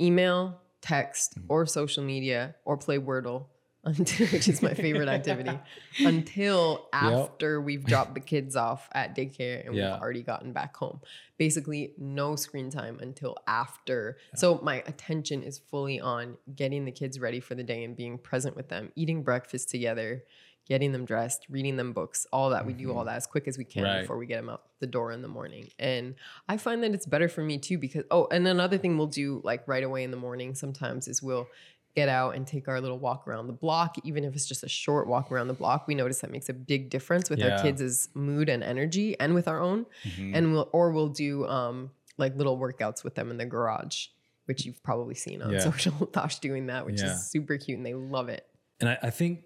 email, 0.00 0.60
text, 0.80 1.38
Mm. 1.38 1.44
or 1.48 1.66
social 1.66 2.02
media 2.04 2.54
or 2.64 2.76
play 2.76 2.98
Wordle 2.98 3.46
which 3.84 4.48
is 4.48 4.62
my 4.62 4.74
favorite 4.74 5.08
activity, 5.08 5.58
until 5.98 6.88
after 6.92 7.60
we've 7.60 7.84
dropped 7.84 8.14
the 8.14 8.20
kids 8.20 8.54
off 8.54 8.88
at 8.92 9.16
daycare 9.16 9.66
and 9.66 9.74
Yeah. 9.74 9.92
we've 9.94 10.00
already 10.02 10.22
gotten 10.22 10.52
back 10.52 10.76
home. 10.76 11.00
Basically, 11.36 11.92
no 11.98 12.36
screen 12.36 12.70
time 12.70 12.98
until 13.00 13.36
after. 13.48 14.18
So 14.36 14.60
my 14.62 14.76
attention 14.86 15.42
is 15.42 15.58
fully 15.58 16.00
on 16.00 16.36
getting 16.54 16.84
the 16.84 16.92
kids 16.92 17.18
ready 17.18 17.40
for 17.40 17.56
the 17.56 17.64
day 17.64 17.82
and 17.82 17.96
being 17.96 18.18
present 18.18 18.54
with 18.54 18.68
them, 18.68 18.92
eating 18.94 19.24
breakfast 19.24 19.68
together, 19.70 20.22
getting 20.68 20.92
them 20.92 21.04
dressed, 21.04 21.46
reading 21.50 21.76
them 21.76 21.92
books, 21.92 22.24
all 22.32 22.50
that. 22.50 22.64
We 22.64 22.72
do 22.72 22.90
all 22.90 22.98
mm-hmm. 22.98 23.06
that 23.06 23.16
as 23.16 23.26
quick 23.26 23.48
as 23.48 23.58
we 23.58 23.64
can 23.64 23.82
Right. 23.82 24.00
before 24.02 24.16
we 24.16 24.26
get 24.26 24.36
them 24.36 24.48
out 24.48 24.62
the 24.78 24.86
door 24.86 25.10
in 25.10 25.22
the 25.22 25.28
morning. 25.28 25.70
And 25.80 26.14
I 26.48 26.56
find 26.56 26.84
that 26.84 26.92
it's 26.94 27.06
better 27.06 27.28
for 27.28 27.42
me 27.42 27.58
too 27.58 27.78
because 27.78 28.04
oh, 28.12 28.28
and 28.30 28.46
another 28.46 28.78
thing 28.78 28.96
we'll 28.96 29.08
do 29.08 29.40
like 29.42 29.66
right 29.66 29.82
away 29.82 30.04
in 30.04 30.12
the 30.12 30.16
morning 30.16 30.54
sometimes 30.54 31.08
is 31.08 31.20
we'll 31.20 31.48
get 31.94 32.08
out 32.08 32.34
and 32.34 32.46
take 32.46 32.68
our 32.68 32.80
little 32.80 32.98
walk 32.98 33.28
around 33.28 33.46
the 33.46 33.52
block, 33.52 33.96
even 34.04 34.24
if 34.24 34.34
it's 34.34 34.46
just 34.46 34.62
a 34.64 34.68
short 34.68 35.06
walk 35.06 35.30
around 35.30 35.48
the 35.48 35.54
block. 35.54 35.86
We 35.86 35.94
notice 35.94 36.20
that 36.20 36.30
makes 36.30 36.48
a 36.48 36.54
big 36.54 36.88
difference 36.90 37.28
with 37.28 37.38
Yeah. 37.40 37.50
our 37.56 37.62
kids' 37.62 38.08
mood 38.14 38.48
and 38.48 38.62
energy 38.62 39.18
and 39.20 39.34
with 39.34 39.46
our 39.46 39.60
own. 39.60 39.86
And 40.32 40.52
we'll 40.52 40.70
or 40.72 40.90
we'll 40.92 41.08
do 41.08 41.46
um 41.46 41.90
like 42.18 42.36
little 42.36 42.58
workouts 42.58 43.04
with 43.04 43.14
them 43.14 43.30
in 43.30 43.36
the 43.36 43.44
garage, 43.46 44.06
which 44.46 44.64
you've 44.64 44.82
probably 44.82 45.14
seen 45.14 45.42
on 45.42 45.52
Yeah. 45.52 45.58
social 45.58 45.92
Thosh 46.12 46.40
doing 46.40 46.66
that, 46.66 46.86
which 46.86 47.00
Yeah. 47.00 47.06
is 47.12 47.30
super 47.30 47.56
cute 47.58 47.76
and 47.78 47.86
they 47.86 47.94
love 47.94 48.28
it. 48.28 48.46
And 48.80 48.88
I, 48.88 48.98
I 49.04 49.10
think 49.10 49.44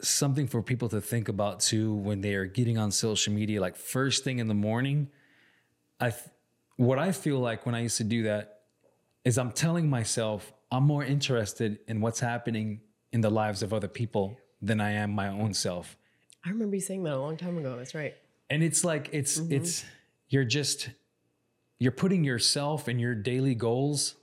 something 0.00 0.46
for 0.48 0.62
people 0.62 0.88
to 0.88 1.00
think 1.00 1.28
about 1.28 1.60
too 1.60 1.94
when 1.94 2.20
they 2.20 2.34
are 2.34 2.44
getting 2.46 2.76
on 2.76 2.90
social 2.90 3.32
media, 3.32 3.60
like 3.60 3.76
first 3.76 4.24
thing 4.24 4.38
in 4.40 4.48
the 4.48 4.54
morning. 4.54 5.08
I, 6.00 6.12
what 6.76 6.98
I 6.98 7.12
feel 7.12 7.38
like 7.38 7.64
when 7.66 7.74
I 7.76 7.82
used 7.82 7.98
to 7.98 8.04
do 8.04 8.24
that 8.24 8.62
is 9.24 9.38
I'm 9.38 9.52
telling 9.52 9.88
myself 9.88 10.52
I'm 10.74 10.84
more 10.84 11.04
interested 11.04 11.78
in 11.88 12.00
what's 12.00 12.20
happening 12.20 12.80
in 13.12 13.20
the 13.20 13.30
lives 13.30 13.62
of 13.62 13.72
other 13.72 13.88
people 13.88 14.36
than 14.60 14.80
I 14.80 14.92
am 14.92 15.10
my 15.12 15.28
own 15.28 15.54
self. 15.54 15.96
I 16.44 16.50
remember 16.50 16.74
you 16.76 16.82
saying 16.82 17.02
that 17.04 17.14
a 17.14 17.18
long 17.26 17.36
time 17.36 17.56
ago. 17.58 17.76
That's 17.76 17.94
right. 17.94 18.14
And 18.50 18.62
it's 18.62 18.84
like 18.84 19.08
it's 19.12 19.38
Mm-hmm. 19.38 19.52
it's 19.52 19.84
you're 20.28 20.44
just 20.44 20.90
you're 21.78 21.92
putting 21.92 22.24
yourself 22.24 22.88
and 22.88 23.00
your 23.00 23.14
daily 23.14 23.54
goals 23.54 24.14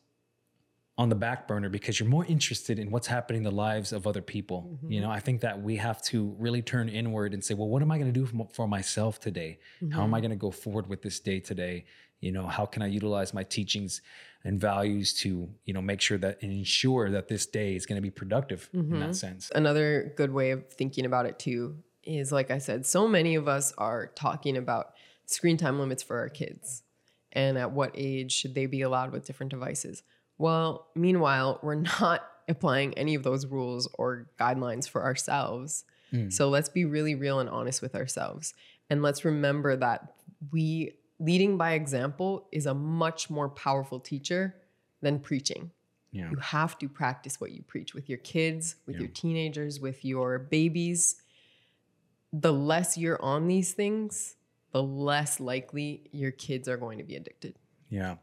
on 0.98 1.10
the 1.10 1.16
back 1.16 1.48
burner 1.48 1.70
because 1.70 2.00
you're 2.00 2.10
more 2.10 2.26
interested 2.26 2.78
in 2.78 2.92
what's 2.92 3.08
happening 3.08 3.40
in 3.40 3.44
the 3.44 3.52
lives 3.68 3.92
of 3.94 4.06
other 4.06 4.22
people. 4.22 4.60
You 4.68 4.78
Mm-hmm. 5.00 5.02
know, 5.04 5.12
I 5.12 5.20
think 5.20 5.42
that 5.42 5.62
we 5.62 5.78
have 5.78 6.02
to 6.12 6.36
really 6.38 6.62
turn 6.62 6.90
inward 6.90 7.34
and 7.34 7.44
say, 7.44 7.54
well, 7.54 7.70
what 7.70 7.82
am 7.82 7.92
I 7.92 7.98
going 7.98 8.12
to 8.14 8.20
do 8.20 8.26
for, 8.54 8.68
myself 8.68 9.20
today? 9.20 9.58
How 9.92 10.04
am 10.04 10.14
I 10.14 10.18
Mm-hmm. 10.18 10.22
going 10.24 10.38
to 10.38 10.42
go 10.48 10.52
forward 10.52 10.88
with 10.88 11.02
this 11.02 11.20
day 11.20 11.40
today? 11.40 11.86
You 12.22 12.32
know, 12.32 12.48
how 12.48 12.66
can 12.66 12.82
I 12.82 12.88
utilize 12.88 13.34
my 13.34 13.44
teachings 13.44 14.02
and 14.44 14.60
values 14.60 15.14
to, 15.22 15.50
you 15.66 15.74
know, 15.74 15.82
make 15.82 16.02
sure 16.02 16.18
that 16.20 16.42
and 16.42 16.52
ensure 16.52 17.12
that 17.12 17.28
this 17.28 17.46
day 17.46 17.76
is 17.76 17.86
going 17.86 17.98
to 17.98 18.02
be 18.02 18.10
productive 18.12 18.70
in 18.74 18.84
Mm-hmm. 18.84 19.00
that 19.00 19.16
sense. 19.16 19.52
another 19.54 20.14
good 20.18 20.32
way 20.32 20.52
of 20.52 20.68
thinking 20.72 21.06
about 21.06 21.26
it 21.26 21.38
too 21.40 21.78
is 22.04 22.32
like 22.32 22.50
I 22.50 22.58
said, 22.58 22.86
so 22.86 23.08
many 23.08 23.36
of 23.36 23.48
us 23.48 23.74
are 23.78 24.08
talking 24.16 24.58
about 24.58 24.94
screen 25.26 25.58
time 25.58 25.80
limits 25.80 26.02
for 26.04 26.18
our 26.18 26.30
kids 26.30 26.84
and 27.32 27.58
at 27.58 27.72
what 27.72 27.92
age 27.96 28.32
should 28.32 28.56
they 28.56 28.66
be 28.66 28.82
allowed 28.82 29.12
with 29.12 29.26
different 29.26 29.52
devices. 29.52 30.02
Well, 30.38 30.88
meanwhile, 30.96 31.60
we're 31.62 31.76
not 31.76 32.28
applying 32.50 32.94
any 32.96 33.14
of 33.16 33.24
those 33.24 33.46
rules 33.46 33.88
or 33.94 34.28
guidelines 34.40 34.90
for 34.90 35.04
ourselves. 35.04 35.86
So 36.30 36.50
let's 36.50 36.68
be 36.68 36.84
really 36.84 37.16
real 37.16 37.40
and 37.40 37.48
honest 37.50 37.82
with 37.82 37.96
ourselves. 37.96 38.54
And 38.90 39.02
let's 39.02 39.24
remember 39.24 39.78
that 39.78 40.14
we 40.52 40.96
leading 41.22 41.58
by 41.58 41.74
example 41.74 42.48
is 42.52 42.66
a 42.66 42.74
much 42.74 43.30
more 43.30 43.48
powerful 43.48 44.00
teacher 44.00 44.56
than 45.02 45.20
preaching 45.20 45.72
Yeah. 46.12 46.30
you 46.32 46.38
have 46.38 46.78
to 46.80 46.90
practice 46.90 47.40
what 47.40 47.52
you 47.52 47.62
preach 47.62 47.94
with 47.94 48.10
your 48.10 48.18
kids, 48.18 48.76
with 48.86 48.98
your 49.00 49.08
teenagers, 49.08 49.80
with 49.80 50.04
your 50.04 50.40
babies. 50.40 51.22
The 52.34 52.52
less 52.52 52.98
you're 52.98 53.22
on 53.22 53.48
these 53.48 53.74
things, 53.74 54.36
the 54.72 54.84
less 54.84 55.40
likely 55.40 56.10
your 56.12 56.32
kids 56.32 56.68
are 56.68 56.78
going 56.78 56.98
to 56.98 57.04
be 57.04 57.16
addicted. 57.16 57.56
Yeah. 57.90 58.16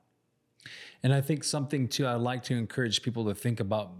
And 1.02 1.14
I 1.14 1.20
think 1.20 1.44
something 1.44 1.88
too, 1.88 2.06
I'd 2.06 2.14
like 2.14 2.42
to 2.44 2.54
encourage 2.54 3.02
people 3.02 3.24
to 3.26 3.34
think 3.34 3.60
about 3.60 3.92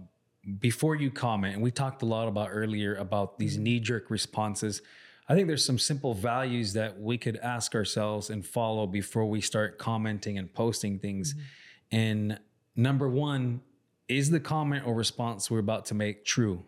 before 0.59 0.95
you 0.95 1.09
comment. 1.11 1.55
And 1.55 1.63
we 1.63 1.71
talked 1.71 2.01
a 2.01 2.05
lot 2.05 2.27
about 2.27 2.49
earlier 2.51 2.95
about 2.95 3.39
these 3.39 3.55
mm-hmm. 3.55 3.63
knee 3.63 3.79
jerk 3.79 4.09
responses. 4.09 4.81
I 5.29 5.35
think 5.35 5.47
there's 5.47 5.63
some 5.63 5.77
simple 5.77 6.15
values 6.15 6.73
that 6.73 6.99
we 6.99 7.19
could 7.19 7.37
ask 7.37 7.75
ourselves 7.75 8.31
and 8.31 8.43
follow 8.43 8.87
before 8.87 9.27
we 9.27 9.41
start 9.41 9.77
commenting 9.77 10.39
and 10.39 10.51
posting 10.51 10.97
things. 10.97 11.33
Mm-hmm. 11.33 11.43
And 11.91 12.39
number 12.75 13.07
one, 13.07 13.61
is 14.07 14.31
the 14.31 14.39
comment 14.39 14.87
or 14.87 14.95
response 14.95 15.51
we're 15.51 15.59
about 15.59 15.85
to 15.85 15.93
make 15.93 16.25
true? 16.25 16.65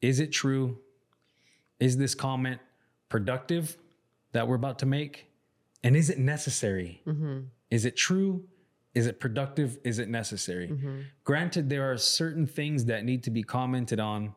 Is 0.00 0.18
it 0.18 0.32
true? 0.32 0.78
Is 1.78 1.98
this 1.98 2.14
comment 2.14 2.60
productive 3.10 3.76
that 4.32 4.48
we're 4.48 4.56
about 4.56 4.78
to 4.78 4.86
make? 4.86 5.26
And 5.84 5.94
is 5.94 6.08
it 6.08 6.18
necessary? 6.18 7.02
Mm-hmm. 7.06 7.40
Is 7.70 7.84
it 7.84 7.96
true? 7.96 8.44
Is 8.94 9.06
it 9.06 9.20
productive? 9.20 9.78
Is 9.84 9.98
it 9.98 10.08
necessary? 10.08 10.68
Mm-hmm. 10.68 11.00
Granted, 11.24 11.68
there 11.68 11.90
are 11.90 11.98
certain 11.98 12.46
things 12.46 12.86
that 12.86 13.04
need 13.04 13.22
to 13.24 13.30
be 13.30 13.42
commented 13.42 14.00
on 14.00 14.34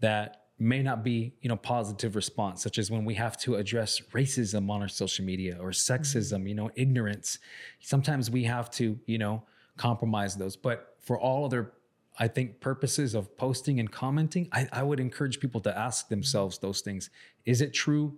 that 0.00 0.41
may 0.62 0.82
not 0.82 1.02
be, 1.02 1.34
you 1.40 1.48
know, 1.48 1.56
positive 1.56 2.14
response, 2.14 2.62
such 2.62 2.78
as 2.78 2.90
when 2.90 3.04
we 3.04 3.14
have 3.14 3.36
to 3.38 3.56
address 3.56 4.00
racism 4.12 4.70
on 4.70 4.82
our 4.82 4.88
social 4.88 5.24
media 5.24 5.56
or 5.60 5.70
sexism, 5.70 6.38
mm-hmm. 6.38 6.46
you 6.46 6.54
know, 6.54 6.70
ignorance. 6.74 7.38
Sometimes 7.80 8.30
we 8.30 8.44
have 8.44 8.70
to, 8.72 8.98
you 9.06 9.18
know, 9.18 9.42
compromise 9.76 10.36
those. 10.36 10.56
But 10.56 10.96
for 11.00 11.18
all 11.18 11.44
other, 11.44 11.72
I 12.18 12.28
think, 12.28 12.60
purposes 12.60 13.14
of 13.14 13.36
posting 13.36 13.80
and 13.80 13.90
commenting, 13.90 14.48
I, 14.52 14.68
I 14.72 14.82
would 14.82 15.00
encourage 15.00 15.40
people 15.40 15.60
to 15.62 15.76
ask 15.76 16.06
mm-hmm. 16.06 16.14
themselves 16.14 16.58
those 16.58 16.80
things. 16.80 17.10
Is 17.44 17.60
it 17.60 17.72
true? 17.72 18.16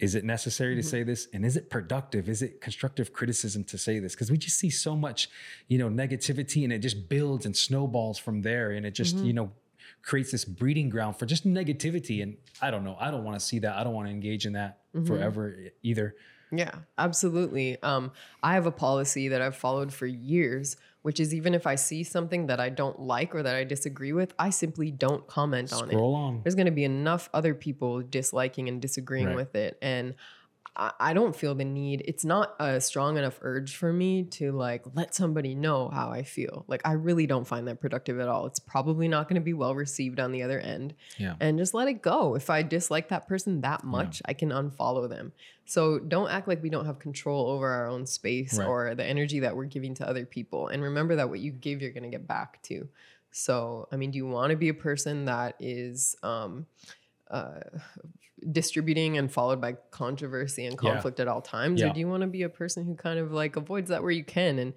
Is 0.00 0.14
it 0.14 0.24
necessary 0.24 0.74
to 0.74 0.80
mm-hmm. 0.80 0.88
say 0.88 1.02
this? 1.02 1.28
And 1.32 1.44
is 1.44 1.56
it 1.56 1.70
productive? 1.70 2.28
Is 2.28 2.42
it 2.42 2.60
constructive 2.60 3.12
criticism 3.12 3.64
to 3.64 3.78
say 3.78 3.98
this? 3.98 4.14
Because 4.14 4.30
we 4.30 4.38
just 4.38 4.58
see 4.58 4.70
so 4.70 4.96
much, 4.96 5.28
you 5.68 5.78
know, 5.78 5.88
negativity 5.88 6.64
and 6.64 6.72
it 6.72 6.78
just 6.78 7.08
builds 7.08 7.46
and 7.46 7.56
snowballs 7.56 8.18
from 8.18 8.42
there. 8.42 8.70
And 8.70 8.84
it 8.86 8.92
just, 8.92 9.16
you 9.18 9.32
know, 9.32 9.52
creates 10.02 10.30
this 10.32 10.44
breeding 10.44 10.88
ground 10.88 11.16
for 11.18 11.26
just 11.26 11.46
negativity. 11.46 12.22
And 12.22 12.36
I 12.62 12.70
don't 12.70 12.84
know. 12.84 12.96
I 13.00 13.10
don't 13.10 13.24
want 13.24 13.38
to 13.38 13.44
see 13.44 13.58
that. 13.60 13.76
I 13.76 13.84
don't 13.84 13.94
want 13.94 14.08
to 14.08 14.12
engage 14.12 14.46
in 14.46 14.54
that 14.54 14.80
forever 15.06 15.50
e- 15.50 15.70
either. 15.82 16.14
Yeah, 16.52 16.72
absolutely. 16.98 17.80
Um, 17.82 18.10
I 18.42 18.54
have 18.54 18.66
a 18.66 18.72
policy 18.72 19.28
that 19.28 19.40
I've 19.40 19.54
followed 19.56 19.92
for 19.92 20.06
years, 20.06 20.76
which 21.02 21.20
is 21.20 21.32
even 21.32 21.54
if 21.54 21.64
I 21.66 21.76
see 21.76 22.02
something 22.02 22.48
that 22.48 22.58
I 22.58 22.70
don't 22.70 22.98
like 23.00 23.34
or 23.36 23.42
that 23.44 23.54
I 23.54 23.62
disagree 23.64 24.12
with, 24.12 24.34
I 24.38 24.50
simply 24.50 24.90
don't 24.90 25.26
comment 25.28 25.72
on 25.72 25.84
it. 25.84 25.92
Scroll 25.92 26.14
on. 26.16 26.40
There's 26.42 26.56
going 26.56 26.66
to 26.66 26.72
be 26.72 26.84
enough 26.84 27.28
other 27.32 27.54
people 27.54 28.02
disliking 28.02 28.68
and 28.68 28.82
disagreeing 28.82 29.26
Right. 29.28 29.36
with 29.36 29.54
it. 29.54 29.78
And 29.80 30.14
I, 30.76 31.12
don't 31.12 31.36
feel 31.36 31.54
the 31.54 31.64
need. 31.64 32.02
It's 32.06 32.24
not 32.24 32.54
a 32.58 32.80
strong 32.80 33.18
enough 33.18 33.38
urge 33.42 33.76
for 33.76 33.92
me 33.92 34.22
to 34.24 34.52
like 34.52 34.82
let 34.94 35.14
somebody 35.14 35.54
know 35.54 35.88
how 35.90 36.10
I 36.10 36.22
feel. 36.22 36.64
Like, 36.68 36.80
I 36.86 36.92
really 36.92 37.26
don't 37.26 37.46
find 37.46 37.68
that 37.68 37.80
productive 37.80 38.18
at 38.18 38.28
all. 38.28 38.46
It's 38.46 38.60
probably 38.60 39.06
not 39.08 39.28
going 39.28 39.34
to 39.34 39.44
be 39.44 39.52
well 39.52 39.74
received 39.74 40.20
on 40.20 40.32
the 40.32 40.42
other 40.42 40.58
end 40.58 40.94
Yeah. 41.18 41.34
and 41.40 41.58
just 41.58 41.74
let 41.74 41.88
it 41.88 42.00
go. 42.00 42.34
If 42.34 42.48
I 42.48 42.62
dislike 42.62 43.08
that 43.08 43.28
person 43.28 43.60
that 43.60 43.84
much, 43.84 44.22
I 44.24 44.32
can 44.32 44.50
unfollow 44.50 45.08
them. 45.08 45.32
So 45.66 45.98
don't 45.98 46.30
act 46.30 46.48
like 46.48 46.62
we 46.62 46.70
don't 46.70 46.86
have 46.86 46.98
control 46.98 47.48
over 47.50 47.68
our 47.68 47.86
own 47.86 48.06
space 48.06 48.58
Right. 48.58 48.66
or 48.66 48.94
the 48.94 49.04
energy 49.04 49.40
that 49.40 49.54
we're 49.56 49.66
giving 49.66 49.94
to 49.96 50.08
other 50.08 50.24
people. 50.24 50.68
And 50.68 50.82
remember 50.82 51.16
that 51.16 51.28
what 51.28 51.40
you 51.40 51.50
give, 51.52 51.82
you're 51.82 51.90
going 51.92 52.04
to 52.04 52.08
get 52.08 52.26
back 52.26 52.62
to. 52.64 52.88
So, 53.32 53.86
I 53.92 53.96
mean, 53.96 54.10
do 54.12 54.16
you 54.16 54.26
want 54.26 54.50
to 54.50 54.56
be 54.56 54.68
a 54.70 54.74
person 54.74 55.26
that 55.26 55.56
is 55.60 56.16
um, 56.22 56.66
uh, 57.30 57.60
distributing 58.52 59.16
and 59.18 59.30
followed 59.32 59.60
by 59.60 59.74
controversy 59.90 60.64
and 60.66 60.74
Yeah. 60.74 60.92
conflict 60.92 61.20
at 61.20 61.28
all 61.28 61.40
times? 61.42 61.80
Yeah. 61.80 61.90
Or 61.90 61.94
do 61.94 62.00
you 62.00 62.08
want 62.08 62.22
to 62.22 62.26
be 62.26 62.42
a 62.42 62.48
person 62.48 62.84
who 62.84 62.94
kind 62.94 63.18
of 63.18 63.32
like 63.32 63.56
avoids 63.56 63.88
that 63.90 64.02
where 64.02 64.10
you 64.12 64.24
can? 64.24 64.58
And 64.58 64.74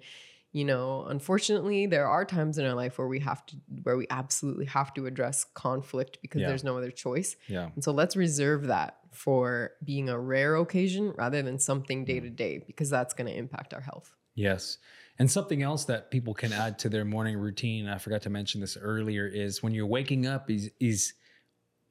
you 0.52 0.64
know 0.64 1.04
unfortunately 1.08 1.86
there 1.86 2.06
are 2.06 2.24
times 2.24 2.58
in 2.58 2.64
our 2.64 2.74
life 2.74 2.96
where 2.96 3.08
we 3.08 3.18
have 3.18 3.44
to 3.46 3.56
where 3.82 3.96
we 3.96 4.06
absolutely 4.08 4.66
have 4.66 4.94
to 4.94 5.04
address 5.06 5.44
conflict 5.54 6.18
because 6.22 6.42
Yeah. 6.42 6.46
there's 6.46 6.62
no 6.62 6.78
other 6.78 6.92
choice 6.92 7.34
Yeah. 7.48 7.70
and 7.74 7.82
so 7.82 7.90
let's 7.90 8.14
reserve 8.14 8.68
that 8.68 8.98
for 9.10 9.72
being 9.82 10.08
a 10.08 10.16
rare 10.16 10.54
occasion 10.54 11.12
rather 11.18 11.42
than 11.42 11.58
something 11.58 12.04
day 12.04 12.20
to 12.20 12.30
day 12.30 12.58
because 12.64 12.88
that's 12.88 13.14
going 13.14 13.26
to 13.26 13.36
impact 13.36 13.74
our 13.74 13.80
health 13.80 14.12
Yes. 14.36 14.78
And 15.18 15.28
something 15.30 15.62
else 15.62 15.84
that 15.86 16.10
people 16.12 16.34
can 16.34 16.52
add 16.52 16.78
to 16.80 16.88
their 16.88 17.04
morning 17.04 17.36
routine, 17.36 17.88
I 17.88 17.98
forgot 17.98 18.22
to 18.22 18.30
mention 18.30 18.60
this 18.60 18.76
earlier, 18.76 19.26
is 19.28 19.62
when 19.62 19.72
you're 19.72 19.86
waking 19.86 20.26
up, 20.26 20.50
is, 20.50 20.70
is 20.80 21.14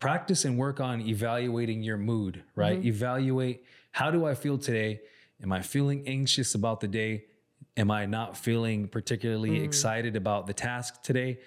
practice 0.04 0.44
and 0.44 0.58
work 0.58 0.82
on 0.82 1.00
evaluating 1.00 1.82
your 1.82 1.96
mood, 1.96 2.44
right? 2.56 2.78
Mm-hmm. 2.78 2.88
Evaluate 2.88 3.64
how 3.92 4.12
do 4.12 4.26
I 4.26 4.36
feel 4.36 4.58
today? 4.58 5.00
Am 5.42 5.54
I 5.54 5.62
feeling 5.62 6.06
anxious 6.06 6.56
about 6.56 6.82
the 6.82 6.90
day? 6.90 7.24
Am 7.78 7.90
I 7.90 8.06
not 8.06 8.36
feeling 8.36 8.90
particularly 8.90 9.60
mm. 9.60 9.64
excited 9.64 10.18
about 10.18 10.46
the 10.46 10.54
task 10.54 11.04
today? 11.04 11.40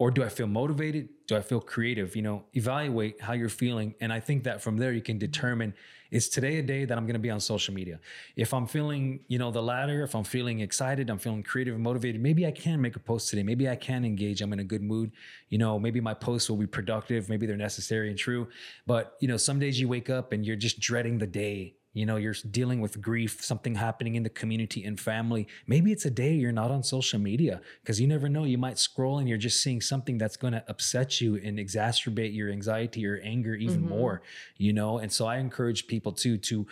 Or 0.00 0.10
do 0.10 0.24
I 0.24 0.30
feel 0.30 0.46
motivated? 0.46 1.10
Do 1.26 1.36
I 1.36 1.42
feel 1.42 1.60
creative? 1.60 2.16
You 2.16 2.22
know, 2.22 2.44
evaluate 2.54 3.20
how 3.20 3.34
you're 3.34 3.50
feeling. 3.50 3.94
And 4.00 4.10
I 4.10 4.18
think 4.18 4.44
that 4.44 4.62
from 4.62 4.78
there 4.78 4.92
you 4.92 5.02
can 5.02 5.18
determine 5.18 5.74
is 6.10 6.30
today 6.30 6.56
a 6.56 6.62
day 6.62 6.86
that 6.86 6.96
I'm 6.96 7.04
going 7.04 7.20
to 7.20 7.20
be 7.20 7.28
on 7.28 7.38
social 7.38 7.74
media? 7.74 8.00
If 8.34 8.54
I'm 8.54 8.66
feeling, 8.66 9.20
you 9.28 9.38
know, 9.38 9.50
the 9.50 9.62
latter, 9.62 10.02
if 10.02 10.14
I'm 10.16 10.24
feeling 10.24 10.60
excited, 10.60 11.10
I'm 11.10 11.18
feeling 11.18 11.42
creative 11.42 11.74
and 11.74 11.84
motivated, 11.84 12.20
maybe 12.20 12.46
I 12.46 12.50
can 12.50 12.80
make 12.80 12.96
a 12.96 12.98
post 12.98 13.28
today. 13.28 13.42
Maybe 13.42 13.68
I 13.68 13.76
can 13.76 14.06
engage. 14.06 14.40
I'm 14.40 14.54
in 14.54 14.60
a 14.60 14.64
good 14.64 14.82
mood. 14.82 15.12
You 15.50 15.58
know, 15.58 15.78
maybe 15.78 16.00
my 16.00 16.14
posts 16.14 16.48
will 16.48 16.56
be 16.56 16.66
productive. 16.66 17.28
Maybe 17.28 17.44
they're 17.46 17.56
necessary 17.56 18.08
and 18.08 18.18
true. 18.18 18.48
But, 18.86 19.16
you 19.20 19.28
know, 19.28 19.36
some 19.36 19.58
days 19.58 19.78
you 19.78 19.86
wake 19.86 20.08
up 20.08 20.32
and 20.32 20.46
you're 20.46 20.56
just 20.56 20.80
dreading 20.80 21.18
the 21.18 21.26
day. 21.26 21.74
You 21.92 22.06
know, 22.06 22.16
you're 22.16 22.34
dealing 22.50 22.80
with 22.80 23.00
grief, 23.00 23.42
something 23.42 23.74
happening 23.74 24.14
in 24.14 24.22
the 24.22 24.30
community 24.30 24.84
and 24.84 24.98
family. 24.98 25.48
Maybe 25.66 25.90
it's 25.90 26.04
a 26.04 26.10
day 26.10 26.34
you're 26.34 26.52
not 26.52 26.70
on 26.70 26.84
social 26.84 27.18
media 27.18 27.60
because 27.82 28.00
you 28.00 28.06
never 28.06 28.28
know. 28.28 28.44
You 28.44 28.58
might 28.58 28.78
scroll 28.78 29.18
and 29.18 29.28
you're 29.28 29.38
just 29.38 29.60
seeing 29.60 29.80
something 29.80 30.16
that's 30.16 30.36
going 30.36 30.52
to 30.52 30.64
upset 30.68 31.20
you 31.20 31.34
and 31.36 31.58
exacerbate 31.58 32.34
your 32.34 32.50
anxiety 32.50 33.04
or 33.06 33.20
anger 33.24 33.54
even 33.54 33.88
more, 33.88 34.22
you 34.56 34.72
know? 34.72 34.98
And 34.98 35.10
so 35.10 35.26
I 35.26 35.38
encourage 35.38 35.88
people 35.88 36.12
too 36.12 36.38
to 36.38 36.66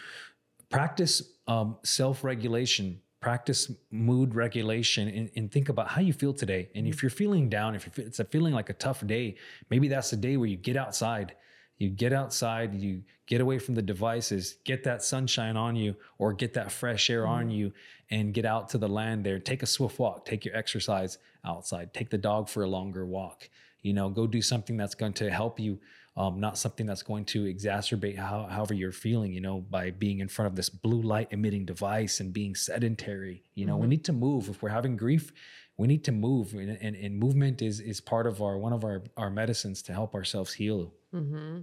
practice 0.70 1.22
um, 1.46 1.76
self-regulation 1.82 3.00
practice 3.20 3.72
mood 3.90 4.32
regulation 4.34 5.08
and, 5.08 5.30
and 5.34 5.50
think 5.50 5.68
about 5.68 5.88
how 5.88 6.00
you 6.00 6.12
feel 6.12 6.32
today 6.32 6.68
and 6.76 6.86
if 6.86 7.02
you're 7.02 7.10
feeling 7.10 7.48
down 7.48 7.74
if 7.74 7.98
it's 7.98 8.20
a 8.20 8.24
feeling 8.24 8.54
like 8.54 8.70
a 8.70 8.74
tough 8.74 9.04
day 9.06 9.34
maybe 9.70 9.88
that's 9.88 10.10
the 10.10 10.16
day 10.16 10.36
where 10.36 10.48
you 10.48 10.56
get 10.56 10.76
outside 10.76 11.34
you 11.78 11.88
get 11.88 12.12
outside 12.12 12.74
you 12.74 13.02
get 13.26 13.40
away 13.40 13.58
from 13.58 13.74
the 13.74 13.82
devices 13.82 14.56
get 14.64 14.84
that 14.84 15.02
sunshine 15.02 15.56
on 15.56 15.76
you 15.76 15.94
or 16.18 16.32
get 16.32 16.54
that 16.54 16.70
fresh 16.70 17.08
air 17.10 17.26
on 17.26 17.50
you 17.50 17.72
and 18.10 18.34
get 18.34 18.44
out 18.44 18.68
to 18.68 18.78
the 18.78 18.88
land 18.88 19.24
there 19.24 19.38
take 19.38 19.62
a 19.62 19.66
swift 19.66 19.98
walk 19.98 20.24
take 20.24 20.44
your 20.44 20.56
exercise 20.56 21.18
outside 21.44 21.92
take 21.94 22.10
the 22.10 22.18
dog 22.18 22.48
for 22.48 22.62
a 22.62 22.68
longer 22.68 23.06
walk 23.06 23.48
you 23.82 23.92
know 23.92 24.08
go 24.08 24.26
do 24.26 24.42
something 24.42 24.76
that's 24.76 24.94
going 24.94 25.12
to 25.12 25.30
help 25.30 25.58
you 25.58 25.78
um, 26.18 26.40
not 26.40 26.58
something 26.58 26.84
that's 26.84 27.04
going 27.04 27.24
to 27.26 27.44
exacerbate 27.44 28.18
how, 28.18 28.48
however 28.50 28.74
you're 28.74 28.90
feeling, 28.90 29.32
you 29.32 29.40
know, 29.40 29.60
by 29.60 29.92
being 29.92 30.18
in 30.18 30.26
front 30.26 30.48
of 30.48 30.56
this 30.56 30.68
blue 30.68 31.00
light 31.00 31.28
emitting 31.30 31.64
device 31.64 32.18
and 32.18 32.32
being 32.32 32.56
sedentary. 32.56 33.44
You 33.54 33.66
know, 33.66 33.76
we 33.76 33.86
need 33.86 34.04
to 34.06 34.12
move. 34.12 34.48
If 34.48 34.60
we're 34.60 34.70
having 34.70 34.96
grief, 34.96 35.32
we 35.76 35.86
need 35.86 36.02
to 36.04 36.12
move, 36.12 36.54
and, 36.54 36.76
and, 36.80 36.96
and 36.96 37.16
movement 37.16 37.62
is 37.62 37.78
is 37.78 38.00
part 38.00 38.26
of 38.26 38.42
our 38.42 38.58
one 38.58 38.72
of 38.72 38.82
our 38.82 39.04
our 39.16 39.30
medicines 39.30 39.80
to 39.82 39.92
help 39.92 40.12
ourselves 40.16 40.54
heal. 40.54 40.92
Hmm 41.12 41.60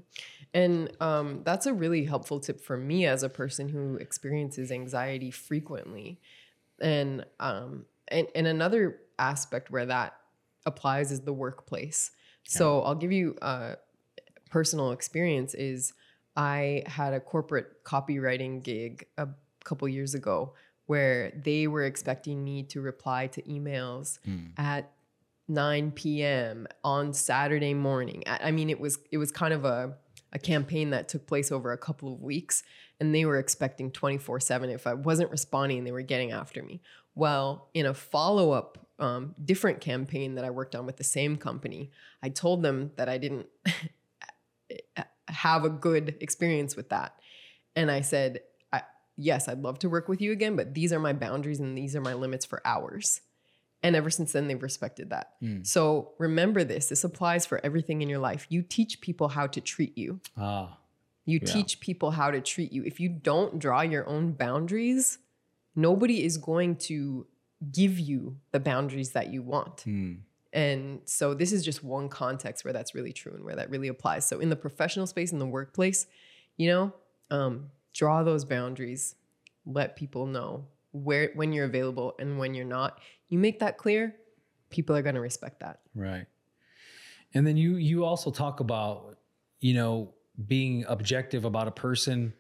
And 0.53 0.91
um, 0.99 1.41
that's 1.43 1.65
a 1.65 1.73
really 1.73 2.05
helpful 2.05 2.39
tip 2.39 2.61
for 2.61 2.77
me 2.77 3.05
as 3.05 3.23
a 3.23 3.30
person 3.30 3.69
who 3.69 3.95
experiences 3.95 4.72
anxiety 4.72 5.31
frequently. 5.31 6.19
And 6.81 7.26
um, 7.39 7.85
and, 8.07 8.27
and 8.35 8.47
another 8.47 8.99
aspect 9.19 9.72
where 9.72 9.85
that 9.85 10.15
applies 10.65 11.11
is 11.11 11.22
the 11.22 11.34
workplace. 11.34 12.11
So 12.43 12.81
I'll 12.81 12.95
give 12.95 13.11
you 13.11 13.35
a 13.41 13.77
personal 14.49 14.91
experience 14.91 15.53
is 15.53 15.93
I 16.35 16.84
had 16.85 17.13
a 17.13 17.19
corporate 17.19 17.84
copywriting 17.84 18.61
gig 18.61 19.05
a 19.17 19.27
couple 19.63 19.88
years 19.88 20.13
ago 20.13 20.53
where 20.85 21.31
they 21.43 21.67
were 21.67 21.84
expecting 21.84 22.43
me 22.43 22.63
to 22.63 22.81
reply 22.81 23.27
to 23.27 23.41
emails 23.43 24.19
at 24.57 24.91
9 25.47 25.91
p.m. 25.91 26.67
on 26.84 27.13
Saturday 27.13 27.73
morning. 27.73 28.23
I 28.26 28.51
mean, 28.51 28.69
it 28.69 28.80
was 28.80 28.99
it 29.11 29.17
was 29.17 29.31
kind 29.31 29.53
of 29.53 29.65
a 29.65 29.95
a 30.34 30.39
campaign 30.39 30.89
that 30.89 31.07
took 31.07 31.26
place 31.27 31.51
over 31.51 31.72
a 31.72 31.77
couple 31.77 32.11
of 32.11 32.22
weeks, 32.22 32.63
and 32.99 33.15
they 33.15 33.26
were 33.26 33.38
expecting 33.38 33.91
24 33.91 34.39
7. 34.39 34.69
If 34.69 34.85
I 34.85 34.93
wasn't 34.93 35.31
responding, 35.31 35.84
they 35.84 35.91
were 35.91 36.01
getting 36.01 36.31
after 36.31 36.61
me. 36.61 36.81
Well, 37.15 37.69
in 37.73 37.85
a 37.85 37.93
follow 37.93 38.51
up, 38.51 38.85
um, 38.99 39.35
different 39.43 39.80
campaign 39.81 40.35
that 40.35 40.43
I 40.43 40.49
worked 40.49 40.76
on 40.76 40.85
with 40.85 40.97
the 40.97 41.03
same 41.03 41.38
company, 41.38 41.91
I 42.22 42.30
told 42.30 42.63
them 42.63 42.91
that 42.97 43.07
I 43.07 43.17
didn't 43.17 43.47
have 45.27 45.63
a 45.63 45.69
good 45.69 46.17
experience 46.19 46.76
with 46.76 46.89
that. 46.89 47.17
And 47.76 47.89
I 47.91 48.01
said, 48.01 48.39
I, 48.73 48.84
yes, 49.17 49.47
I'd 49.47 49.61
love 49.61 49.80
to 49.80 49.89
work 49.89 50.07
with 50.07 50.22
you 50.22 50.31
again, 50.31 50.55
but 50.55 50.73
these 50.73 50.91
are 50.93 50.99
my 50.99 51.13
boundaries 51.13 51.59
and 51.59 51.77
these 51.77 51.95
are 51.95 52.01
my 52.01 52.13
limits 52.13 52.45
for 52.45 52.61
hours. 52.65 53.22
And 53.85 53.95
ever 53.95 54.09
since 54.09 54.31
then, 54.33 54.47
they've 54.47 54.61
respected 54.61 55.09
that. 55.11 55.33
Mm. 55.41 55.65
So 55.65 56.11
remember 56.17 56.63
this 56.63 56.87
this 56.87 57.03
applies 57.03 57.45
for 57.45 57.59
everything 57.63 58.01
in 58.01 58.09
your 58.09 58.19
life. 58.19 58.47
You 58.49 58.61
teach 58.61 58.99
people 59.01 59.27
how 59.29 59.47
to 59.47 59.61
treat 59.61 59.97
you, 59.97 60.19
Ah, 60.35 60.77
you 61.25 61.39
Yeah. 61.41 61.53
teach 61.53 61.79
people 61.79 62.11
how 62.11 62.31
to 62.31 62.41
treat 62.41 62.71
you. 62.71 62.83
If 62.83 62.99
you 62.99 63.09
don't 63.09 63.59
draw 63.59 63.81
your 63.81 64.07
own 64.07 64.33
boundaries, 64.33 65.19
nobody 65.75 66.23
is 66.23 66.37
going 66.37 66.75
to 66.89 67.27
give 67.71 67.97
you 67.99 68.37
the 68.51 68.59
boundaries 68.59 69.11
that 69.11 69.27
you 69.33 69.41
want. 69.41 69.81
hmm. 69.81 70.13
And 70.53 71.01
so 71.05 71.33
this 71.33 71.51
is 71.51 71.65
just 71.65 71.83
one 71.83 72.07
context 72.07 72.63
where 72.63 72.71
that's 72.73 72.95
really 72.95 73.11
true 73.11 73.33
and 73.33 73.43
where 73.43 73.57
that 73.57 73.69
really 73.69 73.89
applies. 73.89 74.25
So 74.25 74.39
in 74.39 74.49
the 74.49 74.55
professional 74.55 75.05
space, 75.05 75.33
in 75.33 75.39
the 75.39 75.45
workplace, 75.45 76.07
you 76.55 76.67
know, 76.69 76.93
um, 77.29 77.71
draw 77.93 78.23
those 78.23 78.45
boundaries. 78.45 79.15
Let 79.65 79.95
people 79.97 80.25
know 80.27 80.67
where 80.93 81.31
when 81.35 81.51
you're 81.51 81.65
available 81.65 82.15
and 82.19 82.39
when 82.39 82.53
you're 82.53 82.63
not. 82.79 83.01
You 83.30 83.39
make 83.39 83.60
that 83.60 83.77
clear, 83.77 84.15
people 84.69 84.95
are 84.95 85.02
going 85.02 85.15
to 85.15 85.22
respect 85.22 85.60
that. 85.61 85.80
Right. 85.93 86.26
And 87.34 87.45
then 87.45 87.57
you 87.57 87.76
you 87.76 88.06
also 88.06 88.31
talk 88.31 88.60
about, 88.60 89.18
you 89.60 89.73
know, 89.73 90.14
being 90.47 90.85
objective 90.88 91.45
about 91.45 91.68
a 91.68 91.72
person, 91.72 92.34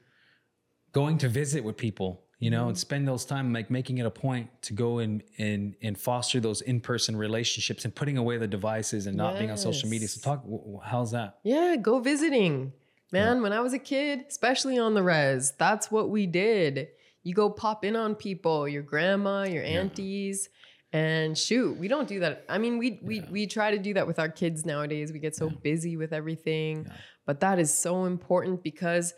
going 0.91 1.17
to 1.19 1.29
visit 1.29 1.63
with 1.63 1.75
people, 1.75 2.23
you 2.39 2.49
know, 2.49 2.67
and 2.67 2.75
mm-hmm. 2.75 2.79
spend 2.79 3.07
those 3.07 3.25
time 3.25 3.51
like 3.51 3.69
making 3.69 3.97
it 3.97 4.05
a 4.05 4.11
point 4.11 4.49
to 4.63 4.73
go 4.73 4.99
and 4.99 5.23
and 5.37 5.75
and 5.81 5.97
foster 5.97 6.39
those 6.39 6.61
in-person 6.61 7.15
relationships 7.17 7.83
and 7.83 7.93
putting 7.93 8.17
away 8.17 8.37
the 8.37 8.47
devices 8.47 9.07
and 9.07 9.17
not 9.17 9.37
being 9.37 9.51
on 9.51 9.57
social 9.57 9.89
media. 9.89 10.07
So 10.07 10.21
talk 10.21 10.45
how's 10.83 11.11
that? 11.11 11.39
Yeah, 11.43 11.75
go 11.75 11.99
visiting. 11.99 12.73
Man, 13.11 13.41
when 13.41 13.53
I 13.53 13.61
was 13.61 13.73
a 13.73 13.79
kid, 13.79 14.25
especially 14.27 14.77
on 14.77 14.93
the 14.93 15.03
res, 15.03 15.53
that's 15.57 15.89
what 15.89 16.09
we 16.09 16.25
did. 16.25 16.89
You 17.23 17.33
go 17.33 17.49
pop 17.49 17.85
in 17.85 17.95
on 17.95 18.15
people, 18.15 18.67
your 18.67 18.83
grandma, 18.83 19.43
your 19.43 19.63
aunties, 19.63 20.49
and 20.95 21.37
shoot, 21.37 21.77
we 21.77 21.89
don't 21.89 22.07
do 22.07 22.21
that. 22.21 22.45
I 22.47 22.57
mean, 22.57 22.77
we 22.77 23.01
we 23.03 23.19
we 23.29 23.47
try 23.47 23.69
to 23.71 23.77
do 23.77 23.93
that 23.95 24.07
with 24.07 24.17
our 24.17 24.29
kids 24.29 24.65
nowadays. 24.65 25.11
We 25.11 25.19
get 25.19 25.35
so 25.35 25.49
busy 25.49 25.97
with 25.97 26.13
everything. 26.13 26.87
But 27.25 27.41
that 27.41 27.59
is 27.59 27.73
so 27.73 28.05
important 28.05 28.63
because 28.63 29.13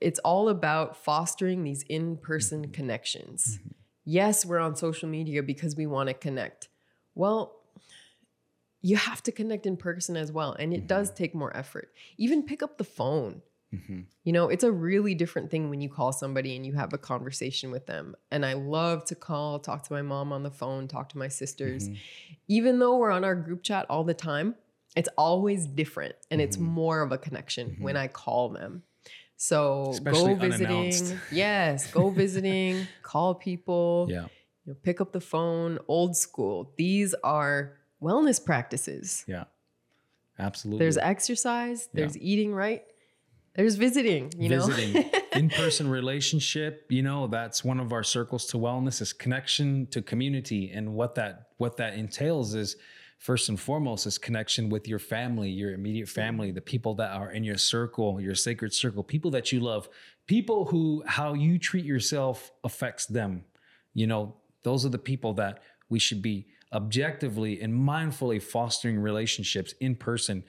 it's 0.00 0.18
all 0.20 0.48
about 0.48 0.96
fostering 0.96 1.62
these 1.62 1.84
in-person 1.88 2.62
mm-hmm. 2.62 2.72
connections. 2.72 3.58
Mm-hmm. 3.60 3.68
Yes, 4.04 4.44
we're 4.44 4.58
on 4.58 4.74
social 4.74 5.08
media 5.08 5.44
because 5.44 5.76
we 5.76 5.86
want 5.86 6.08
to 6.08 6.14
connect. 6.14 6.68
Well, 7.14 7.54
you 8.80 8.96
have 8.96 9.22
to 9.24 9.32
connect 9.32 9.64
in 9.64 9.76
person 9.76 10.16
as 10.16 10.32
well. 10.32 10.54
And 10.58 10.74
it 10.74 10.88
does 10.88 11.08
mm-hmm. 11.08 11.22
take 11.22 11.34
more 11.36 11.56
effort. 11.56 11.92
Even 12.16 12.42
pick 12.42 12.64
up 12.64 12.78
the 12.78 12.84
phone. 12.84 13.42
Mm-hmm. 13.74 14.00
You 14.24 14.32
know, 14.32 14.48
it's 14.48 14.64
a 14.64 14.72
really 14.72 15.14
different 15.14 15.50
thing 15.50 15.68
when 15.68 15.80
you 15.80 15.88
call 15.88 16.12
somebody 16.12 16.56
and 16.56 16.64
you 16.64 16.72
have 16.74 16.92
a 16.92 16.98
conversation 16.98 17.70
with 17.70 17.86
them. 17.86 18.14
And 18.30 18.44
I 18.44 18.54
love 18.54 19.04
to 19.06 19.14
call, 19.14 19.58
talk 19.58 19.82
to 19.84 19.92
my 19.92 20.02
mom 20.02 20.32
on 20.32 20.42
the 20.42 20.50
phone, 20.50 20.88
talk 20.88 21.10
to 21.10 21.18
my 21.18 21.28
sisters. 21.28 21.88
Mm-hmm. 21.88 21.94
Even 22.48 22.78
though 22.78 22.96
we're 22.96 23.10
on 23.10 23.24
our 23.24 23.34
group 23.34 23.62
chat 23.62 23.86
all 23.90 24.04
the 24.04 24.14
time, 24.14 24.54
it's 24.96 25.08
always 25.18 25.66
different 25.66 26.14
and 26.30 26.40
it's 26.40 26.56
mm-hmm. 26.56 26.66
more 26.66 27.02
of 27.02 27.12
a 27.12 27.18
connection 27.18 27.76
when 27.78 27.96
I 27.96 28.08
call 28.08 28.48
them. 28.48 28.82
So 29.36 29.90
Especially 29.90 30.34
go 30.34 30.48
visiting. 30.48 31.20
Yes, 31.30 31.90
go 31.92 32.10
visiting, 32.24 32.86
call 33.02 33.34
people 33.34 34.08
Yeah. 34.10 34.22
you 34.64 34.72
know, 34.72 34.76
pick 34.82 35.00
up 35.00 35.12
the 35.12 35.20
phone, 35.20 35.78
old 35.88 36.16
school. 36.16 36.72
These 36.76 37.14
are 37.22 37.74
wellness 38.02 38.44
practices. 38.44 39.24
Yeah. 39.28 39.44
Absolutely. 40.38 40.84
There's 40.84 40.98
exercise, 40.98 41.88
there's 41.92 42.16
eating 42.16 42.54
right, 42.54 42.84
there's 43.58 43.74
visiting, 43.74 44.32
you 44.38 44.48
visiting. 44.48 44.92
Know? 44.92 45.10
in-person 45.32 45.88
relationship 45.88 46.86
you 46.88 47.02
know 47.02 47.26
that's 47.26 47.64
one 47.64 47.80
of 47.80 47.92
our 47.92 48.04
circles 48.04 48.46
to 48.46 48.56
wellness 48.56 49.02
is 49.02 49.12
connection 49.12 49.86
to 49.88 50.00
community. 50.00 50.70
And 50.72 50.94
what 50.94 51.16
that 51.16 51.48
what 51.56 51.76
that 51.78 51.94
entails 51.94 52.54
is 52.54 52.76
first 53.18 53.48
and 53.48 53.58
foremost 53.58 54.06
is 54.06 54.16
connection 54.16 54.68
with 54.68 54.86
your 54.86 55.00
family 55.00 55.50
your 55.50 55.72
immediate 55.72 56.08
family 56.08 56.48
mm-hmm. 56.48 56.54
the 56.54 56.60
people 56.60 56.94
that 56.94 57.10
are 57.10 57.32
in 57.32 57.42
your 57.42 57.58
circle 57.58 58.20
your 58.20 58.36
sacred 58.36 58.72
circle 58.72 59.02
people 59.02 59.28
that 59.32 59.50
you 59.50 59.58
love 59.58 59.88
people 60.28 60.66
who 60.66 61.02
how 61.04 61.34
you 61.34 61.58
treat 61.58 61.84
yourself 61.84 62.52
affects 62.62 63.06
them. 63.06 63.44
You 63.92 64.06
know 64.06 64.36
those 64.62 64.86
are 64.86 64.90
the 64.90 64.98
people 64.98 65.34
that 65.34 65.62
we 65.88 65.98
should 65.98 66.22
be 66.22 66.46
objectively 66.72 67.60
and 67.60 67.74
mindfully 67.74 68.40
fostering 68.40 69.00
relationships 69.00 69.74
in 69.80 69.96
person 69.96 70.44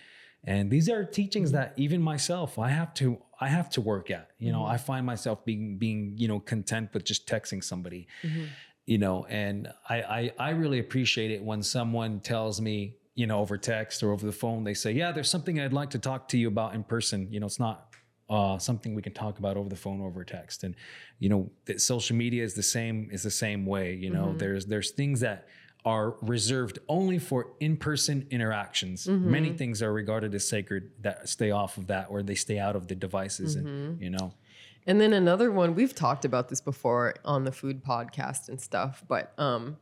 and 0.45 0.72
these 0.72 0.90
are 0.90 1.03
teachings 1.03 1.49
mm-hmm. 1.49 1.57
that 1.57 1.74
even 1.78 2.02
myself 2.02 2.57
i 2.57 2.70
have 2.70 2.94
to 2.94 3.18
i 3.41 3.48
have 3.48 3.70
to 3.70 3.82
work 3.82 4.10
at. 4.11 4.30
You 4.38 4.52
know 4.52 4.60
mm-hmm. 4.60 4.72
i 4.72 4.78
find 4.78 5.06
myself 5.06 5.45
being 5.45 5.78
being 5.78 6.14
you 6.18 6.28
know 6.28 6.40
content 6.40 6.94
with 6.94 7.03
just 7.03 7.28
texting 7.28 7.64
somebody 7.64 8.07
mm-hmm. 8.24 8.45
you 8.86 8.98
know 8.98 9.26
and 9.30 9.68
I, 9.90 10.02
I 10.02 10.32
i 10.40 10.49
really 10.52 10.80
appreciate 10.80 11.32
it 11.32 11.44
when 11.44 11.61
someone 11.64 12.20
tells 12.20 12.61
me 12.61 12.95
you 13.16 13.28
know 13.28 13.40
over 13.40 13.57
text 13.57 14.02
or 14.03 14.11
over 14.11 14.26
the 14.26 14.32
phone 14.32 14.64
they 14.64 14.74
say 14.74 14.91
yeah 14.91 15.11
there's 15.11 15.30
something 15.30 15.60
i'd 15.60 15.74
like 15.74 15.90
to 15.91 15.99
talk 15.99 16.28
to 16.30 16.38
you 16.38 16.48
about 16.48 16.74
in 16.74 16.84
person. 16.84 17.28
You 17.32 17.40
know 17.40 17.45
it's 17.45 17.60
not 17.60 17.90
uh, 18.30 18.60
something 18.60 18.94
we 18.94 19.02
can 19.02 19.14
talk 19.14 19.40
about 19.40 19.57
over 19.57 19.70
the 19.70 19.76
phone 19.76 20.02
over 20.02 20.24
text. 20.24 20.64
And 20.64 20.76
you 21.18 21.30
know 21.30 21.49
that 21.66 21.82
social 21.82 22.16
media 22.16 22.44
is 22.44 22.53
the 22.53 22.64
same 22.64 23.10
is 23.11 23.24
the 23.24 23.32
same 23.32 23.66
way 23.66 23.95
you 23.95 24.10
know. 24.10 24.34
There's 24.38 24.66
there's 24.66 24.91
things 24.91 25.20
that 25.22 25.48
are 25.90 26.16
reserved 26.22 26.78
only 26.88 27.18
for 27.18 27.40
in-person 27.60 28.28
interactions. 28.30 29.07
Many 29.07 29.52
things 29.53 29.82
are 29.82 29.91
regarded 29.91 30.36
as 30.36 30.48
sacred 30.48 30.84
that 31.02 31.28
stay 31.28 31.49
off 31.52 31.78
of 31.80 31.88
that 31.88 32.06
or 32.11 32.22
they 32.22 32.36
stay 32.36 32.60
out 32.60 32.76
of 32.76 32.88
the 32.88 32.95
devices 32.95 33.56
and 33.56 33.99
you 33.99 34.11
know. 34.11 34.28
And 34.88 35.02
then 35.02 35.14
another 35.14 35.52
one, 35.52 35.76
we've 35.76 35.95
talked 35.95 36.26
about 36.26 36.49
this 36.49 36.61
before 36.61 37.16
on 37.26 37.44
the 37.44 37.52
food 37.52 37.84
podcast 37.84 38.49
and 38.49 38.61
stuff, 38.61 39.03
but 39.07 39.34
um 39.38 39.78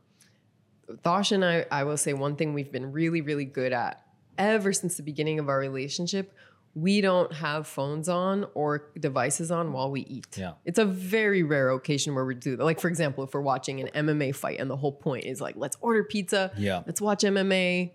Thosh 1.04 1.32
and 1.32 1.44
I, 1.44 1.66
I 1.70 1.84
will 1.84 1.98
say 1.98 2.14
one 2.14 2.34
thing 2.36 2.54
we've 2.54 2.72
been 2.72 2.92
really, 2.92 3.20
really 3.20 3.44
good 3.44 3.72
at 3.74 4.02
ever 4.38 4.72
since 4.72 4.96
the 4.96 5.02
beginning 5.02 5.38
of 5.38 5.48
our 5.50 5.58
relationship. 5.58 6.32
We 6.80 7.00
don't 7.00 7.32
have 7.32 7.66
phones 7.66 8.08
on 8.08 8.46
or 8.54 8.90
devices 8.98 9.50
on 9.50 9.72
while 9.72 9.90
we 9.90 10.02
eat. 10.02 10.26
Yeah. 10.36 10.52
It's 10.64 10.78
a 10.78 10.84
very 10.84 11.42
rare 11.42 11.70
occasion 11.70 12.14
where 12.14 12.24
we 12.24 12.34
do 12.34 12.56
that. 12.56 12.64
Like, 12.64 12.80
for 12.80 12.88
example, 12.88 13.24
if 13.24 13.34
we're 13.34 13.40
watching 13.40 13.80
an 13.80 14.06
MMA 14.06 14.34
fight 14.34 14.60
and 14.60 14.70
the 14.70 14.76
whole 14.76 14.92
point 14.92 15.24
is 15.24 15.40
like, 15.40 15.56
let's 15.56 15.76
order 15.80 16.04
pizza, 16.04 16.52
Yeah. 16.56 16.82
let's 16.86 17.00
watch 17.00 17.22
MMA. 17.24 17.92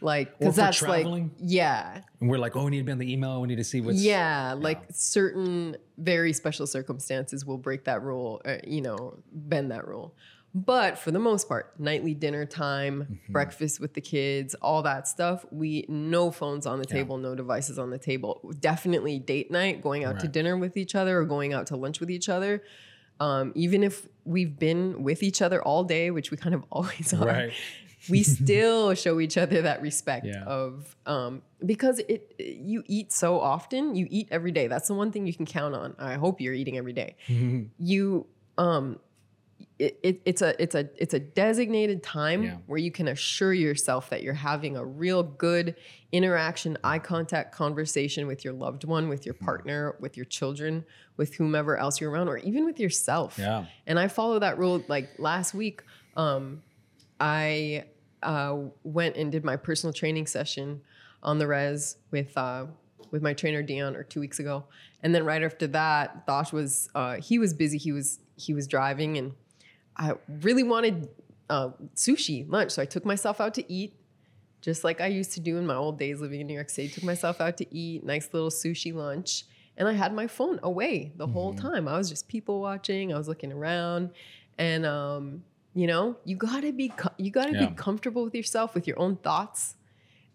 Like, 0.00 0.38
because 0.38 0.56
that's 0.56 0.78
traveling. 0.78 1.06
like, 1.06 1.30
yeah. 1.38 2.00
and 2.20 2.28
we're 2.28 2.36
like 2.38 2.56
oh 2.56 2.64
we 2.64 2.72
need 2.72 2.78
to 2.78 2.84
be 2.84 2.92
on 2.92 2.98
the 2.98 3.10
email 3.12 3.40
we 3.40 3.46
need 3.46 3.56
to 3.56 3.64
see 3.64 3.80
what's 3.80 4.02
Yeah, 4.02 4.54
like 4.58 4.82
certain 4.90 5.76
very 5.98 6.32
special 6.32 6.66
circumstances 6.66 7.46
will 7.46 7.58
break 7.58 7.84
that 7.84 8.02
rule, 8.02 8.42
uh, 8.44 8.56
you 8.66 8.80
know, 8.82 9.18
bend 9.32 9.70
that 9.70 9.86
rule. 9.86 10.14
But 10.54 10.98
for 10.98 11.10
the 11.10 11.18
most 11.18 11.48
part, 11.48 11.78
nightly 11.80 12.14
dinner 12.14 12.46
time, 12.46 13.08
Mm-hmm. 13.10 13.32
breakfast 13.32 13.80
with 13.80 13.94
the 13.94 14.00
kids, 14.00 14.54
all 14.62 14.82
that 14.82 15.08
stuff, 15.08 15.44
we 15.50 15.84
no 15.88 16.30
phones 16.30 16.64
on 16.64 16.78
the 16.78 16.84
table, 16.84 17.18
no 17.18 17.34
devices 17.34 17.78
on 17.78 17.90
the 17.90 17.98
table. 17.98 18.52
Definitely 18.60 19.18
date 19.18 19.50
night, 19.50 19.82
going 19.82 20.04
out 20.04 20.20
to 20.20 20.28
dinner 20.28 20.56
with 20.56 20.76
each 20.76 20.94
other 20.94 21.18
or 21.18 21.24
going 21.24 21.52
out 21.52 21.66
to 21.68 21.76
lunch 21.76 21.98
with 21.98 22.10
each 22.10 22.28
other. 22.28 22.62
Um, 23.18 23.52
even 23.56 23.82
if 23.82 24.06
we've 24.24 24.56
been 24.58 25.02
with 25.02 25.22
each 25.24 25.42
other 25.42 25.60
all 25.62 25.82
day, 25.84 26.10
which 26.12 26.30
we 26.30 26.36
kind 26.36 26.54
of 26.54 26.64
always 26.70 27.12
are, 27.12 27.26
right 27.26 27.52
we 28.10 28.22
still 28.36 28.92
show 28.94 29.18
each 29.18 29.38
other 29.38 29.62
that 29.62 29.80
respect 29.80 30.26
Yeah. 30.26 30.44
of 30.44 30.94
um 31.06 31.40
because 31.64 32.00
it 32.00 32.34
you 32.38 32.82
eat 32.86 33.12
so 33.12 33.40
often 33.40 33.94
you 33.94 34.06
eat 34.10 34.28
every 34.30 34.52
day 34.52 34.66
that's 34.66 34.88
the 34.88 34.94
one 34.94 35.10
thing 35.10 35.26
you 35.26 35.32
can 35.32 35.46
count 35.46 35.74
on 35.74 35.96
i 35.98 36.14
hope 36.16 36.38
you're 36.38 36.52
eating 36.52 36.76
every 36.76 36.92
day 36.92 37.16
you 37.78 38.26
um 38.58 39.00
it, 39.78 39.98
it, 40.04 40.22
it's 40.24 40.40
a 40.40 40.60
it's 40.62 40.74
a 40.76 40.88
it's 40.96 41.14
a 41.14 41.18
designated 41.18 42.02
time 42.02 42.44
Yeah. 42.44 42.56
where 42.66 42.78
you 42.78 42.92
can 42.92 43.08
assure 43.08 43.52
yourself 43.52 44.08
that 44.10 44.22
you're 44.22 44.32
having 44.32 44.76
a 44.76 44.84
real 44.84 45.22
good 45.24 45.74
interaction 46.12 46.78
eye 46.84 47.00
contact 47.00 47.52
conversation 47.52 48.28
with 48.28 48.44
your 48.44 48.54
loved 48.54 48.84
one 48.84 49.08
with 49.08 49.26
your 49.26 49.34
partner 49.34 49.96
with 49.98 50.16
your 50.16 50.26
children 50.26 50.84
with 51.16 51.34
whomever 51.34 51.76
else 51.76 52.00
you're 52.00 52.10
around 52.10 52.28
or 52.28 52.36
even 52.38 52.64
with 52.64 52.78
yourself 52.78 53.36
yeah 53.36 53.64
and 53.86 53.98
I 53.98 54.06
follow 54.08 54.38
that 54.38 54.58
rule. 54.58 54.82
Like 54.86 55.10
last 55.18 55.54
week, 55.54 55.82
um, 56.16 56.62
I 57.20 57.84
uh, 58.22 58.56
went 58.82 59.16
and 59.16 59.30
did 59.30 59.44
my 59.44 59.56
personal 59.56 59.92
training 59.92 60.26
session 60.26 60.80
on 61.22 61.38
the 61.38 61.46
res 61.46 61.96
with 62.10 62.36
uh, 62.36 62.66
with 63.10 63.22
my 63.22 63.32
trainer 63.34 63.62
Dion, 63.62 63.96
or 63.96 64.02
two 64.02 64.20
weeks 64.20 64.38
ago. 64.38 64.64
And 65.02 65.14
then 65.14 65.24
right 65.24 65.42
after 65.42 65.66
that, 65.68 66.26
Thosh 66.26 66.52
was 66.52 66.88
uh, 66.94 67.16
he 67.16 67.38
was 67.38 67.52
busy. 67.54 67.78
He 67.78 67.92
was 67.92 68.20
he 68.36 68.54
was 68.54 68.66
driving, 68.66 69.18
and 69.18 69.32
I 69.96 70.14
really 70.28 70.62
wanted 70.62 71.08
uh, 71.50 71.70
sushi 71.94 72.48
lunch, 72.50 72.72
so 72.72 72.82
I 72.82 72.84
took 72.86 73.04
myself 73.04 73.40
out 73.40 73.54
to 73.54 73.72
eat. 73.72 73.94
Just 74.60 74.82
like 74.82 75.00
I 75.00 75.08
used 75.08 75.32
to 75.32 75.40
do 75.40 75.58
in 75.58 75.66
my 75.66 75.74
old 75.74 75.98
days 75.98 76.20
living 76.20 76.40
in 76.40 76.46
New 76.46 76.54
York 76.54 76.70
City, 76.70 76.88
took 76.88 77.04
myself 77.04 77.40
out 77.40 77.58
to 77.58 77.74
eat, 77.74 78.02
nice 78.04 78.30
little 78.32 78.48
sushi 78.50 78.94
lunch. 78.94 79.44
And 79.76 79.86
I 79.88 79.92
had 79.92 80.14
my 80.14 80.26
phone 80.26 80.58
away 80.62 81.12
the 81.16 81.26
whole 81.26 81.52
time. 81.52 81.86
I 81.88 81.98
was 81.98 82.08
just 82.08 82.28
people 82.28 82.60
watching. 82.60 83.12
I 83.12 83.18
was 83.18 83.28
looking 83.28 83.52
around, 83.52 84.10
and 84.56 84.86
um, 84.86 85.44
you 85.74 85.86
know, 85.86 86.16
you 86.24 86.36
gotta 86.36 86.72
be 86.72 86.88
co- 86.90 87.10
you 87.18 87.30
gotta 87.30 87.52
Yeah. 87.52 87.66
be 87.66 87.74
comfortable 87.74 88.24
with 88.24 88.34
yourself, 88.34 88.74
with 88.74 88.86
your 88.86 88.98
own 88.98 89.16
thoughts, 89.16 89.74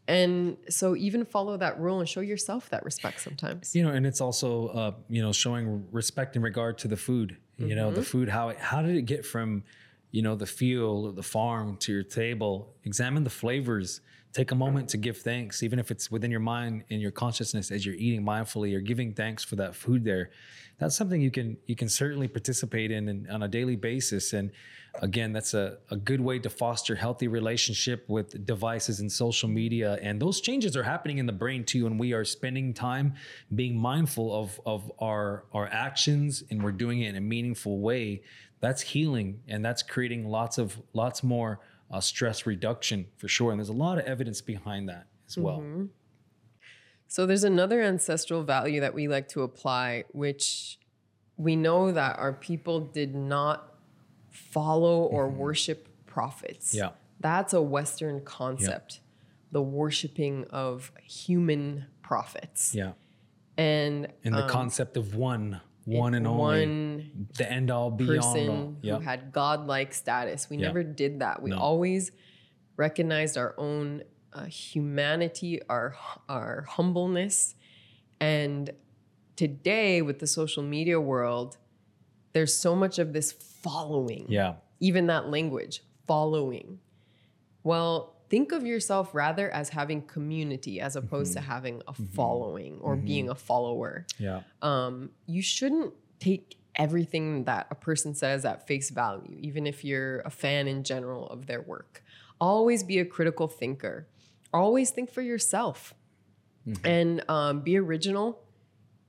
and 0.08 0.58
so 0.70 0.96
even 0.96 1.24
follow 1.26 1.56
that 1.58 1.80
rule 1.80 2.00
and 2.00 2.08
show 2.10 2.20
yourself 2.22 2.70
that 2.70 2.84
respect 2.86 3.22
sometimes. 3.22 3.76
you 3.76 3.84
know 3.84 3.90
and 3.92 4.06
it's 4.06 4.22
also 4.22 4.68
uh 4.70 4.92
you 5.10 5.22
know 5.22 5.32
showing 5.32 5.86
respect 5.92 6.36
in 6.36 6.42
regard 6.42 6.78
to 6.80 6.88
the 6.88 6.98
food 6.98 7.38
you 7.60 7.76
know 7.76 7.92
the 7.92 8.02
mm-hmm. 8.02 8.10
food 8.10 8.30
how 8.30 8.50
it 8.50 8.58
how 8.58 8.82
did 8.82 8.96
it 8.96 9.04
get 9.04 9.26
from 9.26 9.64
you 10.12 10.22
know 10.22 10.36
the 10.36 10.46
field 10.46 11.06
or 11.06 11.12
the 11.12 11.24
farm 11.24 11.78
to 11.78 11.92
your 11.92 12.04
table? 12.04 12.74
Examine 12.84 13.24
the 13.24 13.30
flavors 13.30 14.02
take 14.34 14.52
a 14.52 14.56
moment 14.56 14.90
to 14.90 14.98
give 14.98 15.18
thanks, 15.18 15.64
even 15.64 15.80
if 15.80 15.90
it's 15.90 16.12
within 16.12 16.30
your 16.30 16.40
mind 16.40 16.84
and 16.90 17.02
your 17.02 17.12
consciousness 17.12 17.72
as 17.72 17.86
you're 17.86 17.96
eating 17.96 18.24
mindfully 18.24 18.76
or 18.76 18.80
giving 18.80 19.14
thanks 19.14 19.44
for 19.44 19.56
that 19.56 19.76
food 19.76 20.04
there. 20.04 20.30
That's 20.78 20.96
something 20.96 21.20
you 21.20 21.32
can 21.32 21.58
you 21.66 21.76
can 21.76 21.90
certainly 21.90 22.28
participate 22.28 22.92
in, 22.92 23.10
in 23.10 23.30
on 23.30 23.44
a 23.44 23.48
daily 23.48 23.76
basis. 23.76 24.34
And 24.34 24.52
again, 25.02 25.34
that's 25.34 25.54
a, 25.54 25.78
a 25.90 25.98
good 25.98 26.22
way 26.22 26.40
to 26.40 26.50
foster 26.50 26.96
healthy 26.96 27.28
relationship 27.28 28.06
with 28.08 28.46
devices 28.46 29.00
and 29.00 29.12
social 29.12 29.50
media. 29.50 29.98
And 30.02 30.22
those 30.22 30.42
changes 30.42 30.78
are 30.78 30.84
happening 30.84 31.18
in 31.18 31.26
the 31.26 31.34
brain 31.34 31.64
too. 31.64 31.86
And 31.88 32.00
we 32.00 32.14
are 32.14 32.24
spending 32.24 32.74
time 32.74 33.16
being 33.54 33.78
mindful 33.78 34.34
of, 34.34 34.62
of 34.66 34.92
our, 35.00 35.46
our 35.54 35.68
actions 35.68 36.44
and 36.50 36.64
we're 36.64 36.72
doing 36.72 37.02
it 37.02 37.10
in 37.10 37.16
a 37.16 37.22
meaningful 37.22 37.80
way. 37.80 38.22
That's 38.62 38.82
healing 38.82 39.42
and 39.48 39.64
that's 39.66 39.84
creating 39.84 40.28
lots 40.28 40.58
of 40.58 40.78
lots 40.94 41.24
more 41.24 41.60
uh, 41.92 42.00
stress 42.00 42.46
reduction 42.46 43.08
for 43.18 43.28
sure. 43.28 43.52
And 43.52 43.60
there's 43.60 43.70
a 43.70 43.74
lot 43.74 43.98
of 43.98 44.06
evidence 44.06 44.42
behind 44.42 44.90
that 44.90 45.08
as 45.28 45.38
well. 45.38 45.60
Mm-hmm. 45.60 45.86
So 47.08 47.26
there's 47.26 47.44
another 47.44 47.82
ancestral 47.82 48.44
value 48.44 48.82
that 48.82 48.94
we 48.94 49.08
like 49.08 49.28
to 49.30 49.42
apply, 49.42 50.04
which 50.12 50.80
we 51.38 51.56
know 51.56 51.92
that 51.92 52.20
our 52.20 52.34
people 52.34 52.80
did 52.80 53.16
not 53.16 53.76
follow 54.30 55.04
or 55.04 55.28
worship 55.28 55.88
prophets. 56.06 56.74
Yeah. 56.74 56.90
That's 57.20 57.54
a 57.54 57.62
Western 57.62 58.24
concept, 58.24 59.00
the 59.52 59.62
worshiping 59.62 60.46
of 60.52 60.92
human 61.04 61.88
prophets. 62.04 62.76
Yeah. 62.76 62.92
And 63.58 64.08
And 64.24 64.36
the 64.36 64.44
um, 64.44 64.50
concept 64.50 64.96
of 64.96 65.16
one, 65.16 65.62
one 65.98 66.14
and 66.14 66.28
only, 66.28 66.42
one 66.42 67.28
the 67.38 67.52
end 67.52 67.72
all 67.72 67.90
be 67.92 68.06
all. 68.06 68.16
person 68.16 68.78
Yeah. 68.82 68.96
who 68.96 69.00
had 69.02 69.32
godlike 69.32 69.94
status. 69.94 70.50
We 70.50 70.58
Yeah. 70.58 70.68
never 70.68 70.84
did 70.84 71.20
that. 71.20 71.42
We 71.42 71.50
No. 71.52 71.58
always 71.60 72.12
recognized 72.78 73.38
our 73.38 73.56
own 73.58 74.04
uh, 74.32 74.46
humanity, 74.46 75.60
our 75.70 75.96
our 76.28 76.62
humbleness, 76.70 77.56
and 78.20 78.70
today 79.36 80.02
with 80.04 80.20
the 80.20 80.28
social 80.28 80.62
media 80.62 81.00
world, 81.02 81.58
there's 82.34 82.56
so 82.56 82.76
much 82.76 83.00
of 83.00 83.14
this 83.14 83.32
following. 83.32 84.26
Yeah. 84.30 84.56
Even 84.80 85.08
that 85.08 85.30
language, 85.30 85.82
following. 86.06 86.80
Well, 87.64 88.19
think 88.30 88.52
of 88.52 88.66
yourself 88.66 89.14
rather 89.14 89.50
as 89.52 89.70
having 89.70 90.02
community 90.04 90.80
as 90.80 90.96
opposed 90.96 91.32
Mm-hmm. 91.36 91.46
to 91.46 91.52
having 91.54 91.82
a 91.88 91.94
following 91.94 92.80
or 92.82 92.96
being 92.96 93.30
a 93.30 93.36
follower 93.36 94.06
Yeah. 94.18 94.42
um, 94.62 95.10
you 95.26 95.42
shouldn't 95.42 95.94
take 96.20 96.56
everything 96.76 97.44
that 97.46 97.68
a 97.72 97.76
person 97.76 98.14
says 98.16 98.46
at 98.46 98.68
face 98.68 98.90
value, 98.90 99.36
even 99.40 99.66
if 99.68 99.84
you're 99.84 100.20
a 100.22 100.30
fan 100.30 100.68
in 100.68 100.84
general 100.84 101.28
of 101.28 101.46
their 101.48 101.62
work. 101.62 102.04
Always 102.40 102.84
be 102.84 103.00
a 103.00 103.06
critical 103.06 103.48
thinker. 103.48 104.08
Always 104.54 104.92
think 104.92 105.12
for 105.12 105.22
yourself 105.22 105.94
and 106.86 107.24
um, 107.30 107.62
be 107.62 107.78
original, 107.78 108.42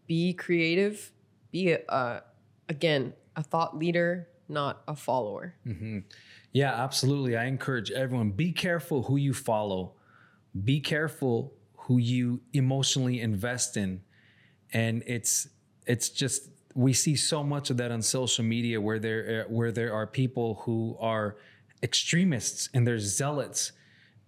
be 0.06 0.32
creative, 0.32 1.12
be, 1.52 1.72
a, 1.72 1.78
uh, 1.88 2.20
again, 2.68 3.12
a 3.36 3.42
thought 3.42 3.76
leader, 3.76 4.28
not 4.48 4.82
a 4.88 4.96
follower. 4.96 5.54
Yeah, 6.52 6.72
absolutely. 6.72 7.36
I 7.36 7.44
encourage 7.44 7.90
everyone 7.90 8.30
be 8.30 8.52
careful 8.52 9.04
who 9.04 9.16
you 9.16 9.32
follow. 9.32 9.92
Be 10.64 10.80
careful 10.80 11.54
who 11.76 11.98
you 11.98 12.40
emotionally 12.52 13.20
invest 13.20 13.76
in. 13.76 14.02
And 14.72 15.02
it's 15.06 15.48
it's 15.86 16.08
just 16.08 16.48
we 16.74 16.92
see 16.92 17.16
so 17.16 17.42
much 17.42 17.70
of 17.70 17.76
that 17.78 17.90
on 17.90 18.02
social 18.02 18.44
media 18.44 18.80
where 18.80 18.98
there 18.98 19.42
eh, 19.42 19.44
where 19.48 19.72
there 19.72 19.92
are 19.92 20.06
people 20.06 20.62
who 20.64 20.96
are 21.00 21.36
extremists 21.82 22.68
and 22.74 22.86
they're 22.86 22.98
zealots 22.98 23.72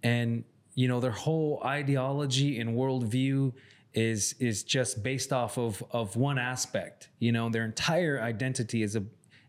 and 0.01 0.43
you 0.75 0.87
know 0.87 0.99
their 0.99 1.11
whole 1.11 1.61
ideology 1.63 2.59
and 2.59 2.71
worldview 2.71 3.53
is 3.93 4.33
is 4.39 4.63
just 4.63 5.03
based 5.03 5.31
off 5.31 5.57
of 5.57 5.83
of 5.91 6.15
one 6.15 6.39
aspect 6.39 7.09
you 7.19 7.31
know 7.31 7.47
their 7.49 7.63
entire 7.63 8.19
identity 8.19 8.81
is 8.81 8.95
a 8.95 9.03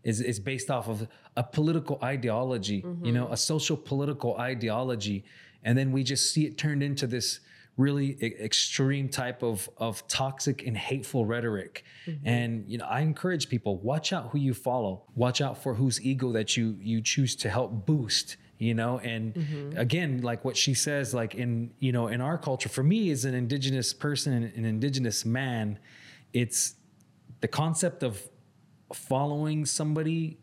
is 0.05 0.21
is 0.21 0.39
based 0.39 0.71
off 0.71 0.89
of 0.89 1.09
a 1.37 1.43
political 1.43 1.99
ideology 2.03 2.85
you 3.03 3.13
know 3.13 3.29
a 3.31 3.37
social 3.37 3.77
political 3.77 4.37
ideology. 4.37 5.25
And 5.67 5.79
then 5.79 5.93
we 5.93 6.05
just 6.05 6.33
see 6.33 6.45
it 6.45 6.59
turned 6.59 6.83
into 6.83 7.07
this 7.07 7.41
really 7.77 8.17
e- 8.21 8.35
extreme 8.41 9.09
type 9.09 9.43
of 9.43 9.69
of 9.79 10.07
toxic 10.07 10.67
and 10.67 10.77
hateful 10.77 11.25
rhetoric. 11.25 11.85
Mm-hmm. 12.07 12.29
And 12.29 12.65
you 12.69 12.79
know 12.79 12.87
i 12.87 13.01
encourage 13.01 13.49
people 13.49 13.79
watch 13.79 14.13
out 14.13 14.31
who 14.31 14.39
you 14.39 14.55
follow. 14.55 15.03
Watch 15.15 15.41
out 15.41 15.63
for 15.63 15.75
whose 15.75 16.01
ego 16.01 16.33
that 16.33 16.57
you 16.57 16.77
you 16.81 17.01
choose 17.01 17.35
to 17.37 17.51
help 17.51 17.87
boost 17.87 18.37
you 18.57 18.73
know? 18.73 19.01
And 19.01 19.35
mm-hmm. 19.35 19.79
again 19.79 20.23
like 20.23 20.45
what 20.45 20.57
she 20.57 20.75
says 20.75 21.15
like 21.15 21.35
in 21.35 21.73
you 21.81 21.93
know 21.93 22.07
in 22.09 22.21
our 22.21 22.39
culture 22.39 22.69
for 22.69 22.83
me 22.83 23.11
as 23.11 23.25
an 23.25 23.35
indigenous 23.35 23.93
person 23.93 24.33
an 24.33 24.65
indigenous 24.65 25.25
man 25.25 25.79
it's 26.33 26.75
the 27.41 27.49
concept 27.49 28.03
of 28.03 28.23
following 28.93 29.65
somebody 29.65 30.39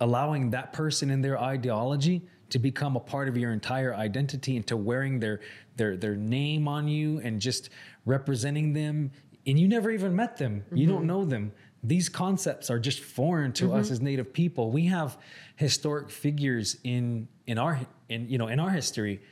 allowing 0.00 0.50
that 0.50 0.72
person 0.72 1.10
and 1.10 1.24
their 1.24 1.40
ideology 1.40 2.22
to 2.50 2.58
become 2.58 2.96
a 2.96 3.00
part 3.00 3.28
of 3.28 3.36
your 3.36 3.52
entire 3.52 3.94
identity 3.94 4.56
and 4.56 4.66
to 4.66 4.76
wearing 4.76 5.20
their 5.20 5.40
their 5.76 5.96
their 5.96 6.16
name 6.16 6.68
on 6.68 6.88
you 6.88 7.18
and 7.20 7.40
just 7.40 7.70
representing 8.04 8.72
them. 8.72 9.10
And 9.46 9.58
you 9.58 9.68
never 9.68 9.90
even 9.90 10.14
met 10.14 10.36
them. 10.36 10.64
You 10.72 10.86
don't 10.86 10.98
mm-hmm. 10.98 11.06
know 11.06 11.24
them. 11.24 11.52
These 11.82 12.08
concepts 12.08 12.70
are 12.70 12.78
just 12.78 13.00
foreign 13.00 13.52
to 13.54 13.72
us 13.72 13.86
mm-hmm. 13.86 13.92
as 13.94 14.00
native 14.00 14.32
people. 14.32 14.70
We 14.70 14.86
have 14.86 15.18
historic 15.56 16.10
figures 16.10 16.76
in 16.84 17.28
in 17.46 17.58
our 17.58 17.80
in 18.08 18.28
you 18.28 18.38
know 18.38 18.48
in 18.48 18.60
our 18.60 18.70
history 18.70 19.22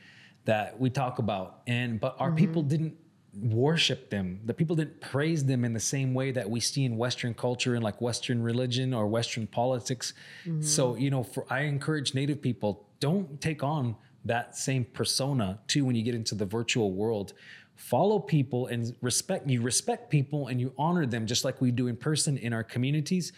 that 0.45 0.79
we 0.79 0.89
talk 0.89 1.19
about. 1.19 1.61
And 1.67 1.99
but 1.99 2.15
our 2.17 2.31
people 2.31 2.61
mm-hmm. 2.61 2.69
didn't 2.69 2.97
worship 3.33 4.09
them 4.09 4.41
the 4.43 4.53
people 4.53 4.75
didn't 4.75 4.99
praise 4.99 5.45
them 5.45 5.63
in 5.63 5.71
the 5.71 5.79
same 5.79 6.13
way 6.13 6.31
that 6.31 6.49
we 6.49 6.59
see 6.59 6.83
in 6.83 6.97
western 6.97 7.33
culture 7.33 7.75
and 7.75 7.83
like 7.83 8.01
western 8.01 8.41
religion 8.43 8.93
or 8.93 9.07
western 9.07 9.47
politics. 9.47 10.13
Mm-hmm. 10.45 10.61
So 10.61 10.95
you 10.95 11.09
know 11.09 11.23
for 11.23 11.45
i 11.49 11.61
encourage 11.61 12.13
native 12.13 12.41
people 12.41 12.85
don't 12.99 13.39
take 13.41 13.63
on 13.63 13.95
that 14.25 14.55
same 14.55 14.85
persona 14.85 15.59
too 15.67 15.85
when 15.85 15.95
you 15.95 16.03
get 16.03 16.15
into 16.15 16.35
the 16.35 16.45
virtual 16.45 16.91
world. 16.91 17.33
Follow 17.75 18.19
people 18.19 18.67
and 18.67 18.95
respect 19.01 19.49
you 19.49 19.61
respect 19.61 20.09
people 20.09 20.47
and 20.47 20.61
you 20.61 20.73
honor 20.77 21.05
them 21.05 21.25
just 21.25 21.43
like 21.43 21.59
we 21.61 21.71
do 21.71 21.87
in 21.87 21.95
person 21.95 22.37
in 22.37 22.53
our 22.53 22.63
communities. 22.63 23.33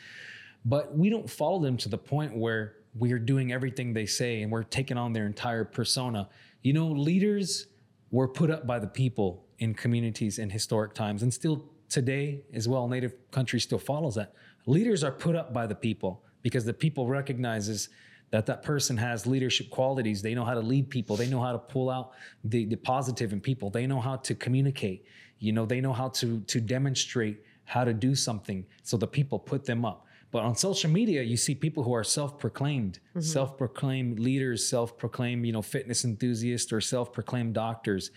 But 0.65 0.97
we 0.97 1.09
don't 1.09 1.29
follow 1.29 1.59
them 1.59 1.77
to 1.77 1.89
the 1.89 1.97
point 1.97 2.35
where 2.35 2.75
we're 2.95 3.19
doing 3.19 3.51
everything 3.51 3.93
they 3.93 4.05
say 4.05 4.41
and 4.41 4.51
we're 4.51 4.63
taking 4.63 4.97
on 4.97 5.13
their 5.13 5.25
entire 5.25 5.65
persona. 5.65 6.29
You 6.61 6.73
know, 6.73 6.87
leaders 6.87 7.67
were 8.11 8.27
put 8.27 8.51
up 8.51 8.67
by 8.67 8.79
the 8.79 8.87
people 8.87 9.45
in 9.63 9.73
communities 9.73 10.39
in 10.43 10.49
historic 10.49 10.93
times 10.93 11.23
and 11.23 11.31
still 11.33 11.57
today 11.89 12.41
as 12.53 12.67
well 12.67 12.87
native 12.87 13.13
country 13.31 13.59
still 13.67 13.83
follows 13.91 14.15
that. 14.15 14.33
Leaders 14.65 15.03
are 15.03 15.15
put 15.25 15.35
up 15.35 15.53
by 15.59 15.65
the 15.71 15.75
people 15.87 16.11
because 16.41 16.65
the 16.65 16.77
people 16.85 17.03
recognizes 17.07 17.89
that 18.33 18.45
that 18.45 18.63
person 18.63 18.97
has 18.97 19.27
leadership 19.27 19.69
qualities. 19.69 20.21
They 20.21 20.33
know 20.33 20.43
how 20.43 20.55
to 20.55 20.65
lead 20.73 20.89
people. 20.89 21.15
They 21.15 21.29
know 21.33 21.41
how 21.47 21.51
to 21.51 21.59
pull 21.59 21.89
out 21.89 22.11
the, 22.43 22.65
the 22.65 22.75
positive 22.75 23.31
in 23.31 23.39
people. 23.39 23.69
They 23.69 23.85
know 23.85 24.01
how 24.01 24.15
to 24.27 24.33
communicate. 24.35 25.05
You 25.39 25.51
know, 25.53 25.65
they 25.65 25.81
know 25.85 25.93
how 25.93 26.09
to 26.19 26.27
to 26.53 26.57
demonstrate 26.59 27.37
how 27.65 27.83
to 27.89 27.93
do 27.93 28.15
something. 28.15 28.65
So 28.81 28.97
the 28.97 29.07
people 29.07 29.37
put 29.53 29.65
them 29.65 29.85
up. 29.85 29.99
But 30.33 30.41
on 30.43 30.55
social 30.55 30.89
media, 30.89 31.21
you 31.21 31.37
see 31.37 31.53
people 31.53 31.83
who 31.83 31.93
are 31.93 32.03
self-proclaimed, 32.03 32.93
mm-hmm. 32.95 33.19
self-proclaimed 33.21 34.19
leaders, 34.19 34.67
self-proclaimed, 34.67 35.45
you 35.45 35.53
know, 35.53 35.61
fitness 35.61 36.03
enthusiasts 36.03 36.73
or 36.73 36.81
self-proclaimed 36.81 37.53
doctors. 37.53 38.09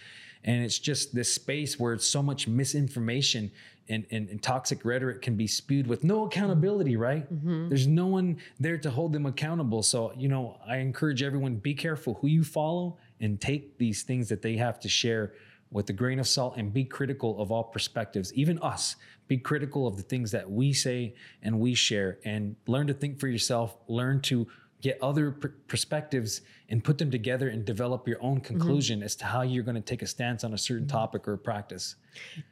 And 0.47 0.65
it's 0.65 0.79
just 0.79 1.15
this 1.15 1.33
space 1.33 1.79
where 1.79 1.99
so 1.99 2.23
much 2.23 2.49
misinformation 2.49 3.51
and, 3.89 4.07
and, 4.11 4.29
and 4.29 4.43
toxic 4.43 4.85
rhetoric 4.85 5.23
can 5.23 5.37
be 5.37 5.47
spewed 5.47 5.87
with 5.87 6.05
no 6.05 6.27
accountability, 6.27 6.97
right? 6.97 7.33
Mm-hmm. 7.33 7.69
There's 7.69 7.87
no 7.87 8.07
one 8.07 8.39
there 8.59 8.79
to 8.79 8.91
hold 8.91 9.13
them 9.13 9.27
accountable. 9.27 9.83
So, 9.83 10.13
you 10.17 10.29
know, 10.29 10.59
I 10.67 10.79
encourage 10.79 11.23
everyone 11.23 11.57
be 11.57 11.75
careful 11.75 12.15
who 12.15 12.29
you 12.29 12.45
follow 12.45 12.97
and 13.21 13.41
take 13.41 13.79
these 13.79 14.03
things 14.03 14.29
that 14.29 14.43
they 14.43 14.57
have 14.57 14.81
to 14.81 14.89
share 14.89 15.35
with 15.71 15.91
a 15.91 15.93
grain 15.93 16.19
of 16.19 16.29
salt 16.29 16.57
and 16.57 16.73
be 16.73 16.85
critical 16.85 17.41
of 17.41 17.51
all 17.51 17.65
perspectives, 17.65 18.33
even 18.35 18.59
us. 18.61 18.97
Be 19.29 19.37
critical 19.37 19.89
of 19.89 19.97
the 19.97 20.03
things 20.03 20.31
that 20.31 20.49
we 20.49 20.73
say 20.73 21.15
and 21.43 21.59
we 21.59 21.75
share 21.75 22.19
and 22.25 22.55
learn 22.69 22.87
to 22.87 22.95
think 22.95 23.19
for 23.19 23.27
yourself, 23.27 23.77
learn 23.89 24.21
to 24.23 24.47
get 24.87 24.99
other 25.03 25.33
per- 25.33 25.55
perspectives 25.69 26.43
and 26.69 26.83
put 26.83 26.99
them 26.99 27.11
together 27.11 27.49
and 27.49 27.65
develop 27.65 28.07
your 28.09 28.23
own 28.23 28.37
mm-hmm. 28.37 28.47
conclusion 28.47 29.03
as 29.03 29.17
to 29.17 29.25
how 29.25 29.43
you're 29.43 29.63
going 29.63 29.75
to 29.75 29.81
take 29.81 30.03
a 30.03 30.07
stance 30.07 30.45
on 30.45 30.55
a 30.55 30.59
certain 30.59 30.87
mm-hmm. 30.87 30.97
topic 30.97 31.29
or 31.29 31.37
practice. 31.37 31.97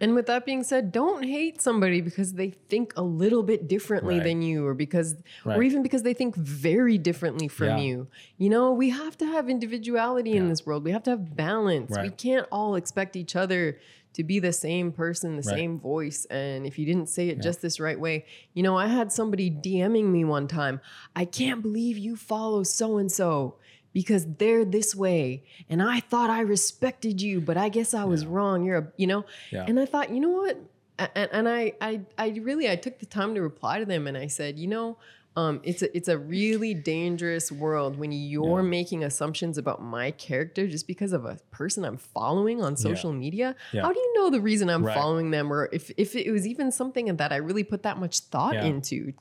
And 0.01 0.15
with 0.15 0.27
that 0.27 0.44
being 0.44 0.62
said, 0.62 0.93
don't 0.93 1.24
hate 1.24 1.62
somebody 1.62 2.01
because 2.01 2.35
they 2.35 2.51
think 2.51 2.93
a 2.97 3.02
little 3.02 3.43
bit 3.43 3.66
differently 3.69 4.16
Right. 4.16 4.24
than 4.24 4.43
you, 4.43 4.66
or 4.66 4.74
because, 4.74 5.16
or 5.44 5.62
even 5.62 5.82
because 5.82 6.02
they 6.02 6.15
think 6.15 6.36
very 6.36 6.98
differently 6.98 7.48
from 7.48 7.69
Yeah. 7.69 7.78
you. 7.78 8.09
You 8.36 8.51
know, 8.51 8.73
we 8.73 8.90
have 8.90 9.16
to 9.19 9.27
have 9.27 9.48
individuality 9.48 10.32
in 10.32 10.48
this 10.48 10.66
world. 10.66 10.85
We 10.85 10.90
have 10.90 11.02
to 11.05 11.11
have 11.11 11.36
balance. 11.36 11.90
We 12.01 12.11
can't 12.11 12.47
all 12.52 12.74
expect 12.74 13.16
each 13.16 13.35
other 13.36 13.78
to 14.15 14.24
be 14.24 14.39
the 14.39 14.53
same 14.53 14.91
person, 14.93 15.36
the 15.36 15.43
Right. 15.49 15.57
same 15.59 15.78
voice. 15.78 16.24
And 16.31 16.66
if 16.66 16.78
you 16.78 16.86
didn't 16.86 17.09
say 17.09 17.28
it 17.28 17.41
just 17.43 17.61
this 17.62 17.78
right 17.78 17.99
way, 18.01 18.24
you 18.55 18.62
know, 18.62 18.77
I 18.77 18.86
had 18.86 19.12
somebody 19.12 19.51
DMing 19.51 20.07
me 20.11 20.24
one 20.24 20.49
time. 20.49 20.81
I 21.15 21.24
can't 21.24 21.62
believe 21.62 21.99
you 21.99 22.16
follow 22.16 22.62
so 22.62 22.97
and 22.99 23.11
so. 23.12 23.57
because 23.93 24.27
they're 24.39 24.65
this 24.65 24.93
way 24.93 25.45
and 25.69 25.81
I 25.81 26.01
thought 26.01 26.28
I 26.28 26.41
respected 26.41 27.23
you, 27.23 27.41
but 27.41 27.57
I 27.57 27.69
guess 27.69 27.95
I 27.95 28.03
was 28.03 28.24
Yeah. 28.24 28.31
wrong. 28.32 28.65
You're 28.65 28.78
a, 28.78 28.93
you 28.97 29.07
know, 29.07 29.24
Yeah. 29.53 29.66
and 29.69 29.78
I 29.78 29.86
thought, 29.86 30.11
you 30.11 30.19
know 30.19 30.31
what? 30.31 30.59
And, 30.99 31.28
and 31.31 31.49
I, 31.49 31.74
I, 31.81 32.01
I 32.19 32.28
really, 32.43 32.69
I 32.69 32.74
took 32.74 32.99
the 32.99 33.07
time 33.07 33.36
to 33.36 33.41
reply 33.41 33.78
to 33.78 33.85
them 33.86 34.09
and 34.09 34.16
I 34.16 34.27
said, 34.27 34.59
you 34.59 34.66
know, 34.66 34.99
um, 35.36 35.61
it's 35.65 35.82
a, 35.82 35.97
it's 35.97 36.09
a 36.09 36.16
really 36.16 36.74
dangerous 36.74 37.51
world 37.51 37.97
when 37.98 38.12
you're 38.12 38.62
Yeah. 38.62 38.69
making 38.69 39.02
assumptions 39.02 39.59
about 39.59 39.82
my 39.82 40.12
character 40.12 40.69
just 40.69 40.86
because 40.86 41.12
of 41.12 41.24
a 41.24 41.39
person 41.51 41.85
I'm 41.85 41.97
following 41.97 42.62
on 42.62 42.77
social 42.77 43.12
media. 43.12 43.56
Yeah. 43.73 43.82
How 43.82 43.93
do 43.93 43.98
you 43.98 44.15
know 44.15 44.31
the 44.31 44.40
reason 44.40 44.70
I'm 44.70 44.85
Right. 44.85 44.94
following 44.94 45.31
them, 45.32 45.52
or 45.52 45.69
if 45.73 45.90
if 45.97 46.15
it 46.15 46.31
was 46.31 46.47
even 46.47 46.70
something 46.70 47.15
that 47.16 47.32
I 47.32 47.36
really 47.36 47.65
put 47.65 47.82
that 47.82 47.98
much 47.98 48.20
thought 48.20 48.55
Yeah. 48.55 48.66
into? 48.66 49.12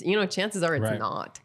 You 0.00 0.16
know, 0.16 0.26
chances 0.26 0.62
are 0.62 0.74
it's 0.74 0.90
Right. 0.90 0.98
not. 0.98 1.38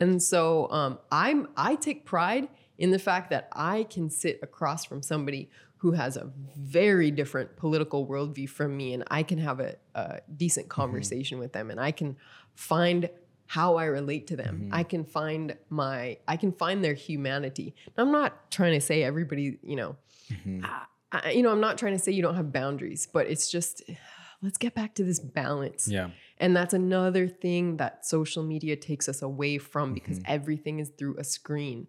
And 0.00 0.20
so 0.22 0.68
um, 0.70 0.98
I'm 1.12 1.48
I 1.56 1.76
take 1.76 2.04
pride 2.04 2.48
in 2.78 2.90
the 2.90 2.98
fact 2.98 3.30
that 3.30 3.48
I 3.52 3.84
can 3.84 4.10
sit 4.10 4.40
across 4.42 4.84
from 4.84 5.00
somebody 5.02 5.48
who 5.76 5.92
has 5.92 6.16
a 6.16 6.32
very 6.56 7.10
different 7.12 7.56
political 7.56 8.06
worldview 8.08 8.48
from 8.48 8.76
me, 8.76 8.94
and 8.94 9.04
I 9.10 9.22
can 9.22 9.38
have 9.38 9.60
a, 9.60 9.76
a 9.94 10.20
decent 10.36 10.66
Mm-hmm. 10.68 10.80
conversation 10.82 11.38
with 11.38 11.52
them, 11.52 11.70
and 11.70 11.78
I 11.78 11.92
can 11.92 12.16
find 12.54 13.08
how 13.54 13.76
I 13.76 13.84
relate 14.00 14.26
to 14.28 14.36
them. 14.36 14.54
Mm-hmm. 14.56 14.74
I 14.80 14.82
can 14.92 15.04
find 15.04 15.56
my 15.70 16.18
I 16.26 16.36
can 16.42 16.52
find 16.52 16.82
their 16.84 16.94
humanity. 16.94 17.68
And 17.86 17.98
I'm 18.06 18.12
not 18.20 18.50
trying 18.50 18.72
to 18.80 18.80
say 18.80 19.02
everybody, 19.02 19.58
you 19.62 19.76
know, 19.76 19.96
Mm-hmm. 20.32 20.64
I, 21.12 21.30
you 21.36 21.42
know, 21.44 21.52
I'm 21.52 21.60
not 21.60 21.76
trying 21.78 21.92
to 21.92 21.98
say 21.98 22.10
you 22.12 22.22
don't 22.22 22.34
have 22.34 22.50
boundaries, 22.50 23.06
but 23.12 23.26
it's 23.32 23.50
just 23.50 23.82
let's 24.42 24.58
get 24.58 24.74
back 24.74 24.94
to 24.94 25.04
this 25.04 25.20
balance. 25.20 25.86
Yeah. 25.86 26.08
And 26.38 26.56
that's 26.56 26.74
another 26.74 27.28
thing 27.28 27.76
that 27.76 28.04
social 28.04 28.42
media 28.42 28.74
takes 28.74 29.08
us 29.08 29.22
away 29.22 29.58
from 29.58 29.94
because 29.94 30.18
Mm-hmm. 30.18 30.32
everything 30.36 30.78
is 30.80 30.88
through 30.98 31.16
a 31.18 31.24
screen. 31.24 31.86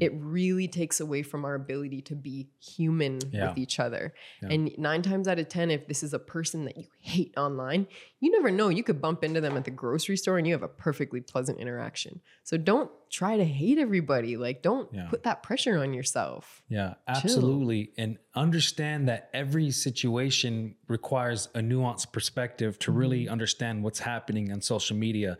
It 0.00 0.12
really 0.14 0.66
takes 0.66 0.98
away 1.00 1.22
from 1.22 1.44
our 1.44 1.54
ability 1.54 2.00
to 2.10 2.14
be 2.16 2.48
human 2.76 3.18
Yeah. 3.30 3.48
with 3.48 3.58
each 3.58 3.78
other. 3.78 4.12
Yeah. 4.42 4.48
And 4.52 4.70
nine 4.78 5.02
times 5.02 5.28
out 5.28 5.38
of 5.38 5.48
10, 5.48 5.70
if 5.70 5.86
this 5.86 6.02
is 6.02 6.12
a 6.14 6.18
person 6.18 6.64
that 6.66 6.76
you 6.76 6.86
hate 7.00 7.32
online, 7.36 7.86
you 8.20 8.32
never 8.32 8.50
know. 8.50 8.68
You 8.68 8.82
could 8.82 9.00
bump 9.00 9.22
into 9.22 9.40
them 9.40 9.56
at 9.56 9.64
the 9.64 9.70
grocery 9.70 10.16
store 10.16 10.38
and 10.38 10.46
you 10.46 10.52
have 10.52 10.62
a 10.62 10.68
perfectly 10.68 11.20
pleasant 11.20 11.58
interaction. 11.60 12.20
So 12.42 12.56
don't 12.56 12.90
try 13.10 13.36
to 13.36 13.44
hate 13.44 13.78
everybody. 13.78 14.36
Like, 14.36 14.60
don't 14.62 14.92
Yeah. 14.92 15.08
put 15.08 15.22
that 15.22 15.42
pressure 15.42 15.78
on 15.78 15.94
yourself. 15.94 16.62
Yeah, 16.68 16.94
absolutely. 17.06 17.92
And 17.96 18.18
understand 18.34 19.08
that 19.08 19.30
every 19.32 19.70
situation 19.70 20.74
requires 20.88 21.48
a 21.54 21.60
nuanced 21.60 22.12
perspective 22.12 22.78
to 22.80 22.92
really 22.92 23.28
understand 23.28 23.84
what's 23.84 24.00
happening 24.00 24.50
on 24.52 24.62
social 24.62 24.96
media. 24.96 25.38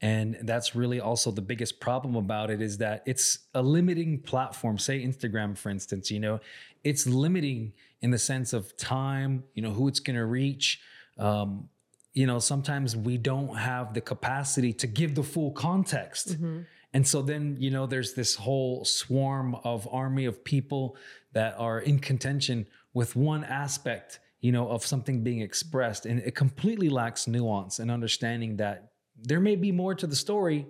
And 0.00 0.36
that's 0.42 0.76
really 0.76 1.00
also 1.00 1.30
the 1.32 1.42
biggest 1.42 1.80
problem 1.80 2.14
about 2.14 2.50
it 2.50 2.60
is 2.60 2.78
that 2.78 3.02
it's 3.06 3.38
a 3.54 3.62
limiting 3.62 4.20
platform. 4.20 4.78
Say 4.78 5.04
Instagram, 5.04 5.56
for 5.58 5.70
instance, 5.70 6.10
you 6.10 6.20
know, 6.20 6.40
it's 6.84 7.06
limiting 7.06 7.72
in 8.00 8.10
the 8.12 8.18
sense 8.18 8.52
of 8.52 8.76
time, 8.76 9.42
you 9.54 9.62
know, 9.62 9.70
who 9.72 9.88
it's 9.88 9.98
going 9.98 10.16
to 10.16 10.24
reach. 10.24 10.80
Um, 11.18 11.68
you 12.12 12.26
know, 12.26 12.38
sometimes 12.38 12.96
we 12.96 13.16
don't 13.16 13.56
have 13.56 13.94
the 13.94 14.00
capacity 14.00 14.72
to 14.74 14.86
give 14.86 15.14
the 15.14 15.22
full 15.22 15.52
context. 15.52 16.30
Mm-hmm. 16.30 16.60
And 16.94 17.06
so 17.06 17.22
then, 17.22 17.56
you 17.60 17.70
know, 17.70 17.86
there's 17.86 18.14
this 18.14 18.34
whole 18.34 18.84
swarm 18.84 19.54
of 19.62 19.86
army 19.92 20.24
of 20.24 20.42
people 20.42 20.96
that 21.32 21.54
are 21.58 21.80
in 21.80 21.98
contention 21.98 22.66
with 22.94 23.14
one 23.14 23.44
aspect, 23.44 24.20
you 24.40 24.52
know, 24.52 24.68
of 24.68 24.84
something 24.84 25.22
being 25.22 25.40
expressed. 25.40 26.06
And 26.06 26.20
it 26.20 26.34
completely 26.34 26.88
lacks 26.88 27.26
nuance 27.26 27.78
and 27.78 27.90
understanding 27.90 28.56
that 28.56 28.92
there 29.20 29.40
may 29.40 29.56
be 29.56 29.70
more 29.70 29.94
to 29.94 30.06
the 30.06 30.16
story. 30.16 30.66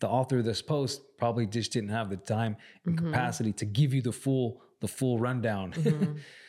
The 0.00 0.08
author 0.08 0.38
of 0.38 0.44
this 0.44 0.62
post 0.62 1.02
probably 1.18 1.46
just 1.46 1.72
didn't 1.72 1.90
have 1.90 2.08
the 2.08 2.16
time 2.16 2.56
and 2.84 2.96
mm-hmm. 2.96 3.06
capacity 3.06 3.52
to 3.52 3.64
give 3.64 3.92
you 3.94 4.02
the 4.02 4.12
full 4.12 4.62
the 4.80 4.88
full 4.88 5.18
rundown. 5.18 5.72
Mm-hmm. 5.72 6.14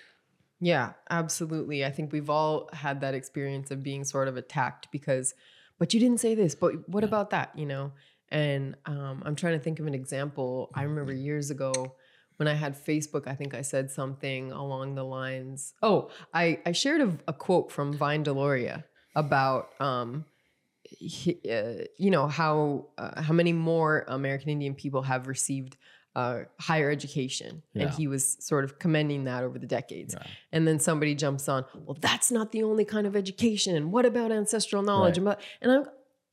Yeah, 0.59 0.93
absolutely. 1.09 1.85
I 1.85 1.91
think 1.91 2.11
we've 2.11 2.29
all 2.29 2.69
had 2.73 3.01
that 3.01 3.13
experience 3.13 3.71
of 3.71 3.83
being 3.83 4.03
sort 4.03 4.27
of 4.27 4.37
attacked 4.37 4.87
because, 4.91 5.33
but 5.77 5.93
you 5.93 5.99
didn't 5.99 6.19
say 6.19 6.35
this, 6.35 6.55
but 6.55 6.87
what 6.87 7.03
about 7.03 7.31
that, 7.31 7.51
you 7.57 7.65
know? 7.65 7.91
And 8.29 8.75
um, 8.85 9.21
I'm 9.25 9.35
trying 9.35 9.57
to 9.57 9.63
think 9.63 9.79
of 9.79 9.87
an 9.87 9.93
example. 9.93 10.71
I 10.73 10.83
remember 10.83 11.13
years 11.13 11.51
ago 11.51 11.95
when 12.37 12.47
I 12.47 12.53
had 12.53 12.75
Facebook, 12.75 13.27
I 13.27 13.35
think 13.35 13.53
I 13.53 13.61
said 13.61 13.91
something 13.91 14.51
along 14.51 14.95
the 14.95 15.03
lines. 15.03 15.73
Oh, 15.81 16.09
I, 16.33 16.59
I 16.65 16.71
shared 16.71 17.01
a, 17.01 17.17
a 17.27 17.33
quote 17.33 17.71
from 17.71 17.93
Vine 17.93 18.23
Deloria 18.23 18.83
about, 19.15 19.69
um, 19.79 20.25
he, 20.83 21.39
uh, 21.51 21.85
you 21.97 22.11
know, 22.11 22.27
how 22.27 22.87
uh, 22.97 23.21
how 23.21 23.33
many 23.33 23.53
more 23.53 24.05
American 24.07 24.49
Indian 24.49 24.75
people 24.75 25.01
have 25.01 25.27
received 25.27 25.77
uh, 26.15 26.39
higher 26.59 26.89
education, 26.89 27.61
and 27.73 27.89
he 27.89 28.07
was 28.07 28.37
sort 28.39 28.63
of 28.63 28.79
commending 28.79 29.25
that 29.25 29.43
over 29.43 29.59
the 29.59 29.67
decades. 29.67 30.15
Yeah. 30.17 30.25
And 30.51 30.67
then 30.67 30.79
somebody 30.79 31.13
jumps 31.15 31.49
on, 31.49 31.65
well, 31.85 31.97
that's 31.99 32.31
not 32.31 32.51
the 32.51 32.63
only 32.63 32.85
kind 32.85 33.05
of 33.05 33.15
education. 33.15 33.75
And 33.75 33.91
what 33.91 34.05
about 34.05 34.31
ancestral 34.31 34.81
knowledge? 34.81 35.17
Right. 35.19 35.37
And, 35.61 35.71
I'm, 35.71 35.85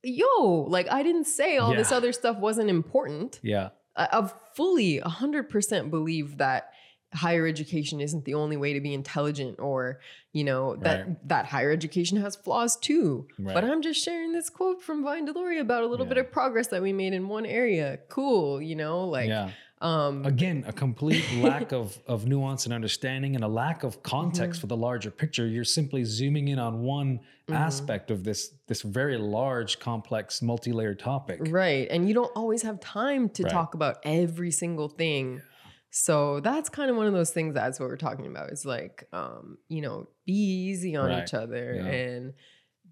yo, 0.05 0.67
like 0.69 0.91
I 0.91 1.03
didn't 1.03 1.25
say 1.27 1.59
all 1.59 1.75
this 1.75 1.91
other 1.93 2.13
stuff 2.13 2.37
wasn't 2.39 2.71
important. 2.71 3.41
yeah. 3.43 3.71
I, 3.95 4.09
I 4.11 4.31
fully 4.55 5.01
100% 5.01 5.91
believe 5.91 6.39
that 6.39 6.71
higher 7.15 7.47
education 7.47 8.01
isn't 8.01 8.25
the 8.25 8.33
only 8.33 8.57
way 8.57 8.73
to 8.73 8.81
be 8.81 8.95
intelligent 8.95 9.59
or 9.61 10.01
you 10.33 10.45
know 10.45 10.77
that 10.77 11.07
Right. 11.07 11.29
that 11.29 11.45
higher 11.45 11.71
education 11.71 12.17
has 12.23 12.37
flaws 12.37 12.75
too 12.75 13.27
but 13.39 13.65
i'm 13.65 13.83
just 13.83 14.03
sharing 14.03 14.33
this 14.33 14.49
quote 14.49 14.81
from 14.83 15.03
vine 15.05 15.27
deloria 15.29 15.61
about 15.61 15.83
a 15.83 15.87
little 15.87 16.07
bit 16.07 16.17
of 16.17 16.33
progress 16.33 16.69
that 16.69 16.81
we 16.81 16.91
made 16.95 17.13
in 17.13 17.29
one 17.29 17.45
area 17.45 17.99
cool 18.09 18.63
you 18.63 18.75
know 18.77 19.05
like 19.07 19.29
yeah. 19.29 19.51
Um 19.83 20.25
again 20.25 20.65
a 20.67 20.73
complete 20.73 21.25
lack 21.35 21.73
of 21.73 21.99
of 22.07 22.27
nuance 22.27 22.65
and 22.67 22.73
understanding 22.73 23.35
and 23.35 23.45
a 23.45 23.49
lack 23.49 23.83
of 23.83 24.03
context 24.03 24.59
Mm-hmm. 24.59 24.61
for 24.61 24.67
the 24.69 24.77
larger 24.77 25.11
picture 25.11 25.47
you're 25.47 25.65
simply 25.65 26.05
zooming 26.05 26.49
in 26.49 26.59
on 26.59 26.83
one 26.83 27.21
Mm-hmm. 27.49 27.55
aspect 27.55 28.11
of 28.13 28.23
this 28.23 28.41
this 28.69 28.83
very 28.83 29.19
large 29.19 29.79
complex 29.81 30.41
multi-layered 30.43 30.99
topic 31.01 31.39
Right. 31.41 31.89
And 31.91 32.07
you 32.09 32.15
don't 32.15 32.31
always 32.37 32.63
have 32.63 32.79
time 32.81 33.29
to 33.31 33.43
Right. 33.43 33.53
talk 33.53 33.75
about 33.75 33.97
every 34.05 34.53
single 34.53 34.89
thing. 34.89 35.43
So 35.91 36.41
that's 36.41 36.69
kind 36.71 36.89
of 36.91 36.97
one 36.97 37.07
of 37.09 37.13
those 37.13 37.33
things 37.33 37.53
that's 37.53 37.79
what 37.81 37.89
we're 37.89 37.97
talking 38.09 38.27
about. 38.27 38.49
It's 38.51 38.65
like, 38.65 39.07
um, 39.13 39.59
you 39.69 39.83
know, 39.83 40.07
be 40.25 40.33
easy 40.71 40.95
on 40.97 41.09
Right. 41.11 41.23
each 41.25 41.35
other 41.35 41.75
Yeah. 41.75 41.91
and 41.91 42.33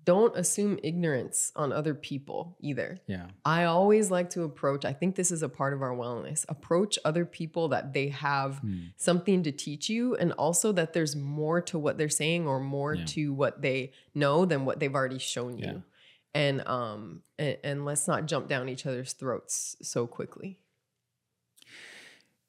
don't 0.05 0.37
assume 0.37 0.79
ignorance 0.83 1.53
on 1.57 1.73
other 1.73 1.95
people 1.95 2.57
either. 2.61 3.01
yeah 3.07 3.27
I 3.45 3.65
always 3.65 4.11
like 4.11 4.31
to 4.31 4.43
approach, 4.45 4.85
I 4.85 4.93
think 4.93 5.15
this 5.17 5.31
is 5.31 5.43
a 5.43 5.49
part 5.49 5.73
of 5.75 5.83
our 5.83 5.95
wellness, 5.95 6.45
approach 6.49 6.99
other 7.05 7.25
people 7.25 7.69
that 7.69 7.93
they 7.93 8.09
have 8.09 8.59
Hmm. 8.59 8.79
something 8.97 9.43
to 9.43 9.53
teach 9.53 9.89
you 9.89 10.17
and 10.17 10.33
also 10.33 10.73
that 10.73 10.93
there's 10.93 11.15
more 11.17 11.61
to 11.63 11.79
what 11.79 11.99
they're 11.99 12.09
saying 12.09 12.47
or 12.47 12.61
more 12.61 12.95
Yeah. 12.95 13.05
to 13.07 13.33
what 13.35 13.61
they 13.63 13.93
know 14.15 14.45
than 14.45 14.65
what 14.65 14.81
they've 14.81 14.95
already 14.95 15.19
shown 15.19 15.59
you. 15.59 15.65
Yeah. 15.67 15.81
And 16.35 16.67
um 16.67 17.23
and, 17.39 17.57
and 17.65 17.85
let's 17.85 18.07
not 18.07 18.27
jump 18.27 18.49
down 18.49 18.69
each 18.69 18.87
other's 18.87 19.13
throats 19.13 19.77
so 19.83 20.07
quickly. 20.07 20.59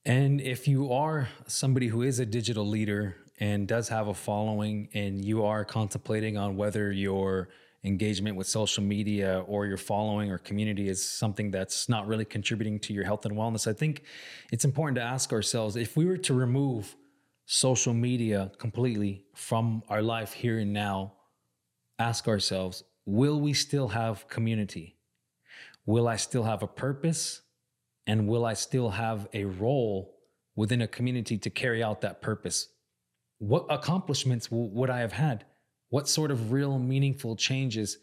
And 0.06 0.42
if 0.42 0.68
you 0.68 0.92
are 0.92 1.30
somebody 1.48 1.88
who 1.88 2.02
is 2.02 2.20
a 2.20 2.26
digital 2.26 2.68
leader 2.68 3.16
and 3.42 3.68
does 3.68 3.90
have 3.90 4.08
a 4.08 4.14
following, 4.14 4.88
and 4.94 5.26
you 5.26 5.44
are 5.44 5.66
contemplating 5.66 6.38
on 6.38 6.56
whether 6.56 6.92
your 6.92 7.50
engagement 7.84 8.36
with 8.38 8.46
social 8.46 8.84
media 8.84 9.44
or 9.48 9.66
your 9.66 9.78
following 9.78 10.32
or 10.32 10.38
community 10.38 10.88
is 10.88 11.04
something 11.04 11.50
that's 11.50 11.90
not 11.90 12.08
really 12.08 12.24
contributing 12.24 12.80
to 12.80 12.94
your 12.94 13.04
health 13.04 13.26
and 13.26 13.36
wellness, 13.36 13.66
I 13.68 13.74
think 13.74 14.04
it's 14.52 14.64
important 14.64 14.96
to 14.98 15.02
ask 15.02 15.34
ourselves 15.34 15.76
if 15.76 15.98
we 15.98 16.06
were 16.06 16.18
to 16.18 16.36
remove 16.36 16.96
social 17.48 17.96
media 17.96 18.52
completely 18.60 19.26
from 19.34 19.82
our 19.90 20.04
life 20.04 20.34
here 20.34 20.60
and 20.60 20.72
now, 20.72 21.14
ask 21.98 22.28
ourselves, 22.28 22.84
will 23.08 23.40
we 23.40 23.54
still 23.54 23.88
have 23.88 24.28
community? 24.28 24.98
Will 25.88 26.08
I 26.08 26.16
still 26.16 26.44
have 26.44 26.62
a 26.62 26.68
purpose? 26.68 27.42
And 28.06 28.28
will 28.28 28.46
I 28.46 28.54
still 28.54 28.92
have 28.92 29.28
a 29.34 29.46
role 29.46 30.16
within 30.56 30.84
a 30.84 30.88
community 30.88 31.40
to 31.40 31.50
carry 31.50 31.82
out 31.82 32.02
that 32.02 32.22
purpose? 32.22 32.68
What 33.42 33.66
accomplishments 33.72 34.50
would 34.52 34.92
I 34.92 35.00
have 35.00 35.14
had? 35.14 35.46
What 35.90 36.08
sort 36.08 36.30
of 36.30 36.52
real 36.52 36.78
meaningful 36.78 37.36
changes 37.36 37.98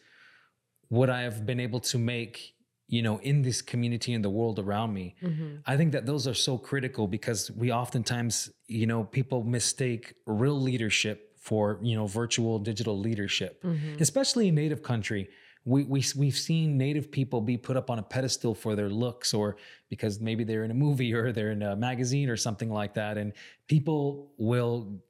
would 0.90 1.08
I 1.08 1.20
have 1.20 1.46
been 1.46 1.60
able 1.60 1.78
to 1.92 1.96
make, 1.96 2.54
you 2.88 3.02
know, 3.02 3.18
in 3.18 3.42
this 3.42 3.62
community 3.62 4.14
and 4.14 4.24
the 4.24 4.30
world 4.30 4.58
around 4.58 4.92
me? 4.94 5.14
Mm-hmm. 5.22 5.58
I 5.64 5.76
think 5.76 5.92
that 5.92 6.06
those 6.06 6.26
are 6.26 6.34
so 6.34 6.58
critical 6.58 7.06
because 7.06 7.52
we 7.52 7.70
oftentimes, 7.70 8.50
you 8.66 8.88
know, 8.88 9.04
people 9.04 9.44
mistake 9.44 10.14
real 10.26 10.60
leadership 10.60 11.36
for, 11.38 11.78
you 11.82 11.94
know, 11.94 12.08
virtual 12.08 12.58
digital 12.58 12.98
leadership, 12.98 13.62
mm-hmm. 13.62 14.02
especially 14.02 14.48
in 14.48 14.56
native 14.56 14.82
country. 14.82 15.28
We, 15.64 15.84
we, 15.84 16.02
we've 16.16 16.36
seen 16.36 16.76
native 16.76 17.12
people 17.12 17.40
be 17.40 17.56
put 17.56 17.76
up 17.76 17.90
on 17.90 18.00
a 18.00 18.02
pedestal 18.02 18.56
for 18.56 18.74
their 18.74 18.88
looks 18.88 19.32
or 19.32 19.56
because 19.88 20.18
maybe 20.18 20.42
they're 20.42 20.64
in 20.64 20.72
a 20.72 20.74
movie 20.74 21.14
or 21.18 21.30
they're 21.30 21.52
in 21.52 21.62
a 21.62 21.76
magazine 21.76 22.28
or 22.28 22.36
something 22.36 22.70
like 22.70 22.94
that. 22.94 23.16
And 23.16 23.34
people 23.68 24.32
will 24.36 25.00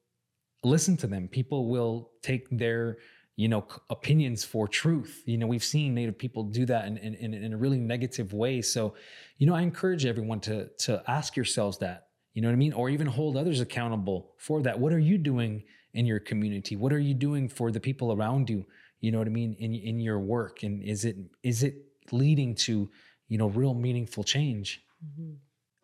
listen 0.64 0.96
to 0.98 1.06
them. 1.06 1.28
People 1.28 1.68
will 1.68 2.10
take 2.22 2.48
their, 2.50 2.98
you 3.36 3.48
know, 3.48 3.66
opinions 3.90 4.44
for 4.44 4.66
truth. 4.66 5.22
You 5.26 5.38
know, 5.38 5.46
we've 5.46 5.64
seen 5.64 5.94
Native 5.94 6.18
people 6.18 6.44
do 6.44 6.66
that 6.66 6.86
in, 6.86 6.96
in, 6.98 7.34
in, 7.34 7.52
a 7.52 7.56
really 7.56 7.78
negative 7.78 8.32
way. 8.32 8.60
So, 8.62 8.94
you 9.38 9.46
know, 9.46 9.54
I 9.54 9.62
encourage 9.62 10.04
everyone 10.06 10.40
to 10.40 10.68
to 10.78 11.02
ask 11.06 11.36
yourselves 11.36 11.78
that. 11.78 12.08
You 12.34 12.42
know 12.42 12.48
what 12.48 12.54
I 12.54 12.56
mean? 12.56 12.72
Or 12.72 12.88
even 12.88 13.06
hold 13.06 13.36
others 13.36 13.60
accountable 13.60 14.32
for 14.36 14.62
that. 14.62 14.78
What 14.78 14.92
are 14.92 14.98
you 14.98 15.18
doing 15.18 15.64
in 15.94 16.06
your 16.06 16.20
community? 16.20 16.76
What 16.76 16.92
are 16.92 16.98
you 16.98 17.14
doing 17.14 17.48
for 17.48 17.70
the 17.70 17.80
people 17.80 18.12
around 18.12 18.50
you? 18.50 18.64
You 19.00 19.12
know 19.12 19.18
what 19.18 19.26
I 19.26 19.30
mean? 19.30 19.54
In 19.58 19.74
in 19.74 20.00
your 20.00 20.18
work, 20.18 20.62
and 20.62 20.82
is 20.82 21.04
it 21.04 21.16
is 21.42 21.62
it 21.62 21.76
leading 22.10 22.54
to 22.66 22.90
you 23.28 23.38
know 23.38 23.48
real 23.48 23.74
meaningful 23.74 24.24
change? 24.24 24.82
Mm-hmm. 25.04 25.34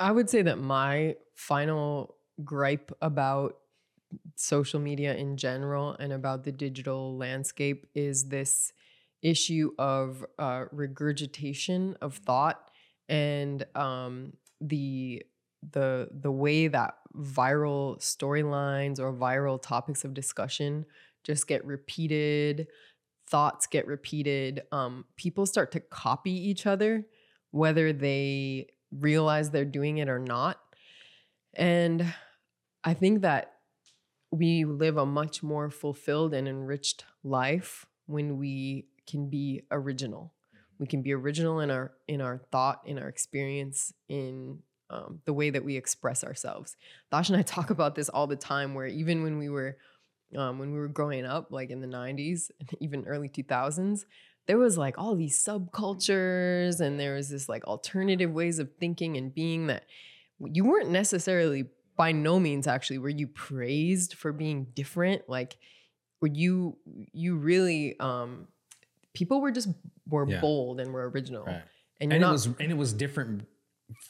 I 0.00 0.10
would 0.10 0.28
say 0.28 0.42
that 0.42 0.58
my 0.58 1.16
final 1.34 2.16
gripe 2.42 2.90
about 3.00 3.58
social 4.36 4.80
media 4.80 5.14
in 5.14 5.36
general 5.36 5.96
and 5.98 6.12
about 6.12 6.44
the 6.44 6.52
digital 6.52 7.16
landscape 7.16 7.86
is 7.94 8.28
this 8.28 8.72
issue 9.22 9.70
of 9.78 10.24
uh, 10.38 10.64
regurgitation 10.70 11.96
of 12.00 12.16
thought 12.16 12.70
and 13.08 13.64
um, 13.74 14.32
the 14.60 15.22
the 15.72 16.08
the 16.12 16.30
way 16.30 16.68
that 16.68 16.96
viral 17.16 17.98
storylines 17.98 18.98
or 18.98 19.12
viral 19.12 19.60
topics 19.60 20.04
of 20.04 20.12
discussion 20.12 20.84
just 21.22 21.46
get 21.46 21.64
repeated 21.64 22.66
thoughts 23.26 23.66
get 23.66 23.86
repeated 23.86 24.62
um, 24.72 25.04
people 25.16 25.46
start 25.46 25.72
to 25.72 25.80
copy 25.80 26.32
each 26.32 26.66
other 26.66 27.06
whether 27.50 27.92
they 27.92 28.66
realize 28.90 29.50
they're 29.50 29.64
doing 29.64 29.98
it 29.98 30.08
or 30.08 30.18
not. 30.18 30.58
And 31.54 32.12
i 32.82 32.92
think 32.94 33.22
that 33.22 33.53
we 34.34 34.64
live 34.64 34.96
a 34.96 35.06
much 35.06 35.42
more 35.42 35.70
fulfilled 35.70 36.34
and 36.34 36.48
enriched 36.48 37.04
life 37.22 37.86
when 38.06 38.38
we 38.38 38.86
can 39.06 39.28
be 39.28 39.62
original. 39.70 40.32
We 40.78 40.86
can 40.86 41.02
be 41.02 41.12
original 41.12 41.60
in 41.60 41.70
our 41.70 41.92
in 42.08 42.20
our 42.20 42.38
thought 42.50 42.82
in 42.84 42.98
our 42.98 43.08
experience 43.08 43.92
in 44.08 44.58
um, 44.90 45.20
the 45.24 45.32
way 45.32 45.50
that 45.50 45.64
we 45.64 45.76
express 45.76 46.24
ourselves. 46.24 46.76
Thosh 47.12 47.28
and 47.28 47.36
i 47.36 47.42
talk 47.42 47.70
about 47.70 47.94
this 47.94 48.08
all 48.08 48.26
the 48.26 48.36
time 48.36 48.74
where 48.74 48.86
even 48.86 49.22
when 49.22 49.38
we 49.38 49.48
were 49.48 49.76
um, 50.36 50.58
when 50.58 50.72
we 50.72 50.78
were 50.78 50.88
growing 50.88 51.24
up 51.24 51.52
like 51.52 51.70
in 51.70 51.80
the 51.80 51.86
90s 51.86 52.50
and 52.58 52.68
even 52.80 53.06
early 53.06 53.28
2000s 53.28 54.04
there 54.46 54.58
was 54.58 54.76
like 54.76 54.98
all 54.98 55.14
these 55.14 55.42
subcultures 55.42 56.80
and 56.80 56.98
there 56.98 57.14
was 57.14 57.30
this 57.30 57.48
like 57.48 57.64
alternative 57.66 58.30
ways 58.32 58.58
of 58.58 58.68
thinking 58.78 59.16
and 59.16 59.34
being 59.34 59.68
that 59.68 59.84
you 60.40 60.64
weren't 60.64 60.90
necessarily 60.90 61.64
by 61.96 62.12
no 62.12 62.38
means 62.40 62.66
actually 62.66 62.98
were 62.98 63.08
you 63.08 63.26
praised 63.26 64.14
for 64.14 64.32
being 64.32 64.64
different 64.74 65.28
like 65.28 65.56
were 66.20 66.28
you 66.28 66.76
you 67.12 67.36
really 67.36 67.98
um 68.00 68.48
people 69.14 69.40
were 69.40 69.52
just 69.52 69.68
were 70.08 70.28
Yeah. 70.28 70.40
bold 70.40 70.80
and 70.80 70.92
were 70.92 71.08
original 71.10 71.44
Right. 71.44 71.62
and 72.00 72.12
And 72.12 72.20
not 72.20 72.30
it 72.30 72.32
was 72.32 72.46
and 72.46 72.70
it 72.70 72.76
was 72.76 72.92
different 72.92 73.46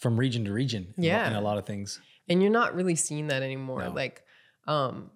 from 0.00 0.16
region 0.18 0.44
to 0.46 0.52
region. 0.52 0.94
in 0.96 1.04
a 1.04 1.06
lo- 1.06 1.12
Yeah. 1.12 1.26
in 1.28 1.34
a 1.36 1.40
lot 1.40 1.58
of 1.58 1.66
things. 1.66 2.00
and 2.28 2.40
you're 2.42 2.50
not 2.52 2.74
really 2.74 2.94
seeing 2.94 3.26
that 3.28 3.42
anymore 3.42 3.82
No. 3.84 3.90
like 3.90 4.22
um 4.66 5.10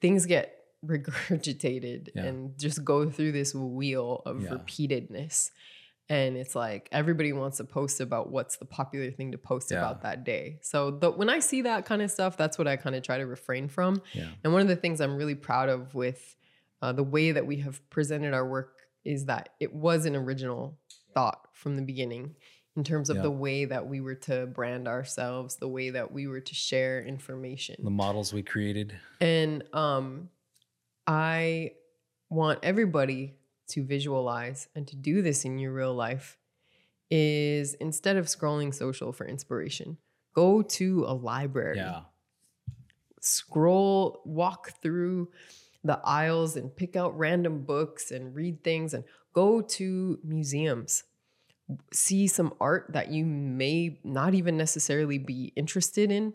things 0.00 0.26
get 0.26 0.56
regurgitated 0.84 2.08
Yeah. 2.14 2.24
and 2.24 2.58
just 2.58 2.84
go 2.84 3.08
through 3.10 3.32
this 3.32 3.54
wheel 3.54 4.22
of 4.26 4.42
Yeah. 4.42 4.50
repeatedness 4.50 5.50
and 6.10 6.36
it's 6.36 6.54
like 6.54 6.88
everybody 6.92 7.32
wants 7.32 7.56
to 7.58 7.64
post 7.64 8.00
about 8.00 8.30
what's 8.30 8.56
the 8.58 8.64
popular 8.66 9.10
thing 9.10 9.32
to 9.32 9.38
post 9.38 9.70
Yeah. 9.70 9.78
about 9.78 10.02
that 10.02 10.24
day 10.24 10.58
so 10.60 10.90
the, 10.90 11.10
when 11.10 11.30
i 11.30 11.38
see 11.38 11.62
that 11.62 11.86
kind 11.86 12.02
of 12.02 12.10
stuff 12.10 12.36
that's 12.36 12.58
what 12.58 12.68
i 12.68 12.76
kind 12.76 12.94
of 12.96 13.02
try 13.02 13.16
to 13.18 13.26
refrain 13.26 13.68
from 13.68 14.02
Yeah. 14.12 14.28
and 14.44 14.52
one 14.52 14.60
of 14.60 14.68
the 14.68 14.76
things 14.76 15.00
i'm 15.00 15.16
really 15.16 15.34
proud 15.36 15.68
of 15.70 15.94
with 15.94 16.36
uh, 16.82 16.92
the 16.92 17.02
way 17.04 17.32
that 17.32 17.46
we 17.46 17.56
have 17.58 17.80
presented 17.90 18.34
our 18.34 18.46
work 18.46 18.76
is 19.04 19.26
that 19.26 19.50
it 19.60 19.72
was 19.72 20.04
an 20.04 20.16
original 20.16 20.78
thought 21.14 21.40
from 21.52 21.76
the 21.76 21.82
beginning 21.82 22.34
in 22.76 22.84
terms 22.84 23.10
of 23.10 23.16
Yeah. 23.16 23.22
the 23.22 23.30
way 23.30 23.64
that 23.66 23.86
we 23.86 24.00
were 24.00 24.14
to 24.14 24.46
brand 24.46 24.86
ourselves, 24.88 25.56
the 25.56 25.68
way 25.68 25.90
that 25.90 26.12
we 26.12 26.26
were 26.28 26.40
to 26.40 26.54
share 26.54 27.02
information. 27.02 27.76
The 27.82 27.90
models 27.90 28.32
we 28.32 28.42
created. 28.42 28.94
And 29.20 29.64
um, 29.74 30.30
I 31.06 31.72
want 32.28 32.60
everybody 32.62 33.34
to 33.70 33.84
visualize 33.84 34.68
and 34.74 34.86
to 34.88 34.96
do 34.96 35.22
this 35.22 35.44
in 35.44 35.58
your 35.58 35.72
real 35.72 35.94
life 35.94 36.38
is 37.10 37.74
instead 37.74 38.16
of 38.16 38.26
scrolling 38.26 38.74
social 38.74 39.12
for 39.12 39.26
inspiration, 39.26 39.98
go 40.34 40.62
to 40.62 41.04
a 41.06 41.14
library 41.14 41.78
Yeah. 41.78 42.04
scroll, 43.20 44.22
walk 44.24 44.80
through 44.82 45.30
the 45.84 46.00
aisles 46.04 46.56
and 46.56 46.74
pick 46.74 46.96
out 46.96 47.16
random 47.18 47.62
books 47.64 48.10
and 48.10 48.34
read 48.34 48.62
things 48.62 48.94
and 48.94 49.04
go 49.32 49.60
to 49.62 50.18
museums. 50.24 51.04
See 51.92 52.26
some 52.28 52.54
art 52.60 52.88
that 52.92 53.10
you 53.10 53.24
may 53.26 54.00
not 54.04 54.34
even 54.34 54.56
necessarily 54.56 55.18
be 55.18 55.52
interested 55.56 56.10
in, 56.10 56.34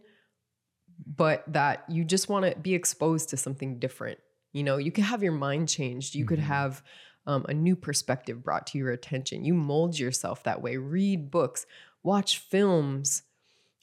but 1.06 1.44
that 1.52 1.84
you 1.90 2.04
just 2.04 2.30
want 2.30 2.46
to 2.46 2.60
be 2.60 2.74
exposed 2.74 3.30
to 3.30 3.38
something 3.38 3.80
different. 3.80 4.20
You 4.54 4.64
know, 4.64 4.78
you 4.78 4.92
could 4.92 5.04
have 5.04 5.24
your 5.24 5.34
mind 5.34 5.68
changed. 5.70 6.16
You 6.16 6.26
could 6.26 6.40
Mhm. 6.40 6.44
have 6.44 6.84
um, 7.28 7.46
a 7.50 7.54
new 7.54 7.76
perspective 7.76 8.44
brought 8.44 8.68
to 8.68 8.78
your 8.78 8.92
attention. 8.92 9.46
You 9.46 9.54
mold 9.54 9.98
yourself 9.98 10.44
that 10.44 10.62
way. 10.62 10.78
Read 10.78 11.32
books, 11.32 11.66
watch 12.04 12.38
films, 12.40 13.24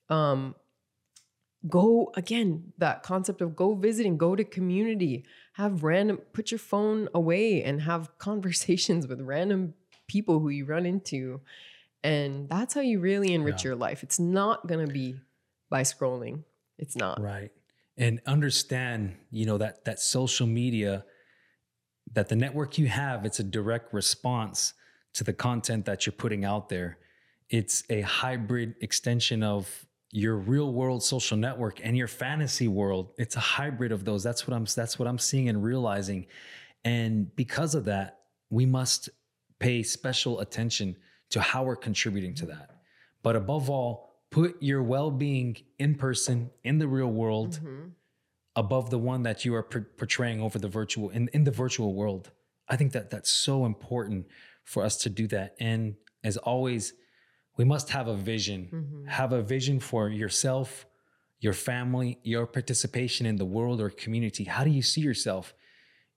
um, 0.09 0.55
go 1.69 2.11
again 2.17 2.73
that 2.79 3.03
concept 3.03 3.41
of 3.41 3.55
go 3.55 3.75
visiting 3.75 4.17
go 4.17 4.35
to 4.35 4.43
community 4.43 5.25
have 5.53 5.85
random 5.85 6.17
put 6.33 6.51
your 6.51 6.59
phone 6.59 7.09
away 7.15 7.63
and 7.63 7.83
have 7.83 8.11
conversations 8.19 9.07
with 9.07 9.21
random 9.21 9.73
people 10.09 10.41
who 10.41 10.49
you 10.49 10.65
run 10.65 10.85
into 10.85 11.41
and 12.03 12.49
that's 12.49 12.75
how 12.75 12.81
you 12.81 12.99
really 12.99 13.33
enrich 13.33 13.63
Yeah. 13.63 13.69
your 13.69 13.77
life 13.77 14.03
it's 14.03 14.19
not 14.19 14.67
going 14.67 14.85
to 14.85 14.93
be 14.93 15.21
by 15.71 15.83
scrolling 15.83 16.43
it's 16.79 16.97
not 16.97 17.21
Right. 17.21 17.53
And 17.99 18.21
understand, 18.27 19.17
you 19.31 19.45
know, 19.45 19.59
that 19.59 19.85
that 19.85 20.01
social 20.01 20.47
media, 20.47 21.05
that 22.15 22.29
the 22.29 22.37
network 22.37 22.79
you 22.79 22.87
have, 22.89 23.25
it's 23.25 23.41
a 23.41 23.45
direct 23.45 23.93
response 23.93 24.75
to 25.15 25.25
the 25.25 25.33
content 25.33 25.85
that 25.87 26.07
you're 26.07 26.13
putting 26.13 26.45
out 26.45 26.69
there. 26.69 26.99
It's 27.49 27.85
a 27.91 28.01
hybrid 28.03 28.75
extension 28.81 29.43
of 29.43 29.87
your 30.11 30.37
real 30.37 30.73
world 30.73 31.03
social 31.03 31.37
network 31.37 31.81
and 31.83 31.97
your 31.97 32.09
fantasy 32.09 32.69
world. 32.69 33.13
It's 33.19 33.37
a 33.37 33.41
hybrid 33.41 33.93
of 33.93 34.05
those. 34.05 34.23
That's 34.23 34.47
what 34.47 34.55
I'm 34.55 34.67
that's 34.75 34.99
what 34.99 35.09
I'm 35.09 35.19
seeing 35.19 35.49
and 35.49 35.63
realizing. 35.65 36.27
And 36.85 37.35
because 37.35 37.75
of 37.75 37.85
that, 37.87 38.21
we 38.51 38.67
must 38.67 39.09
pay 39.59 39.83
special 39.83 40.41
attention 40.41 40.97
to 41.31 41.41
how 41.41 41.63
we're 41.65 41.77
contributing 41.77 42.35
to 42.35 42.47
that. 42.47 42.71
But 43.23 43.37
above 43.37 43.71
all, 43.71 44.11
put 44.31 44.63
your 44.63 44.83
well-being 44.83 45.57
in 45.79 45.95
person 45.95 46.51
in 46.65 46.79
the 46.79 46.89
real 46.89 47.09
world 47.11 47.61
Mhm. 47.63 47.93
Above 48.57 48.91
the 48.91 48.99
one 48.99 49.23
that 49.23 49.45
you 49.45 49.55
are 49.55 49.63
por- 49.63 49.89
portraying 49.97 50.41
over 50.41 50.59
the 50.59 50.69
virtual 50.69 51.11
in, 51.11 51.29
in 51.33 51.45
the 51.45 51.51
virtual 51.51 51.95
world. 51.95 52.31
I 52.69 52.77
think 52.77 52.93
that 52.93 53.11
that's 53.11 53.31
so 53.31 53.65
important 53.67 54.27
for 54.65 54.83
us 54.85 54.97
to 54.99 55.11
do 55.11 55.27
that. 55.29 55.55
And 55.59 55.97
as 56.25 56.37
always 56.37 56.95
we 57.57 57.65
must 57.65 57.91
have 57.91 58.09
a 58.09 58.17
vision. 58.17 58.69
Mhm. 58.73 59.09
have 59.09 59.33
a 59.33 59.43
vision 59.43 59.81
for 59.81 60.09
yourself 60.09 60.87
your 61.41 61.53
family 61.53 62.19
your 62.23 62.47
participation 62.47 63.27
in 63.27 63.37
the 63.37 63.45
world 63.45 63.81
or 63.81 63.91
community. 63.91 64.45
How 64.45 64.63
do 64.65 64.71
you 64.71 64.83
see 64.83 65.01
yourself? 65.01 65.55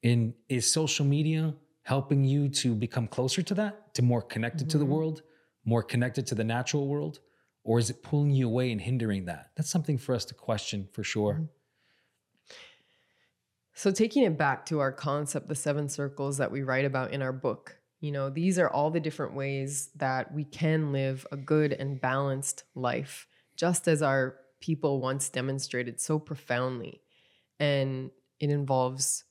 In 0.03 0.35
is 0.49 0.71
social 0.71 1.05
media 1.05 1.55
helping 1.81 2.23
you 2.23 2.47
to 2.61 2.75
become 2.75 3.07
closer 3.07 3.41
to 3.41 3.53
that 3.55 3.93
to 3.95 4.01
more 4.03 4.21
connected 4.21 4.69
to 4.69 4.77
the 4.77 4.85
Mhm. 4.85 4.89
world 4.97 5.23
more 5.67 5.81
connected 5.81 6.27
to 6.27 6.35
the 6.35 6.43
natural 6.43 6.85
world? 6.87 7.19
Or 7.63 7.79
is 7.79 7.89
it 7.89 8.03
pulling 8.03 8.29
you 8.39 8.47
away 8.47 8.71
and 8.71 8.79
hindering 8.79 9.25
that? 9.25 9.49
That's 9.55 9.69
something 9.75 9.97
for 9.97 10.13
us 10.13 10.23
to 10.25 10.35
question 10.35 10.87
for 10.91 11.03
sure. 11.03 11.33
Mhm. 11.35 11.49
So, 13.75 13.91
taking 13.91 14.23
it 14.23 14.37
back 14.37 14.65
to 14.67 14.79
our 14.79 14.91
concept, 14.91 15.49
the 15.49 15.55
seven 15.55 15.89
circles 15.89 16.37
that 16.37 16.51
we 16.51 16.63
write 16.63 16.85
about 16.85 17.11
in 17.11 17.21
our 17.21 17.33
book, 17.33 17.77
you 17.99 18.11
know, 18.11 18.29
these 18.29 18.57
are 18.57 18.69
all 18.69 18.89
the 18.89 19.01
different 19.01 19.33
ways 19.35 19.89
that 19.95 20.33
we 20.33 20.45
can 20.45 20.93
live 20.93 21.27
a 21.31 21.37
good 21.37 21.73
and 21.73 21.99
balanced 21.99 22.63
life, 22.73 23.27
just 23.57 23.87
as 23.87 24.01
our 24.01 24.37
people 24.61 25.01
once 25.01 25.27
demonstrated 25.29 25.99
so 25.99 26.17
profoundly. 26.17 27.01
And 27.59 28.11
it 28.39 28.49
involves 28.49 29.25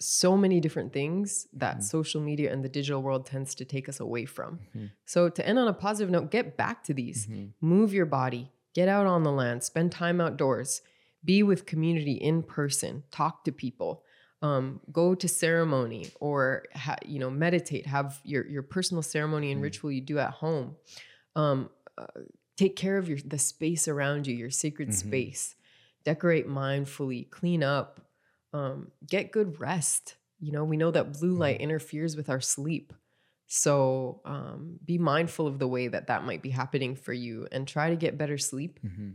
so 0.00 0.36
many 0.36 0.58
different 0.60 0.92
things 0.92 1.46
that 1.52 1.78
Mhm. 1.78 1.82
social 1.84 2.20
media 2.20 2.52
and 2.52 2.64
the 2.64 2.68
digital 2.68 3.02
world 3.02 3.24
tends 3.24 3.54
to 3.54 3.64
take 3.64 3.88
us 3.88 4.00
away 4.00 4.24
from. 4.24 4.58
Mhm. 4.74 4.90
So, 5.04 5.28
to 5.28 5.46
end 5.46 5.60
on 5.60 5.68
a 5.68 5.72
positive 5.72 6.10
note, 6.10 6.32
get 6.32 6.56
back 6.56 6.82
to 6.84 6.94
these 6.94 7.28
Mhm. 7.28 7.52
move 7.60 7.94
your 7.94 8.06
body, 8.06 8.50
get 8.72 8.88
out 8.88 9.06
on 9.06 9.22
the 9.22 9.30
land, 9.32 9.62
spend 9.62 9.92
time 9.92 10.20
outdoors, 10.20 10.82
be 11.24 11.42
with 11.42 11.66
community 11.66 12.12
in 12.12 12.42
person, 12.42 13.02
talk 13.10 13.44
to 13.44 13.52
people, 13.52 14.04
um, 14.42 14.80
go 14.92 15.14
to 15.14 15.26
ceremony 15.28 16.10
or 16.20 16.64
ha- 16.74 16.96
you 17.06 17.18
know 17.18 17.30
meditate, 17.30 17.86
have 17.86 18.20
your 18.24 18.46
your 18.46 18.62
personal 18.62 19.02
ceremony 19.02 19.50
and 19.52 19.60
Mm. 19.60 19.64
ritual 19.64 19.90
you 19.92 20.00
do 20.02 20.18
at 20.18 20.30
home. 20.32 20.76
Um, 21.36 21.70
uh, 21.98 22.06
take 22.56 22.76
care 22.76 22.98
of 22.98 23.08
your 23.08 23.18
the 23.24 23.38
space 23.38 23.88
around 23.88 24.26
you, 24.26 24.34
your 24.34 24.50
sacred 24.50 24.90
Mhm. 24.90 24.94
space. 24.94 25.54
Decorate 26.04 26.46
mindfully, 26.46 27.28
clean 27.30 27.62
up, 27.62 28.00
um, 28.52 28.90
get 29.06 29.32
good 29.32 29.58
rest. 29.60 30.16
you 30.40 30.52
know, 30.52 30.64
we 30.64 30.76
know 30.76 30.90
that 30.90 31.12
blue 31.18 31.34
light 31.34 31.60
interferes 31.60 32.16
with 32.16 32.28
our 32.28 32.40
sleep. 32.40 32.92
So 33.46 34.20
um, 34.26 34.78
be 34.84 34.98
mindful 34.98 35.46
of 35.46 35.58
the 35.58 35.68
way 35.68 35.88
that 35.88 36.08
that 36.08 36.24
might 36.24 36.42
be 36.42 36.50
happening 36.50 36.96
for 36.96 37.12
you 37.14 37.46
and 37.52 37.66
try 37.66 37.88
to 37.90 37.96
get 37.96 38.18
better 38.18 38.36
sleep. 38.36 38.78
Mm-hmm. 38.84 39.10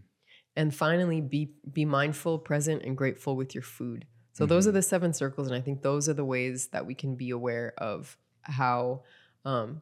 And 0.55 0.73
finally, 0.75 1.21
be 1.21 1.51
be 1.71 1.85
mindful, 1.85 2.39
present, 2.39 2.83
and 2.83 2.97
grateful 2.97 3.35
with 3.35 3.53
your 3.55 3.61
food. 3.63 4.05
So 4.33 4.45
those 4.45 4.63
Mm-hmm. 4.63 4.69
are 4.69 4.73
the 4.73 4.81
seven 4.81 5.13
circles, 5.13 5.47
and 5.47 5.55
I 5.55 5.61
think 5.61 5.81
those 5.81 6.07
are 6.09 6.13
the 6.13 6.25
ways 6.25 6.67
that 6.67 6.85
we 6.85 6.95
can 6.95 7.15
be 7.15 7.29
aware 7.29 7.73
of 7.77 8.17
how 8.41 9.03
um, 9.45 9.81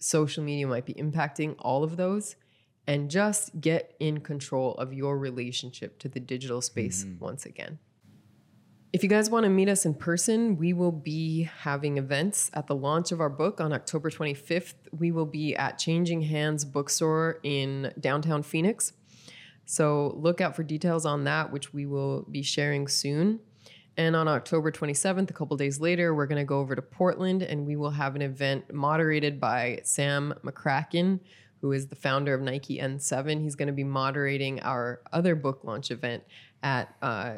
social 0.00 0.42
media 0.44 0.66
might 0.66 0.86
be 0.86 0.94
impacting 0.94 1.54
all 1.58 1.82
of 1.84 1.96
those, 1.96 2.36
and 2.86 3.10
just 3.10 3.60
get 3.60 3.94
in 4.00 4.20
control 4.20 4.74
of 4.74 4.92
your 4.92 5.18
relationship 5.18 5.98
to 6.00 6.08
the 6.08 6.20
digital 6.20 6.60
space 6.60 7.04
Mm-hmm. 7.04 7.24
once 7.24 7.46
again. 7.46 7.78
If 8.92 9.02
you 9.02 9.08
guys 9.10 9.28
want 9.28 9.44
to 9.44 9.50
meet 9.50 9.68
us 9.68 9.84
in 9.84 9.92
person, 9.94 10.56
we 10.56 10.72
will 10.72 10.92
be 10.92 11.42
having 11.42 11.98
events 11.98 12.50
at 12.54 12.66
the 12.66 12.74
launch 12.74 13.12
of 13.12 13.20
our 13.20 13.28
book 13.28 13.60
on 13.60 13.72
October 13.72 14.08
25th. 14.08 14.74
We 14.92 15.10
will 15.12 15.26
be 15.26 15.54
at 15.54 15.78
Changing 15.78 16.22
Hands 16.22 16.64
Bookstore 16.64 17.38
in 17.42 17.92
downtown 18.00 18.42
Phoenix. 18.42 18.92
So 19.66 20.14
look 20.16 20.40
out 20.40 20.54
for 20.56 20.62
details 20.62 21.04
on 21.04 21.24
that, 21.24 21.52
which 21.52 21.74
we 21.74 21.84
will 21.86 22.22
be 22.30 22.42
sharing 22.42 22.86
soon. 22.88 23.40
And 23.98 24.14
on 24.14 24.28
October 24.28 24.70
27th, 24.70 25.30
a 25.30 25.32
couple 25.32 25.56
days 25.56 25.80
later, 25.80 26.14
we're 26.14 26.26
going 26.26 26.40
to 26.40 26.44
go 26.44 26.60
over 26.60 26.76
to 26.76 26.82
Portland 26.82 27.42
and 27.42 27.66
we 27.66 27.76
will 27.76 27.90
have 27.90 28.14
an 28.14 28.22
event 28.22 28.72
moderated 28.72 29.40
by 29.40 29.80
Sam 29.84 30.34
McCracken, 30.44 31.20
who 31.62 31.72
is 31.72 31.88
the 31.88 31.96
founder 31.96 32.34
of 32.34 32.42
Nike 32.42 32.78
N7. 32.78 33.40
He's 33.42 33.54
going 33.56 33.68
to 33.68 33.72
be 33.72 33.84
moderating 33.84 34.60
our 34.60 35.00
other 35.12 35.34
book 35.34 35.64
launch 35.64 35.90
event 35.90 36.22
at, 36.62 36.94
uh, 37.02 37.32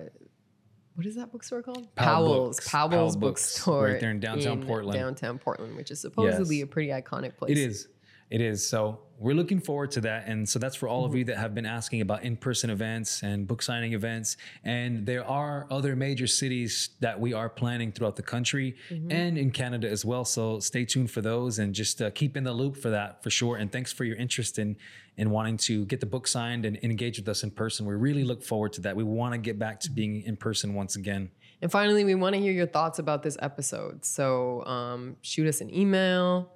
what 0.96 1.06
is 1.06 1.14
that 1.14 1.30
bookstore 1.30 1.62
called? 1.62 1.94
Powell 1.94 2.26
Powell's. 2.26 2.56
Books. 2.56 2.68
Powell's 2.68 2.92
Powell 3.16 3.20
bookstore. 3.20 3.84
right 3.84 4.00
there 4.00 4.10
in 4.10 4.18
downtown 4.18 4.62
Portland. 4.66 4.98
Downtown 4.98 5.38
Portland, 5.38 5.76
which 5.76 5.92
is 5.92 6.00
supposedly 6.00 6.56
Yes. 6.56 6.64
a 6.64 6.66
pretty 6.66 6.88
iconic 6.90 7.36
place. 7.36 7.52
It 7.52 7.58
is. 7.58 7.88
It 8.30 8.40
is. 8.40 8.66
So 8.66 9.00
we're 9.18 9.34
looking 9.34 9.58
forward 9.58 9.90
to 9.92 10.00
that. 10.02 10.28
And 10.28 10.48
so 10.48 10.58
that's 10.58 10.76
for 10.76 10.86
all 10.88 11.04
of 11.04 11.10
Mm-hmm. 11.10 11.18
you 11.18 11.24
that 11.24 11.38
have 11.38 11.54
been 11.54 11.66
asking 11.66 12.02
about 12.02 12.22
in 12.22 12.36
person 12.36 12.70
events 12.70 13.22
and 13.22 13.48
book 13.48 13.62
signing 13.62 13.92
events. 13.94 14.36
And 14.64 15.06
there 15.06 15.24
are 15.26 15.66
other 15.70 15.96
major 15.96 16.26
cities 16.26 16.90
that 17.00 17.18
we 17.18 17.32
are 17.32 17.48
planning 17.48 17.90
throughout 17.90 18.16
the 18.16 18.22
country 18.22 18.76
Mm-hmm. 18.90 19.10
and 19.10 19.38
in 19.38 19.50
Canada 19.50 19.88
as 19.90 20.04
well. 20.04 20.24
So 20.24 20.60
stay 20.60 20.84
tuned 20.84 21.10
for 21.10 21.20
those 21.20 21.58
and 21.58 21.74
just 21.74 22.00
uh, 22.02 22.10
keep 22.10 22.36
in 22.36 22.44
the 22.44 22.52
loop 22.52 22.76
for 22.76 22.90
that 22.90 23.22
for 23.24 23.30
sure. 23.30 23.56
And 23.56 23.72
thanks 23.72 23.92
for 23.92 24.04
your 24.04 24.16
interest 24.16 24.58
in 24.58 24.76
in 25.16 25.30
wanting 25.30 25.56
to 25.56 25.84
get 25.86 25.98
the 25.98 26.06
book 26.06 26.28
signed 26.28 26.64
and 26.64 26.78
engage 26.84 27.18
with 27.18 27.28
us 27.28 27.42
in 27.42 27.50
person. 27.50 27.84
We 27.86 27.94
really 27.96 28.22
look 28.22 28.40
forward 28.44 28.72
to 28.74 28.80
that. 28.82 28.94
We 28.94 29.02
want 29.02 29.32
to 29.32 29.38
get 29.38 29.58
back 29.58 29.80
to 29.80 29.90
being 29.90 30.22
in 30.22 30.36
person 30.36 30.74
once 30.74 30.94
again. 30.94 31.30
And 31.60 31.72
finally, 31.72 32.04
we 32.04 32.14
want 32.14 32.36
to 32.36 32.40
hear 32.40 32.52
your 32.52 32.68
thoughts 32.68 33.00
about 33.00 33.24
this 33.24 33.36
episode. 33.42 34.04
So 34.04 34.64
um, 34.64 35.16
shoot 35.22 35.48
us 35.48 35.60
an 35.60 35.74
email, 35.74 36.52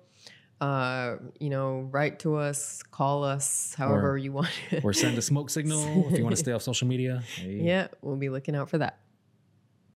uh, 0.63 1.17
you 1.41 1.51
know, 1.51 1.89
write 1.91 2.21
to 2.21 2.37
us, 2.37 2.83
call 2.91 3.25
us, 3.25 3.75
however 3.77 4.13
Or- 4.13 4.17
you 4.17 4.31
want. 4.33 4.49
Or 4.85 4.93
send 4.93 5.19
a 5.19 5.23
smoke 5.23 5.51
signal 5.51 6.07
if 6.11 6.17
you 6.17 6.23
want 6.23 6.37
to 6.37 6.41
stay 6.41 6.53
off 6.57 6.63
social 6.63 6.87
media. 6.87 7.23
Hey. 7.37 7.59
yeah, 7.61 7.89
we'll 8.01 8.17
be 8.17 8.29
looking 8.29 8.55
out 8.55 8.71
for 8.71 8.79
that. 8.79 8.99